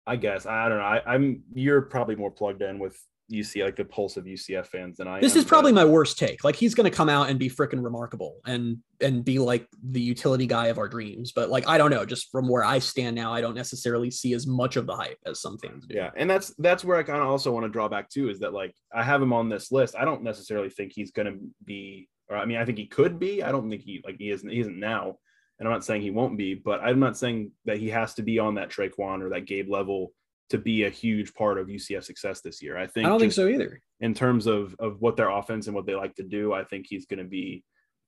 I 0.06 0.16
guess 0.16 0.46
I 0.46 0.68
don't 0.70 0.78
know. 0.78 0.84
I, 0.84 1.02
I'm 1.06 1.44
you're 1.54 1.82
probably 1.84 2.16
more 2.16 2.32
plugged 2.32 2.62
in 2.62 2.80
with 2.80 2.98
UC 3.32 3.64
like 3.64 3.76
the 3.76 3.86
pulse 3.86 4.16
of 4.18 4.26
UCF 4.26 4.68
fans 4.68 4.98
than 4.98 5.08
I. 5.08 5.20
This 5.20 5.34
am, 5.34 5.40
is 5.40 5.46
probably 5.46 5.72
but- 5.74 5.86
my 5.86 5.92
worst 5.92 6.18
take. 6.18 6.44
Like, 6.44 6.56
he's 6.56 6.74
going 6.76 6.90
to 6.90 6.96
come 6.96 7.10
out 7.10 7.30
and 7.30 7.38
be 7.38 7.50
freaking 7.50 7.84
remarkable 7.84 8.38
and 8.46 8.78
and 9.02 9.24
be 9.24 9.38
like 9.38 9.68
the 9.84 10.02
utility 10.02 10.48
guy 10.48 10.68
of 10.68 10.78
our 10.78 10.88
dreams. 10.88 11.32
But 11.32 11.50
like, 11.50 11.68
I 11.68 11.78
don't 11.78 11.92
know. 11.92 12.06
Just 12.06 12.32
from 12.32 12.48
where 12.48 12.64
I 12.64 12.80
stand 12.80 13.16
now, 13.16 13.34
I 13.34 13.42
don't 13.42 13.56
necessarily 13.56 14.10
see 14.10 14.34
as 14.34 14.48
much 14.48 14.76
of 14.76 14.88
the 14.88 14.96
hype 14.96 15.20
as 15.26 15.42
some 15.42 15.58
fans 15.58 15.86
do. 15.86 15.96
yeah, 15.96 16.12
and 16.16 16.30
that's 16.30 16.54
that's 16.58 16.84
where 16.86 16.98
I 16.98 17.04
kind 17.04 17.22
of 17.22 17.28
also 17.28 17.52
want 17.52 17.66
to 17.66 17.70
draw 17.70 17.88
back 17.88 18.10
to 18.12 18.30
is 18.30 18.40
that 18.40 18.54
like 18.54 18.74
I 18.94 19.04
have 19.04 19.22
him 19.22 19.34
on 19.34 19.50
this 19.50 19.72
list. 19.72 19.96
I 19.98 20.06
don't 20.06 20.24
necessarily 20.24 20.70
think 20.70 20.94
he's 20.96 21.12
going 21.12 21.28
to 21.28 21.40
be, 21.66 22.10
or 22.30 22.38
I 22.38 22.46
mean, 22.46 22.58
I 22.58 22.66
think 22.66 22.78
he 22.78 22.88
could 22.88 23.20
be. 23.20 23.44
I 23.44 23.52
don't 23.52 23.70
think 23.70 23.82
he 23.82 24.02
like 24.06 24.16
he 24.18 24.32
isn't. 24.32 24.50
He 24.50 24.60
isn't 24.60 24.80
now, 24.80 25.18
and 25.60 25.68
I'm 25.68 25.74
not 25.74 25.84
saying 25.84 26.02
he 26.02 26.12
won't 26.12 26.38
be, 26.38 26.56
but 26.56 26.80
I'm 26.82 27.00
not 27.00 27.18
saying 27.18 27.52
that 27.66 27.78
he 27.78 27.90
has 27.90 28.14
to 28.16 28.24
be 28.24 28.40
on 28.40 28.56
that 28.56 28.70
Tre'Quan 28.70 29.22
or 29.22 29.30
that 29.30 29.46
Gabe 29.46 29.70
level 29.70 30.12
to 30.50 30.58
be 30.58 30.84
a 30.86 30.90
huge 30.90 31.34
part 31.34 31.58
of 31.58 31.68
UCF 31.68 32.04
success 32.04 32.42
this 32.42 32.62
year. 32.62 32.78
I 32.78 32.88
think. 32.88 33.06
I 33.06 33.10
don't 33.10 33.20
think 33.20 33.34
so 33.34 33.48
either. 33.48 33.82
in 34.00 34.14
terms 34.14 34.48
of 34.48 34.76
of 34.80 35.02
what 35.02 35.18
their 35.18 35.30
offense 35.30 35.68
and 35.68 35.76
what 35.76 35.86
they 35.86 35.96
like 35.96 36.16
to 36.16 36.24
do, 36.24 36.54
I 36.54 36.64
think 36.64 36.86
he's 36.88 37.06
going 37.06 37.20
to 37.20 37.26
be 37.30 37.64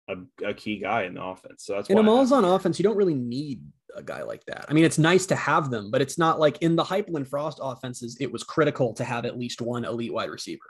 a, 0.10 0.16
a 0.46 0.54
key 0.54 0.80
guy 0.80 1.04
in 1.04 1.14
the 1.16 1.24
offense. 1.24 1.66
So 1.66 1.74
that's 1.76 1.90
In 1.90 1.96
why 1.96 2.02
a 2.02 2.16
I 2.16 2.20
have 2.20 2.32
on 2.34 2.46
offense, 2.46 2.80
you 2.80 2.84
don't 2.84 2.98
really 2.98 3.14
need 3.14 3.62
a 3.96 4.02
guy 4.02 4.24
like 4.24 4.44
that. 4.46 4.66
I 4.70 4.74
mean, 4.74 4.84
it's 4.86 4.98
nice 4.98 5.26
to 5.28 5.36
have 5.36 5.70
them, 5.70 5.92
but 5.92 6.02
it's 6.02 6.18
not 6.18 6.40
like 6.40 6.58
in 6.62 6.76
the 6.76 6.84
Heupel 6.84 7.16
and 7.16 7.28
Frost 7.28 7.60
offenses, 7.62 8.18
it 8.20 8.32
was 8.32 8.44
critical 8.44 8.94
to 8.94 9.04
have 9.04 9.26
at 9.26 9.38
least 9.38 9.62
one 9.62 9.86
elite 9.86 10.14
wide 10.14 10.30
receiver 10.30 10.62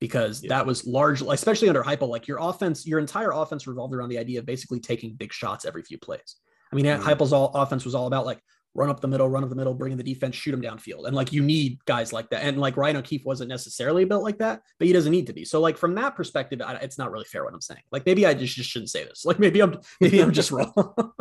because 0.00 0.42
Yeah. 0.42 0.50
that 0.50 0.66
was 0.66 0.86
large, 0.86 1.20
especially 1.22 1.68
under 1.68 1.82
Heupel. 1.82 2.08
Like 2.08 2.26
your 2.28 2.38
offense, 2.40 2.86
your 2.86 2.98
entire 2.98 3.32
offense 3.32 3.66
revolved 3.66 3.94
around 3.94 4.08
the 4.08 4.18
idea 4.18 4.38
of 4.38 4.46
basically 4.46 4.80
taking 4.80 5.14
big 5.14 5.32
shots 5.32 5.64
every 5.64 5.82
few 5.82 5.98
plays. 5.98 6.36
I 6.72 6.76
mean, 6.76 6.84
Mhm. 6.86 7.00
Heupel's 7.02 7.32
all 7.32 7.48
offense 7.54 7.84
was 7.84 7.94
all 7.94 8.06
about 8.06 8.24
like 8.26 8.40
run 8.74 8.88
up 8.88 9.00
the 9.00 9.08
middle, 9.08 9.28
run 9.28 9.42
up 9.42 9.50
the 9.50 9.56
middle, 9.56 9.74
bring 9.74 9.92
in 9.92 9.98
the 9.98 10.04
defense, 10.04 10.36
shoot 10.36 10.52
them 10.52 10.62
downfield. 10.62 11.06
And 11.06 11.16
like 11.16 11.32
you 11.32 11.42
need 11.42 11.84
guys 11.86 12.12
like 12.12 12.30
that. 12.30 12.44
And 12.44 12.58
like 12.58 12.76
Ryan 12.76 12.96
O'Keefe 12.96 13.24
wasn't 13.24 13.48
necessarily 13.48 14.04
built 14.04 14.22
like 14.22 14.38
that, 14.38 14.62
but 14.78 14.86
he 14.86 14.92
doesn't 14.92 15.10
need 15.10 15.26
to 15.26 15.32
be. 15.32 15.44
So 15.44 15.60
like 15.60 15.76
from 15.76 15.94
that 15.96 16.14
perspective, 16.14 16.60
I, 16.64 16.74
it's 16.74 16.98
not 16.98 17.10
really 17.10 17.24
fair 17.24 17.44
what 17.44 17.54
I'm 17.54 17.60
saying. 17.60 17.82
Like 17.90 18.06
maybe 18.06 18.26
I 18.26 18.34
just, 18.34 18.54
just 18.54 18.70
shouldn't 18.70 18.90
say 18.90 19.04
this. 19.04 19.24
Like 19.24 19.38
maybe 19.38 19.60
I'm 19.60 19.78
maybe 20.00 20.20
I'm 20.20 20.32
just 20.32 20.50
wrong. 20.50 20.72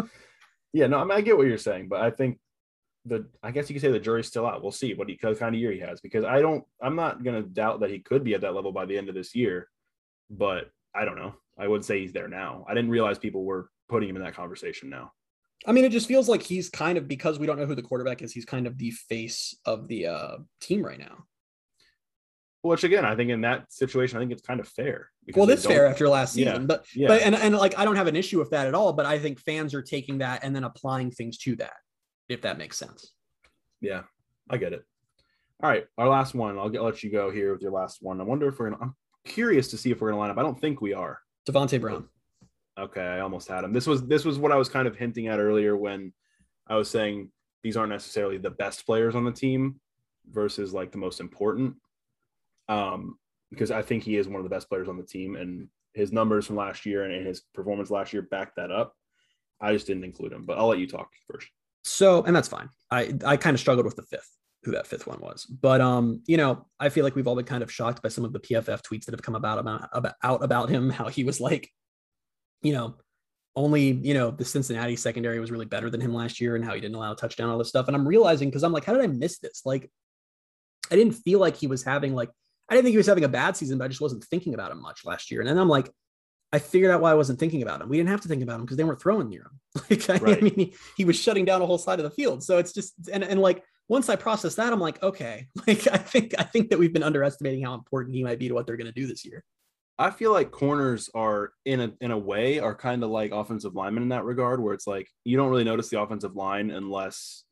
Yeah, 0.72 0.88
no, 0.88 1.00
I, 1.00 1.04
mean, 1.04 1.18
I 1.18 1.22
get 1.22 1.36
what 1.36 1.48
you're 1.48 1.58
saying, 1.58 1.88
but 1.88 2.02
I 2.02 2.12
think 2.12 2.38
the 3.06 3.26
I 3.42 3.52
guess 3.52 3.70
you 3.70 3.74
could 3.74 3.82
say 3.82 3.92
the 3.92 4.00
jury's 4.00 4.28
still 4.28 4.46
out. 4.46 4.62
We'll 4.62 4.72
see 4.72 4.94
what 4.94 5.10
he 5.10 5.18
what 5.22 5.40
kind 5.40 5.56
of 5.56 5.60
year 5.60 5.72
he 5.72 5.80
has 5.80 6.02
because 6.02 6.24
I 6.24 6.42
don't 6.42 6.64
I'm 6.82 6.96
not 6.96 7.24
gonna 7.24 7.42
doubt 7.42 7.80
that 7.80 7.90
he 7.90 8.00
could 8.00 8.24
be 8.24 8.36
at 8.36 8.42
that 8.42 8.54
level 8.54 8.72
by 8.72 8.86
the 8.86 8.98
end 8.98 9.10
of 9.10 9.16
this 9.16 9.34
year, 9.34 9.70
but 10.30 10.70
I 10.94 11.06
don't 11.06 11.18
know. 11.18 11.34
I 11.58 11.68
would 11.68 11.84
say 11.84 12.02
he's 12.02 12.14
there 12.14 12.28
now. 12.28 12.66
I 12.70 12.74
didn't 12.74 12.92
realize 12.92 13.18
people 13.18 13.44
were 13.44 13.70
putting 13.90 14.10
him 14.10 14.16
in 14.16 14.24
that 14.24 14.36
conversation 14.36 14.90
now. 14.90 15.12
I 15.66 15.72
mean, 15.72 15.84
it 15.84 15.92
just 15.92 16.08
feels 16.08 16.30
like 16.30 16.42
he's 16.42 16.70
kind 16.70 16.98
of 16.98 17.08
because 17.08 17.38
we 17.38 17.46
don't 17.46 17.60
know 17.60 17.66
who 17.66 17.76
the 17.76 17.82
quarterback 17.82 18.22
is. 18.22 18.32
He's 18.32 18.46
kind 18.46 18.66
of 18.66 18.78
the 18.78 18.92
face 18.92 19.56
of 19.66 19.88
the 19.88 20.08
uh, 20.08 20.38
team 20.62 20.84
right 20.84 21.00
now. 21.00 21.26
Which 22.62 22.84
again, 22.84 23.06
I 23.06 23.16
think 23.16 23.30
in 23.30 23.42
that 23.42 23.72
situation, 23.72 24.18
I 24.18 24.22
think 24.22 24.32
it's 24.32 24.42
kind 24.42 24.60
of 24.60 24.68
fair. 24.68 25.10
Well, 25.34 25.50
it's 25.50 25.66
fair 25.66 25.86
after 25.86 26.10
last 26.10 26.36
Yeah, 26.36 26.52
season, 26.52 26.68
but 26.68 26.86
Yeah, 26.94 27.08
but 27.08 27.22
and 27.22 27.36
and 27.36 27.56
like 27.56 27.78
I 27.78 27.86
don't 27.86 27.96
have 27.96 28.08
an 28.08 28.18
issue 28.18 28.38
with 28.38 28.50
that 28.50 28.68
at 28.68 28.76
all. 28.76 28.92
But 28.92 29.06
I 29.06 29.18
think 29.18 29.40
fans 29.40 29.74
are 29.74 29.82
taking 29.82 30.18
that 30.18 30.44
and 30.44 30.54
then 30.54 30.66
applying 30.66 31.12
things 31.12 31.38
to 31.40 31.56
that, 31.58 31.76
if 32.28 32.42
that 32.42 32.58
makes 32.58 32.78
sense. 32.78 33.14
Yeah, 33.80 34.04
I 34.50 34.58
get 34.58 34.74
it. 34.74 34.84
All 35.64 35.70
right, 35.70 35.86
our 35.98 36.10
last 36.10 36.34
one. 36.34 36.58
I'll 36.58 36.70
get, 36.70 36.84
let 36.84 37.02
you 37.02 37.12
go 37.12 37.32
here 37.32 37.54
with 37.54 37.62
your 37.62 37.72
last 37.72 38.00
one. 38.02 38.20
I 38.20 38.24
wonder 38.24 38.48
if 38.48 38.60
we're 38.60 38.72
gonna. 38.72 38.82
I'm 38.82 38.96
curious 39.26 39.70
to 39.70 39.78
see 39.78 39.92
if 39.92 40.02
we're 40.02 40.10
gonna 40.10 40.20
line 40.20 40.32
up. 40.32 40.38
I 40.38 40.42
don't 40.42 40.60
think 40.60 40.82
we 40.82 40.94
are. 40.94 41.20
Davonte 41.50 41.80
Brown. 41.80 42.10
Okay, 42.80 43.02
I 43.02 43.20
almost 43.20 43.48
had 43.48 43.64
him. 43.64 43.74
This 43.74 43.88
was 43.88 44.06
this 44.08 44.26
was 44.26 44.40
what 44.40 44.52
I 44.52 44.56
was 44.56 44.70
kind 44.70 44.88
of 44.88 44.96
hinting 44.96 45.28
at 45.28 45.40
earlier 45.40 45.76
when 45.76 46.14
I 46.68 46.76
was 46.76 46.90
saying 46.90 47.32
these 47.64 47.76
aren't 47.76 47.92
necessarily 47.92 48.38
the 48.38 48.50
best 48.50 48.86
players 48.86 49.16
on 49.16 49.26
the 49.26 49.32
team 49.32 49.80
versus 50.32 50.74
like 50.74 50.92
the 50.92 50.98
most 50.98 51.20
important. 51.20 51.76
Um, 52.70 53.18
because 53.50 53.72
I 53.72 53.82
think 53.82 54.04
he 54.04 54.16
is 54.16 54.28
one 54.28 54.38
of 54.38 54.44
the 54.44 54.50
best 54.50 54.70
players 54.70 54.88
on 54.88 54.98
the 54.98 55.04
team, 55.04 55.36
and 55.36 55.68
his 55.94 56.12
numbers 56.12 56.46
from 56.46 56.56
last 56.56 56.86
year 56.86 57.04
and 57.04 57.26
his 57.26 57.42
performance 57.54 57.90
last 57.90 58.14
year 58.14 58.22
back 58.22 58.56
that 58.56 58.72
up. 58.72 58.96
I 59.60 59.74
just 59.74 59.88
didn't 59.88 60.06
include 60.06 60.32
him, 60.32 60.46
but 60.46 60.58
I'll 60.58 60.68
let 60.68 60.80
you 60.80 60.88
talk 60.88 61.10
first. 61.30 61.48
So, 61.84 62.24
and 62.24 62.36
that's 62.36 62.48
fine. 62.48 62.70
I 62.92 63.14
I 63.26 63.38
kind 63.38 63.54
of 63.54 63.60
struggled 63.60 63.86
with 63.86 63.96
the 63.96 64.04
fifth, 64.04 64.30
who 64.64 64.72
that 64.72 64.88
fifth 64.88 65.08
one 65.08 65.20
was. 65.20 65.46
But 65.46 65.82
um, 65.82 66.22
you 66.28 66.38
know, 66.38 66.66
I 66.80 66.90
feel 66.90 67.04
like 67.04 67.16
we've 67.16 67.28
all 67.28 67.36
been 67.36 67.46
kind 67.46 67.64
of 67.64 67.72
shocked 67.72 68.02
by 68.02 68.10
some 68.10 68.24
of 68.24 68.32
the 68.32 68.40
PFF 68.40 68.82
tweets 68.82 69.06
that 69.06 69.14
have 69.14 69.22
come 69.22 69.36
about 69.36 69.60
about, 69.60 69.90
about 69.92 70.16
out 70.24 70.44
about 70.44 70.70
him, 70.70 70.90
how 70.90 71.08
he 71.08 71.24
was 71.24 71.42
like, 71.42 71.70
you 72.62 72.74
know, 72.74 72.96
only, 73.56 73.92
you 73.92 74.14
know, 74.14 74.32
the 74.32 74.46
Cincinnati 74.46 74.96
secondary 74.96 75.40
was 75.40 75.52
really 75.52 75.66
better 75.66 75.90
than 75.90 76.02
him 76.02 76.14
last 76.14 76.40
year 76.40 76.56
and 76.56 76.64
how 76.64 76.74
he 76.74 76.82
didn't 76.82 76.96
allow 76.96 77.12
a 77.12 77.16
touchdown, 77.16 77.50
all 77.50 77.58
this 77.58 77.70
stuff. 77.70 77.88
And 77.88 77.96
I'm 77.96 78.08
realizing 78.08 78.50
because 78.50 78.64
I'm 78.64 78.72
like, 78.72 78.86
how 78.86 78.94
did 78.94 79.04
I 79.04 79.08
miss 79.08 79.40
this? 79.40 79.64
Like, 79.66 79.90
I 80.92 80.96
didn't 80.96 81.14
feel 81.14 81.40
like 81.40 81.56
he 81.56 81.68
was 81.68 81.84
having 81.84 82.14
like 82.16 82.30
I 82.70 82.76
didn't 82.76 82.86
think 82.86 82.94
he 82.94 82.98
was 82.98 83.08
having 83.08 83.24
a 83.24 83.30
bad 83.30 83.58
season, 83.58 83.78
but 83.80 83.86
I 83.86 83.88
just 83.88 84.02
wasn't 84.02 84.24
thinking 84.26 84.54
about 84.54 84.72
him 84.72 84.82
much 84.82 85.04
last 85.04 85.32
year. 85.32 85.42
And 85.42 85.50
then 85.50 85.58
I'm 85.58 85.68
like, 85.68 85.90
I 86.54 86.60
figured 86.60 86.92
out 86.92 87.02
why 87.02 87.12
I 87.12 87.16
wasn't 87.16 87.40
thinking 87.40 87.64
about 87.64 87.82
him. 87.82 87.90
We 87.90 87.98
didn't 87.98 88.10
have 88.10 88.22
to 88.22 88.28
think 88.28 88.44
about 88.44 88.56
him 88.56 88.62
because 88.66 88.78
they 88.78 88.84
weren't 88.84 89.02
throwing 89.02 89.30
near 89.30 89.42
him. 89.42 89.60
Like, 89.90 90.10
I, 90.10 90.18
Right. 90.18 90.42
mean, 90.42 90.54
he, 90.56 90.76
he 90.98 91.06
was 91.06 91.20
shutting 91.20 91.46
down 91.46 91.62
a 91.62 91.66
whole 91.66 91.78
side 91.78 92.00
of 92.00 92.04
the 92.04 92.12
field. 92.12 92.44
So 92.44 92.58
it's 92.58 92.74
just 92.74 92.94
and 93.12 93.24
and 93.24 93.40
like 93.42 93.64
once 93.88 94.08
I 94.08 94.16
process 94.16 94.56
that, 94.56 94.72
I'm 94.72 94.80
like, 94.80 95.02
okay, 95.02 95.48
like 95.68 95.88
I 95.88 95.98
think 95.98 96.36
I 96.38 96.44
think 96.44 96.70
that 96.70 96.80
we've 96.80 96.94
been 96.94 97.04
underestimating 97.04 97.64
how 97.64 97.74
important 97.74 98.16
he 98.16 98.24
might 98.24 98.40
be 98.40 98.48
to 98.48 98.54
what 98.54 98.68
they're 98.68 98.78
going 98.78 98.88
to 98.88 99.00
do 99.00 99.08
this 99.08 99.26
year. 99.26 99.44
I 100.02 100.12
feel 100.12 100.32
like 100.32 100.50
corners 100.50 101.10
are 101.14 101.52
in 101.66 101.82
a 101.82 101.92
in 102.02 102.12
a 102.12 102.18
way 102.18 102.60
are 102.60 102.74
kind 102.74 103.04
of 103.04 103.10
like 103.10 103.32
offensive 103.34 103.76
linemen 103.76 104.02
in 104.04 104.10
that 104.10 104.24
regard, 104.24 104.62
where 104.62 104.74
it's 104.74 104.88
like 104.88 105.08
you 105.26 105.36
don't 105.38 105.50
really 105.50 105.66
notice 105.66 105.90
the 105.90 106.00
offensive 106.02 106.36
line 106.36 106.72
unless 106.72 107.44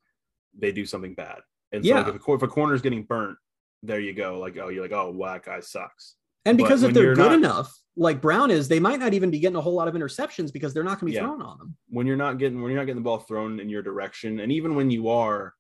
they 0.57 0.71
do 0.71 0.85
something 0.85 1.13
bad. 1.13 1.39
And 1.73 1.85
so 1.85 1.93
like 1.95 2.05
Yeah. 2.05 2.09
if 2.09 2.15
a, 2.15 2.19
cor- 2.19 2.37
if 2.37 2.41
a 2.43 2.47
corner's 2.47 2.81
getting 2.81 3.03
burnt, 3.03 3.37
there 3.83 3.99
you 3.99 4.13
go. 4.13 4.39
Like 4.39 4.57
oh, 4.57 4.69
you're 4.69 4.81
like 4.81 4.93
oh, 4.93 5.11
wow, 5.11 5.33
that 5.33 5.43
guy 5.43 5.59
sucks. 5.59 6.15
And 6.45 6.57
But 6.57 6.63
because 6.63 6.83
if 6.83 6.93
they're 6.93 7.13
good 7.13 7.31
not- 7.31 7.33
enough, 7.33 7.73
like 7.97 8.21
Brown 8.21 8.49
is, 8.49 8.69
they 8.69 8.79
might 8.79 8.99
not 8.99 9.13
even 9.13 9.29
be 9.29 9.39
getting 9.39 9.57
a 9.57 9.61
whole 9.61 9.73
lot 9.73 9.89
of 9.89 9.93
interceptions 9.93 10.53
because 10.53 10.73
they're 10.73 10.83
not 10.85 11.01
going 11.01 11.11
to 11.11 11.19
be 11.19 11.21
Yeah. 11.21 11.27
thrown 11.27 11.41
on 11.41 11.57
them. 11.57 11.75
When 11.89 12.07
you're 12.07 12.15
not 12.15 12.37
getting 12.37 12.61
when 12.61 12.71
you're 12.71 12.79
not 12.79 12.85
getting 12.85 13.01
the 13.01 13.05
ball 13.09 13.19
thrown 13.19 13.59
in 13.59 13.67
your 13.67 13.81
direction, 13.81 14.39
and 14.39 14.51
even 14.53 14.73
when 14.75 14.89
you 14.89 15.09
are, 15.09 15.53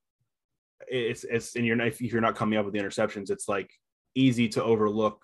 it's 0.87 1.25
it's 1.25 1.55
and 1.57 1.65
you're 1.65 1.75
not 1.75 1.87
if 1.87 1.99
you're 2.01 2.21
not 2.21 2.35
coming 2.35 2.57
up 2.57 2.63
with 2.63 2.73
the 2.73 2.79
interceptions, 2.79 3.29
it's 3.29 3.49
like 3.49 3.69
easy 4.15 4.47
to 4.49 4.63
overlook 4.63 5.21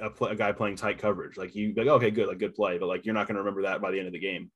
a, 0.00 0.10
play, 0.10 0.32
a 0.32 0.34
guy 0.34 0.52
playing 0.52 0.76
tight 0.76 0.98
coverage. 0.98 1.36
Like 1.36 1.54
you 1.54 1.72
like 1.76 1.86
okay, 1.86 2.10
good, 2.10 2.28
like 2.28 2.38
good 2.38 2.54
play, 2.54 2.78
but 2.78 2.86
like 2.86 3.04
you're 3.04 3.14
not 3.14 3.26
going 3.26 3.36
to 3.36 3.40
remember 3.40 3.62
that 3.62 3.80
by 3.80 3.90
the 3.90 3.98
end 3.98 4.06
of 4.06 4.12
the 4.12 4.18
game. 4.18 4.50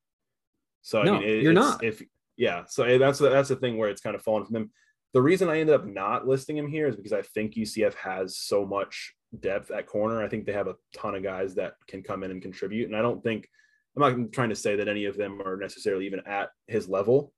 So 0.82 1.03
No, 1.03 1.16
I 1.16 1.18
mean, 1.20 1.28
it, 1.28 1.43
you're 1.43 1.53
it's- 1.53 1.70
not. 1.70 1.84
If 1.84 2.03
yeah, 2.36 2.64
so 2.66 2.99
that's 2.99 3.18
the, 3.18 3.28
that's 3.28 3.51
the 3.51 3.57
thing 3.57 3.76
where 3.76 3.91
it's 3.91 4.01
kind 4.01 4.16
of 4.16 4.22
fallen 4.22 4.45
from 4.47 4.55
them. 4.55 4.70
The 5.12 5.20
reason 5.20 5.49
I 5.49 5.59
ended 5.61 5.74
up 5.74 5.84
not 5.84 6.26
listing 6.26 6.57
him 6.57 6.68
here 6.68 6.86
is 6.86 6.97
because 6.97 7.12
I 7.12 7.22
think 7.22 7.55
UCF 7.55 7.95
has 7.95 8.38
so 8.38 8.64
much 8.64 9.12
depth 9.41 9.70
at 9.70 9.86
corner. 9.86 10.22
I 10.22 10.28
think 10.28 10.47
they 10.47 10.53
have 10.53 10.68
a 10.68 10.76
ton 10.95 11.14
of 11.16 11.22
guys 11.22 11.55
that 11.57 11.74
can 11.86 12.03
come 12.03 12.22
in 12.22 12.30
and 12.30 12.41
contribute, 12.41 12.86
and 12.86 12.97
I 12.97 13.03
don't 13.03 13.22
think 13.22 13.49
I'm 13.97 14.22
not 14.22 14.32
trying 14.32 14.51
to 14.51 14.57
say 14.57 14.76
that 14.76 14.88
any 14.88 15.05
of 15.05 15.16
them 15.16 15.43
are 15.43 15.57
necessarily 15.57 16.07
even 16.07 16.20
at 16.26 16.51
his 16.66 16.88
level. 16.88 17.32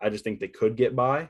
I 0.00 0.08
just 0.10 0.24
think 0.24 0.40
they 0.40 0.48
could 0.48 0.76
get 0.76 0.96
by, 0.96 1.28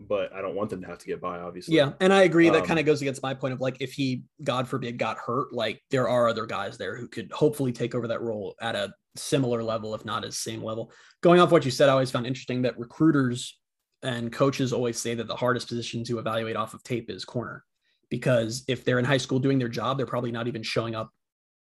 but 0.00 0.32
I 0.32 0.40
don't 0.42 0.54
want 0.54 0.70
them 0.70 0.80
to 0.82 0.86
have 0.86 0.98
to 0.98 1.06
get 1.06 1.20
by. 1.20 1.38
Obviously, 1.38 1.76
Yeah, 1.76 1.92
and 2.00 2.12
I 2.12 2.22
agree. 2.22 2.50
That 2.50 2.62
Um, 2.62 2.66
kind 2.66 2.80
of 2.80 2.86
goes 2.86 3.00
against 3.00 3.22
my 3.22 3.34
point 3.34 3.54
of 3.54 3.60
like 3.60 3.76
if 3.80 3.92
he, 3.92 4.24
God 4.42 4.68
forbid, 4.68 4.98
got 4.98 5.18
hurt, 5.18 5.52
like 5.52 5.82
there 5.90 6.08
are 6.08 6.28
other 6.28 6.46
guys 6.46 6.76
there 6.78 6.96
who 6.96 7.08
could 7.08 7.30
hopefully 7.32 7.72
take 7.72 7.94
over 7.94 8.08
that 8.08 8.20
role 8.20 8.54
at 8.60 8.74
a 8.74 8.92
similar 9.16 9.62
level, 9.62 9.94
if 9.94 10.04
not 10.04 10.24
as 10.24 10.36
same 10.38 10.62
level. 10.62 10.92
Going 11.22 11.40
off 11.40 11.52
what 11.52 11.64
you 11.64 11.70
said, 11.70 11.88
I 11.88 11.92
always 11.92 12.10
found 12.10 12.26
interesting 12.26 12.62
that 12.62 12.78
recruiters 12.78 13.58
and 14.02 14.32
coaches 14.32 14.72
always 14.72 14.98
say 14.98 15.14
that 15.14 15.26
the 15.28 15.36
hardest 15.36 15.68
position 15.68 16.04
to 16.04 16.18
evaluate 16.18 16.56
off 16.56 16.74
of 16.74 16.82
tape 16.82 17.08
is 17.10 17.24
corner, 17.24 17.64
because 18.10 18.64
if 18.68 18.84
they're 18.84 18.98
in 18.98 19.04
high 19.04 19.16
school 19.16 19.38
doing 19.38 19.58
their 19.58 19.68
job, 19.68 19.96
they're 19.96 20.06
probably 20.06 20.32
not 20.32 20.48
even 20.48 20.62
showing 20.62 20.94
up 20.94 21.10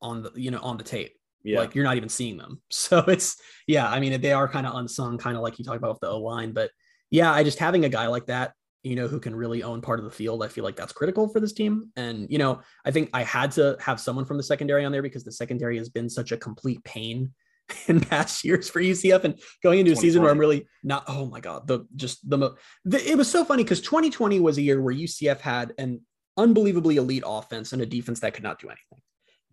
on 0.02 0.22
the 0.22 0.32
you 0.34 0.50
know 0.50 0.60
on 0.60 0.76
the 0.76 0.84
tape. 0.84 1.14
yeah. 1.44 1.58
Like 1.60 1.74
you're 1.74 1.84
not 1.84 1.96
even 1.96 2.08
seeing 2.08 2.36
them. 2.38 2.60
So 2.70 2.98
it's 3.06 3.36
yeah, 3.66 3.88
I 3.88 4.00
mean 4.00 4.20
they 4.20 4.32
are 4.32 4.48
kind 4.48 4.66
of 4.66 4.74
unsung, 4.74 5.18
kind 5.18 5.36
of 5.36 5.42
like 5.42 5.58
you 5.58 5.64
talked 5.64 5.76
about 5.78 5.92
with 5.92 6.00
the 6.00 6.08
O 6.08 6.18
line. 6.20 6.52
But 6.52 6.70
yeah, 7.10 7.32
I 7.32 7.44
just 7.44 7.58
having 7.58 7.84
a 7.84 7.88
guy 7.88 8.06
like 8.06 8.26
that, 8.26 8.52
you 8.82 8.96
know, 8.96 9.08
who 9.08 9.20
can 9.20 9.34
really 9.34 9.62
own 9.62 9.80
part 9.80 9.98
of 9.98 10.04
the 10.04 10.10
field, 10.10 10.42
I 10.42 10.48
feel 10.48 10.64
like 10.64 10.76
that's 10.76 10.92
critical 10.92 11.28
for 11.28 11.40
this 11.40 11.52
team. 11.52 11.90
And 11.96 12.30
you 12.30 12.38
know, 12.38 12.60
I 12.84 12.90
think 12.90 13.10
I 13.12 13.22
had 13.22 13.52
to 13.52 13.76
have 13.80 14.00
someone 14.00 14.24
from 14.24 14.36
the 14.36 14.42
secondary 14.42 14.84
on 14.84 14.92
there 14.92 15.02
because 15.02 15.24
the 15.24 15.32
secondary 15.32 15.78
has 15.78 15.88
been 15.88 16.10
such 16.10 16.32
a 16.32 16.36
complete 16.36 16.82
pain 16.84 17.32
in 17.88 18.00
past 18.00 18.44
years 18.44 18.68
for 18.68 18.80
UCF 18.80 19.24
and 19.24 19.40
going 19.62 19.80
into 19.80 19.92
a 19.92 19.96
season 19.96 20.22
where 20.22 20.30
I'm 20.30 20.38
really 20.38 20.66
not. 20.82 21.04
Oh 21.08 21.26
my 21.26 21.40
god, 21.40 21.66
the 21.66 21.86
just 21.96 22.28
the, 22.28 22.38
mo- 22.38 22.56
the 22.84 23.10
it 23.10 23.16
was 23.16 23.30
so 23.30 23.44
funny 23.44 23.64
because 23.64 23.80
2020 23.80 24.40
was 24.40 24.58
a 24.58 24.62
year 24.62 24.80
where 24.80 24.94
UCF 24.94 25.40
had 25.40 25.72
an 25.78 26.02
unbelievably 26.36 26.96
elite 26.96 27.22
offense 27.26 27.72
and 27.72 27.80
a 27.80 27.86
defense 27.86 28.20
that 28.20 28.34
could 28.34 28.42
not 28.42 28.60
do 28.60 28.68
anything. 28.68 29.00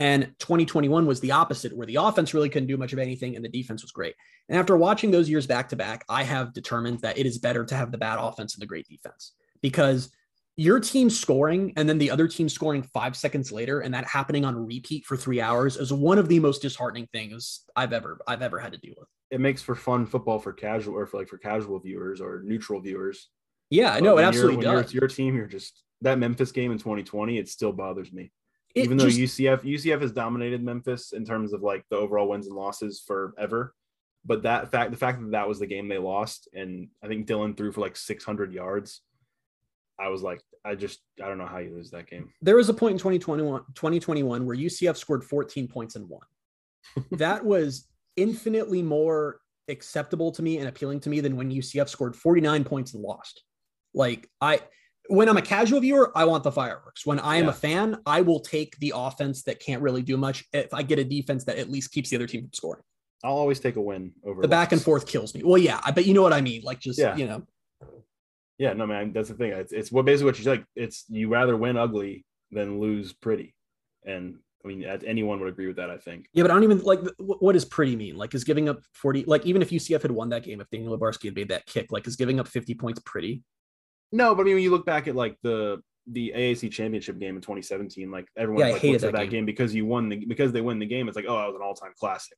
And 0.01 0.33
2021 0.39 1.05
was 1.05 1.19
the 1.19 1.31
opposite, 1.31 1.77
where 1.77 1.85
the 1.85 1.97
offense 1.97 2.33
really 2.33 2.49
couldn't 2.49 2.67
do 2.67 2.75
much 2.75 2.91
of 2.91 2.97
anything 2.97 3.35
and 3.35 3.45
the 3.45 3.49
defense 3.49 3.83
was 3.83 3.91
great. 3.91 4.15
And 4.49 4.57
after 4.57 4.75
watching 4.75 5.11
those 5.11 5.29
years 5.29 5.45
back 5.45 5.69
to 5.69 5.75
back, 5.75 6.03
I 6.09 6.23
have 6.23 6.53
determined 6.53 7.01
that 7.01 7.19
it 7.19 7.27
is 7.27 7.37
better 7.37 7.63
to 7.63 7.75
have 7.75 7.91
the 7.91 7.99
bad 7.99 8.17
offense 8.19 8.55
and 8.55 8.63
the 8.63 8.65
great 8.65 8.87
defense 8.87 9.33
because 9.61 10.09
your 10.57 10.79
team 10.79 11.11
scoring 11.11 11.71
and 11.77 11.87
then 11.87 11.99
the 11.99 12.09
other 12.09 12.27
team 12.27 12.49
scoring 12.49 12.81
five 12.81 13.15
seconds 13.15 13.51
later 13.51 13.81
and 13.81 13.93
that 13.93 14.05
happening 14.05 14.43
on 14.43 14.65
repeat 14.65 15.05
for 15.05 15.15
three 15.15 15.39
hours 15.39 15.77
is 15.77 15.93
one 15.93 16.17
of 16.17 16.27
the 16.27 16.39
most 16.39 16.63
disheartening 16.63 17.07
things 17.13 17.61
I've 17.75 17.93
ever 17.93 18.17
I've 18.27 18.41
ever 18.41 18.57
had 18.57 18.71
to 18.71 18.79
deal 18.79 18.95
with. 18.97 19.07
it 19.29 19.39
makes 19.39 19.61
for 19.61 19.75
fun 19.75 20.07
football 20.07 20.39
for 20.39 20.51
casual 20.51 20.97
or 20.97 21.05
for 21.05 21.19
like 21.19 21.27
for 21.27 21.37
casual 21.37 21.79
viewers 21.79 22.21
or 22.21 22.41
neutral 22.43 22.81
viewers. 22.81 23.29
Yeah, 23.69 23.93
But 23.93 24.03
no, 24.03 24.17
it 24.17 24.23
absolutely 24.23 24.63
does. 24.63 24.93
Your 24.93 25.07
team, 25.07 25.35
you're 25.35 25.45
just 25.45 25.83
that 26.01 26.17
Memphis 26.17 26.51
game 26.51 26.71
in 26.71 26.79
2020. 26.79 27.37
It 27.37 27.47
still 27.47 27.71
bothers 27.71 28.11
me, 28.11 28.31
It 28.75 28.85
even 28.85 28.97
though 28.97 29.09
just- 29.09 29.39
UCF 29.39 29.63
UCF 29.63 30.01
has 30.01 30.11
dominated 30.11 30.63
Memphis 30.63 31.13
in 31.13 31.25
terms 31.25 31.53
of 31.53 31.61
like 31.61 31.85
the 31.89 31.97
overall 31.97 32.29
wins 32.29 32.47
and 32.47 32.55
losses 32.55 33.03
forever. 33.05 33.73
But 34.23 34.43
that 34.43 34.69
fact, 34.69 34.91
the 34.91 34.97
fact 34.97 35.19
that 35.19 35.31
that 35.31 35.47
was 35.47 35.57
the 35.57 35.65
game 35.65 35.87
they 35.87 35.97
lost, 35.97 36.47
and 36.53 36.89
I 37.03 37.07
think 37.07 37.25
Dillon 37.25 37.55
threw 37.55 37.71
for 37.71 37.81
like 37.81 37.97
600 37.97 38.53
yards. 38.53 39.01
I 39.99 40.09
was 40.09 40.21
like, 40.21 40.41
I 40.63 40.75
just, 40.75 40.99
I 41.23 41.27
don't 41.27 41.39
know 41.39 41.47
how 41.47 41.57
you 41.57 41.73
lose 41.73 41.89
that 41.91 42.07
game. 42.07 42.31
there 42.41 42.55
was 42.55 42.69
a 42.69 42.73
point 42.73 42.93
in 42.93 42.97
2021 42.99 43.61
2021 43.73 44.45
where 44.45 44.55
UCF 44.55 44.95
scored 44.95 45.23
14 45.23 45.67
points 45.67 45.95
and 45.95 46.07
won. 46.07 46.21
that 47.13 47.43
was 47.43 47.87
infinitely 48.15 48.83
more 48.83 49.39
acceptable 49.67 50.31
to 50.33 50.43
me 50.43 50.57
and 50.57 50.67
appealing 50.67 50.99
to 50.99 51.09
me 51.09 51.19
than 51.19 51.35
when 51.35 51.51
UCF 51.51 51.89
scored 51.89 52.15
49 52.15 52.63
points 52.63 52.93
and 52.93 53.01
lost. 53.01 53.43
Like 53.93 54.29
I 54.39 54.59
when 55.11 55.27
I'm 55.29 55.37
a 55.37 55.41
casual 55.41 55.79
viewer, 55.81 56.11
I 56.15 56.25
want 56.25 56.43
the 56.43 56.51
fireworks. 56.51 57.05
When 57.05 57.19
I 57.19 57.37
am 57.37 57.45
Yeah. 57.45 57.49
a 57.49 57.53
fan, 57.53 57.97
I 58.05 58.21
will 58.21 58.39
take 58.39 58.77
the 58.79 58.93
offense 58.95 59.43
that 59.43 59.59
can't 59.59 59.81
really 59.81 60.01
do 60.01 60.17
much 60.17 60.45
if 60.53 60.73
I 60.73 60.83
get 60.83 60.99
a 60.99 61.03
defense 61.03 61.43
that 61.45 61.57
at 61.57 61.69
least 61.69 61.91
keeps 61.91 62.09
the 62.09 62.15
other 62.15 62.27
team 62.27 62.41
from 62.43 62.53
scoring. 62.53 62.83
I'll 63.23 63.33
always 63.35 63.59
take 63.59 63.75
a 63.75 63.81
win 63.81 64.13
over 64.23 64.41
The 64.41 64.47
back 64.47 64.71
and 64.71 64.81
forth 64.81 65.05
kills 65.05 65.35
me. 65.35 65.43
Well, 65.43 65.57
yeah, 65.57 65.79
I 65.83 65.91
bet 65.91 66.05
you 66.05 66.13
know 66.13 66.21
what 66.23 66.33
I 66.33 66.41
mean. 66.41 66.61
Like 66.63 66.79
just, 66.79 66.97
Yeah. 66.99 67.15
you 67.15 67.27
know, 67.27 67.45
Yeah, 68.57 68.73
no, 68.73 68.85
man, 68.85 69.11
that's 69.11 69.29
the 69.29 69.35
thing. 69.35 69.51
It's, 69.53 69.71
it's 69.73 69.91
what 69.91 70.05
basically 70.05 70.25
what 70.31 70.39
you 70.39 70.45
like. 70.49 70.65
It's 70.75 71.05
you 71.09 71.29
rather 71.29 71.57
win 71.57 71.77
ugly 71.77 72.25
than 72.51 72.79
lose 72.79 73.11
pretty, 73.11 73.55
and 74.05 74.37
I 74.63 74.67
mean, 74.67 74.83
anyone 74.83 75.39
would 75.39 75.49
agree 75.49 75.65
with 75.65 75.77
that. 75.77 75.89
I 75.89 75.97
think. 75.97 76.27
Yeah, 76.33 76.43
but 76.43 76.51
I 76.51 76.53
don't 76.53 76.63
even 76.63 76.79
like 76.81 76.99
wh- 77.17 77.41
what 77.41 77.53
does 77.53 77.65
pretty 77.65 77.95
mean? 77.95 78.17
Like, 78.17 78.35
is 78.35 78.43
giving 78.43 78.69
up 78.69 78.81
40, 78.93 79.23
like, 79.25 79.47
even 79.47 79.63
if 79.63 79.71
UCF 79.71 80.03
had 80.03 80.11
won 80.11 80.29
that 80.29 80.43
game, 80.43 80.61
if 80.61 80.69
Daniel 80.69 80.95
Obarski 80.95 81.25
had 81.25 81.35
made 81.35 81.49
that 81.49 81.65
kick, 81.65 81.91
like, 81.91 82.05
is 82.05 82.15
giving 82.15 82.39
up 82.39 82.47
50 82.47 82.75
points 82.75 83.01
pretty? 83.03 83.41
No, 84.11 84.35
but 84.35 84.41
I 84.41 84.45
mean, 84.45 84.55
when 84.55 84.63
you 84.63 84.71
look 84.71 84.85
back 84.85 85.07
at 85.07 85.15
like 85.15 85.37
the 85.43 85.81
the 86.07 86.33
AAC 86.35 86.71
championship 86.71 87.19
game 87.19 87.35
in 87.35 87.41
2017, 87.41 88.09
like 88.11 88.25
everyone 88.35 88.65
Yeah, 88.65 88.73
like, 88.73 88.81
hated 88.81 88.93
looks 88.93 89.03
at 89.03 89.11
that 89.13 89.17
that 89.19 89.23
game. 89.25 89.31
game. 89.31 89.45
because 89.45 89.73
you 89.73 89.85
won 89.85 90.09
the 90.09 90.25
because 90.25 90.51
they 90.51 90.61
win 90.61 90.79
the 90.79 90.85
game. 90.85 91.07
It's 91.07 91.15
like, 91.15 91.25
oh, 91.27 91.37
that 91.37 91.45
was 91.47 91.55
an 91.55 91.61
all 91.61 91.75
time 91.75 91.93
classic. 91.99 92.37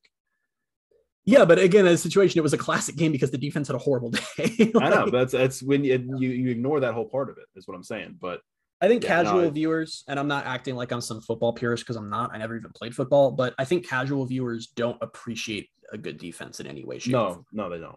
Yeah, 1.26 1.46
but 1.46 1.58
again, 1.58 1.86
as 1.86 2.00
a 2.00 2.02
situation, 2.02 2.38
it 2.38 2.42
was 2.42 2.52
a 2.52 2.58
classic 2.58 2.96
game 2.96 3.10
because 3.10 3.30
the 3.30 3.38
defense 3.38 3.68
had 3.68 3.74
a 3.74 3.78
horrible 3.78 4.10
day. 4.36 4.70
I 4.78 4.90
know, 4.90 5.04
but 5.06 5.12
that's 5.12 5.32
that's 5.32 5.62
when 5.62 5.82
you, 5.82 6.16
you 6.18 6.28
you 6.30 6.50
ignore 6.50 6.80
that 6.80 6.92
whole 6.92 7.08
part 7.08 7.30
of 7.30 7.38
it. 7.38 7.44
Is 7.56 7.66
what 7.66 7.74
I'm 7.74 7.82
saying. 7.82 8.18
But 8.20 8.40
I 8.82 8.88
think 8.88 9.02
Yeah, 9.02 9.22
no, 9.22 9.30
casual 9.30 9.46
I- 9.46 9.50
viewers, 9.50 10.04
and 10.06 10.20
I'm 10.20 10.28
not 10.28 10.44
acting 10.44 10.74
like 10.76 10.92
I'm 10.92 11.00
some 11.00 11.22
football 11.22 11.54
purist 11.54 11.82
because 11.84 11.96
I'm 11.96 12.10
not. 12.10 12.30
I 12.34 12.38
never 12.38 12.56
even 12.56 12.70
played 12.72 12.94
football, 12.94 13.30
but 13.30 13.54
I 13.58 13.64
think 13.64 13.88
casual 13.88 14.26
viewers 14.26 14.66
don't 14.66 14.98
appreciate 15.00 15.70
a 15.92 15.96
good 15.98 16.18
defense 16.18 16.60
in 16.60 16.66
any 16.66 16.84
way, 16.84 16.98
shape, 16.98 17.12
no, 17.12 17.44
no, 17.52 17.70
they 17.70 17.78
don't. 17.78 17.96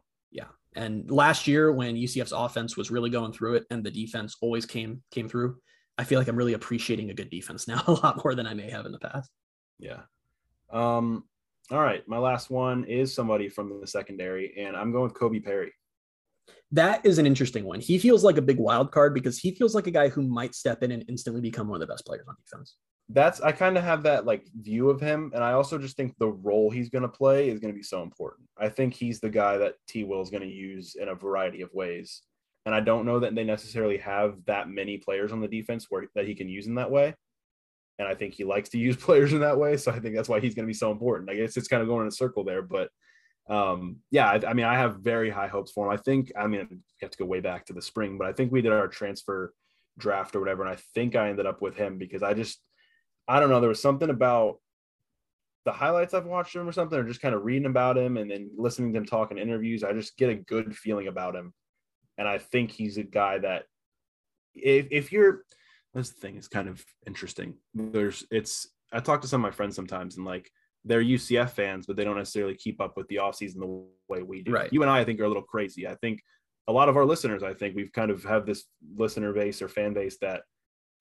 And 0.78 1.10
last 1.10 1.48
year, 1.48 1.72
when 1.72 1.96
UCF's 1.96 2.32
offense 2.32 2.78
was 2.78 2.92
really 2.92 3.10
going 3.10 3.34
through 3.34 3.56
it, 3.56 3.66
and 3.72 3.84
the 3.84 3.90
defense 3.90 4.38
always 4.42 4.66
came 4.66 5.02
came 5.10 5.28
through, 5.28 5.58
I 5.98 6.04
feel 6.04 6.20
like 6.20 6.28
I'm 6.28 6.36
really 6.36 6.54
appreciating 6.54 7.10
a 7.10 7.16
good 7.16 7.32
defense 7.32 7.68
now 7.68 7.84
a 7.88 7.92
lot 7.92 8.24
more 8.24 8.36
than 8.36 8.46
I 8.46 8.54
may 8.54 8.70
have 8.70 8.86
in 8.86 8.92
the 8.92 9.00
past. 9.00 9.32
Yeah. 9.80 10.02
Um. 10.72 11.24
All 11.72 11.82
right, 11.82 12.08
my 12.08 12.18
last 12.18 12.50
one 12.50 12.86
is 12.86 13.14
somebody 13.14 13.50
from 13.50 13.82
the 13.82 13.88
secondary, 13.88 14.54
and 14.58 14.78
I'm 14.78 14.92
going 14.92 15.04
with 15.04 15.16
Kobe 15.16 15.40
Perry. 15.40 15.74
That 16.72 17.06
is 17.06 17.18
an 17.18 17.26
interesting 17.26 17.66
one. 17.66 17.82
He 17.82 17.98
feels 17.98 18.24
like 18.24 18.38
a 18.38 18.42
big 18.42 18.58
wild 18.58 18.92
card 18.92 19.14
because 19.14 19.38
he 19.38 19.52
feels 19.52 19.74
like 19.74 19.88
a 19.88 19.92
guy 19.92 20.08
who 20.08 20.22
might 20.22 20.56
step 20.56 20.84
in 20.84 20.92
and 20.92 21.04
instantly 21.10 21.42
become 21.42 21.68
one 21.68 21.82
of 21.82 21.88
the 21.88 21.92
best 21.92 22.06
players 22.06 22.26
on 22.28 22.36
defense. 22.46 22.76
That's 23.10 23.40
I 23.40 23.54
kind 23.54 23.78
of 23.78 23.84
have 23.84 24.04
that 24.04 24.26
like 24.26 24.46
view 24.54 24.90
of 24.90 25.00
him, 25.00 25.32
and 25.34 25.44
I 25.44 25.54
also 25.54 25.78
just 25.78 25.96
think 25.96 26.14
the 26.18 26.28
role 26.28 26.70
he's 26.70 26.90
going 26.90 27.04
to 27.04 27.08
play 27.08 27.50
is 27.50 27.60
going 27.60 27.74
to 27.74 27.78
be 27.78 27.84
so 27.84 28.04
important. 28.04 28.50
I 28.58 28.68
think 28.68 28.94
he's 28.94 29.20
the 29.22 29.30
guy 29.30 29.58
that 29.58 29.76
T. 29.88 30.04
Will 30.04 30.22
is 30.22 30.30
going 30.30 30.44
to 30.44 30.50
use 30.50 30.96
in 30.96 31.08
a 31.08 31.16
variety 31.16 31.62
of 31.62 31.74
ways, 31.74 32.24
and 32.66 32.76
I 32.76 32.82
don't 32.82 33.06
know 33.06 33.20
that 33.20 33.34
they 33.34 33.46
necessarily 33.46 33.98
have 34.00 34.44
that 34.46 34.70
many 34.70 34.98
players 34.98 35.32
on 35.32 35.40
the 35.40 35.48
defense 35.48 35.88
where 35.90 36.08
that 36.16 36.28
he 36.28 36.36
can 36.36 36.50
use 36.50 36.68
in 36.68 36.76
that 36.76 36.92
way. 36.92 37.16
And 37.98 38.08
I 38.08 38.14
think 38.14 38.34
he 38.34 38.44
likes 38.44 38.70
to 38.70 38.78
use 38.88 38.98
players 38.98 39.32
in 39.32 39.40
that 39.40 39.58
way, 39.58 39.78
so 39.78 39.92
I 39.92 40.00
think 40.00 40.16
that's 40.16 40.30
why 40.30 40.42
he's 40.42 40.54
going 40.54 40.66
to 40.66 40.72
be 40.72 40.74
so 40.74 40.92
important. 40.92 41.30
I 41.30 41.36
guess 41.36 41.56
it's 41.56 41.70
kind 41.70 41.82
of 41.82 41.88
going 41.88 42.02
in 42.02 42.10
a 42.10 42.12
circle 42.12 42.44
there, 42.44 42.62
but 42.62 42.90
um, 43.50 43.98
yeah, 44.12 44.30
I, 44.30 44.50
I 44.50 44.54
mean, 44.54 44.66
I 44.66 44.76
have 44.76 44.98
very 44.98 45.30
high 45.30 45.48
hopes 45.48 45.72
for 45.72 45.88
him. 45.88 45.94
I 45.94 45.98
think, 45.98 46.34
I 46.38 46.48
mean, 46.48 46.68
you 46.70 46.80
have 47.02 47.12
to 47.12 47.18
go 47.18 47.26
way 47.26 47.40
back 47.40 47.66
to 47.68 47.74
the 47.74 47.82
spring, 47.82 48.18
but 48.18 48.28
I 48.28 48.34
think 48.34 48.52
we 48.52 48.62
did 48.62 48.74
our 48.74 48.90
transfer 48.90 49.54
draft 49.98 50.36
or 50.36 50.42
whatever, 50.42 50.64
and 50.64 50.72
I 50.72 50.78
think 50.94 51.16
I 51.16 51.30
ended 51.30 51.46
up 51.46 51.62
with 51.62 51.76
him 51.76 51.98
because 51.98 52.22
I 52.22 52.34
just 52.34 52.60
I 53.28 53.40
don't 53.40 53.50
know. 53.50 53.60
There 53.60 53.70
was 53.70 53.82
something 53.82 54.10
about 54.10 54.60
the 55.66 55.72
highlights 55.72 56.14
I've 56.14 56.26
watched 56.26 56.56
him 56.56 56.68
or 56.68 56.72
something, 56.72 56.98
or 56.98 57.04
just 57.04 57.22
kind 57.22 57.36
of 57.36 57.44
reading 57.44 57.66
about 57.66 57.98
him 57.98 58.18
and 58.18 58.32
then 58.32 58.50
listening 58.58 58.94
to 58.94 59.00
him 59.00 59.06
talk 59.06 59.32
in 59.32 59.38
interviews. 59.38 59.84
I 59.84 59.94
just 59.94 60.18
get 60.18 60.30
a 60.30 60.36
good 60.36 60.76
feeling 60.76 61.08
about 61.08 61.36
him. 61.36 61.54
And 62.18 62.28
I 62.28 62.38
think 62.38 62.72
he's 62.72 62.98
a 62.98 63.04
guy 63.04 63.38
that 63.40 63.64
if, 64.56 64.88
if 64.92 65.12
you're 65.12 65.44
this 65.94 66.12
thing 66.12 66.38
is 66.38 66.48
kind 66.48 66.70
of 66.70 66.84
interesting. 67.06 67.56
There's 67.74 68.26
it's 68.32 68.68
I 68.94 69.00
talk 69.00 69.22
to 69.22 69.28
some 69.28 69.44
of 69.44 69.52
my 69.52 69.56
friends 69.56 69.76
sometimes 69.76 70.18
and 70.18 70.26
like 70.26 70.50
they're 70.86 71.04
UCF 71.04 71.50
fans, 71.52 71.86
but 71.86 71.96
they 71.96 72.04
don't 72.04 72.18
necessarily 72.18 72.56
keep 72.56 72.80
up 72.80 72.96
with 72.96 73.08
the 73.08 73.18
offseason 73.18 73.56
the 73.56 73.86
way 74.08 74.22
we 74.22 74.44
do. 74.44 74.52
Right. 74.52 74.72
You 74.72 74.82
and 74.84 74.92
I, 74.92 75.00
I 75.00 75.06
think, 75.06 75.20
are 75.20 75.26
a 75.26 75.28
little 75.28 75.44
crazy. 75.44 75.88
I 75.88 75.96
think 75.96 76.22
a 76.68 76.72
lot 76.72 76.88
of 76.88 76.96
our 76.96 77.06
listeners, 77.06 77.44
I 77.44 77.54
think 77.54 77.76
we've 77.76 77.92
kind 77.92 78.12
of 78.12 78.24
have 78.24 78.46
this 78.46 78.66
listener 78.96 79.34
base 79.34 79.62
or 79.62 79.68
fan 79.68 79.94
base 79.94 80.18
that 80.22 80.44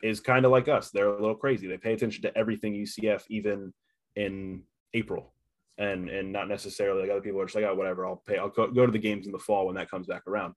is 0.03 0.20
kind 0.20 0.44
of 0.44 0.51
like 0.51 0.68
us. 0.68 0.90
They're 0.90 1.09
a 1.09 1.20
little 1.20 1.36
crazy. 1.36 1.66
They 1.66 1.78
pay 1.78 1.92
attention 1.92 2.22
to 2.22 2.36
everything 2.36 2.74
UCF, 2.74 3.22
even 3.28 3.72
in 4.14 4.62
April, 4.94 5.32
and 5.78 6.09
and 6.09 6.32
not 6.32 6.49
necessarily 6.49 7.03
like 7.03 7.11
other 7.11 7.20
people 7.20 7.40
are 7.40 7.47
just 7.47 7.55
like, 7.55 7.64
oh, 7.64 7.74
whatever. 7.74 8.07
I'll 8.07 8.22
pay. 8.26 8.38
I'll 8.38 8.49
go, 8.49 8.68
go 8.68 8.86
to 8.86 8.92
the 8.92 8.99
games 8.99 9.26
in 9.26 9.32
the 9.32 9.38
fall 9.38 9.66
when 9.66 9.76
that 9.76 9.90
comes 9.90 10.07
back 10.07 10.26
around. 10.26 10.55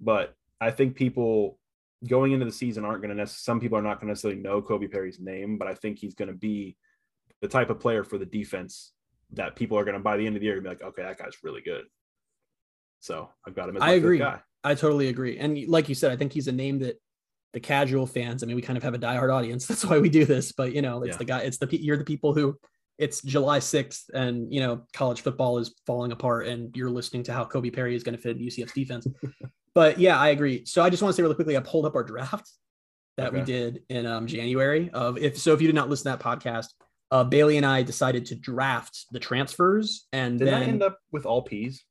But 0.00 0.34
I 0.60 0.70
think 0.70 0.96
people 0.96 1.58
going 2.06 2.32
into 2.32 2.46
the 2.46 2.52
season 2.52 2.84
aren't 2.84 3.02
going 3.02 3.10
to 3.10 3.16
necessarily. 3.16 3.44
Some 3.44 3.60
people 3.60 3.78
are 3.78 3.82
not 3.82 4.00
going 4.00 4.08
to 4.08 4.12
necessarily 4.12 4.40
know 4.40 4.62
Kobe 4.62 4.88
Perry's 4.88 5.20
name, 5.20 5.58
but 5.58 5.68
I 5.68 5.74
think 5.74 5.98
he's 5.98 6.14
going 6.14 6.28
to 6.28 6.34
be 6.34 6.76
the 7.40 7.48
type 7.48 7.70
of 7.70 7.80
player 7.80 8.04
for 8.04 8.18
the 8.18 8.26
defense 8.26 8.92
that 9.32 9.56
people 9.56 9.78
are 9.78 9.84
going 9.84 9.96
to 9.96 10.00
by 10.00 10.16
the 10.16 10.26
end 10.26 10.36
of 10.36 10.40
the 10.40 10.46
year 10.46 10.60
be 10.60 10.68
like, 10.68 10.82
okay, 10.82 11.02
that 11.02 11.18
guy's 11.18 11.36
really 11.42 11.62
good. 11.62 11.84
So 13.00 13.30
I've 13.46 13.54
got 13.54 13.68
him 13.68 13.76
as 13.76 13.82
I 13.82 13.92
agree. 13.92 14.18
guy. 14.18 14.40
I 14.62 14.74
totally 14.74 15.08
agree. 15.08 15.38
And 15.38 15.68
like 15.68 15.88
you 15.88 15.94
said, 15.94 16.10
I 16.10 16.16
think 16.16 16.32
he's 16.32 16.48
a 16.48 16.52
name 16.52 16.80
that 16.80 17.00
the 17.52 17.60
casual 17.60 18.06
fans, 18.06 18.42
I 18.42 18.46
mean, 18.46 18.56
we 18.56 18.62
kind 18.62 18.76
of 18.76 18.82
have 18.82 18.94
a 18.94 18.98
diehard 18.98 19.32
audience. 19.32 19.66
That's 19.68 19.84
why 19.84 19.98
we 19.98 20.08
do 20.08 20.24
this. 20.24 20.52
But, 20.52 20.72
you 20.74 20.82
know, 20.82 21.02
it's 21.02 21.14
Yeah. 21.14 21.18
the 21.18 21.24
guy, 21.24 21.40
it's 21.40 21.58
the, 21.58 21.68
you're 21.82 21.96
the 21.96 22.04
people 22.04 22.32
who 22.34 22.56
it's 22.98 23.22
July 23.22 23.60
6th 23.60 24.10
and, 24.12 24.52
you 24.52 24.60
know, 24.60 24.82
college 24.92 25.22
football 25.22 25.56
is 25.58 25.74
falling 25.86 26.12
apart 26.12 26.46
and 26.46 26.76
you're 26.76 26.90
listening 26.90 27.22
to 27.24 27.32
how 27.32 27.44
Kobe 27.46 27.70
Perry 27.70 27.94
is 27.96 28.02
going 28.02 28.14
to 28.14 28.20
fit 28.20 28.36
in 28.36 28.42
UCF's 28.46 28.72
defense. 28.72 29.06
but 29.74 29.98
yeah, 29.98 30.18
I 30.18 30.28
agree. 30.28 30.66
So 30.66 30.82
I 30.82 30.90
just 30.90 31.02
want 31.02 31.12
to 31.12 31.16
say 31.16 31.22
really 31.22 31.34
quickly, 31.34 31.56
I 31.56 31.60
pulled 31.60 31.86
up 31.86 31.94
our 31.94 32.04
draft 32.04 32.50
that 33.16 33.32
we 33.32 33.40
did 33.40 33.82
in 33.88 34.06
um, 34.06 34.26
January 34.26 34.90
of 34.92 35.18
if, 35.18 35.38
so 35.38 35.52
if 35.54 35.60
you 35.60 35.66
did 35.66 35.74
not 35.74 35.88
listen 35.88 36.10
to 36.12 36.16
that 36.18 36.24
podcast, 36.24 36.66
uh, 37.10 37.24
Bailey 37.24 37.56
and 37.56 37.66
I 37.66 37.82
decided 37.82 38.26
to 38.26 38.34
draft 38.34 39.06
the 39.12 39.18
transfers 39.18 40.06
and 40.12 40.38
Did 40.38 40.48
then 40.48 40.54
I 40.62 40.64
end 40.64 40.82
up 40.82 40.98
with 41.10 41.26
all 41.26 41.42
P's? 41.42 41.84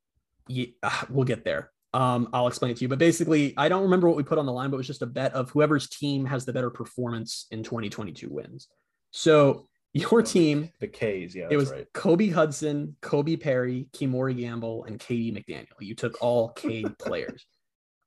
yeah, 0.48 0.68
uh, 0.84 1.06
we'll 1.10 1.26
get 1.26 1.44
there. 1.44 1.72
Um, 1.94 2.30
I'll 2.34 2.48
explain 2.48 2.72
it 2.72 2.78
to 2.78 2.82
you. 2.82 2.88
But 2.88 3.00
basically, 3.00 3.54
I 3.58 3.70
don't 3.70 3.84
remember 3.84 4.08
what 4.08 4.18
we 4.18 4.24
put 4.24 4.38
on 4.38 4.46
the 4.46 4.52
line, 4.52 4.70
but 4.70 4.76
it 4.76 4.78
was 4.78 4.88
just 4.88 5.02
a 5.02 5.08
bet 5.08 5.34
of 5.34 5.50
whoever's 5.50 5.90
team 5.90 6.26
has 6.26 6.46
the 6.46 6.54
better 6.54 6.70
performance 6.70 7.48
in 7.52 7.64
2022 7.64 8.30
wins. 8.30 8.68
So 9.12 9.68
your 9.94 10.22
team, 10.22 10.70
The 10.80 10.88
K's, 10.88 11.36
yeah, 11.36 11.48
it 11.50 11.58
was 11.58 11.72
right. 11.72 11.88
Kobe 11.94 12.30
Hudson, 12.30 12.96
Kobe 13.02 13.36
Perry, 13.36 13.88
Kemore 13.94 14.38
Gamble, 14.38 14.86
and 14.86 15.00
Katie 15.00 15.32
McDaniel. 15.32 15.66
You 15.80 15.96
took 15.96 16.22
all 16.22 16.50
K 16.50 16.86
players. 17.00 17.46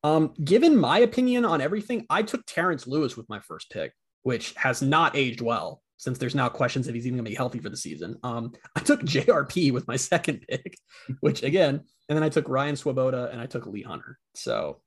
Um, 0.05 0.35
given 0.43 0.77
my 0.77 1.01
opinion 1.01 1.45
on 1.45 1.61
everything, 1.61 2.07
I 2.09 2.23
took 2.23 2.43
Terrence 2.47 2.87
Lewis 2.87 3.17
with 3.17 3.29
my 3.29 3.41
first 3.41 3.71
pick, 3.71 3.93
which 4.23 4.55
has 4.55 4.83
not 4.83 5.17
aged 5.17 5.41
well 5.41 5.82
since 6.03 6.19
there's 6.19 6.35
now 6.35 6.49
questions 6.49 6.89
if 6.89 6.97
he's 6.97 7.07
even 7.07 7.17
going 7.17 7.25
to 7.25 7.31
be 7.31 7.37
healthy 7.37 7.61
for 7.61 7.69
the 7.69 7.77
season. 7.77 8.19
Um, 8.25 8.55
I 8.77 8.81
took 8.81 9.03
JRP 9.03 9.73
with 9.73 9.87
my 9.87 9.95
second 10.11 10.45
pick, 10.49 10.77
which 11.21 11.45
again, 11.45 11.81
and 12.09 12.17
then 12.17 12.25
I 12.25 12.29
took 12.29 12.49
Ryan 12.49 12.75
Swoboda 12.75 13.29
and 13.31 13.41
I 13.41 13.47
took 13.47 13.67
Lee 13.67 13.83
Hunter. 13.83 14.19
So 14.35 14.81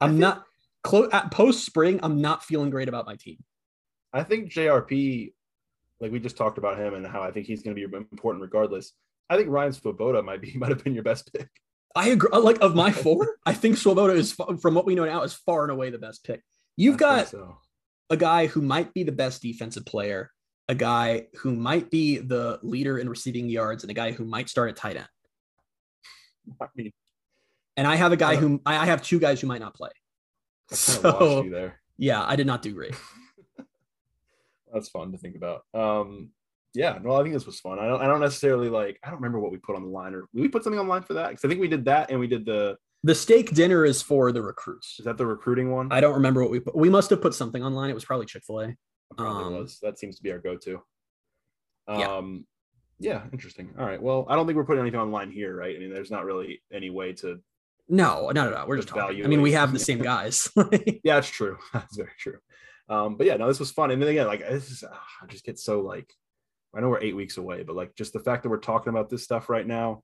I'm 0.00 0.18
not 0.18 0.44
close 0.82 1.10
at 1.12 1.30
post 1.30 1.66
spring. 1.66 2.00
I'm 2.02 2.22
not 2.22 2.42
feeling 2.42 2.70
great 2.70 2.88
about 2.88 3.04
my 3.04 3.16
team. 3.16 3.36
I 4.14 4.22
think 4.22 4.50
JRP, 4.50 5.34
like 6.00 6.10
we 6.10 6.18
just 6.18 6.38
talked 6.38 6.56
about 6.56 6.78
him 6.78 6.94
and 6.94 7.06
how 7.06 7.20
I 7.20 7.32
think 7.32 7.46
he's 7.46 7.62
going 7.62 7.76
to 7.76 7.88
be 7.88 7.96
important 7.96 8.40
regardless. 8.40 8.92
I 9.28 9.36
think 9.36 9.50
Ryan 9.50 9.74
Swoboda 9.74 10.22
might 10.22 10.40
be 10.40 10.52
might 10.56 10.70
have 10.70 10.82
been 10.82 10.94
your 10.94 11.04
best 11.04 11.30
pick. 11.34 11.50
I 11.94 12.08
agree. 12.08 12.30
Like 12.32 12.62
of 12.62 12.74
my 12.74 12.92
four, 12.92 13.36
I 13.44 13.52
think 13.52 13.76
Swoboda 13.76 14.14
is 14.14 14.32
from 14.32 14.74
what 14.74 14.86
we 14.86 14.94
know 14.94 15.04
now 15.04 15.22
is 15.22 15.34
far 15.34 15.64
and 15.64 15.70
away 15.70 15.90
the 15.90 15.98
best 15.98 16.24
pick. 16.24 16.42
You've 16.78 16.94
I 16.94 16.98
got 16.98 17.28
so. 17.28 17.58
a 18.08 18.16
guy 18.16 18.46
who 18.46 18.62
might 18.62 18.94
be 18.94 19.02
the 19.02 19.12
best 19.12 19.42
defensive 19.42 19.84
player, 19.84 20.30
a 20.72 20.74
guy 20.74 21.26
who 21.40 21.54
might 21.54 21.90
be 21.90 22.16
the 22.18 22.58
leader 22.62 22.98
in 22.98 23.08
receiving 23.08 23.48
yards, 23.48 23.84
and 23.84 23.90
a 23.90 23.94
guy 23.94 24.10
who 24.10 24.24
might 24.24 24.48
start 24.48 24.70
at 24.70 24.76
tight 24.76 24.96
end. 24.96 25.08
I 26.60 26.66
mean, 26.74 26.90
And 27.76 27.86
I 27.86 27.94
have 27.96 28.10
a 28.12 28.16
guy 28.16 28.36
who 28.36 28.60
I 28.66 28.86
have 28.86 29.02
two 29.02 29.18
guys 29.20 29.40
who 29.40 29.46
might 29.46 29.60
not 29.60 29.74
play. 29.74 29.90
I 30.70 30.74
kind 30.74 30.98
of 30.98 31.04
lost 31.04 31.18
So 31.20 31.42
you 31.44 31.50
there. 31.50 31.80
yeah, 31.98 32.24
I 32.26 32.34
did 32.36 32.46
not 32.46 32.62
do 32.62 32.72
great. 32.72 32.94
That's 34.72 34.88
fun 34.88 35.12
to 35.12 35.18
think 35.18 35.36
about. 35.36 35.62
Um, 35.74 36.30
yeah, 36.74 36.98
no, 37.02 37.14
I 37.14 37.22
think 37.22 37.34
this 37.34 37.44
was 37.44 37.60
fun. 37.60 37.78
I 37.78 37.86
don't, 37.86 38.00
I 38.00 38.06
don't 38.06 38.20
necessarily 38.20 38.70
like. 38.70 38.98
I 39.04 39.08
don't 39.10 39.16
remember 39.20 39.38
what 39.38 39.52
we 39.52 39.58
put 39.58 39.76
on 39.76 39.82
the 39.82 39.88
line, 39.90 40.14
or 40.14 40.20
did 40.34 40.40
we 40.40 40.48
put 40.48 40.64
something 40.64 40.80
on 40.80 40.86
the 40.86 40.90
line 40.90 41.02
for 41.02 41.12
that? 41.14 41.28
Because 41.28 41.44
I 41.44 41.48
think 41.48 41.60
we 41.60 41.68
did 41.68 41.84
that, 41.84 42.10
and 42.10 42.18
we 42.18 42.26
did 42.26 42.46
the. 42.46 42.76
The 43.04 43.14
steak 43.14 43.50
dinner 43.52 43.84
is 43.84 44.00
for 44.00 44.32
the 44.32 44.40
recruits. 44.40 44.96
Is 45.00 45.04
that 45.04 45.18
the 45.18 45.26
recruiting 45.26 45.70
one? 45.72 45.88
I 45.92 46.00
don't 46.00 46.14
remember 46.14 46.40
what 46.40 46.50
we 46.50 46.60
put. 46.60 46.74
We 46.74 46.88
must 46.88 47.10
have 47.10 47.20
put 47.20 47.34
something 47.34 47.62
online. 47.62 47.90
It 47.90 47.94
was 47.94 48.04
probably 48.04 48.26
Chick 48.26 48.44
Fil 48.46 48.60
A. 48.62 48.76
Probably 49.16 49.44
um, 49.44 49.54
was. 49.54 49.78
That 49.82 49.98
seems 49.98 50.16
to 50.16 50.22
be 50.22 50.32
our 50.32 50.38
go-to. 50.38 50.82
Yeah. 51.88 52.16
Um, 52.16 52.46
yeah, 53.02 53.22
interesting. 53.32 53.74
All 53.78 53.84
right. 53.84 54.00
Well, 54.00 54.26
I 54.28 54.36
don't 54.36 54.46
think 54.46 54.56
we're 54.56 54.64
putting 54.64 54.82
anything 54.82 55.00
online 55.00 55.30
here, 55.30 55.56
right? 55.56 55.74
I 55.74 55.78
mean, 55.78 55.92
there's 55.92 56.10
not 56.10 56.24
really 56.24 56.62
any 56.72 56.90
way 56.90 57.12
to. 57.14 57.40
No, 57.88 58.30
no, 58.30 58.44
no, 58.44 58.50
no. 58.50 58.64
We're 58.66 58.76
just 58.76 58.88
talking. 58.88 59.24
I 59.24 59.28
mean, 59.28 59.42
we 59.42 59.52
have 59.52 59.72
the 59.72 59.78
same 59.78 59.98
guys. 60.02 60.48
Yeah, 61.04 61.18
it's 61.18 61.28
true. 61.28 61.58
That's 61.72 61.96
very 61.96 62.12
true. 62.18 62.38
Um, 62.88 63.16
but 63.16 63.26
yeah, 63.26 63.36
no, 63.36 63.48
this 63.48 63.58
was 63.58 63.72
fun. 63.72 63.90
And 63.90 64.00
then 64.00 64.08
again, 64.08 64.26
like 64.26 64.40
this 64.40 64.70
is, 64.70 64.84
ah, 64.88 65.06
I 65.22 65.26
just 65.26 65.44
get 65.44 65.58
so 65.58 65.80
like, 65.80 66.12
I 66.74 66.80
know 66.80 66.88
we're 66.88 67.02
eight 67.02 67.16
weeks 67.16 67.38
away, 67.38 67.64
but 67.64 67.76
like 67.76 67.94
just 67.96 68.12
the 68.12 68.20
fact 68.20 68.42
that 68.42 68.50
we're 68.50 68.58
talking 68.58 68.90
about 68.90 69.10
this 69.10 69.24
stuff 69.24 69.48
right 69.48 69.66
now, 69.66 70.02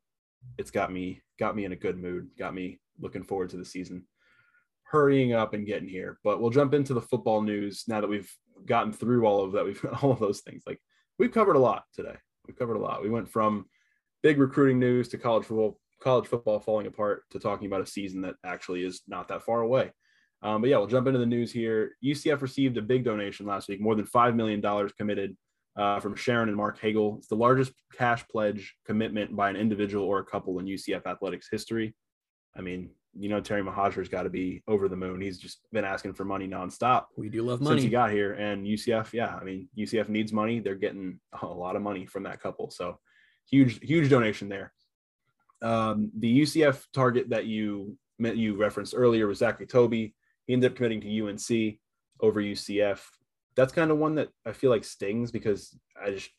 it's 0.59 0.71
got 0.71 0.93
me, 0.93 1.23
got 1.39 1.55
me 1.55 1.65
in 1.65 1.73
a 1.73 1.77
good 1.77 1.99
mood. 1.99 2.31
Got 2.39 2.55
me 2.55 2.81
looking 3.01 3.25
forward 3.25 3.51
to 3.51 3.57
the 3.57 3.65
season, 3.65 4.07
hurrying 4.83 5.35
up 5.35 5.55
and 5.55 5.67
getting 5.67 5.89
here. 5.89 6.19
But 6.25 6.41
we'll 6.41 6.51
jump 6.51 6.75
into 6.75 6.95
the 6.95 7.01
football 7.01 7.43
news 7.43 7.85
now 7.87 8.01
that 8.01 8.09
we've 8.09 8.33
gotten 8.67 8.93
through 8.93 9.27
all 9.27 9.45
of 9.45 9.53
that. 9.53 9.65
We've 9.65 9.81
got 9.81 10.03
all 10.03 10.13
of 10.13 10.21
those 10.21 10.41
things. 10.41 10.63
Like 10.67 10.81
we've 11.19 11.33
covered 11.33 11.57
a 11.57 11.61
lot 11.61 11.85
today. 11.95 12.17
We've 12.47 12.59
covered 12.59 12.77
a 12.77 12.81
lot. 12.81 13.03
We 13.03 13.11
went 13.11 13.29
from 13.29 13.67
big 14.23 14.39
recruiting 14.39 14.79
news 14.79 15.09
to 15.09 15.19
college 15.19 15.45
football, 15.45 15.79
college 16.01 16.27
football 16.27 16.61
falling 16.61 16.87
apart 16.87 17.25
to 17.31 17.39
talking 17.39 17.67
about 17.67 17.83
a 17.83 17.87
season 17.87 18.23
that 18.23 18.37
actually 18.45 18.85
is 18.85 19.03
not 19.07 19.29
that 19.29 19.43
far 19.43 19.61
away. 19.61 19.93
Um, 20.43 20.61
but 20.61 20.71
yeah, 20.71 20.79
we'll 20.79 20.87
jump 20.87 21.07
into 21.07 21.19
the 21.19 21.27
news 21.27 21.53
here. 21.53 21.97
UCF 22.05 22.41
received 22.41 22.77
a 22.77 22.83
big 22.83 23.05
donation 23.05 23.47
last 23.47 23.69
week, 23.69 23.81
more 23.81 23.97
than 23.97 24.07
$5 24.07 24.35
million 24.37 24.63
committed 24.97 25.37
uh, 25.77 26.01
from 26.01 26.15
Sharon 26.15 26.49
and 26.49 26.57
Mark 26.57 26.79
Hagel. 26.79 27.17
It's 27.19 27.29
the 27.29 27.35
largest 27.35 27.73
cash 27.93 28.27
pledge 28.29 28.75
commitment 28.87 29.35
by 29.35 29.51
an 29.51 29.57
individual 29.57 30.05
or 30.05 30.21
a 30.21 30.25
couple 30.25 30.59
in 30.59 30.67
UCF 30.67 31.07
athletics 31.07 31.49
history. 31.51 31.95
I 32.57 32.61
mean, 32.61 32.91
you 33.17 33.29
know, 33.29 33.41
Terry 33.41 33.63
Mohajir's 33.63 34.09
got 34.09 34.23
to 34.25 34.31
be 34.31 34.63
over 34.69 34.89
the 34.89 34.97
moon. 34.97 35.21
He's 35.21 35.39
just 35.39 35.61
been 35.73 35.85
asking 35.85 36.15
for 36.15 36.25
money 36.25 36.47
nonstop 36.47 37.07
we 37.17 37.29
do 37.29 37.43
love 37.43 37.61
money 37.61 37.77
since 37.77 37.85
he 37.85 37.91
got 37.91 38.11
here. 38.11 38.35
And 38.35 38.67
UCF, 38.67 39.13
yeah, 39.13 39.37
I 39.41 39.45
mean, 39.45 39.69
UCF 39.77 40.09
needs 40.09 40.33
money. 40.33 40.61
They're 40.61 40.75
getting 40.75 41.19
a 41.41 41.47
lot 41.47 41.77
of 41.77 41.83
money 41.83 42.07
from 42.07 42.25
that 42.25 42.41
couple. 42.41 42.71
So 42.71 42.99
huge, 43.51 43.81
huge 43.81 44.11
donation 44.11 44.49
there. 44.49 44.73
Um, 45.63 46.11
the 46.17 46.43
UCF 46.43 46.85
target 46.93 47.31
that 47.31 47.47
you 47.47 47.97
met, 48.19 48.37
you 48.37 48.57
referenced 48.57 48.95
earlier 48.97 49.27
was 49.27 49.39
Zachary 49.39 49.67
Toby. 49.67 50.15
He 50.47 50.53
ended 50.53 50.71
up 50.71 50.77
committing 50.77 51.01
to 51.01 51.29
UNC 51.29 51.79
over 52.21 52.41
UCF. 52.41 53.01
That's 53.57 53.73
kind 53.73 53.91
of 53.91 53.99
one 53.99 54.15
that 54.17 54.29
I 54.47 54.53
feel 54.53 54.71
like 54.71 54.85
stings 54.85 55.33
because 55.33 55.77
I 56.01 56.11
just 56.13 56.31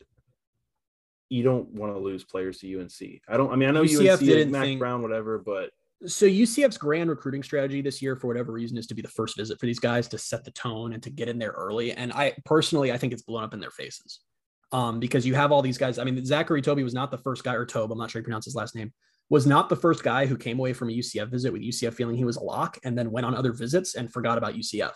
you 1.28 1.42
don't 1.42 1.68
want 1.74 1.94
to 1.94 1.98
lose 1.98 2.24
players 2.24 2.58
to 2.58 2.80
UNC. 2.80 3.20
I 3.28 3.36
don't. 3.36 3.52
I 3.52 3.56
mean, 3.56 3.68
I 3.68 3.72
know 3.72 3.84
UCF 3.84 4.14
UNC 4.14 4.20
didn't 4.20 4.52
Mac 4.52 4.64
think- 4.64 4.78
Brown, 4.78 5.02
whatever, 5.02 5.38
but 5.38 5.70
so 6.06 6.26
UCF's 6.26 6.78
grand 6.78 7.10
recruiting 7.10 7.42
strategy 7.42 7.82
this 7.82 8.00
year, 8.00 8.16
for 8.16 8.26
whatever 8.26 8.52
reason, 8.52 8.78
is 8.78 8.86
to 8.86 8.94
be 8.94 9.02
the 9.02 9.08
first 9.08 9.36
visit 9.36 9.60
for 9.60 9.66
these 9.66 9.78
guys 9.78 10.08
to 10.08 10.18
set 10.18 10.44
the 10.44 10.50
tone 10.52 10.94
and 10.94 11.02
to 11.02 11.10
get 11.10 11.28
in 11.28 11.38
there 11.38 11.50
early. 11.50 11.92
And 11.92 12.12
I 12.12 12.34
personally, 12.44 12.90
I 12.90 12.96
think 12.96 13.12
it's 13.12 13.22
blown 13.22 13.44
up 13.44 13.52
in 13.52 13.60
their 13.60 13.70
faces. 13.70 14.20
Um, 14.72 15.00
because 15.00 15.26
you 15.26 15.34
have 15.34 15.50
all 15.50 15.62
these 15.62 15.78
guys. 15.78 15.98
I 15.98 16.04
mean, 16.04 16.24
Zachary 16.24 16.62
Toby 16.62 16.84
was 16.84 16.94
not 16.94 17.10
the 17.10 17.18
first 17.18 17.42
guy, 17.42 17.54
or 17.54 17.66
Tobe, 17.66 17.90
I'm 17.90 17.98
not 17.98 18.10
sure 18.10 18.20
you 18.20 18.24
pronounce 18.24 18.44
his 18.44 18.54
last 18.54 18.76
name, 18.76 18.92
was 19.28 19.44
not 19.44 19.68
the 19.68 19.76
first 19.76 20.04
guy 20.04 20.26
who 20.26 20.36
came 20.36 20.60
away 20.60 20.72
from 20.72 20.90
a 20.90 20.92
UCF 20.92 21.28
visit 21.28 21.52
with 21.52 21.62
UCF 21.62 21.94
feeling 21.94 22.16
he 22.16 22.24
was 22.24 22.36
a 22.36 22.42
lock 22.42 22.78
and 22.84 22.96
then 22.96 23.10
went 23.10 23.26
on 23.26 23.34
other 23.34 23.52
visits 23.52 23.96
and 23.96 24.12
forgot 24.12 24.38
about 24.38 24.54
UCF. 24.54 24.92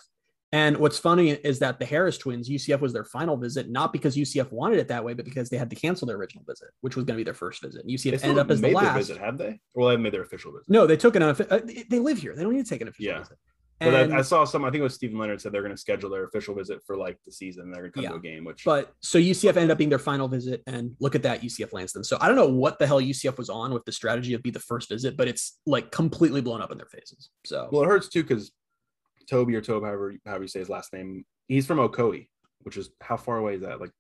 And 0.55 0.77
what's 0.77 0.99
funny 0.99 1.31
is 1.31 1.59
that 1.59 1.81
the 1.81 1.85
Harris 1.85 2.17
twins, 2.17 2.49
UCF 2.49 2.81
was 2.81 2.93
their 2.93 3.05
final 3.05 3.37
visit, 3.37 3.69
not 3.71 3.93
because 3.93 4.17
UCF 4.17 4.53
wanted 4.53 4.79
it 4.79 4.87
that 4.89 5.05
way, 5.05 5.13
but 5.13 5.25
because 5.25 5.51
they 5.51 5.57
had 5.59 5.69
to 5.71 5.77
cancel 5.77 6.07
their 6.07 6.17
original 6.17 6.45
visit, 6.47 6.69
which 6.81 6.95
was 6.95 7.05
going 7.05 7.17
to 7.17 7.21
be 7.21 7.25
their 7.25 7.35
first 7.35 7.61
visit. 7.61 7.83
And 7.83 7.91
UCF 7.91 8.23
ended 8.23 8.39
up 8.39 8.51
as 8.51 8.61
the 8.61 8.69
made 8.69 8.77
their 8.77 8.83
last. 8.85 8.97
visit, 8.97 9.19
have 9.19 9.37
they? 9.37 9.59
Well, 9.75 9.89
they 9.89 9.97
made 9.97 10.13
their 10.13 10.23
official 10.23 10.53
visit. 10.53 10.71
No, 10.71 10.87
they 10.87 10.97
took 10.97 11.17
an. 11.17 11.23
unoffi- 11.23 11.51
Uh, 11.51 11.59
they- 11.65 11.85
they 11.91 11.99
live 11.99 12.19
here. 12.19 12.37
They 12.37 12.43
don't 12.45 12.55
need 12.55 12.65
to 12.65 12.71
take 12.71 12.83
an 12.83 12.89
official 12.89 13.13
Yeah. 13.13 13.19
visit. 13.19 13.37
But 13.81 13.95
And- 13.95 14.15
I, 14.15 14.19
I 14.19 14.23
saw 14.23 14.45
some. 14.45 14.65
I 14.65 14.71
think 14.71 14.79
it 14.81 14.85
was 14.85 14.95
Stephen 14.95 15.19
Leonard 15.19 15.41
said 15.41 15.51
they're 15.51 15.61
going 15.63 15.75
to 15.75 15.81
schedule 15.81 16.09
their 16.09 16.23
official 16.25 16.55
visit 16.55 16.81
for 16.87 16.97
like 16.97 17.19
the 17.27 17.33
season. 17.33 17.73
They're 17.73 17.81
going 17.83 17.91
to 17.91 17.95
come 17.97 18.05
Yeah. 18.05 18.11
to 18.11 18.15
a 18.17 18.21
game, 18.21 18.45
which 18.45 18.63
But 18.65 18.93
so 19.01 19.19
UCF 19.19 19.57
ended 19.57 19.73
up 19.73 19.79
being 19.79 19.91
their 19.91 19.99
final 19.99 20.29
visit, 20.29 20.63
and 20.69 20.95
look 21.01 21.17
at 21.17 21.25
that, 21.25 21.43
UCF 21.43 21.73
lands 21.73 21.93
them. 21.93 22.05
So 22.05 22.17
I 22.21 22.29
don't 22.29 22.37
know 22.37 22.49
what 22.49 22.79
the 22.79 22.87
hell 22.87 23.01
UCF 23.01 23.37
was 23.39 23.51
on 23.51 23.75
with 23.75 23.85
the 23.87 23.93
strategy 23.93 24.33
of 24.35 24.43
be 24.45 24.53
the 24.53 24.61
first 24.61 24.89
visit, 24.89 25.17
but 25.17 25.27
it's 25.27 25.59
like 25.67 25.91
completely 25.91 26.41
blown 26.41 26.63
up 26.63 26.71
in 26.71 26.79
their 26.79 26.87
faces. 26.87 27.31
So 27.45 27.69
well, 27.73 27.83
it 27.83 27.87
hurts 27.87 28.09
too 28.09 28.23
because 28.23 28.53
Toby 29.29 29.55
or 29.57 29.61
Tobe, 29.61 29.85
however 29.85 30.15
however 30.27 30.45
you 30.45 30.49
say 30.49 30.59
his 30.61 30.69
last 30.69 30.93
name, 30.93 31.25
he's 31.49 31.67
from 31.67 31.79
Ocoee, 31.79 32.29
which 32.63 32.77
is 32.77 32.91
how 33.01 33.17
far 33.17 33.39
away 33.39 33.55
is 33.55 33.63
that? 33.63 33.81
Like 33.81 33.91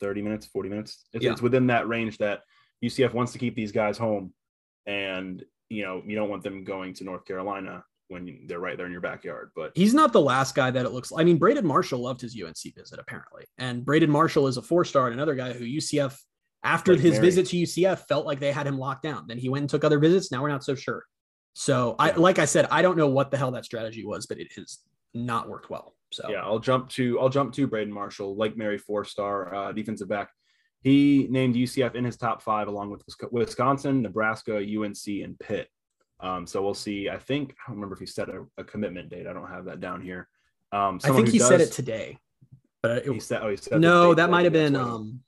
thirty 0.00 0.22
minutes, 0.22 0.46
forty 0.46 0.68
minutes. 0.68 1.04
It's, 1.12 1.24
Yeah. 1.24 1.32
it's 1.32 1.42
within 1.42 1.66
that 1.68 1.88
range 1.88 2.18
that 2.18 2.40
UCF 2.84 3.14
wants 3.14 3.32
to 3.32 3.38
keep 3.38 3.54
these 3.54 3.72
guys 3.72 3.96
home, 3.98 4.32
and 4.86 5.42
you 5.70 5.82
know 5.82 6.02
you 6.06 6.14
don't 6.16 6.28
want 6.30 6.42
them 6.42 6.64
going 6.64 6.94
to 6.94 7.04
North 7.04 7.24
Carolina 7.24 7.84
when 8.08 8.44
they're 8.46 8.60
right 8.60 8.76
there 8.76 8.86
in 8.86 8.92
your 8.92 9.00
backyard. 9.00 9.50
But 9.56 9.72
he's 9.74 9.94
not 9.94 10.12
the 10.12 10.20
last 10.20 10.54
guy 10.54 10.70
that 10.70 10.84
it 10.84 10.90
looks. 10.92 11.10
I 11.16 11.24
mean, 11.24 11.38
Braden 11.38 11.66
Marshall 11.66 12.00
loved 12.00 12.20
his 12.20 12.36
UNC 12.40 12.74
visit 12.76 12.98
apparently, 12.98 13.44
and 13.58 13.84
Braden 13.84 14.10
Marshall 14.10 14.46
is 14.46 14.56
a 14.56 14.62
four 14.62 14.84
star 14.84 15.06
and 15.06 15.14
another 15.14 15.34
guy 15.34 15.52
who 15.52 15.64
UCF 15.64 16.16
after 16.62 16.92
Like 16.92 17.00
his 17.02 17.12
Mary. 17.14 17.24
visit 17.26 17.46
to 17.48 17.56
UCF 17.56 18.00
felt 18.08 18.24
like 18.26 18.40
they 18.40 18.52
had 18.52 18.66
him 18.66 18.78
locked 18.78 19.02
down. 19.02 19.26
Then 19.28 19.38
he 19.38 19.48
went 19.48 19.62
and 19.64 19.70
took 19.70 19.84
other 19.84 19.98
visits. 19.98 20.30
Now 20.32 20.42
we're 20.42 20.48
not 20.48 20.64
so 20.64 20.74
sure. 20.74 21.04
So 21.54 21.94
I 21.98 22.10
like 22.12 22.38
I 22.38 22.44
said, 22.44 22.66
I 22.70 22.82
don't 22.82 22.96
know 22.96 23.08
what 23.08 23.30
the 23.30 23.36
hell 23.38 23.52
that 23.52 23.64
strategy 23.64 24.04
was, 24.04 24.26
but 24.26 24.38
it 24.38 24.52
has 24.56 24.80
not 25.14 25.48
worked 25.48 25.70
well. 25.70 25.94
So 26.12 26.28
Yeah, 26.28 26.42
I'll 26.42 26.58
jump 26.58 26.88
to 26.90 27.18
I'll 27.20 27.28
jump 27.28 27.54
to 27.54 27.66
Braden 27.66 27.92
Marshall, 27.92 28.36
Lake 28.36 28.56
Mary 28.56 28.76
four 28.76 29.04
star 29.04 29.54
uh, 29.54 29.72
defensive 29.72 30.08
back. 30.08 30.30
He 30.82 31.26
named 31.30 31.54
UCF 31.54 31.94
in 31.94 32.04
his 32.04 32.16
top 32.16 32.42
five 32.42 32.68
along 32.68 32.90
with 32.90 33.02
Wisconsin, 33.30 34.02
Nebraska, 34.02 34.56
UNC, 34.58 35.06
and 35.06 35.38
Pitt. 35.38 35.68
Um, 36.20 36.46
so 36.46 36.62
we'll 36.62 36.74
see. 36.74 37.08
I 37.08 37.18
think 37.18 37.52
I 37.52 37.70
don't 37.70 37.76
remember 37.76 37.94
if 37.94 38.00
he 38.00 38.06
set 38.06 38.28
a, 38.28 38.44
a 38.58 38.64
commitment 38.64 39.08
date. 39.08 39.26
I 39.26 39.32
don't 39.32 39.48
have 39.48 39.64
that 39.66 39.80
down 39.80 40.02
here. 40.02 40.28
Um, 40.72 40.98
I 41.04 41.10
think 41.10 41.28
he 41.28 41.38
said 41.38 41.60
it 41.60 41.72
today, 41.72 42.18
but 42.82 42.90
it, 42.98 43.12
He 43.12 43.20
said, 43.20 43.42
oh, 43.42 43.50
he 43.50 43.56
said 43.56 43.80
no, 43.80 44.12
that 44.14 44.28
might 44.28 44.44
have 44.44 44.52
been 44.52 44.74
um 44.74 45.20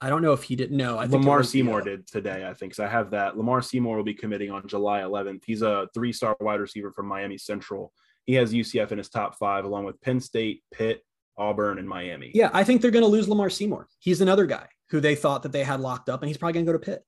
I 0.00 0.10
don't 0.10 0.20
know 0.22 0.32
if 0.32 0.42
he 0.42 0.56
didn't 0.56 0.76
know. 0.76 0.98
I 0.98 1.06
think 1.06 1.22
Lamar 1.22 1.38
was 1.38 1.50
Seymour 1.50 1.80
did 1.80 2.06
today, 2.06 2.46
I 2.46 2.52
think. 2.52 2.74
So 2.74 2.84
I 2.84 2.88
have 2.88 3.10
that. 3.12 3.36
Lamar 3.36 3.62
Seymour 3.62 3.96
will 3.96 4.04
be 4.04 4.14
committing 4.14 4.50
on 4.50 4.66
July 4.66 5.00
11th. 5.00 5.42
He's 5.46 5.62
a 5.62 5.88
three-star 5.94 6.36
wide 6.40 6.60
receiver 6.60 6.92
from 6.92 7.06
Miami 7.06 7.38
Central. 7.38 7.92
He 8.24 8.34
has 8.34 8.52
UCF 8.52 8.92
in 8.92 8.98
his 8.98 9.08
top 9.08 9.38
five, 9.38 9.64
along 9.64 9.84
with 9.84 10.00
Penn 10.02 10.20
State, 10.20 10.62
Pitt, 10.72 11.02
Auburn, 11.38 11.78
and 11.78 11.88
Miami. 11.88 12.30
Yeah, 12.34 12.50
I 12.52 12.64
think 12.64 12.82
they're 12.82 12.90
going 12.90 13.04
to 13.04 13.10
lose 13.10 13.28
Lamar 13.28 13.48
Seymour. 13.48 13.88
He's 14.00 14.20
another 14.20 14.44
guy 14.44 14.68
who 14.90 15.00
they 15.00 15.14
thought 15.14 15.42
that 15.44 15.52
they 15.52 15.64
had 15.64 15.80
locked 15.80 16.08
up, 16.08 16.20
and 16.22 16.28
he's 16.28 16.36
probably 16.36 16.54
going 16.54 16.66
to 16.66 16.72
go 16.72 16.78
to 16.78 16.84
Pitt. 16.84 17.02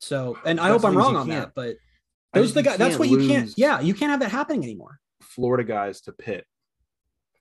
So, 0.00 0.38
and 0.44 0.60
I 0.60 0.68
That's 0.70 0.82
hope 0.82 0.88
I'm 0.88 0.94
the 0.94 1.00
thing 1.00 1.10
is 1.10 1.14
wrong 1.14 1.16
on 1.16 1.28
that, 1.28 1.52
but 1.54 1.76
those 2.32 2.54
the 2.54 2.62
guys. 2.62 2.78
That's 2.78 2.98
what 2.98 3.08
you 3.08 3.28
can't. 3.28 3.52
Yeah, 3.56 3.80
you 3.80 3.94
can't 3.94 4.10
have 4.10 4.20
that 4.20 4.30
happening 4.30 4.62
anymore. 4.62 5.00
Florida 5.22 5.64
guys 5.64 6.00
to 6.02 6.12
Pitt. 6.12 6.44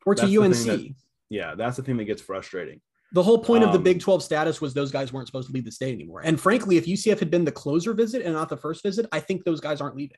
Or 0.06 0.16
to 0.16 0.26
That's 0.26 0.66
UNC. 0.66 0.66
thing 0.66 0.96
Yeah, 1.30 1.56
that's 1.56 1.78
the 1.78 1.84
thing 1.84 1.98
that 1.98 2.06
gets 2.06 2.22
frustrating. 2.22 2.82
The 3.14 3.24
whole 3.24 3.40
point 3.40 3.64
of 3.64 3.72
the 3.72 3.78
Um, 3.78 3.84
Big 3.84 4.02
12 4.02 4.22
status 4.22 4.60
was 4.60 4.74
those 4.74 4.92
guys 4.92 5.14
weren't 5.14 5.28
supposed 5.28 5.48
to 5.48 5.54
leave 5.54 5.64
the 5.66 5.72
state 5.72 5.94
anymore. 5.94 6.22
And 6.24 6.40
frankly, 6.40 6.78
if 6.78 6.86
UCF 6.86 7.20
had 7.20 7.32
been 7.32 7.46
the 7.46 7.52
closer 7.52 7.94
visit 7.94 8.22
and 8.22 8.34
not 8.34 8.50
the 8.50 8.58
first 8.58 8.84
visit, 8.84 9.06
I 9.12 9.22
think 9.22 9.46
those 9.46 9.62
guys 9.62 9.80
aren't 9.80 9.96
leaving. 9.96 10.18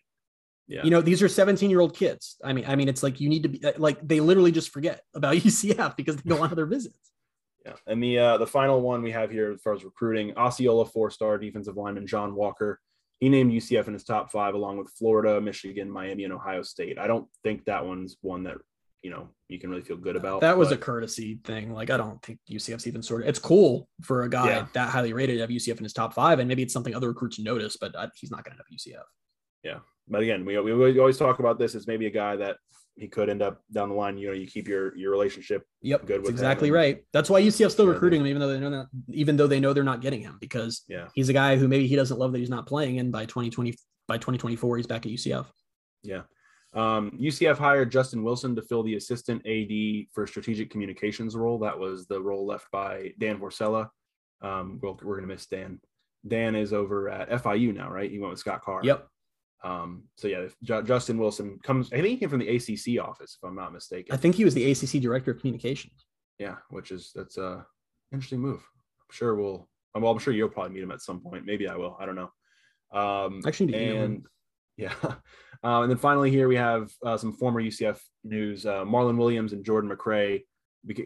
Yeah. 0.68 0.84
You 0.84 0.92
know, 0.92 1.02
these 1.02 1.22
are 1.22 1.28
17 1.28 1.70
year 1.70 1.82
old 1.82 1.96
kids. 1.96 2.38
I 2.44 2.54
mean, 2.54 2.66
I 2.68 2.76
mean, 2.76 2.88
it's 2.88 3.04
like 3.04 3.20
you 3.20 3.30
need 3.30 3.44
to 3.44 3.50
be 3.50 3.62
like 3.78 4.08
they 4.08 4.20
literally 4.20 4.52
just 4.52 4.72
forget 4.72 5.02
about 5.16 5.36
UCF 5.50 5.96
because 5.98 6.16
they 6.18 6.30
go 6.30 6.42
on 6.42 6.52
other 6.52 6.66
visits. 6.66 6.96
Yeah, 7.66 7.74
and 7.88 8.02
the 8.02 8.18
uh, 8.18 8.38
the 8.38 8.48
final 8.48 8.80
one 8.80 9.02
we 9.02 9.12
have 9.12 9.30
here 9.30 9.52
as 9.52 9.62
far 9.62 9.74
as 9.74 9.84
recruiting, 9.84 10.34
Osceola 10.38 10.86
four-star 10.86 11.38
defensive 11.38 11.76
lineman 11.76 12.08
John 12.08 12.34
Walker. 12.34 12.80
He 13.20 13.28
named 13.28 13.52
UCF 13.52 13.88
in 13.88 13.94
his 13.94 14.06
top 14.06 14.32
five, 14.32 14.54
along 14.54 14.78
with 14.78 14.90
Florida, 14.98 15.42
Michigan, 15.42 15.92
Miami, 15.92 16.24
and 16.24 16.32
Ohio 16.32 16.62
State. 16.62 16.98
I 16.98 17.06
don't 17.06 17.28
think 17.44 17.66
that 17.66 17.86
one's 17.86 18.16
one 18.22 18.44
that 18.44 18.60
you 19.02 19.10
know 19.10 19.30
you 19.48 19.60
can 19.60 19.70
really 19.70 19.82
feel 19.82 19.98
good 19.98 20.16
about. 20.16 20.42
That 20.42 20.58
was 20.58 20.72
a 20.72 20.78
courtesy 20.78 21.40
thing. 21.44 21.74
Like, 21.74 21.90
I 21.90 21.98
don't 21.98 22.22
think 22.22 22.40
UCF's 22.52 22.86
even 22.88 23.02
sort 23.02 23.22
of. 23.24 23.30
It's 23.30 23.40
cool 23.40 23.88
for 24.04 24.24
a 24.24 24.30
guy 24.30 24.48
Yeah. 24.48 24.66
that 24.74 24.90
highly 24.90 25.14
rated 25.14 25.38
to 25.38 25.42
have 25.42 25.50
UCF 25.50 25.78
in 25.78 25.84
his 25.84 25.94
top 25.94 26.14
five, 26.14 26.40
and 26.40 26.48
maybe 26.48 26.62
it's 26.64 26.74
something 26.74 26.94
other 26.94 27.08
recruits 27.08 27.40
notice, 27.40 27.78
but 27.78 27.96
I, 27.98 28.10
he's 28.16 28.30
not 28.32 28.44
going 28.44 28.56
to 28.58 28.64
have 28.64 28.68
UCF. 28.72 29.04
Yeah, 29.64 29.80
but 30.08 30.22
again, 30.22 30.46
we, 30.46 30.60
we 30.60 31.00
always 31.00 31.18
talk 31.18 31.40
about 31.40 31.58
this 31.60 31.76
as 31.76 31.88
maybe 31.88 32.06
a 32.06 32.12
guy 32.12 32.36
that 32.38 32.58
he 32.96 33.08
could 33.08 33.30
end 33.30 33.42
up 33.42 33.62
down 33.72 33.90
the 33.90 33.96
line. 33.96 34.18
You 34.18 34.28
know, 34.28 34.34
you 34.34 34.46
keep 34.46 34.68
your 34.68 34.96
your 34.98 35.12
relationship. 35.12 35.64
Yep, 35.82 36.06
Good 36.06 36.22
with 36.22 36.30
exactly 36.32 36.70
right. 36.70 37.04
That's 37.14 37.30
why 37.30 37.42
UCF's 37.42 37.74
still 37.74 37.88
recruiting 37.88 38.22
him, 38.22 38.28
even 38.28 38.42
though 38.42 38.52
they 38.52 38.60
know 38.60 38.70
that, 38.72 38.88
even 39.10 39.38
though 39.38 39.48
they 39.48 39.60
know 39.62 39.72
they're 39.74 39.84
not 39.84 40.02
getting 40.02 40.22
him 40.22 40.38
because 40.42 40.84
Yeah, 40.90 41.08
he's 41.16 41.30
a 41.30 41.34
guy 41.34 41.56
who 41.56 41.68
maybe 41.68 41.88
he 41.88 41.96
doesn't 41.96 42.20
love 42.20 42.34
that 42.34 42.40
he's 42.40 42.50
not 42.50 42.68
playing, 42.68 43.00
and 43.00 43.12
by 43.12 43.26
2020 43.26 43.76
by 44.08 44.18
2024 44.18 44.78
he's 44.78 44.88
back 44.88 45.06
at 45.06 45.12
UCF. 45.12 45.46
yeah. 46.04 46.22
Um, 46.74 47.12
UCF 47.20 47.58
hired 47.58 47.92
Justin 47.92 48.24
Wilson 48.24 48.56
to 48.56 48.62
fill 48.62 48.84
the 48.84 48.96
assistant 48.96 49.42
AD 49.48 50.08
for 50.14 50.28
strategic 50.28 50.70
communications 50.70 51.36
role. 51.36 51.58
That 51.60 51.78
was 51.78 52.06
the 52.08 52.22
role 52.22 52.46
left 52.46 52.70
by 52.72 53.12
Dan 53.20 53.40
Vorsella. 53.40 53.90
Um, 54.42 54.80
we're, 54.82 54.92
we're 54.92 55.16
going 55.18 55.28
to 55.28 55.34
miss 55.34 55.48
Dan. 55.48 55.80
Dan 56.28 56.56
is 56.56 56.72
over 56.74 57.10
at 57.10 57.30
FIU 57.44 57.74
now, 57.74 57.90
right? 57.90 58.12
He 58.12 58.20
went 58.20 58.32
with 58.32 58.40
Scott 58.40 58.62
Carr. 58.62 58.82
Yep. 58.84 59.08
Um, 59.64 60.04
so 60.16 60.28
yeah, 60.28 60.40
if 60.40 60.56
Ju- 60.64 60.84
Justin 60.84 61.18
Wilson 61.18 61.60
comes, 61.64 61.88
I 61.92 61.96
think 61.98 62.08
he 62.08 62.18
came 62.18 62.30
from 62.30 62.40
the 62.40 62.56
ACC 62.56 63.04
office, 63.04 63.38
if 63.42 63.48
I'm 63.48 63.56
not 63.56 63.74
mistaken. 63.74 64.14
I 64.14 64.18
think 64.18 64.36
he 64.36 64.46
was 64.46 64.54
the 64.54 64.72
ACC 64.72 65.02
director 65.02 65.32
of 65.32 65.40
communications. 65.40 66.06
yeah, 66.38 66.56
which 66.70 66.92
is 66.92 67.12
that's 67.16 67.38
a 67.38 67.66
interesting 68.14 68.40
move. 68.40 68.60
I'm 68.60 69.12
sure 69.14 69.36
we'll. 69.36 69.68
I'm, 69.96 70.04
well, 70.04 70.12
I'm 70.12 70.20
sure 70.20 70.34
you'll 70.34 70.50
probably 70.50 70.74
meet 70.76 70.84
him 70.84 70.92
at 70.92 71.02
some 71.02 71.20
point. 71.20 71.46
Maybe 71.46 71.68
I 71.68 71.76
will. 71.76 71.98
I 72.00 72.06
don't 72.06 72.16
know. 72.16 72.30
Um, 72.98 73.42
Actually, 73.46 73.68
need 73.68 73.76
email 73.82 73.96
him. 73.98 74.04
and 74.12 74.26
yeah, 74.80 74.94
uh, 75.04 75.82
and 75.82 75.90
then 75.90 75.98
finally 75.98 76.32
here 76.32 76.48
we 76.48 76.56
have 76.56 76.92
uh, 77.06 77.18
some 77.18 77.34
former 77.34 77.62
UCF 77.62 78.00
news. 78.24 78.66
Uh, 78.66 78.86
Marlon 78.86 79.18
Williams 79.18 79.54
and 79.54 79.66
Jordan 79.66 79.92
McRae 79.92 80.42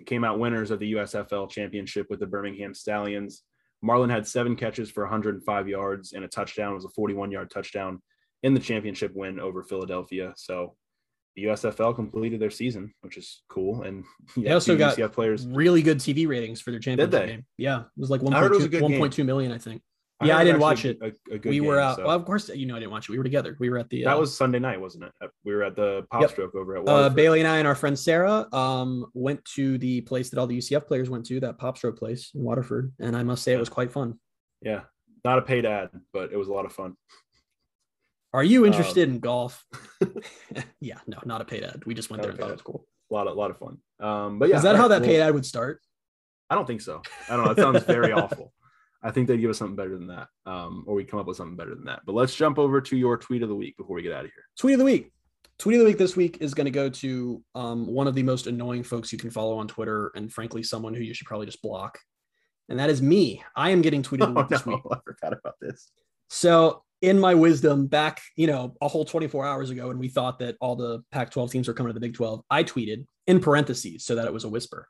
came 0.05 0.23
out 0.23 0.39
winners 0.39 0.71
of 0.71 0.79
the 0.79 0.93
USFL 0.93 1.49
championship 1.49 2.07
with 2.09 2.19
the 2.19 2.27
Birmingham 2.27 2.73
Stallions. 2.73 3.43
Marlon 3.83 4.09
had 4.09 4.27
seven 4.27 4.55
catches 4.55 4.89
for 4.89 5.03
105 5.03 5.67
yards 5.67 6.13
and 6.13 6.23
a 6.23 6.27
touchdown. 6.27 6.71
It 6.71 6.75
was 6.75 6.85
a 6.85 6.89
41 6.89 7.31
yard 7.31 7.49
touchdown 7.49 8.01
in 8.43 8.53
the 8.53 8.59
championship 8.59 9.11
win 9.15 9.39
over 9.39 9.63
Philadelphia. 9.63 10.33
So 10.37 10.75
the 11.35 11.45
USFL 11.45 11.95
completed 11.95 12.39
their 12.39 12.51
season, 12.51 12.93
which 13.01 13.17
is 13.17 13.41
cool. 13.49 13.81
And 13.83 14.05
They 14.37 14.51
also 14.51 14.77
got 14.77 14.97
UCF 14.97 15.11
players. 15.11 15.47
Really 15.47 15.81
good 15.81 15.97
TV 15.97 16.27
ratings 16.27 16.61
for 16.61 16.71
their 16.71 16.79
championship 16.79 17.27
game. 17.27 17.45
Yeah, 17.57 17.81
it 17.81 17.85
was 17.97 18.09
like 18.09 18.21
I 18.23 18.39
heard 18.39 18.51
it 18.51 18.55
was 18.55 18.65
a 18.65 18.69
1.2 18.69 18.71
good 18.71 18.87
game. 18.87 19.01
1.2 19.01 19.25
million, 19.25 19.51
I 19.51 19.57
think. 19.57 19.81
Yeah, 20.25 20.37
I 20.37 20.43
didn't 20.43 20.59
watch 20.61 20.85
it. 20.85 20.97
A, 21.01 21.07
a 21.33 21.39
we 21.45 21.61
were 21.61 21.75
game, 21.75 21.83
out. 21.83 21.95
so- 21.97 22.05
Well, 22.05 22.15
of 22.15 22.25
course, 22.25 22.49
you 22.49 22.65
know 22.65 22.75
I 22.75 22.79
didn't 22.79 22.91
watch 22.91 23.09
it. 23.09 23.11
We 23.11 23.17
were 23.17 23.23
together. 23.23 23.55
We 23.59 23.69
were 23.69 23.77
at 23.77 23.89
the. 23.89 24.03
that 24.03 24.15
uh, 24.15 24.19
was 24.19 24.35
Sunday 24.35 24.59
night, 24.59 24.79
wasn't 24.79 25.05
it? 25.05 25.11
Uh, 25.21 25.27
We 25.43 25.53
were 25.53 25.63
at 25.63 25.75
the 25.75 26.05
Pop 26.11 26.21
Yep. 26.21 26.31
Stroke 26.31 26.55
over 26.55 26.77
at 26.77 26.87
uh, 26.87 27.09
Bailey 27.09 27.39
and 27.39 27.47
I 27.47 27.57
and 27.57 27.67
our 27.67 27.75
friend 27.75 27.97
Sarah 27.97 28.47
um, 28.53 29.05
went 29.13 29.43
to 29.55 29.77
the 29.77 30.01
place 30.01 30.29
that 30.29 30.39
all 30.39 30.47
the 30.47 30.57
UCF 30.57 30.87
players 30.87 31.09
went 31.09 31.25
to, 31.27 31.39
that 31.41 31.57
PopStroke 31.59 31.97
place 31.97 32.31
in 32.35 32.43
Waterford, 32.43 32.93
and 32.99 33.15
I 33.15 33.23
must 33.23 33.43
say 33.43 33.53
it 33.53 33.59
was 33.59 33.69
quite 33.69 33.91
fun. 33.91 34.19
Yeah, 34.61 34.81
not 35.25 35.37
a 35.37 35.41
paid 35.41 35.65
ad, 35.65 35.89
but 36.13 36.31
it 36.31 36.37
was 36.37 36.47
a 36.47 36.53
lot 36.53 36.65
of 36.65 36.73
fun. 36.73 36.95
Are 38.33 38.43
you 38.43 38.61
Um, 38.61 38.67
interested 38.67 39.09
in 39.09 39.19
golf? 39.19 39.63
yeah, 40.79 40.97
no, 41.07 41.19
not 41.25 41.41
a 41.41 41.45
paid 41.45 41.63
ad. 41.63 41.83
We 41.85 41.93
just 41.93 42.09
went 42.09 42.21
there 42.23 42.31
a 42.31 42.33
and 42.33 42.39
thought 42.39 42.45
paid 42.47 42.51
it 42.51 42.55
was 42.55 42.61
cool. 42.63 42.87
A 43.11 43.13
lot 43.13 43.27
of, 43.27 43.35
lot 43.37 43.51
of 43.51 43.57
fun. 43.59 43.77
Um, 43.99 44.39
but 44.39 44.49
yeah, 44.49 44.57
Is 44.57 44.63
that 44.63 44.75
how 44.75 44.87
that 44.87 45.01
well, 45.01 45.09
paid 45.09 45.19
ad 45.21 45.33
would 45.33 45.45
start? 45.45 45.81
I 46.49 46.55
don't 46.55 46.65
think 46.65 46.81
so. 46.81 47.01
I 47.29 47.35
don't 47.35 47.45
know. 47.45 47.51
It 47.51 47.57
sounds 47.57 47.83
very 47.83 48.11
awful. 48.21 48.51
I 49.03 49.11
think 49.11 49.27
they'd 49.27 49.37
give 49.41 49.49
us 49.49 49.57
something 49.57 49.75
better 49.75 49.97
than 49.97 50.07
that, 50.07 50.27
um, 50.45 50.85
or 50.87 50.95
we'd 50.95 51.09
come 51.09 51.19
up 51.19 51.27
with 51.27 51.37
something 51.37 51.57
better 51.57 51.75
than 51.75 51.85
that. 51.85 52.01
But 52.05 52.15
let's 52.15 52.33
jump 52.33 52.57
over 52.57 52.79
to 52.79 52.95
your 52.95 53.17
tweet 53.17 53.43
of 53.43 53.49
the 53.49 53.55
week 53.55 53.75
before 53.77 53.97
we 53.97 54.01
get 54.01 54.13
out 54.13 54.25
of 54.25 54.31
here. 54.31 54.45
Tweet 54.57 54.73
of 54.73 54.79
the 54.79 54.85
week. 54.85 55.11
Tweet 55.59 55.75
of 55.75 55.79
the 55.81 55.85
week 55.85 55.97
this 55.97 56.15
week 56.15 56.37
is 56.39 56.53
going 56.53 56.65
to 56.65 56.71
go 56.71 56.89
to 56.89 57.43
um, 57.53 57.85
one 57.85 58.07
of 58.07 58.15
the 58.15 58.23
most 58.23 58.47
annoying 58.47 58.81
folks 58.81 59.11
you 59.11 59.19
can 59.19 59.29
follow 59.29 59.57
on 59.57 59.67
Twitter, 59.67 60.11
and 60.15 60.31
frankly, 60.31 60.63
someone 60.63 60.93
who 60.93 61.01
you 61.01 61.13
should 61.13 61.27
probably 61.27 61.45
just 61.45 61.61
block. 61.61 61.99
And 62.69 62.79
that 62.79 62.89
is 62.89 63.01
me. 63.01 63.43
I 63.55 63.71
am 63.71 63.81
getting 63.81 64.03
tweeted 64.03 64.37
Oh, 64.37 64.47
this 64.49 64.65
week. 64.65 64.79
I 64.89 64.97
forgot 65.05 65.33
about 65.33 65.55
this. 65.59 65.91
So, 66.29 66.83
in 67.01 67.19
my 67.19 67.35
wisdom, 67.35 67.87
back 67.87 68.21
you 68.37 68.47
know 68.47 68.73
a 68.81 68.87
whole 68.87 69.03
24 69.03 69.45
hours 69.45 69.69
ago, 69.69 69.89
when 69.89 69.99
we 69.99 70.07
thought 70.07 70.39
that 70.39 70.55
all 70.61 70.77
the 70.77 71.03
Pac-12 71.11 71.51
teams 71.51 71.67
were 71.67 71.73
coming 71.73 71.89
to 71.89 71.93
the 71.93 71.99
Big 71.99 72.13
12, 72.13 72.41
I 72.49 72.63
tweeted 72.63 73.05
in 73.27 73.41
parentheses 73.41 74.05
so 74.05 74.15
that 74.15 74.25
it 74.25 74.33
was 74.33 74.45
a 74.45 74.49
whisper. 74.49 74.87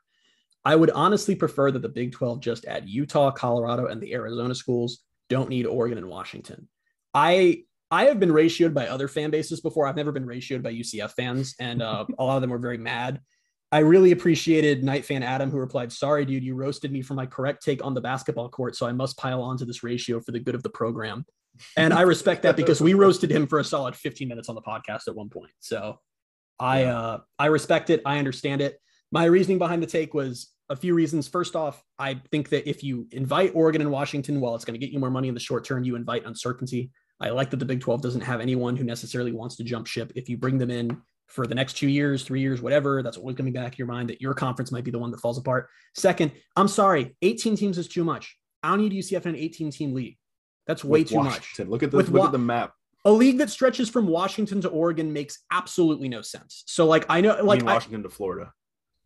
I 0.64 0.76
would 0.76 0.90
honestly 0.90 1.34
prefer 1.34 1.70
that 1.70 1.82
the 1.82 1.88
Big 1.88 2.12
12 2.12 2.40
just 2.40 2.64
add 2.64 2.88
Utah, 2.88 3.30
Colorado, 3.30 3.86
and 3.86 4.00
the 4.00 4.14
Arizona 4.14 4.54
schools. 4.54 5.00
Don't 5.28 5.50
need 5.50 5.66
Oregon 5.66 5.98
and 5.98 6.08
Washington. 6.08 6.68
I 7.12 7.64
I 7.90 8.06
have 8.06 8.18
been 8.18 8.30
ratioed 8.30 8.74
by 8.74 8.88
other 8.88 9.08
fan 9.08 9.30
bases 9.30 9.60
before. 9.60 9.86
I've 9.86 9.96
never 9.96 10.10
been 10.10 10.26
ratioed 10.26 10.62
by 10.62 10.72
UCF 10.72 11.12
fans, 11.12 11.54
and 11.60 11.82
uh, 11.82 12.06
a 12.18 12.24
lot 12.24 12.36
of 12.36 12.40
them 12.40 12.50
were 12.50 12.58
very 12.58 12.78
mad. 12.78 13.20
I 13.70 13.78
really 13.78 14.12
appreciated 14.12 14.84
Knight 14.84 15.04
Fan 15.04 15.22
Adam 15.22 15.50
who 15.50 15.58
replied, 15.58 15.92
"Sorry, 15.92 16.24
dude, 16.24 16.44
you 16.44 16.54
roasted 16.54 16.92
me 16.92 17.02
for 17.02 17.14
my 17.14 17.26
correct 17.26 17.62
take 17.62 17.84
on 17.84 17.94
the 17.94 18.00
basketball 18.00 18.48
court, 18.48 18.76
so 18.76 18.86
I 18.86 18.92
must 18.92 19.16
pile 19.16 19.42
onto 19.42 19.64
this 19.64 19.82
ratio 19.82 20.20
for 20.20 20.32
the 20.32 20.40
good 20.40 20.54
of 20.54 20.62
the 20.62 20.70
program." 20.70 21.24
And 21.76 21.92
I 21.92 22.02
respect 22.02 22.42
that 22.42 22.56
because 22.56 22.80
we 22.80 22.94
roasted 22.94 23.30
him 23.30 23.46
for 23.46 23.60
a 23.60 23.64
solid 23.64 23.94
15 23.94 24.28
minutes 24.28 24.48
on 24.48 24.54
the 24.54 24.62
podcast 24.62 25.08
at 25.08 25.14
one 25.14 25.28
point. 25.28 25.52
So 25.60 26.00
I 26.58 26.84
uh 26.84 27.20
I 27.38 27.46
respect 27.46 27.90
it. 27.90 28.02
I 28.04 28.18
understand 28.18 28.60
it. 28.60 28.78
My 29.12 29.26
reasoning 29.26 29.58
behind 29.58 29.82
the 29.82 29.86
take 29.86 30.14
was 30.14 30.53
a 30.68 30.76
few 30.76 30.94
reasons. 30.94 31.28
First 31.28 31.56
off, 31.56 31.82
I 31.98 32.14
think 32.30 32.48
that 32.50 32.68
if 32.68 32.82
you 32.82 33.06
invite 33.10 33.52
Oregon 33.54 33.82
and 33.82 33.90
Washington, 33.90 34.40
while 34.40 34.54
it's 34.54 34.64
going 34.64 34.78
to 34.78 34.84
get 34.84 34.92
you 34.92 34.98
more 34.98 35.10
money 35.10 35.28
in 35.28 35.34
the 35.34 35.40
short 35.40 35.64
term, 35.64 35.84
you 35.84 35.96
invite 35.96 36.24
uncertainty. 36.24 36.90
I 37.20 37.30
like 37.30 37.50
that 37.50 37.58
the 37.58 37.64
Big 37.64 37.80
12 37.80 38.02
doesn't 38.02 38.22
have 38.22 38.40
anyone 38.40 38.76
who 38.76 38.84
necessarily 38.84 39.32
wants 39.32 39.56
to 39.56 39.64
jump 39.64 39.86
ship. 39.86 40.12
If 40.14 40.28
you 40.28 40.36
bring 40.36 40.58
them 40.58 40.70
in 40.70 41.00
for 41.28 41.46
the 41.46 41.54
next 41.54 41.74
two 41.74 41.88
years, 41.88 42.24
three 42.24 42.40
years, 42.40 42.60
whatever, 42.60 43.02
that's 43.02 43.16
always 43.16 43.36
going 43.36 43.46
to 43.46 43.52
be 43.52 43.58
back 43.58 43.72
in 43.72 43.78
your 43.78 43.86
mind 43.86 44.08
that 44.10 44.20
your 44.20 44.34
conference 44.34 44.72
might 44.72 44.84
be 44.84 44.90
the 44.90 44.98
one 44.98 45.10
that 45.10 45.20
falls 45.20 45.38
apart. 45.38 45.68
Second, 45.94 46.32
I'm 46.56 46.68
sorry, 46.68 47.16
18 47.22 47.56
teams 47.56 47.78
is 47.78 47.88
too 47.88 48.04
much. 48.04 48.36
I 48.62 48.70
don't 48.70 48.80
need 48.80 48.92
UCF 48.92 49.22
in 49.26 49.34
an 49.34 49.36
18 49.36 49.70
team 49.70 49.94
league. 49.94 50.16
That's 50.66 50.82
way 50.84 51.00
With 51.00 51.10
too 51.10 51.16
much. 51.16 51.26
Washington. 51.26 51.70
Look 51.70 51.82
at 51.82 51.90
the 51.90 51.98
With 51.98 52.08
look 52.08 52.20
Wa- 52.20 52.26
at 52.26 52.32
the 52.32 52.38
map. 52.38 52.72
A 53.04 53.12
league 53.12 53.36
that 53.38 53.50
stretches 53.50 53.90
from 53.90 54.06
Washington 54.06 54.62
to 54.62 54.68
Oregon 54.70 55.12
makes 55.12 55.40
absolutely 55.50 56.08
no 56.08 56.22
sense. 56.22 56.64
So, 56.66 56.86
like, 56.86 57.04
I 57.10 57.20
know, 57.20 57.32
I 57.32 57.40
like, 57.42 57.60
mean, 57.60 57.68
I, 57.68 57.74
Washington 57.74 58.02
to 58.02 58.08
Florida. 58.08 58.50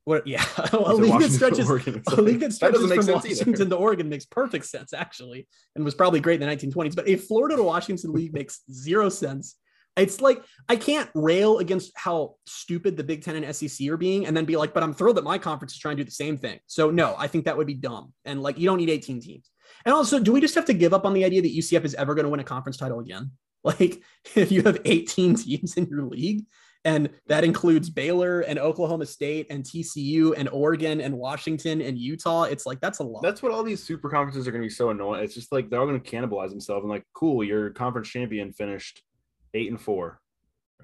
What, 0.08 0.26
yeah, 0.26 0.42
a 0.72 0.94
league 0.94 1.02
that 1.02 1.08
Washington 1.10 1.30
stretches 1.30 1.68
a 1.68 2.22
league 2.22 2.40
that 2.40 2.52
stretches 2.54 2.82
make 2.84 2.96
from 2.96 3.02
sense 3.04 3.26
either. 3.26 3.34
Washington 3.40 3.68
to 3.68 3.76
Oregon 3.76 4.08
makes 4.08 4.24
perfect 4.24 4.64
sense, 4.64 4.94
actually, 4.94 5.46
and 5.76 5.84
was 5.84 5.94
probably 5.94 6.18
great 6.18 6.40
in 6.40 6.48
the 6.48 6.56
1920s. 6.56 6.96
But 6.96 7.08
a 7.08 7.16
Florida 7.16 7.56
to 7.56 7.62
Washington 7.62 8.12
league 8.12 8.32
makes 8.32 8.62
zero 8.72 9.10
sense. 9.10 9.56
It's 9.98 10.22
like 10.22 10.42
I 10.66 10.76
can't 10.76 11.10
rail 11.14 11.58
against 11.58 11.92
how 11.94 12.36
stupid 12.46 12.96
the 12.96 13.04
Big 13.04 13.22
Ten 13.22 13.36
and 13.36 13.54
SEC 13.54 13.86
are 13.88 13.98
being, 13.98 14.26
and 14.26 14.34
then 14.34 14.46
be 14.46 14.56
like, 14.56 14.72
"But 14.72 14.82
I'm 14.82 14.94
thrilled 14.94 15.18
that 15.18 15.24
my 15.24 15.36
conference 15.36 15.74
is 15.74 15.78
trying 15.78 15.98
to 15.98 16.04
do 16.04 16.06
the 16.06 16.10
same 16.10 16.38
thing." 16.38 16.58
So 16.66 16.90
no, 16.90 17.14
I 17.18 17.26
think 17.26 17.44
that 17.44 17.58
would 17.58 17.66
be 17.66 17.74
dumb. 17.74 18.14
And 18.24 18.42
like, 18.42 18.58
you 18.58 18.64
don't 18.64 18.78
need 18.78 18.90
18 18.90 19.20
teams. 19.20 19.50
And 19.84 19.94
also, 19.94 20.18
do 20.18 20.32
we 20.32 20.40
just 20.40 20.54
have 20.54 20.64
to 20.66 20.74
give 20.74 20.94
up 20.94 21.04
on 21.04 21.12
the 21.12 21.24
idea 21.24 21.42
that 21.42 21.54
UCF 21.54 21.84
is 21.84 21.94
ever 21.94 22.14
going 22.14 22.24
to 22.24 22.30
win 22.30 22.40
a 22.40 22.44
conference 22.44 22.78
title 22.78 23.00
again? 23.00 23.32
Like, 23.64 24.00
if 24.36 24.52
you 24.52 24.62
have 24.62 24.78
18 24.84 25.34
teams 25.44 25.76
in 25.76 25.86
your 25.88 26.04
league, 26.04 26.46
and 26.84 27.10
that 27.26 27.44
includes 27.44 27.90
Baylor 27.90 28.40
and 28.40 28.58
Oklahoma 28.58 29.06
State 29.06 29.46
and 29.50 29.64
TCU 29.64 30.34
and 30.36 30.48
Oregon 30.50 31.00
and 31.00 31.16
Washington 31.16 31.80
and 31.80 31.98
Utah. 31.98 32.44
It's 32.44 32.66
like 32.66 32.80
that's 32.80 33.00
a 33.00 33.04
lot. 33.04 33.22
That's 33.22 33.42
what 33.42 33.52
all 33.52 33.62
these 33.62 33.82
super 33.82 34.08
conferences 34.08 34.46
are 34.46 34.52
going 34.52 34.62
to 34.62 34.66
be 34.66 34.72
so 34.72 34.90
annoying. 34.90 35.24
It's 35.24 35.34
just 35.34 35.52
like 35.52 35.70
they're 35.70 35.80
all 35.80 35.86
going 35.86 36.00
to 36.00 36.10
cannibalize 36.10 36.50
themselves 36.50 36.84
and 36.84 36.90
like, 36.90 37.04
cool, 37.14 37.42
your 37.42 37.70
conference 37.70 38.08
champion 38.08 38.52
finished 38.52 39.02
eight 39.54 39.68
and 39.70 39.80
four. 39.80 40.20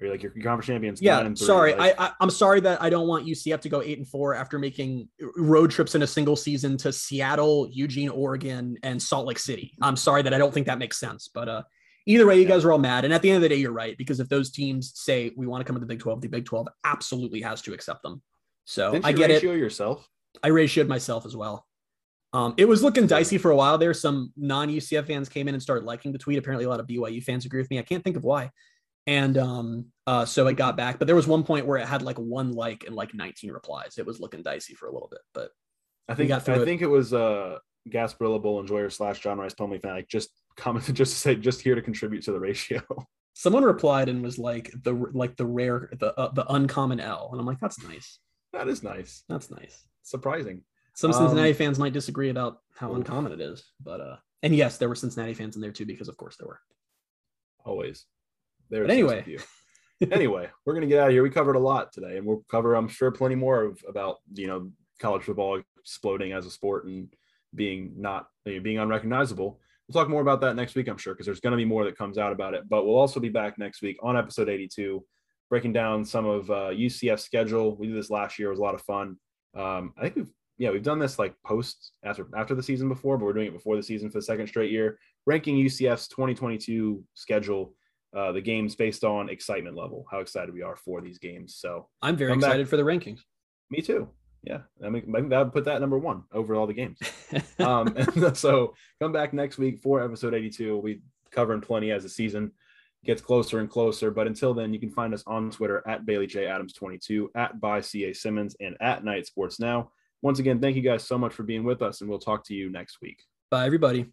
Or 0.01 0.07
you 0.07 0.11
like 0.11 0.21
your, 0.21 0.33
conference 0.33 0.65
champions. 0.65 1.01
Yeah, 1.01 1.15
nine 1.17 1.27
and 1.27 1.37
three, 1.37 1.47
sorry. 1.47 1.73
like- 1.73 1.97
I, 1.97 2.07
I 2.07 2.11
I'm 2.19 2.29
sorry 2.29 2.59
that 2.59 2.81
I 2.81 2.89
don't 2.89 3.07
want 3.07 3.25
UCF 3.25 3.61
to 3.61 3.69
go 3.69 3.81
eight 3.81 3.97
and 3.97 4.05
four 4.07 4.35
after 4.35 4.59
making 4.59 5.07
road 5.37 5.71
trips 5.71 5.95
in 5.95 6.01
a 6.01 6.07
single 6.07 6.35
season 6.35 6.75
to 6.79 6.91
Seattle, 6.91 7.69
Eugene, 7.71 8.09
Oregon, 8.09 8.77
and 8.83 9.01
Salt 9.01 9.25
Lake 9.25 9.39
City. 9.39 9.71
I'm 9.81 9.95
sorry 9.95 10.21
that 10.23 10.33
I 10.33 10.37
don't 10.37 10.53
think 10.53 10.67
that 10.67 10.79
makes 10.79 10.99
sense. 10.99 11.29
But 11.33 11.47
uh 11.47 11.63
either 12.05 12.25
way, 12.27 12.35
you 12.35 12.43
Yeah. 12.43 12.49
guys 12.49 12.65
are 12.65 12.71
all 12.71 12.77
mad. 12.79 13.05
And 13.05 13.13
at 13.13 13.21
the 13.21 13.29
end 13.29 13.37
of 13.37 13.41
the 13.41 13.49
day, 13.49 13.55
you're 13.55 13.71
right, 13.71 13.97
because 13.97 14.19
if 14.19 14.29
those 14.29 14.51
teams 14.51 14.91
say 14.95 15.31
we 15.35 15.47
want 15.47 15.61
to 15.61 15.65
come 15.65 15.75
to 15.75 15.79
the 15.79 15.85
Big 15.85 15.99
12, 15.99 16.21
the 16.21 16.27
Big 16.27 16.45
12 16.45 16.67
absolutely 16.83 17.41
has 17.41 17.61
to 17.63 17.73
accept 17.73 18.03
them. 18.03 18.21
So 18.65 18.91
Didn't 18.91 19.05
I 19.05 19.09
you 19.09 19.17
get 19.17 19.31
it. 19.31 19.35
ratio 19.35 19.53
yourself. 19.53 20.07
I 20.43 20.49
ratioed 20.49 20.87
myself 20.87 21.25
as 21.25 21.35
well. 21.35 21.65
Um, 22.33 22.53
it 22.57 22.65
was 22.65 22.83
looking 22.83 23.07
dicey 23.07 23.37
for 23.37 23.51
a 23.51 23.55
while 23.55 23.77
there. 23.77 23.93
Some 23.93 24.33
non 24.35 24.69
UCF 24.69 25.07
fans 25.07 25.29
came 25.29 25.47
in 25.47 25.53
and 25.55 25.63
started 25.63 25.85
liking 25.85 26.11
the 26.11 26.17
tweet. 26.17 26.37
Apparently, 26.37 26.65
a 26.65 26.69
lot 26.69 26.79
of 26.81 26.87
BYU 26.87 27.23
fans 27.23 27.45
agree 27.45 27.61
with 27.61 27.69
me. 27.69 27.79
I 27.79 27.83
can't 27.83 28.03
think 28.03 28.17
of 28.17 28.23
why. 28.25 28.51
And 29.07 29.37
um, 29.37 29.85
uh, 30.07 30.25
so 30.25 30.47
it 30.47 30.57
got 30.57 30.75
back, 30.75 30.97
but 30.99 31.05
there 31.05 31.15
was 31.15 31.27
one 31.27 31.43
point 31.43 31.65
where 31.67 31.77
it 31.77 31.85
had 31.87 32.01
like 32.01 32.17
one 32.17 32.51
like 32.51 32.85
and 32.87 32.95
like 32.95 33.13
19 33.13 33.51
replies. 33.51 33.97
It 33.97 34.05
was 34.05 34.19
looking 34.19 34.41
dicey 34.41 34.73
for 34.73 34.87
a 34.87 34.91
little 34.91 35.07
bit, 35.09 35.21
but 35.33 35.51
I 36.09 36.15
think 36.15 36.29
got 36.29 36.43
through 36.43 36.55
I 36.55 36.61
it. 36.63 36.65
think 36.65 36.81
it 36.81 36.87
was 36.87 37.13
uh 37.13 37.57
Gasparilla 37.89 38.41
Bowl 38.41 38.59
enjoyer 38.59 38.89
slash 38.89 39.19
John 39.19 39.37
Rice 39.37 39.53
Plumlee 39.53 39.81
fan 39.81 39.93
like 39.95 40.07
just 40.07 40.29
commented 40.57 40.95
just 41.01 41.13
to 41.13 41.19
say 41.19 41.35
just 41.35 41.61
here 41.61 41.75
to 41.75 41.81
contribute 41.81 42.23
to 42.23 42.31
the 42.31 42.39
ratio. 42.39 42.81
someone 43.33 43.63
replied 43.63 44.07
and 44.09 44.23
was 44.23 44.37
like 44.39 44.71
the 44.83 44.93
like 45.13 45.35
the 45.35 45.45
rare 45.45 45.89
the 45.99 46.13
uh, 46.19 46.31
the 46.31 46.45
uncommon 46.53 46.99
L, 46.99 47.29
and 47.31 47.39
I'm 47.39 47.45
like 47.45 47.59
that's 47.59 47.81
nice. 47.83 48.19
that 48.53 48.67
is 48.67 48.81
nice. 48.83 49.23
That's 49.29 49.51
nice. 49.51 49.85
Surprising. 50.03 50.61
Some 50.95 51.11
Cincinnati 51.11 51.49
Um, 51.49 51.55
fans 51.55 51.77
might 51.77 51.91
disagree 51.93 52.29
about 52.29 52.59
how 52.73 52.89
oof. 52.91 52.97
uncommon 52.97 53.33
it 53.33 53.41
is, 53.41 53.63
but 53.83 53.99
uh, 53.99 54.15
and 54.43 54.55
yes, 54.55 54.77
there 54.77 54.87
were 54.87 54.95
Cincinnati 54.95 55.33
fans 55.33 55.55
in 55.55 55.61
there 55.61 55.71
too 55.73 55.85
because 55.85 56.07
of 56.07 56.15
course 56.17 56.37
there 56.37 56.47
were. 56.47 56.59
Always. 57.65 58.05
There 58.69 58.81
But 58.83 58.91
anyway. 58.91 59.37
anyway, 60.11 60.49
we're 60.65 60.73
gonna 60.73 60.87
get 60.87 60.99
out 60.99 61.07
of 61.07 61.13
here. 61.13 61.23
We 61.23 61.29
covered 61.29 61.55
a 61.55 61.59
lot 61.59 61.91
today, 61.91 62.17
and 62.17 62.25
we'll 62.25 62.45
cover, 62.49 62.75
I'm 62.75 62.87
sure, 62.87 63.11
plenty 63.11 63.35
more 63.35 63.63
of 63.63 63.79
about 63.87 64.17
you 64.33 64.47
know 64.47 64.71
college 64.99 65.23
football 65.23 65.61
exploding 65.79 66.31
as 66.31 66.45
a 66.45 66.51
sport 66.51 66.85
and 66.85 67.13
being 67.55 67.93
not 67.97 68.27
you 68.45 68.55
know, 68.55 68.59
being 68.61 68.77
unrecognizable. 68.79 69.59
We'll 69.87 70.01
talk 70.01 70.09
more 70.09 70.21
about 70.21 70.41
that 70.41 70.55
next 70.55 70.75
week, 70.75 70.87
I'm 70.87 70.97
sure, 70.97 71.13
because 71.13 71.25
there's 71.27 71.39
going 71.39 71.51
to 71.51 71.57
be 71.57 71.65
more 71.65 71.83
that 71.85 71.97
comes 71.97 72.17
out 72.17 72.31
about 72.31 72.53
it. 72.55 72.67
But 72.67 72.85
we'll 72.85 72.97
also 72.97 73.19
be 73.19 73.29
back 73.29 73.57
next 73.59 73.81
week 73.83 73.97
on 74.01 74.17
episode 74.17 74.49
82, 74.49 75.03
breaking 75.49 75.73
down 75.73 76.03
some 76.03 76.25
of 76.25 76.49
uh, 76.49 76.69
UCF 76.71 77.19
schedule. 77.19 77.75
We 77.77 77.87
did 77.87 77.95
this 77.95 78.09
last 78.09 78.39
year; 78.39 78.47
it 78.47 78.51
was 78.51 78.59
a 78.59 78.63
lot 78.63 78.73
of 78.75 78.81
fun. 78.81 79.17
Um, 79.55 79.93
I 79.97 80.01
think 80.03 80.15
we've 80.15 80.31
yeah 80.57 80.71
we've 80.71 80.83
done 80.83 80.99
this 80.99 81.19
like 81.19 81.35
post 81.45 81.91
after 82.03 82.27
after 82.35 82.55
the 82.55 82.63
season 82.63 82.89
before, 82.89 83.17
but 83.17 83.25
we're 83.25 83.33
doing 83.33 83.47
it 83.47 83.53
before 83.53 83.75
the 83.75 83.83
season 83.83 84.09
for 84.09 84.17
the 84.19 84.25
second 84.25 84.47
straight 84.47 84.71
year, 84.71 84.97
ranking 85.25 85.55
UCF's 85.57 86.07
2022 86.07 87.03
schedule 87.13 87.73
uh, 88.15 88.31
the 88.31 88.41
games 88.41 88.75
based 88.75 89.03
on 89.03 89.29
excitement 89.29 89.75
level, 89.75 90.05
how 90.09 90.19
excited 90.19 90.53
we 90.53 90.61
are 90.61 90.75
for 90.77 91.01
these 91.01 91.19
games. 91.19 91.55
So 91.57 91.89
I'm 92.01 92.15
very 92.15 92.31
Come 92.31 92.39
back. 92.39 92.47
excited 92.49 92.69
for 92.69 92.77
the 92.77 92.83
rankings. 92.83 93.19
me 93.69 93.81
too. 93.81 94.09
Yeah, 94.45 94.59
I 94.83 94.89
mean, 94.89 95.33
I 95.33 95.41
would 95.41 95.53
put 95.53 95.65
that 95.65 95.81
number 95.81 95.97
one 95.97 96.23
over 96.31 96.55
all 96.55 96.67
the 96.67 96.73
games. 96.73 96.99
Um, 97.59 97.95
and 97.97 98.37
so 98.37 98.75
come 99.01 99.11
back 99.11 99.33
next 99.33 99.57
week 99.57 99.79
for 99.81 100.03
episode 100.03 100.33
82. 100.33 100.73
We'll 100.73 100.83
be 100.83 101.01
covering 101.31 101.61
plenty 101.61 101.91
as 101.91 102.03
the 102.03 102.09
season 102.09 102.51
gets 103.03 103.21
closer 103.21 103.59
and 103.59 103.69
closer. 103.69 104.11
But 104.11 104.27
until 104.27 104.53
then, 104.53 104.73
you 104.73 104.79
can 104.79 104.91
find 104.91 105.13
us 105.13 105.23
on 105.25 105.51
Twitter 105.51 105.83
at 105.87 106.05
Bailey 106.05 106.27
J 106.27 106.47
Adams 106.47 106.73
22, 106.73 107.31
at 107.35 107.59
by 107.59 107.81
CA 107.81 108.13
Simmons, 108.13 108.55
and 108.59 108.75
at 108.81 109.03
Knight 109.03 109.25
Sports 109.25 109.59
Now. 109.59 109.91
Once 110.21 110.39
again, 110.39 110.59
thank 110.59 110.75
you 110.75 110.81
guys 110.81 111.03
so 111.03 111.17
much 111.17 111.33
for 111.33 111.43
being 111.43 111.63
with 111.63 111.81
us, 111.81 112.01
and 112.01 112.09
we'll 112.09 112.19
talk 112.19 112.43
to 112.45 112.53
you 112.53 112.71
next 112.71 113.01
week. 113.01 113.23
Bye, 113.51 113.65
everybody. 113.65 114.07